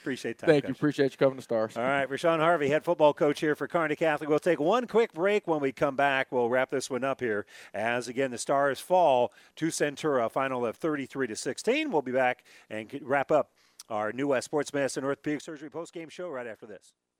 [0.02, 0.48] appreciate that.
[0.48, 0.72] Thank you.
[0.72, 1.78] Appreciate you coming to Stars.
[1.78, 4.30] All right, Rashawn Harvey, head football coach here for Kearney Catholic.
[4.30, 5.48] We'll take one quick break.
[5.48, 7.46] When we come back, we'll wrap this one up here.
[7.74, 11.90] As again, the Stars fall to Centura, final of 33 to 16.
[11.90, 13.52] We'll be back and wrap up
[13.90, 16.94] our New West Sports Medicine Orthopedic Surgery post-game show right after this.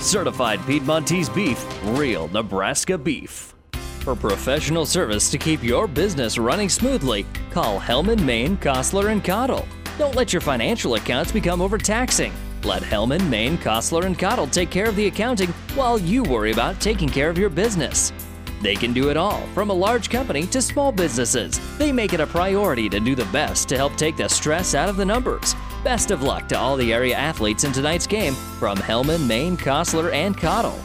[0.00, 3.54] Certified Piedmontese beef, real Nebraska beef.
[4.00, 9.66] For professional service to keep your business running smoothly, call Hellman, Maine, Kostler, and Cottle.
[9.98, 12.32] Don't let your financial accounts become overtaxing.
[12.62, 16.80] Let Hellman, Maine, Kostler, and Cottle take care of the accounting while you worry about
[16.80, 18.12] taking care of your business.
[18.62, 21.60] They can do it all, from a large company to small businesses.
[21.76, 24.88] They make it a priority to do the best to help take the stress out
[24.88, 25.54] of the numbers.
[25.84, 30.12] Best of luck to all the area athletes in tonight's game from Hellman, Maine, Kostler,
[30.12, 30.76] and Cottle.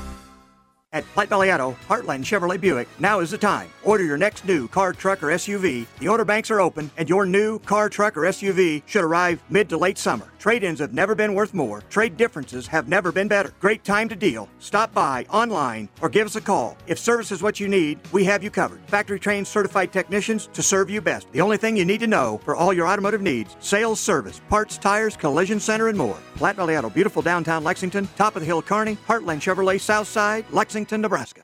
[0.92, 3.68] At Platte Valley Auto, Heartland Chevrolet Buick, now is the time.
[3.82, 5.88] Order your next new car, truck, or SUV.
[5.98, 9.68] The order banks are open, and your new car, truck, or SUV should arrive mid
[9.70, 10.28] to late summer.
[10.44, 11.80] Trade ins have never been worth more.
[11.90, 13.54] Trade differences have never been better.
[13.62, 14.50] Great time to deal.
[14.60, 16.76] Stop by online or give us a call.
[16.86, 18.82] If service is what you need, we have you covered.
[18.88, 21.32] Factory trained certified technicians to serve you best.
[21.32, 24.78] The only thing you need to know for all your automotive needs sales, service, parts,
[24.78, 26.20] tires, collision center, and more.
[26.36, 30.44] Platte Valley Auto, beautiful downtown Lexington, top of the hill Kearney, Heartland Chevrolet, South Side,
[30.52, 31.44] Lexington, Nebraska.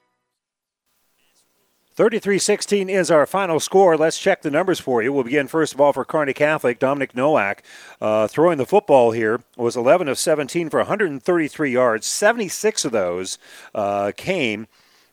[2.00, 3.98] 33 16 is our final score.
[3.98, 5.12] Let's check the numbers for you.
[5.12, 6.80] We'll begin first of all for Kearney Catholic.
[6.80, 7.62] Dominic Nowak
[8.00, 12.08] uh, throwing the football here was 11 of 17 for 133 yards.
[12.08, 13.38] 76 of those
[13.76, 14.68] uh, came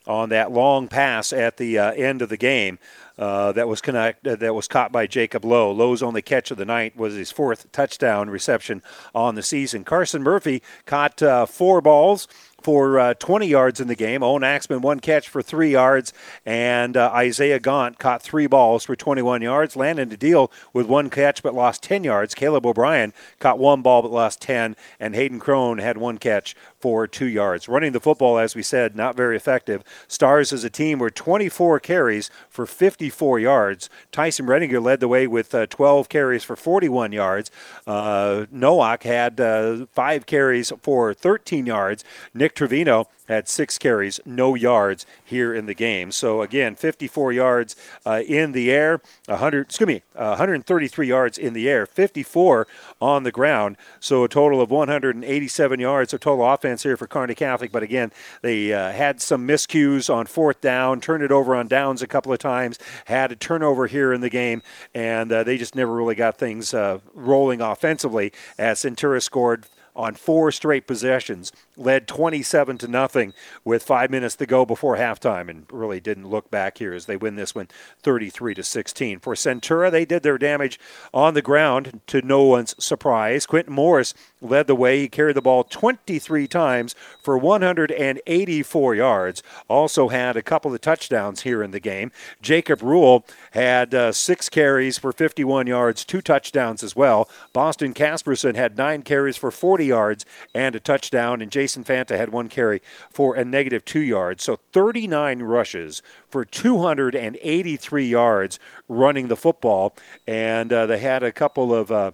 [0.07, 2.79] on that long pass at the uh, end of the game.
[3.19, 5.73] Uh, that was connect, uh, that was caught by Jacob Lowe.
[5.73, 8.81] Lowe's only catch of the night was his fourth touchdown reception
[9.13, 9.83] on the season.
[9.83, 12.29] Carson Murphy caught uh, four balls
[12.67, 14.25] for uh, 20 yards in the game.
[14.25, 16.13] Owen Axman, one catch for three yards,
[16.45, 19.77] and uh, Isaiah Gaunt caught three balls for 21 yards.
[19.77, 22.35] Landon deal with one catch but lost 10 yards.
[22.35, 27.07] Caleb O'Brien caught one ball but lost 10, and Hayden Crone had one catch for
[27.07, 27.69] two yards.
[27.69, 29.83] Running the football, as we said, not very effective.
[30.09, 33.91] Stars as a team were 24 carries for 54 yards.
[34.13, 37.51] Tyson Redinger led the way with uh, 12 carries for 41 yards.
[37.87, 42.05] Uh, Nowak had uh, five carries for 13 yards.
[42.35, 46.13] Nick Trevino had six carries, no yards here in the game.
[46.13, 51.53] So again, 54 yards uh, in the air, 100, excuse me, uh, 133 yards in
[51.53, 52.67] the air, 54
[53.01, 53.77] on the ground.
[54.01, 57.73] So a total of 187 yards of total offense here for Kearney Catholic.
[57.73, 62.03] But again, they uh, had some miscues on fourth down, turned it over on downs
[62.03, 64.63] a couple of times, had a turnover here in the game,
[64.95, 70.15] and uh, they just never really got things uh, rolling offensively as Centura scored on
[70.15, 75.67] four straight possessions, led 27 to nothing with five minutes to go before halftime, and
[75.71, 77.69] really didn't look back here as they win this one
[78.03, 79.21] 33 to 16.
[79.21, 80.81] For Centura, they did their damage
[81.13, 83.47] on the ground to no one's surprise.
[83.47, 85.01] Quentin Morris led the way.
[85.01, 89.43] He carried the ball 23 times for 184 yards.
[89.69, 92.11] Also had a couple of touchdowns here in the game.
[92.41, 97.29] Jacob Rule had uh, six carries for 51 yards, two touchdowns as well.
[97.53, 100.25] Boston Casperson had nine carries for 40 yards
[100.55, 104.45] and a touchdown, and Jason Fanta had one carry for a negative two yards.
[104.45, 109.95] So 39 rushes for 283 yards running the football,
[110.27, 111.91] and uh, they had a couple of.
[111.91, 112.13] Uh,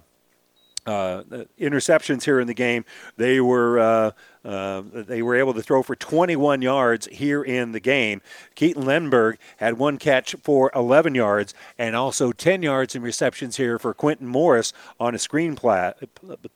[0.85, 1.23] uh,
[1.57, 2.83] interceptions here in the game.
[3.15, 4.11] They were uh,
[4.45, 8.21] uh, they were able to throw for 21 yards here in the game.
[8.55, 13.79] Keaton Lenberg had one catch for 11 yards and also 10 yards in receptions here
[13.79, 15.93] for Quentin Morris on a screen pla-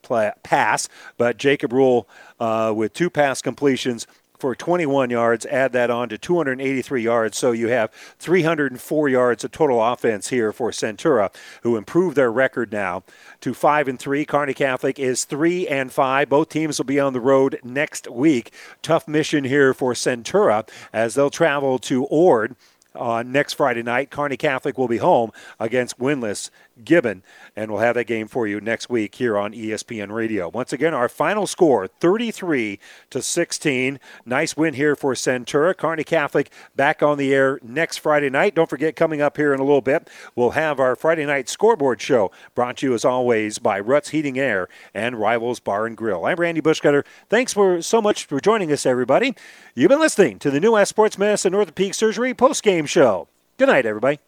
[0.01, 0.89] pla- pass.
[1.17, 2.07] But Jacob Rule
[2.39, 4.05] uh, with two pass completions
[4.37, 5.45] for 21 yards.
[5.45, 7.37] Add that on to 283 yards.
[7.37, 11.33] So you have 304 yards of total offense here for Centura,
[11.63, 13.03] who improved their record now
[13.41, 14.25] to 5 and 3.
[14.25, 16.29] Kearney Catholic is 3 and 5.
[16.29, 18.51] Both teams will be on the road next week.
[18.81, 22.55] Tough mission here for Centura as they'll travel to Ord
[22.97, 24.09] on next Friday night.
[24.09, 26.49] Kearney Catholic will be home against winless
[26.83, 27.23] Gibbon,
[27.55, 30.49] and we'll have that game for you next week here on ESPN Radio.
[30.49, 33.99] Once again, our final score 33 to 16.
[34.25, 35.75] Nice win here for Centura.
[35.75, 38.55] Kearney Catholic back on the air next Friday night.
[38.55, 42.01] Don't forget, coming up here in a little bit, we'll have our Friday night scoreboard
[42.01, 46.25] show brought to you as always by Ruts Heating Air and Rivals Bar and Grill.
[46.25, 47.05] I'm Randy Bushcutter.
[47.29, 49.35] Thanks for so much for joining us, everybody.
[49.75, 53.27] You've been listening to the New West Sports Medicine Orthopedic Surgery post-game show.
[53.57, 54.19] Good night, everybody.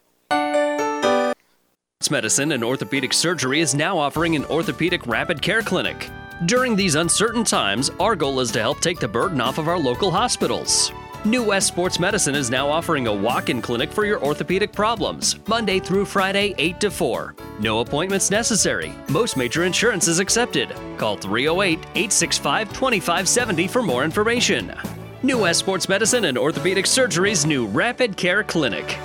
[2.10, 6.10] Medicine and Orthopedic Surgery is now offering an orthopedic rapid care clinic.
[6.46, 9.78] During these uncertain times, our goal is to help take the burden off of our
[9.78, 10.90] local hospitals.
[11.26, 15.36] New West Sports Medicine is now offering a walk in clinic for your orthopedic problems,
[15.46, 17.34] Monday through Friday, 8 to 4.
[17.60, 18.94] No appointments necessary.
[19.10, 20.74] Most major insurance is accepted.
[20.96, 24.74] Call 308 865 2570 for more information.
[25.22, 28.98] New West Sports Medicine and Orthopedic Surgery's new Rapid Care Clinic.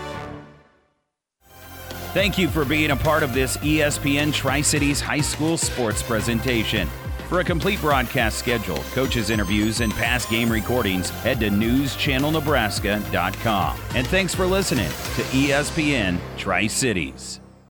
[2.14, 6.88] Thank you for being a part of this ESPN Tri Cities High School sports presentation.
[7.28, 13.78] For a complete broadcast schedule, coaches' interviews, and past game recordings, head to newschannelnebraska.com.
[13.96, 17.42] And thanks for listening to ESPN Tri Cities.